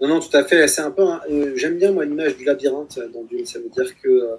Non 0.00 0.06
non 0.06 0.20
tout 0.20 0.36
à 0.36 0.44
fait. 0.44 0.68
C'est 0.68 0.82
un 0.82 0.92
peu. 0.92 1.02
Euh, 1.02 1.52
j'aime 1.56 1.78
bien 1.78 1.90
moi 1.90 2.04
l'image 2.04 2.36
du 2.36 2.44
labyrinthe 2.44 3.00
dans 3.12 3.24
Dune. 3.24 3.44
Ça 3.44 3.58
veut 3.58 3.68
dire 3.68 3.92
que 4.00 4.08
euh, 4.08 4.36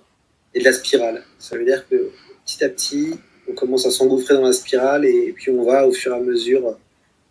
et 0.53 0.59
de 0.59 0.63
la 0.63 0.71
spirale. 0.71 1.21
Ça 1.37 1.57
veut 1.57 1.65
dire 1.65 1.85
que 1.89 2.09
petit 2.45 2.63
à 2.63 2.69
petit 2.69 3.19
on 3.49 3.53
commence 3.53 3.85
à 3.85 3.91
s'engouffrer 3.91 4.33
dans 4.35 4.45
la 4.45 4.53
spirale 4.53 5.03
et, 5.05 5.33
puis 5.35 5.51
on 5.51 5.65
va 5.65 5.85
au 5.85 5.91
fur 5.91 6.13
et 6.13 6.15
à 6.15 6.19
mesure 6.21 6.77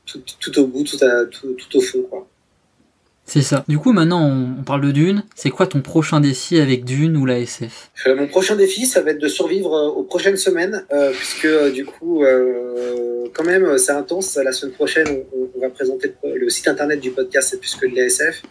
tout, 0.05 0.59
au 0.59 0.67
bout, 0.67 0.85
tout, 0.85 0.99
tout 1.55 1.79
au 1.79 1.81
fond 1.81 2.03
quoi. 2.03 2.29
C'est 3.33 3.43
ça. 3.43 3.65
Du 3.69 3.79
coup, 3.79 3.93
maintenant, 3.93 4.27
on, 4.27 4.65
parle 4.65 4.81
de 4.81 4.91
Dune. 4.91 5.23
C'est 5.37 5.51
quoi 5.51 5.69
ton 5.69 5.83
prochain 5.83 6.19
défi 6.19 6.59
avec 6.59 6.85
Dune 6.85 7.17
ou 7.17 7.27
la 7.27 7.39
SF 7.39 7.93
euh, 8.09 8.17
Mon 8.17 8.27
prochain 8.27 8.57
défi, 8.57 8.87
ça 8.87 9.03
va 9.03 9.13
être 9.13 9.21
de 9.21 9.29
survivre 9.29 9.73
euh, 9.73 9.87
aux 9.87 10.03
prochaines 10.03 10.37
semaines, 10.37 10.85
euh, 10.93 11.13
puisque 11.13 11.47
du 11.73 11.85
coup, 11.85 12.25
quand 13.33 13.45
même, 13.45 13.79
c'est 13.79 13.93
intense. 13.93 14.35
La 14.35 14.51
semaine 14.51 14.75
prochaine, 14.75 15.07
on, 15.33 15.61
va 15.61 15.71
présenter 15.71 16.13
le 16.25 16.51
site 16.51 16.67
internet 16.67 16.99
du 16.99 17.13
podcast, 17.13 17.51
c'est 17.53 17.61
plus 17.61 17.77
que 17.77 17.87
de 17.87 17.95
l'ASF. 17.95 18.43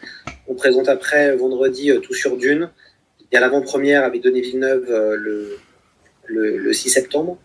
On 0.47 0.55
présente 0.55 0.87
après, 0.87 1.35
vendredi, 1.35 1.91
tout 2.01 2.13
sur 2.13 2.37
Dune. 2.37 2.69
Il 3.19 3.35
y 3.35 3.37
a 3.37 3.41
l'avant-première 3.41 4.05
avec 4.05 4.23
Denis 4.23 4.39
Villeneuve 4.39 4.85
le, 4.87 5.57
le, 6.25 6.71
6 6.71 6.89
septembre. 6.89 7.37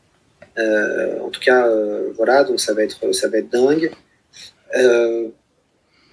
en 0.57 1.31
tout 1.31 1.41
cas, 1.41 1.69
voilà, 2.15 2.45
donc 2.45 2.61
ça 2.61 2.75
va 2.75 2.85
être, 2.85 3.13
ça 3.13 3.29
va 3.29 3.39
être 3.39 3.51
dingue. 3.51 3.91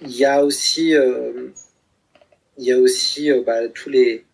Il 0.04 0.16
y 0.16 0.24
a 0.24 0.44
aussi, 0.44 0.94
euh, 0.94 1.48
il 2.58 2.64
y 2.64 2.72
a 2.72 2.78
aussi 2.78 3.30
euh, 3.30 3.42
bah, 3.46 3.68
tous 3.68 3.88
les, 3.88 4.24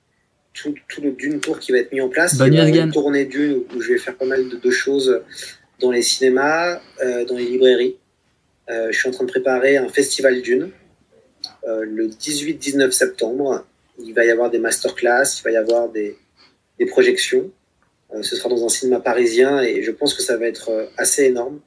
tout, 0.54 0.74
tout, 0.88 1.02
le 1.02 1.12
Dune 1.12 1.40
Tour 1.40 1.58
qui 1.58 1.72
va 1.72 1.78
être 1.78 1.92
mis 1.92 2.00
en 2.00 2.08
place. 2.08 2.36
il 2.46 2.54
y 2.54 2.58
a 2.58 2.66
une 2.66 2.92
tournée 2.92 3.26
Dune 3.26 3.62
où 3.74 3.80
je 3.80 3.92
vais 3.92 3.98
faire 3.98 4.16
pas 4.16 4.24
mal 4.24 4.48
de, 4.48 4.70
choses 4.70 5.22
dans 5.80 5.90
les 5.90 6.02
cinémas, 6.02 6.80
euh, 7.02 7.24
dans 7.24 7.36
les 7.36 7.44
librairies. 7.44 7.96
je 8.68 8.96
suis 8.96 9.08
en 9.08 9.12
train 9.12 9.24
de 9.24 9.30
préparer 9.30 9.76
un 9.76 9.88
festival 9.88 10.40
Dune 10.42 10.70
le 11.66 12.08
18-19 12.08 12.90
septembre. 12.90 13.66
Il 13.98 14.14
va 14.14 14.24
y 14.24 14.30
avoir 14.30 14.50
des 14.50 14.58
masterclass, 14.58 15.38
il 15.38 15.42
va 15.44 15.50
y 15.50 15.56
avoir 15.56 15.90
des, 15.90 16.16
des 16.78 16.86
projections. 16.86 17.50
ce 18.22 18.36
sera 18.36 18.48
dans 18.48 18.64
un 18.64 18.68
cinéma 18.68 19.00
parisien 19.00 19.60
et 19.60 19.82
je 19.82 19.90
pense 19.90 20.14
que 20.14 20.22
ça 20.22 20.36
va 20.38 20.46
être 20.46 20.90
assez 20.96 21.24
énorme 21.24 21.60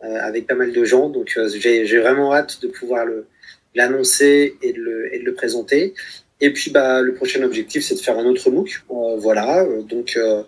avec 0.00 0.46
pas 0.46 0.54
mal 0.54 0.72
de 0.72 0.84
gens. 0.84 1.10
Donc 1.10 1.38
j'ai 1.46 1.98
vraiment 2.00 2.34
hâte 2.34 2.62
de 2.62 2.68
pouvoir 2.68 3.04
le, 3.04 3.26
l'annoncer 3.74 4.56
et, 4.62 4.68
et 4.68 4.72
de 4.72 5.24
le 5.24 5.34
présenter. 5.34 5.94
Et 6.40 6.52
puis, 6.52 6.70
bah, 6.70 7.00
le 7.00 7.14
prochain 7.14 7.42
objectif, 7.42 7.84
c'est 7.84 7.94
de 7.94 8.00
faire 8.00 8.18
un 8.18 8.26
autre 8.26 8.50
MOOC. 8.50 8.82
Euh, 8.90 9.16
voilà, 9.16 9.66
donc 9.88 10.14
euh, 10.16 10.42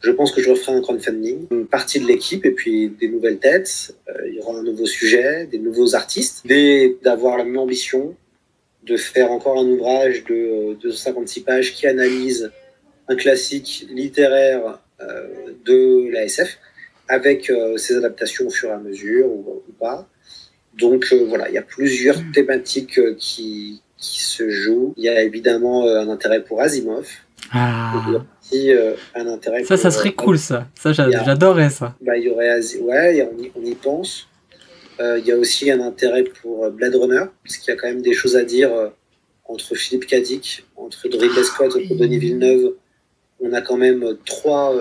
je 0.00 0.10
pense 0.10 0.32
que 0.32 0.40
je 0.42 0.50
referai 0.50 0.72
un 0.72 0.80
crowdfunding, 0.80 1.46
une 1.50 1.66
partie 1.66 2.00
de 2.00 2.06
l'équipe 2.06 2.44
et 2.44 2.50
puis 2.50 2.88
des 2.88 3.08
nouvelles 3.08 3.38
têtes. 3.38 3.94
Euh, 4.08 4.28
il 4.28 4.34
y 4.34 4.40
aura 4.40 4.58
un 4.58 4.62
nouveau 4.62 4.86
sujet, 4.86 5.46
des 5.46 5.58
nouveaux 5.58 5.94
artistes, 5.94 6.44
d'avoir 7.02 7.38
la 7.38 7.44
même 7.44 7.58
ambition 7.58 8.16
de 8.82 8.96
faire 8.96 9.30
encore 9.32 9.58
un 9.58 9.66
ouvrage 9.66 10.24
de 10.24 10.74
256 10.82 11.40
pages 11.42 11.74
qui 11.74 11.86
analyse 11.86 12.50
un 13.08 13.16
classique 13.16 13.86
littéraire 13.90 14.80
de 15.64 16.08
la 16.10 16.24
SF 16.24 16.58
avec 17.08 17.52
ses 17.76 17.96
adaptations 17.96 18.46
au 18.46 18.50
fur 18.50 18.68
et 18.68 18.72
à 18.72 18.78
mesure 18.78 19.26
ou 19.26 19.62
pas. 19.78 20.08
Donc 20.78 21.06
euh, 21.12 21.24
voilà, 21.28 21.48
il 21.48 21.54
y 21.54 21.58
a 21.58 21.62
plusieurs 21.62 22.16
thématiques 22.32 22.98
euh, 22.98 23.14
qui, 23.18 23.80
qui 23.96 24.22
se 24.22 24.50
jouent. 24.50 24.94
Il 24.96 25.04
y 25.04 25.08
a 25.08 25.22
évidemment 25.22 25.86
euh, 25.86 26.00
un 26.00 26.08
intérêt 26.08 26.42
pour 26.42 26.60
Asimov. 26.60 27.08
Ah. 27.52 28.04
Il 28.52 28.62
y 28.62 28.72
a 28.72 28.94
un 29.14 29.26
intérêt 29.26 29.64
ça, 29.64 29.76
ça 29.76 29.90
serait 29.90 30.12
cool 30.12 30.38
ça. 30.38 30.68
Ça, 30.74 30.92
j'adorerais 30.92 31.70
ça. 31.70 31.96
Bah, 32.00 32.16
il 32.16 32.24
y 32.24 32.30
aurait 32.30 32.60
ouais, 32.80 33.28
on 33.32 33.42
y, 33.42 33.52
on 33.56 33.64
y 33.64 33.74
pense. 33.74 34.28
il 35.00 35.24
y 35.24 35.32
a 35.32 35.36
aussi 35.36 35.70
un 35.70 35.80
intérêt 35.80 36.24
pour 36.24 36.70
Blade 36.70 36.94
Runner, 36.94 37.24
parce 37.44 37.56
qu'il 37.56 37.72
y 37.72 37.76
a 37.76 37.80
quand 37.80 37.88
même 37.88 38.02
des 38.02 38.12
choses 38.12 38.36
à 38.36 38.44
dire 38.44 38.70
entre 39.44 39.74
Philippe 39.74 40.06
Cadic, 40.06 40.64
entre 40.76 41.08
Ridley 41.08 41.42
Scott, 41.42 41.74
entre 41.76 41.94
Denis 41.96 42.18
Villeneuve. 42.18 42.74
On 43.40 43.52
a 43.52 43.60
quand 43.60 43.76
même 43.76 44.16
trois, 44.24 44.72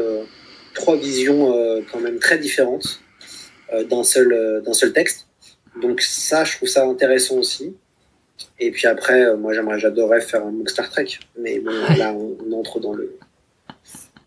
trois 0.76 0.96
visions 0.96 1.52
quand 1.92 2.00
même 2.00 2.20
très 2.20 2.38
différentes 2.38 3.02
d'un 3.90 4.04
seul, 4.04 4.62
d'un 4.64 4.74
seul 4.74 4.94
texte. 4.94 5.25
Donc 5.82 6.02
ça, 6.02 6.44
je 6.44 6.58
trouve 6.58 6.70
ça 6.70 6.86
intéressant 6.86 7.36
aussi. 7.36 7.76
Et 8.60 8.72
puis 8.72 8.88
après, 8.88 9.26
euh, 9.26 9.38
moi 9.38 9.54
j'aimerais, 9.54 9.80
j'adorerais 9.80 10.22
faire 10.22 10.46
un 10.46 10.52
MOOC 10.52 10.70
Star 10.70 10.90
Trek, 10.90 11.08
mais 11.40 11.60
bon, 11.60 11.72
là 11.98 12.14
on, 12.14 12.52
entre 12.54 12.80
dans 12.80 12.94
le, 12.94 13.18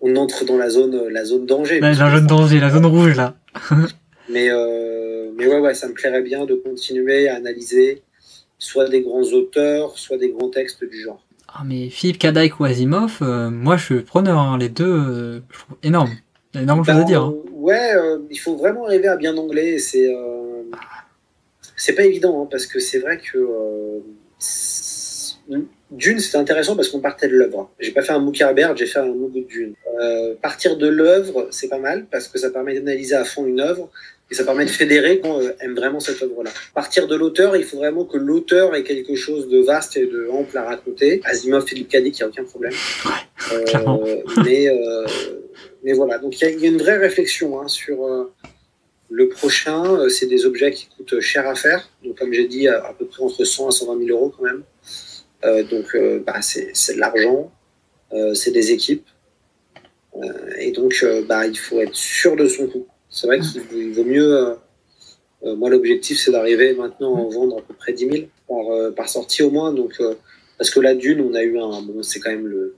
on 0.00 0.16
entre 0.16 0.44
dans 0.44 0.56
la 0.56 0.70
zone, 0.70 1.08
la 1.08 1.24
zone 1.24 1.46
danger. 1.46 1.80
la 1.80 1.94
zone 1.94 2.26
danger, 2.26 2.60
la 2.60 2.70
zone 2.70 2.86
rouge 2.86 3.16
là. 3.16 3.34
mais 4.30 4.48
euh, 4.50 5.30
mais 5.36 5.46
ouais 5.46 5.60
ouais, 5.60 5.74
ça 5.74 5.88
me 5.88 5.94
plairait 5.94 6.22
bien 6.22 6.44
de 6.46 6.54
continuer 6.54 7.28
à 7.28 7.36
analyser 7.36 8.02
soit 8.58 8.88
des 8.88 9.02
grands 9.02 9.22
auteurs, 9.22 9.98
soit 9.98 10.18
des 10.18 10.30
grands 10.30 10.50
textes 10.50 10.84
du 10.84 11.00
genre. 11.02 11.22
Ah 11.48 11.62
mais 11.64 11.88
Philippe 11.88 12.18
Kadaik 12.18 12.60
ou 12.60 12.64
Asimov, 12.64 13.18
euh, 13.22 13.50
moi 13.50 13.76
je 13.76 13.84
suis 13.84 14.00
preneur, 14.02 14.38
hein. 14.38 14.58
les 14.58 14.68
deux, 14.68 15.42
je 15.50 15.58
trouve 15.58 15.76
énorme, 15.82 16.10
énorme 16.54 16.84
chose 16.84 16.96
à 16.96 17.04
dire. 17.04 17.22
Hein. 17.22 17.34
Ouais, 17.52 17.92
il 18.30 18.38
faut 18.38 18.56
vraiment 18.56 18.86
arriver 18.86 19.08
à 19.08 19.16
bien 19.16 19.36
anglais. 19.36 19.78
C'est 19.78 20.08
c'est 21.78 21.94
pas 21.94 22.04
évident, 22.04 22.42
hein, 22.42 22.48
parce 22.50 22.66
que 22.66 22.80
c'est 22.80 22.98
vrai 22.98 23.18
que 23.18 23.38
euh, 23.38 24.00
Dune, 25.90 26.18
c'était 26.18 26.36
intéressant 26.36 26.76
parce 26.76 26.88
qu'on 26.88 27.00
partait 27.00 27.28
de 27.28 27.34
l'œuvre. 27.34 27.70
J'ai 27.78 27.92
pas 27.92 28.02
fait 28.02 28.12
un 28.12 28.18
MOOC 28.18 28.40
Herbert, 28.40 28.76
j'ai 28.76 28.86
fait 28.86 28.98
un 28.98 29.06
MOOC 29.06 29.32
de 29.32 29.40
Dune. 29.40 29.74
Euh, 30.00 30.34
partir 30.42 30.76
de 30.76 30.88
l'œuvre, 30.88 31.48
c'est 31.50 31.68
pas 31.68 31.78
mal 31.78 32.06
parce 32.10 32.28
que 32.28 32.38
ça 32.38 32.50
permet 32.50 32.74
d'analyser 32.74 33.14
à 33.14 33.24
fond 33.24 33.46
une 33.46 33.60
œuvre 33.60 33.90
et 34.30 34.34
ça 34.34 34.44
permet 34.44 34.66
de 34.66 34.70
fédérer 34.70 35.20
quand 35.20 35.36
on 35.36 35.40
euh, 35.40 35.52
aime 35.60 35.76
vraiment 35.76 36.00
cette 36.00 36.20
œuvre-là. 36.20 36.50
Partir 36.74 37.06
de 37.06 37.14
l'auteur, 37.14 37.56
il 37.56 37.64
faut 37.64 37.78
vraiment 37.78 38.04
que 38.04 38.18
l'auteur 38.18 38.74
ait 38.74 38.82
quelque 38.82 39.14
chose 39.14 39.48
de 39.48 39.60
vaste 39.60 39.96
et 39.96 40.06
de 40.06 40.28
ample 40.30 40.58
à 40.58 40.64
raconter. 40.64 41.20
Asimov, 41.24 41.64
Philippe 41.64 41.88
Cadic, 41.88 42.18
il 42.18 42.22
n'y 42.22 42.26
a 42.26 42.28
aucun 42.28 42.44
problème. 42.44 42.72
Ouais, 43.54 44.24
mais, 44.44 44.68
mais 45.84 45.92
voilà, 45.92 46.18
donc 46.18 46.38
il 46.40 46.48
y, 46.48 46.60
y, 46.60 46.64
a 46.64 46.68
une 46.68 46.78
vraie 46.78 46.98
réflexion 46.98 47.60
hein, 47.60 47.68
sur 47.68 48.28
le 49.10 49.28
prochain, 49.28 49.84
euh, 49.84 50.08
c'est 50.08 50.26
des 50.26 50.44
objets 50.44 50.70
qui 50.70 50.88
coûtent 50.88 51.20
cher 51.20 51.46
à 51.48 51.54
faire. 51.54 51.88
Donc, 52.04 52.18
comme 52.18 52.32
j'ai 52.32 52.46
dit, 52.46 52.68
à, 52.68 52.94
peu 52.98 53.06
près 53.06 53.22
entre 53.22 53.44
100 53.44 53.68
à 53.68 53.70
120 53.70 54.06
000 54.06 54.18
euros 54.18 54.32
quand 54.36 54.44
même. 54.44 54.62
Euh, 55.44 55.62
donc, 55.64 55.94
euh, 55.94 56.22
bah, 56.24 56.40
c'est 56.42 56.94
de 56.94 57.00
l'argent, 57.00 57.52
c'est 58.34 58.50
des 58.50 58.72
équipes. 58.72 59.06
et 60.58 60.72
donc, 60.72 61.04
bah, 61.28 61.46
il 61.46 61.58
faut 61.58 61.80
être 61.80 61.94
sûr 61.94 62.36
de 62.36 62.46
son 62.46 62.66
coût. 62.66 62.86
C'est 63.08 63.26
vrai 63.26 63.40
qu'il 63.40 63.92
vaut 63.92 64.04
mieux. 64.04 64.56
moi, 65.42 65.70
l'objectif, 65.70 66.18
c'est 66.18 66.32
d'arriver 66.32 66.74
maintenant 66.74 67.16
à 67.16 67.20
en 67.20 67.28
vendre 67.28 67.58
à 67.58 67.62
peu 67.62 67.74
près 67.74 67.92
10 67.92 68.28
000 68.48 68.92
par, 68.96 69.08
sortie 69.08 69.42
au 69.42 69.50
moins. 69.50 69.72
Donc, 69.72 70.02
parce 70.56 70.70
que 70.70 70.80
la 70.80 70.94
Dune, 70.94 71.20
on 71.20 71.34
a 71.34 71.42
eu 71.42 71.58
un. 71.58 71.82
Bon, 71.82 72.02
c'est 72.02 72.20
quand 72.20 72.30
même 72.30 72.46
le 72.46 72.76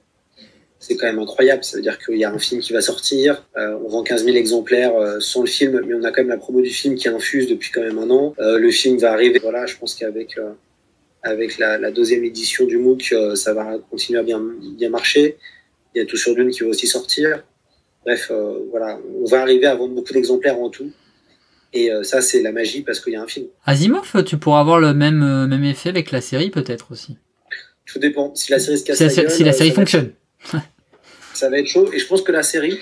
c'est 0.81 0.97
quand 0.97 1.07
même 1.07 1.19
incroyable. 1.19 1.63
Ça 1.63 1.77
veut 1.77 1.83
dire 1.83 1.99
qu'il 1.99 2.17
y 2.17 2.25
a 2.25 2.33
un 2.33 2.39
film 2.39 2.61
qui 2.61 2.73
va 2.73 2.81
sortir, 2.81 3.47
euh, 3.57 3.79
on 3.85 3.89
vend 3.89 4.03
15 4.03 4.25
000 4.25 4.37
exemplaires 4.37 4.97
euh, 4.97 5.21
sans 5.21 5.43
le 5.43 5.47
film, 5.47 5.81
mais 5.87 5.95
on 5.95 6.03
a 6.03 6.11
quand 6.11 6.23
même 6.23 6.31
la 6.31 6.39
promo 6.39 6.63
du 6.63 6.71
film 6.71 6.95
qui 6.95 7.09
infuse 7.09 7.47
depuis 7.47 7.71
quand 7.71 7.83
même 7.83 7.99
un 7.99 8.11
an. 8.11 8.35
Euh, 8.41 8.59
le 8.59 8.71
film 8.71 8.97
va 8.99 9.13
arriver. 9.13 9.39
Voilà, 9.39 9.67
je 9.67 9.77
pense 9.77 9.95
qu'avec 9.95 10.37
avec 11.23 11.59
la, 11.59 11.91
deuxième 11.91 12.25
édition 12.25 12.65
du 12.65 12.79
MOOC, 12.79 13.15
ça 13.35 13.53
va 13.53 13.77
continuer 13.91 14.19
à 14.19 14.23
bien, 14.23 14.43
bien 14.79 14.89
marcher. 14.89 15.37
Il 15.95 15.99
y 15.99 16.01
a 16.01 16.07
Tout 16.07 16.17
sur 16.17 16.35
Dune 16.35 16.51
qui 16.51 16.63
va 16.63 16.71
aussi 16.71 16.87
sortir. 16.87 17.45
Bref, 18.07 18.33
voilà, 18.71 18.99
on 19.21 19.27
va 19.27 19.43
arriver 19.43 19.67
à 19.67 19.75
vendre 19.75 19.95
beaucoup 19.95 20.15
d'exemplaires 20.15 20.59
en 20.59 20.71
tout. 20.71 20.91
Et 21.75 21.91
ça, 22.05 22.23
c'est 22.23 22.41
la 22.41 22.53
magie 22.53 22.81
parce 22.81 23.01
qu'il 23.01 23.13
y 23.13 23.17
a 23.17 23.23
un 23.23 23.27
film. 23.27 23.49
Asimov, 23.67 24.25
tu 24.25 24.39
pourras 24.39 24.61
avoir 24.61 24.81
le 24.81 24.95
même, 24.95 25.47
même 25.47 25.65
effet 25.65 25.91
avec 25.91 26.11
la 26.11 26.23
série 26.23 26.49
peut-être 26.49 26.91
aussi. 26.91 27.19
Tout 27.85 27.99
dépend. 27.99 28.35
Si 28.35 28.51
la 28.51 28.59
série 28.59 28.79
se 28.79 28.85
casse 28.85 28.97
si, 28.97 29.31
si 29.31 29.45
la 29.45 29.53
série 29.53 29.73
fonctionne 29.73 30.13
ça 31.35 31.49
va 31.49 31.59
être 31.59 31.67
chaud. 31.67 31.91
Et 31.93 31.99
je 31.99 32.07
pense 32.07 32.23
que 32.23 32.33
la 32.33 32.43
série, 32.43 32.79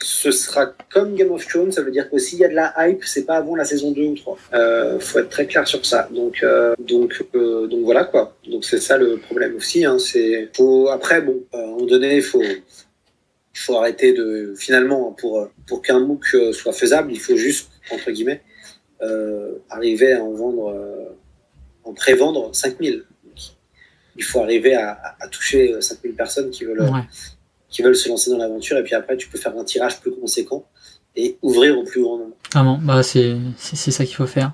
ce 0.00 0.30
sera 0.30 0.66
comme 0.92 1.14
Game 1.14 1.30
of 1.32 1.46
Thrones. 1.46 1.72
Ça 1.72 1.82
veut 1.82 1.90
dire 1.90 2.10
que 2.10 2.18
s'il 2.18 2.38
y 2.38 2.44
a 2.44 2.48
de 2.48 2.54
la 2.54 2.74
hype, 2.78 3.04
c'est 3.04 3.24
pas 3.24 3.36
avant 3.36 3.56
la 3.56 3.64
saison 3.64 3.92
2 3.92 4.02
ou 4.02 4.14
3. 4.14 4.38
Euh, 4.52 5.00
faut 5.00 5.18
être 5.18 5.30
très 5.30 5.46
clair 5.46 5.66
sur 5.66 5.84
ça. 5.84 6.08
Donc, 6.12 6.42
euh, 6.42 6.74
donc, 6.78 7.24
euh, 7.34 7.66
donc 7.66 7.84
voilà 7.84 8.04
quoi. 8.04 8.36
Donc 8.46 8.64
c'est 8.64 8.80
ça 8.80 8.98
le 8.98 9.16
problème 9.16 9.56
aussi. 9.56 9.84
Hein. 9.84 9.98
C'est 9.98 10.50
faut 10.54 10.88
après 10.88 11.22
bon, 11.22 11.42
à 11.52 11.58
un 11.58 11.66
moment 11.66 11.86
donné, 11.86 12.20
faut 12.20 12.42
faut 13.56 13.76
arrêter 13.76 14.12
de 14.12 14.54
finalement 14.56 15.12
pour 15.12 15.48
pour 15.66 15.80
qu'un 15.80 16.00
MOOC 16.00 16.52
soit 16.52 16.72
faisable, 16.72 17.12
il 17.12 17.20
faut 17.20 17.36
juste 17.36 17.70
entre 17.90 18.10
guillemets 18.10 18.42
arriver 19.70 20.14
à 20.14 20.24
en 20.24 20.32
vendre 20.32 20.74
en 21.84 21.92
pré-vendre 21.92 22.54
5000 22.54 23.04
il 24.16 24.24
faut 24.24 24.40
arriver 24.40 24.74
à, 24.74 25.16
toucher 25.30 25.74
5000 25.80 26.14
personnes 26.14 26.50
qui 26.50 26.64
veulent, 26.64 26.86
qui 27.68 27.82
veulent 27.82 27.96
se 27.96 28.08
lancer 28.08 28.30
dans 28.30 28.38
l'aventure. 28.38 28.78
Et 28.78 28.84
puis 28.84 28.94
après, 28.94 29.16
tu 29.16 29.28
peux 29.28 29.38
faire 29.38 29.56
un 29.58 29.64
tirage 29.64 30.00
plus 30.00 30.12
conséquent 30.12 30.64
et 31.16 31.38
ouvrir 31.42 31.78
au 31.78 31.84
plus 31.84 32.02
grand 32.02 32.18
nombre. 32.18 32.36
Vraiment, 32.52 32.78
bah 32.80 33.02
c'est, 33.02 33.36
c'est, 33.56 33.90
ça 33.90 34.04
qu'il 34.04 34.16
faut 34.16 34.26
faire. 34.26 34.52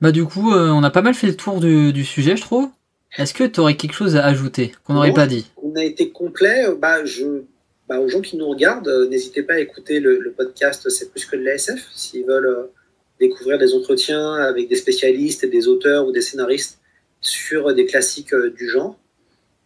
Bah 0.00 0.12
du 0.12 0.24
coup, 0.24 0.52
euh, 0.52 0.68
on 0.68 0.82
a 0.84 0.90
pas 0.90 1.02
mal 1.02 1.14
fait 1.14 1.26
le 1.26 1.36
tour 1.36 1.60
du, 1.60 2.04
sujet, 2.04 2.36
je 2.36 2.42
trouve. 2.42 2.68
Est-ce 3.16 3.34
que 3.34 3.44
tu 3.44 3.58
aurais 3.60 3.76
quelque 3.76 3.94
chose 3.94 4.16
à 4.16 4.24
ajouter 4.24 4.72
qu'on 4.84 4.94
n'aurait 4.94 5.14
pas 5.14 5.26
dit? 5.26 5.50
On 5.62 5.74
a 5.76 5.84
été 5.84 6.10
complet. 6.10 6.66
Bah, 6.78 7.04
je, 7.04 7.42
bah, 7.88 7.98
aux 8.00 8.08
gens 8.08 8.20
qui 8.20 8.36
nous 8.36 8.48
regardent, 8.48 8.88
euh, 8.88 9.08
n'hésitez 9.08 9.42
pas 9.42 9.54
à 9.54 9.58
écouter 9.58 9.98
le, 9.98 10.32
podcast 10.36 10.88
C'est 10.90 11.10
plus 11.10 11.24
que 11.24 11.36
de 11.36 11.42
l'ASF. 11.42 11.88
S'ils 11.94 12.26
veulent 12.26 12.46
euh, 12.46 12.72
découvrir 13.18 13.58
des 13.58 13.74
entretiens 13.74 14.34
avec 14.34 14.68
des 14.68 14.76
spécialistes, 14.76 15.44
des 15.46 15.66
auteurs 15.66 16.06
ou 16.06 16.12
des 16.12 16.20
scénaristes 16.20 16.78
sur 17.20 17.74
des 17.74 17.86
classiques 17.86 18.34
du 18.34 18.68
genre. 18.68 18.96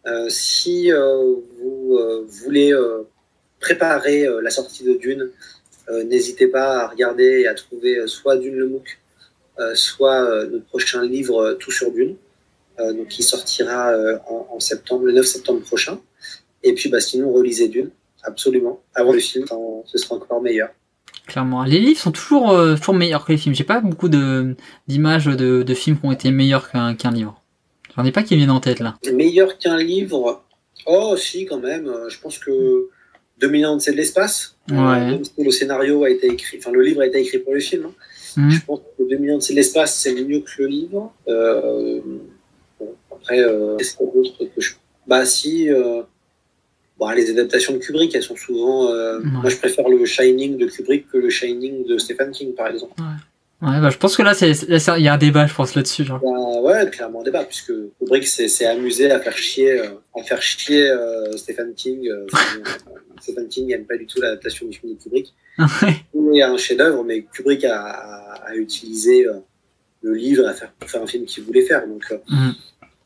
Euh, 0.05 0.27
si 0.29 0.91
euh, 0.91 1.35
vous 1.59 1.95
euh, 1.97 2.25
voulez 2.27 2.73
préparer 3.59 4.27
la 4.41 4.49
sortie 4.49 4.83
de 4.83 4.93
Dune, 4.93 5.29
n'hésitez 6.05 6.47
pas 6.47 6.83
à 6.83 6.87
regarder 6.87 7.41
et 7.41 7.47
à 7.47 7.53
trouver 7.53 8.07
soit 8.07 8.37
Dune 8.37 8.55
le 8.55 8.67
MOOC, 8.67 8.99
soit 9.75 10.45
notre 10.45 10.65
prochain 10.65 11.05
livre 11.05 11.53
Tout 11.59 11.71
sur 11.71 11.91
Dune. 11.91 12.15
donc 12.77 13.07
qui 13.07 13.23
sortira 13.23 13.93
en, 14.27 14.59
septembre, 14.59 15.05
le 15.05 15.13
9 15.13 15.25
septembre 15.25 15.61
prochain. 15.61 15.99
Et 16.63 16.73
puis, 16.73 16.89
bah, 16.89 16.99
sinon, 16.99 17.31
relisez 17.31 17.67
Dune, 17.69 17.89
absolument. 18.23 18.81
Avant 18.95 19.13
le 19.13 19.19
film, 19.19 19.45
ce 19.85 19.97
sera 19.97 20.15
encore 20.15 20.41
meilleur. 20.41 20.69
Clairement. 21.27 21.63
Les 21.63 21.79
livres 21.79 21.99
sont 21.99 22.11
toujours, 22.11 22.49
toujours 22.77 22.95
meilleurs 22.95 23.25
que 23.25 23.31
les 23.31 23.37
films. 23.37 23.55
J'ai 23.55 23.63
pas 23.63 23.79
beaucoup 23.79 24.09
d'images 24.09 25.25
de, 25.25 25.63
de, 25.63 25.73
films 25.73 25.97
qui 25.99 26.05
ont 26.05 26.11
été 26.11 26.31
meilleurs 26.31 26.69
qu'un 26.69 27.11
livre. 27.11 27.42
J'en 27.95 28.05
ai 28.05 28.11
pas 28.11 28.23
qui 28.23 28.35
viennent 28.35 28.51
en 28.51 28.59
tête 28.59 28.79
là. 28.79 28.95
Meilleur 29.11 29.57
qu'un 29.57 29.77
livre 29.77 30.43
Oh, 30.85 31.15
si, 31.15 31.45
quand 31.45 31.59
même. 31.59 31.91
Je 32.09 32.19
pense 32.19 32.39
que 32.39 32.89
2000 33.39 33.65
ans 33.65 33.77
de 33.77 33.91
l'espace, 33.91 34.55
ouais. 34.69 35.21
le 35.37 35.51
scénario 35.51 36.03
a 36.03 36.09
été 36.09 36.27
écrit, 36.27 36.57
enfin 36.59 36.71
le 36.71 36.81
livre 36.81 37.01
a 37.01 37.07
été 37.07 37.19
écrit 37.19 37.39
pour 37.39 37.53
le 37.53 37.59
film. 37.59 37.85
Hein. 37.85 37.93
Mhm. 38.37 38.51
Je 38.51 38.65
pense 38.65 38.79
que 38.97 39.09
2000 39.09 39.31
ans 39.31 39.37
de 39.37 39.53
l'espace, 39.53 39.97
c'est 39.97 40.13
mieux 40.13 40.39
que 40.39 40.51
le 40.59 40.67
livre. 40.67 41.13
Euh, 41.27 42.01
bon, 42.79 42.95
après, 43.11 43.39
euh, 43.39 43.75
qu'est-ce 43.77 43.95
qu'on 43.95 44.11
d'autre 44.11 44.43
que 44.43 44.61
je. 44.61 44.73
Bah, 45.07 45.25
si. 45.25 45.69
Euh, 45.69 46.01
bon, 46.97 47.09
les 47.09 47.29
adaptations 47.29 47.73
de 47.73 47.79
Kubrick, 47.79 48.15
elles 48.15 48.23
sont 48.23 48.35
souvent. 48.35 48.89
Euh, 48.89 49.19
moi, 49.23 49.49
je 49.49 49.57
préfère 49.57 49.87
le 49.89 50.05
Shining 50.05 50.57
de 50.57 50.65
Kubrick 50.67 51.07
que 51.09 51.17
le 51.17 51.29
Shining 51.29 51.85
de 51.85 51.97
Stephen 51.97 52.31
King, 52.31 52.53
par 52.53 52.67
exemple. 52.67 52.93
Ouais. 52.99 53.07
Ouais, 53.63 53.79
bah, 53.79 53.89
je 53.89 53.97
pense 53.97 54.17
que 54.17 54.23
là, 54.23 54.33
il 54.41 55.03
y 55.03 55.07
a 55.07 55.13
un 55.13 55.17
débat, 55.17 55.47
je 55.47 55.53
pense, 55.53 55.73
là-dessus. 55.73 56.03
Genre. 56.03 56.19
Bah, 56.19 56.61
ouais, 56.61 56.89
clairement 56.89 57.21
un 57.21 57.23
débat, 57.23 57.43
puisque 57.45 57.71
Kubrick 57.99 58.27
s'est 58.27 58.65
amusé 58.65 59.09
à 59.09 59.19
faire 59.19 59.37
chier, 59.37 59.79
à 59.79 60.23
faire 60.23 60.41
chier 60.41 60.93
Stephen 61.35 61.73
King. 61.73 62.09
Stephen 63.23 63.47
King 63.47 63.67
n'aime 63.67 63.85
pas 63.85 63.97
du 63.97 64.05
tout 64.05 64.21
l'adaptation 64.21 64.67
du 64.67 64.77
film 64.77 64.93
de 64.93 65.01
Kubrick. 65.01 65.33
Il 66.13 66.35
y 66.35 66.41
a 66.41 66.51
un 66.51 66.57
chef-d'œuvre, 66.57 67.03
mais 67.03 67.23
Kubrick 67.33 67.63
a, 67.65 68.53
utilisé 68.55 69.25
euh, 69.25 69.39
le 70.01 70.13
livre 70.13 70.47
à 70.47 70.53
faire, 70.53 70.71
pour 70.73 70.89
faire 70.89 71.01
un 71.01 71.07
film 71.07 71.25
qu'il 71.25 71.43
voulait 71.43 71.61
faire. 71.61 71.87
Donc, 71.87 72.03
euh, 72.11 72.17
mm. 72.27 72.51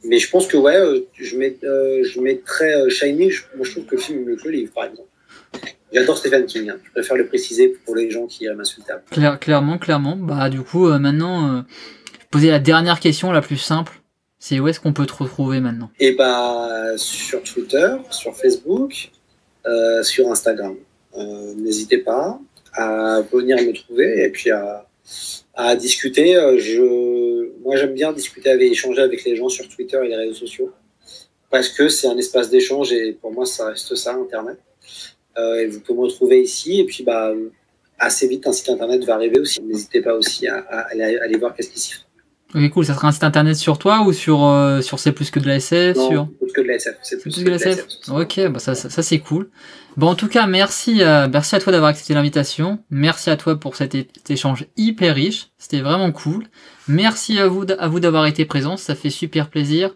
Mais 0.06 0.20
je 0.20 0.30
pense 0.30 0.48
que 0.48 0.58
ouais, 0.58 0.76
euh, 0.76 1.02
je, 1.14 1.38
mets, 1.38 1.58
je 1.62 2.20
mettrais 2.20 2.90
Shining. 2.90 3.32
moi, 3.56 3.66
je 3.66 3.72
trouve 3.72 3.86
que 3.86 3.96
le 3.96 4.02
film 4.02 4.22
est 4.22 4.26
mieux 4.26 4.36
que 4.36 4.46
le 4.46 4.52
livre, 4.52 4.74
par 4.74 4.86
exemple. 4.86 5.10
J'adore 5.94 6.18
Stephen 6.18 6.46
King. 6.46 6.70
Hein. 6.70 6.78
Je 6.84 6.92
préfère 6.92 7.18
le 7.18 7.28
préciser 7.28 7.70
pour 7.86 7.96
les 7.96 8.10
gens 8.12 8.28
qui 8.28 8.48
m'insultent. 8.48 8.92
Claire, 9.12 9.40
clairement, 9.40 9.78
clairement. 9.78 10.16
Bah, 10.16 10.50
du 10.50 10.62
coup, 10.62 10.88
maintenant, 10.88 11.64
poser 12.30 12.50
la 12.50 12.60
dernière 12.60 13.00
question 13.00 13.32
la 13.32 13.42
plus 13.42 13.58
simple. 13.58 14.02
C'est 14.40 14.60
où 14.60 14.68
est-ce 14.68 14.80
qu'on 14.80 14.94
peut 14.94 15.06
te 15.06 15.14
retrouver 15.14 15.60
maintenant? 15.60 15.90
Eh 16.00 16.12
bah, 16.12 16.94
sur 16.98 17.42
Twitter, 17.42 17.96
sur 18.12 18.36
Facebook, 18.36 19.10
euh, 19.66 20.04
sur 20.04 20.32
Instagram. 20.32 20.76
Euh, 21.18 21.54
n'hésitez 21.56 21.98
pas 21.98 22.40
à 22.74 23.22
venir 23.34 23.58
me 23.58 23.74
trouver 23.74 24.24
et 24.24 24.30
puis 24.30 24.52
à, 24.52 24.88
à 25.56 25.76
discuter. 25.76 26.38
Euh, 26.38 26.58
je, 26.60 27.50
moi, 27.64 27.76
j'aime 27.76 27.94
bien 27.94 28.14
discuter 28.14 28.50
avec, 28.52 28.72
échanger 28.72 29.02
avec 29.02 29.24
les 29.26 29.36
gens 29.36 29.50
sur 29.50 29.68
Twitter 29.68 30.00
et 30.04 30.08
les 30.08 30.16
réseaux 30.16 30.36
sociaux 30.36 30.72
parce 31.50 31.70
que 31.70 31.90
c'est 31.90 32.08
un 32.08 32.18
espace 32.18 32.50
d'échange 32.50 32.94
et 32.94 33.14
pour 33.14 33.32
moi, 33.32 33.46
ça 33.46 33.68
reste 33.68 33.96
ça, 33.96 34.14
Internet. 34.14 34.60
Et 35.38 35.68
vous 35.68 35.80
pouvez 35.80 36.00
me 36.00 36.04
retrouver 36.06 36.42
ici 36.42 36.80
et 36.80 36.86
puis 36.86 37.04
bah, 37.04 37.34
assez 38.00 38.28
vite, 38.28 38.48
un 38.48 38.54
site 38.54 38.70
Internet 38.70 39.04
va 39.06 39.16
arriver 39.16 39.40
aussi. 39.40 39.62
N'hésitez 39.62 40.02
pas 40.02 40.14
aussi 40.14 40.48
à, 40.48 40.58
aller, 40.92 41.38
voir 41.38 41.54
qu'est-ce 41.56 41.70
qui 41.70 41.80
s'y 41.80 41.94
fait. 41.94 42.02
Ok, 42.56 42.70
cool. 42.70 42.86
Ça 42.86 42.94
sera 42.94 43.10
un 43.10 43.12
site 43.12 43.26
internet 43.26 43.58
sur 43.58 43.78
toi 43.78 44.04
ou 44.06 44.14
sur, 44.14 44.46
euh, 44.46 44.80
sur 44.82 45.00
C'est 45.00 45.12
plus 45.12 45.32
que 45.32 45.40
de 45.40 45.48
la 45.48 45.56
SF 45.56 45.98
non, 45.98 46.10
sur... 46.10 46.28
plus 46.40 46.54
que 46.54 46.62
de 46.62 46.68
la 46.68 46.76
SF. 46.76 46.96
C'est 47.04 47.22
plus, 47.22 47.36
que 47.36 47.42
de 47.44 47.50
la 47.50 47.56
SF. 47.58 47.86
Ok, 48.10 48.40
bah 48.48 48.60
ça, 48.60 48.74
ça, 48.74 49.04
c'est 49.04 49.20
cool. 49.20 49.50
Bon, 49.98 50.08
en 50.08 50.16
tout 50.16 50.30
cas, 50.30 50.48
merci, 50.48 51.04
euh, 51.04 51.28
merci 51.30 51.56
à 51.56 51.60
toi 51.60 51.74
d'avoir 51.74 51.90
accepté 51.90 52.14
l'invitation. 52.14 52.80
Merci 52.90 53.30
à 53.30 53.36
toi 53.36 53.60
pour 53.60 53.76
cet, 53.76 53.96
échange 54.30 54.66
hyper 54.78 55.16
riche. 55.16 55.50
C'était 55.58 55.82
vraiment 55.82 56.12
cool. 56.14 56.46
Merci 56.88 57.38
à 57.38 57.48
vous, 57.48 57.66
à 57.78 57.88
vous 57.90 58.00
d'avoir 58.00 58.26
été 58.28 58.46
présents. 58.46 58.78
Ça 58.78 58.96
fait 58.96 59.10
super 59.10 59.50
plaisir. 59.50 59.94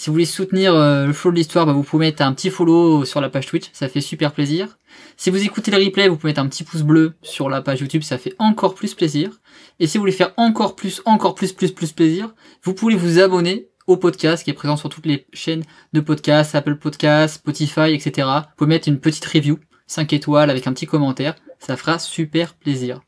Si 0.00 0.08
vous 0.08 0.14
voulez 0.14 0.24
soutenir 0.24 0.74
euh, 0.74 1.04
le 1.04 1.12
flow 1.12 1.30
de 1.30 1.36
l'histoire, 1.36 1.66
bah, 1.66 1.74
vous 1.74 1.82
pouvez 1.82 2.06
mettre 2.06 2.22
un 2.22 2.32
petit 2.32 2.48
follow 2.48 3.04
sur 3.04 3.20
la 3.20 3.28
page 3.28 3.44
Twitch. 3.44 3.66
Ça 3.74 3.86
fait 3.86 4.00
super 4.00 4.32
plaisir. 4.32 4.78
Si 5.18 5.28
vous 5.28 5.44
écoutez 5.44 5.70
le 5.70 5.76
replay, 5.76 6.08
vous 6.08 6.16
pouvez 6.16 6.30
mettre 6.30 6.40
un 6.40 6.46
petit 6.46 6.64
pouce 6.64 6.80
bleu 6.80 7.12
sur 7.20 7.50
la 7.50 7.60
page 7.60 7.82
YouTube, 7.82 8.02
ça 8.02 8.16
fait 8.16 8.34
encore 8.38 8.74
plus 8.74 8.94
plaisir. 8.94 9.30
Et 9.78 9.86
si 9.86 9.98
vous 9.98 10.02
voulez 10.02 10.12
faire 10.12 10.32
encore 10.38 10.74
plus, 10.74 11.02
encore 11.04 11.34
plus, 11.34 11.52
plus, 11.52 11.72
plus 11.72 11.92
plaisir, 11.92 12.32
vous 12.62 12.72
pouvez 12.72 12.96
vous 12.96 13.18
abonner 13.18 13.68
au 13.86 13.98
podcast 13.98 14.42
qui 14.42 14.48
est 14.48 14.54
présent 14.54 14.78
sur 14.78 14.88
toutes 14.88 15.04
les 15.04 15.26
chaînes 15.34 15.64
de 15.92 16.00
podcast, 16.00 16.54
Apple 16.54 16.76
Podcast, 16.76 17.34
Spotify, 17.34 17.92
etc. 17.92 18.26
Vous 18.26 18.56
pouvez 18.56 18.68
mettre 18.68 18.88
une 18.88 19.00
petite 19.00 19.26
review, 19.26 19.58
5 19.86 20.14
étoiles 20.14 20.48
avec 20.48 20.66
un 20.66 20.72
petit 20.72 20.86
commentaire, 20.86 21.34
ça 21.58 21.76
fera 21.76 21.98
super 21.98 22.54
plaisir. 22.54 23.02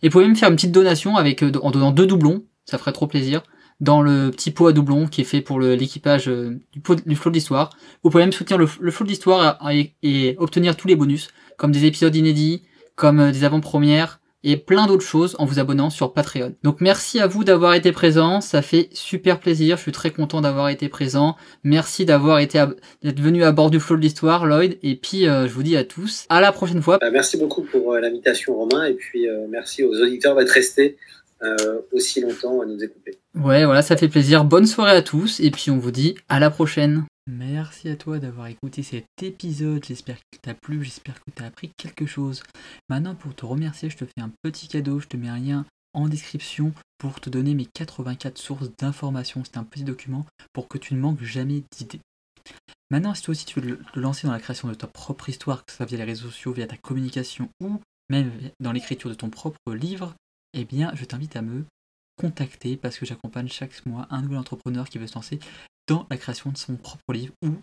Et 0.00 0.08
vous 0.08 0.12
pouvez 0.12 0.24
même 0.24 0.36
faire 0.36 0.48
une 0.48 0.56
petite 0.56 0.72
donation 0.72 1.18
avec 1.18 1.42
euh, 1.42 1.52
en 1.60 1.70
donnant 1.70 1.90
deux 1.92 2.06
doublons, 2.06 2.42
ça 2.64 2.78
ferait 2.78 2.92
trop 2.92 3.06
plaisir 3.06 3.42
dans 3.82 4.00
le 4.00 4.30
petit 4.30 4.52
pot 4.52 4.68
à 4.68 4.72
doublon 4.72 5.08
qui 5.08 5.20
est 5.20 5.24
fait 5.24 5.40
pour 5.40 5.60
l'équipage 5.60 6.28
euh, 6.28 6.56
du, 6.72 6.80
du 7.04 7.16
flot 7.16 7.30
de 7.30 7.34
l'histoire. 7.34 7.70
Vous 8.02 8.10
pouvez 8.10 8.22
même 8.22 8.32
soutenir 8.32 8.56
le, 8.56 8.68
le 8.80 8.90
flot 8.92 9.04
de 9.04 9.10
l'histoire 9.10 9.58
et, 10.02 10.36
obtenir 10.38 10.76
tous 10.76 10.86
les 10.86 10.94
bonus, 10.94 11.28
comme 11.56 11.72
des 11.72 11.84
épisodes 11.84 12.14
inédits, 12.14 12.62
comme 12.94 13.18
euh, 13.18 13.32
des 13.32 13.42
avant-premières, 13.42 14.20
et 14.44 14.56
plein 14.56 14.86
d'autres 14.86 15.04
choses 15.04 15.34
en 15.40 15.46
vous 15.46 15.58
abonnant 15.58 15.90
sur 15.90 16.12
Patreon. 16.12 16.54
Donc 16.62 16.80
merci 16.80 17.18
à 17.18 17.26
vous 17.26 17.42
d'avoir 17.42 17.74
été 17.74 17.90
présent, 17.90 18.40
ça 18.40 18.62
fait 18.62 18.88
super 18.92 19.40
plaisir, 19.40 19.76
je 19.76 19.82
suis 19.82 19.92
très 19.92 20.10
content 20.10 20.40
d'avoir 20.40 20.68
été 20.68 20.88
présent. 20.88 21.36
Merci 21.64 22.04
d'avoir 22.04 22.38
été 22.38 22.64
d'être 23.02 23.20
venu 23.20 23.42
à 23.42 23.50
bord 23.50 23.70
du 23.70 23.80
flot 23.80 23.96
de 23.96 24.02
l'histoire, 24.02 24.46
Lloyd, 24.46 24.78
et 24.82 24.94
puis 24.94 25.28
euh, 25.28 25.48
je 25.48 25.52
vous 25.52 25.62
dis 25.64 25.76
à 25.76 25.84
tous 25.84 26.26
à 26.28 26.40
la 26.40 26.52
prochaine 26.52 26.82
fois. 26.82 26.98
merci 27.12 27.36
beaucoup 27.36 27.62
pour 27.62 27.94
l'invitation 27.96 28.54
Romain 28.54 28.84
et 28.84 28.94
puis 28.94 29.26
merci 29.48 29.82
aux 29.82 29.94
auditeurs 30.00 30.36
d'être 30.36 30.50
restés 30.50 30.96
aussi 31.92 32.20
longtemps 32.20 32.60
à 32.60 32.66
nous 32.66 32.82
écouter. 32.82 33.18
Ouais, 33.34 33.64
voilà, 33.64 33.82
ça 33.82 33.96
fait 33.96 34.08
plaisir. 34.08 34.44
Bonne 34.44 34.66
soirée 34.66 34.96
à 34.96 35.02
tous 35.02 35.40
et 35.40 35.50
puis 35.50 35.70
on 35.70 35.78
vous 35.78 35.90
dit 35.90 36.14
à 36.28 36.38
la 36.38 36.50
prochaine. 36.50 37.04
Merci 37.28 37.88
à 37.88 37.96
toi 37.96 38.18
d'avoir 38.18 38.48
écouté 38.48 38.82
cet 38.82 39.06
épisode. 39.22 39.84
J'espère 39.84 40.16
qu'il 40.16 40.40
t'a 40.40 40.54
plu, 40.54 40.82
j'espère 40.82 41.14
que 41.14 41.30
tu 41.34 41.42
as 41.42 41.46
appris 41.46 41.70
quelque 41.76 42.04
chose. 42.04 42.42
Maintenant, 42.88 43.14
pour 43.14 43.34
te 43.34 43.46
remercier, 43.46 43.90
je 43.90 43.96
te 43.96 44.04
fais 44.04 44.20
un 44.20 44.32
petit 44.42 44.66
cadeau. 44.66 44.98
Je 44.98 45.06
te 45.06 45.16
mets 45.16 45.28
un 45.28 45.38
lien 45.38 45.64
en 45.94 46.08
description 46.08 46.72
pour 46.98 47.20
te 47.20 47.30
donner 47.30 47.54
mes 47.54 47.66
84 47.66 48.38
sources 48.38 48.70
d'informations. 48.76 49.42
C'est 49.44 49.58
un 49.58 49.64
petit 49.64 49.84
document 49.84 50.26
pour 50.52 50.68
que 50.68 50.78
tu 50.78 50.94
ne 50.94 51.00
manques 51.00 51.22
jamais 51.22 51.62
d'idées. 51.76 52.00
Maintenant, 52.90 53.14
si 53.14 53.22
toi 53.22 53.32
aussi 53.32 53.46
tu 53.46 53.60
veux 53.60 53.78
te 53.78 53.98
lancer 53.98 54.26
dans 54.26 54.32
la 54.32 54.40
création 54.40 54.68
de 54.68 54.74
ta 54.74 54.86
propre 54.86 55.28
histoire, 55.28 55.64
que 55.64 55.70
ce 55.70 55.76
soit 55.76 55.86
via 55.86 55.98
les 55.98 56.04
réseaux 56.04 56.28
sociaux, 56.28 56.52
via 56.52 56.66
ta 56.66 56.76
communication 56.76 57.48
ou 57.62 57.80
même 58.10 58.30
dans 58.60 58.72
l'écriture 58.72 59.08
de 59.08 59.14
ton 59.14 59.30
propre 59.30 59.72
livre, 59.72 60.14
eh 60.54 60.64
bien, 60.64 60.94
je 60.94 61.04
t'invite 61.04 61.36
à 61.36 61.42
me 61.42 61.64
contacter 62.16 62.76
parce 62.76 62.98
que 62.98 63.06
j'accompagne 63.06 63.48
chaque 63.48 63.84
mois 63.86 64.06
un 64.10 64.22
nouvel 64.22 64.38
entrepreneur 64.38 64.88
qui 64.88 64.98
veut 64.98 65.06
se 65.06 65.14
lancer 65.14 65.38
dans 65.88 66.06
la 66.10 66.16
création 66.16 66.50
de 66.50 66.56
son 66.56 66.76
propre 66.76 67.12
livre 67.12 67.32
ou 67.42 67.56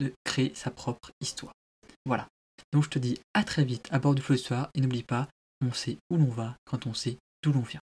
de 0.00 0.12
créer 0.24 0.54
sa 0.54 0.70
propre 0.70 1.10
histoire. 1.20 1.52
Voilà. 2.04 2.28
Donc 2.72 2.84
je 2.84 2.88
te 2.88 2.98
dis 2.98 3.18
à 3.34 3.44
très 3.44 3.64
vite 3.64 3.88
à 3.90 3.98
bord 3.98 4.14
du 4.14 4.22
flot 4.22 4.36
d'histoire 4.36 4.70
et 4.74 4.80
n'oublie 4.80 5.02
pas, 5.02 5.28
on 5.64 5.72
sait 5.72 5.98
où 6.10 6.16
l'on 6.16 6.30
va 6.30 6.56
quand 6.64 6.86
on 6.86 6.94
sait 6.94 7.18
d'où 7.42 7.52
l'on 7.52 7.60
vient. 7.60 7.80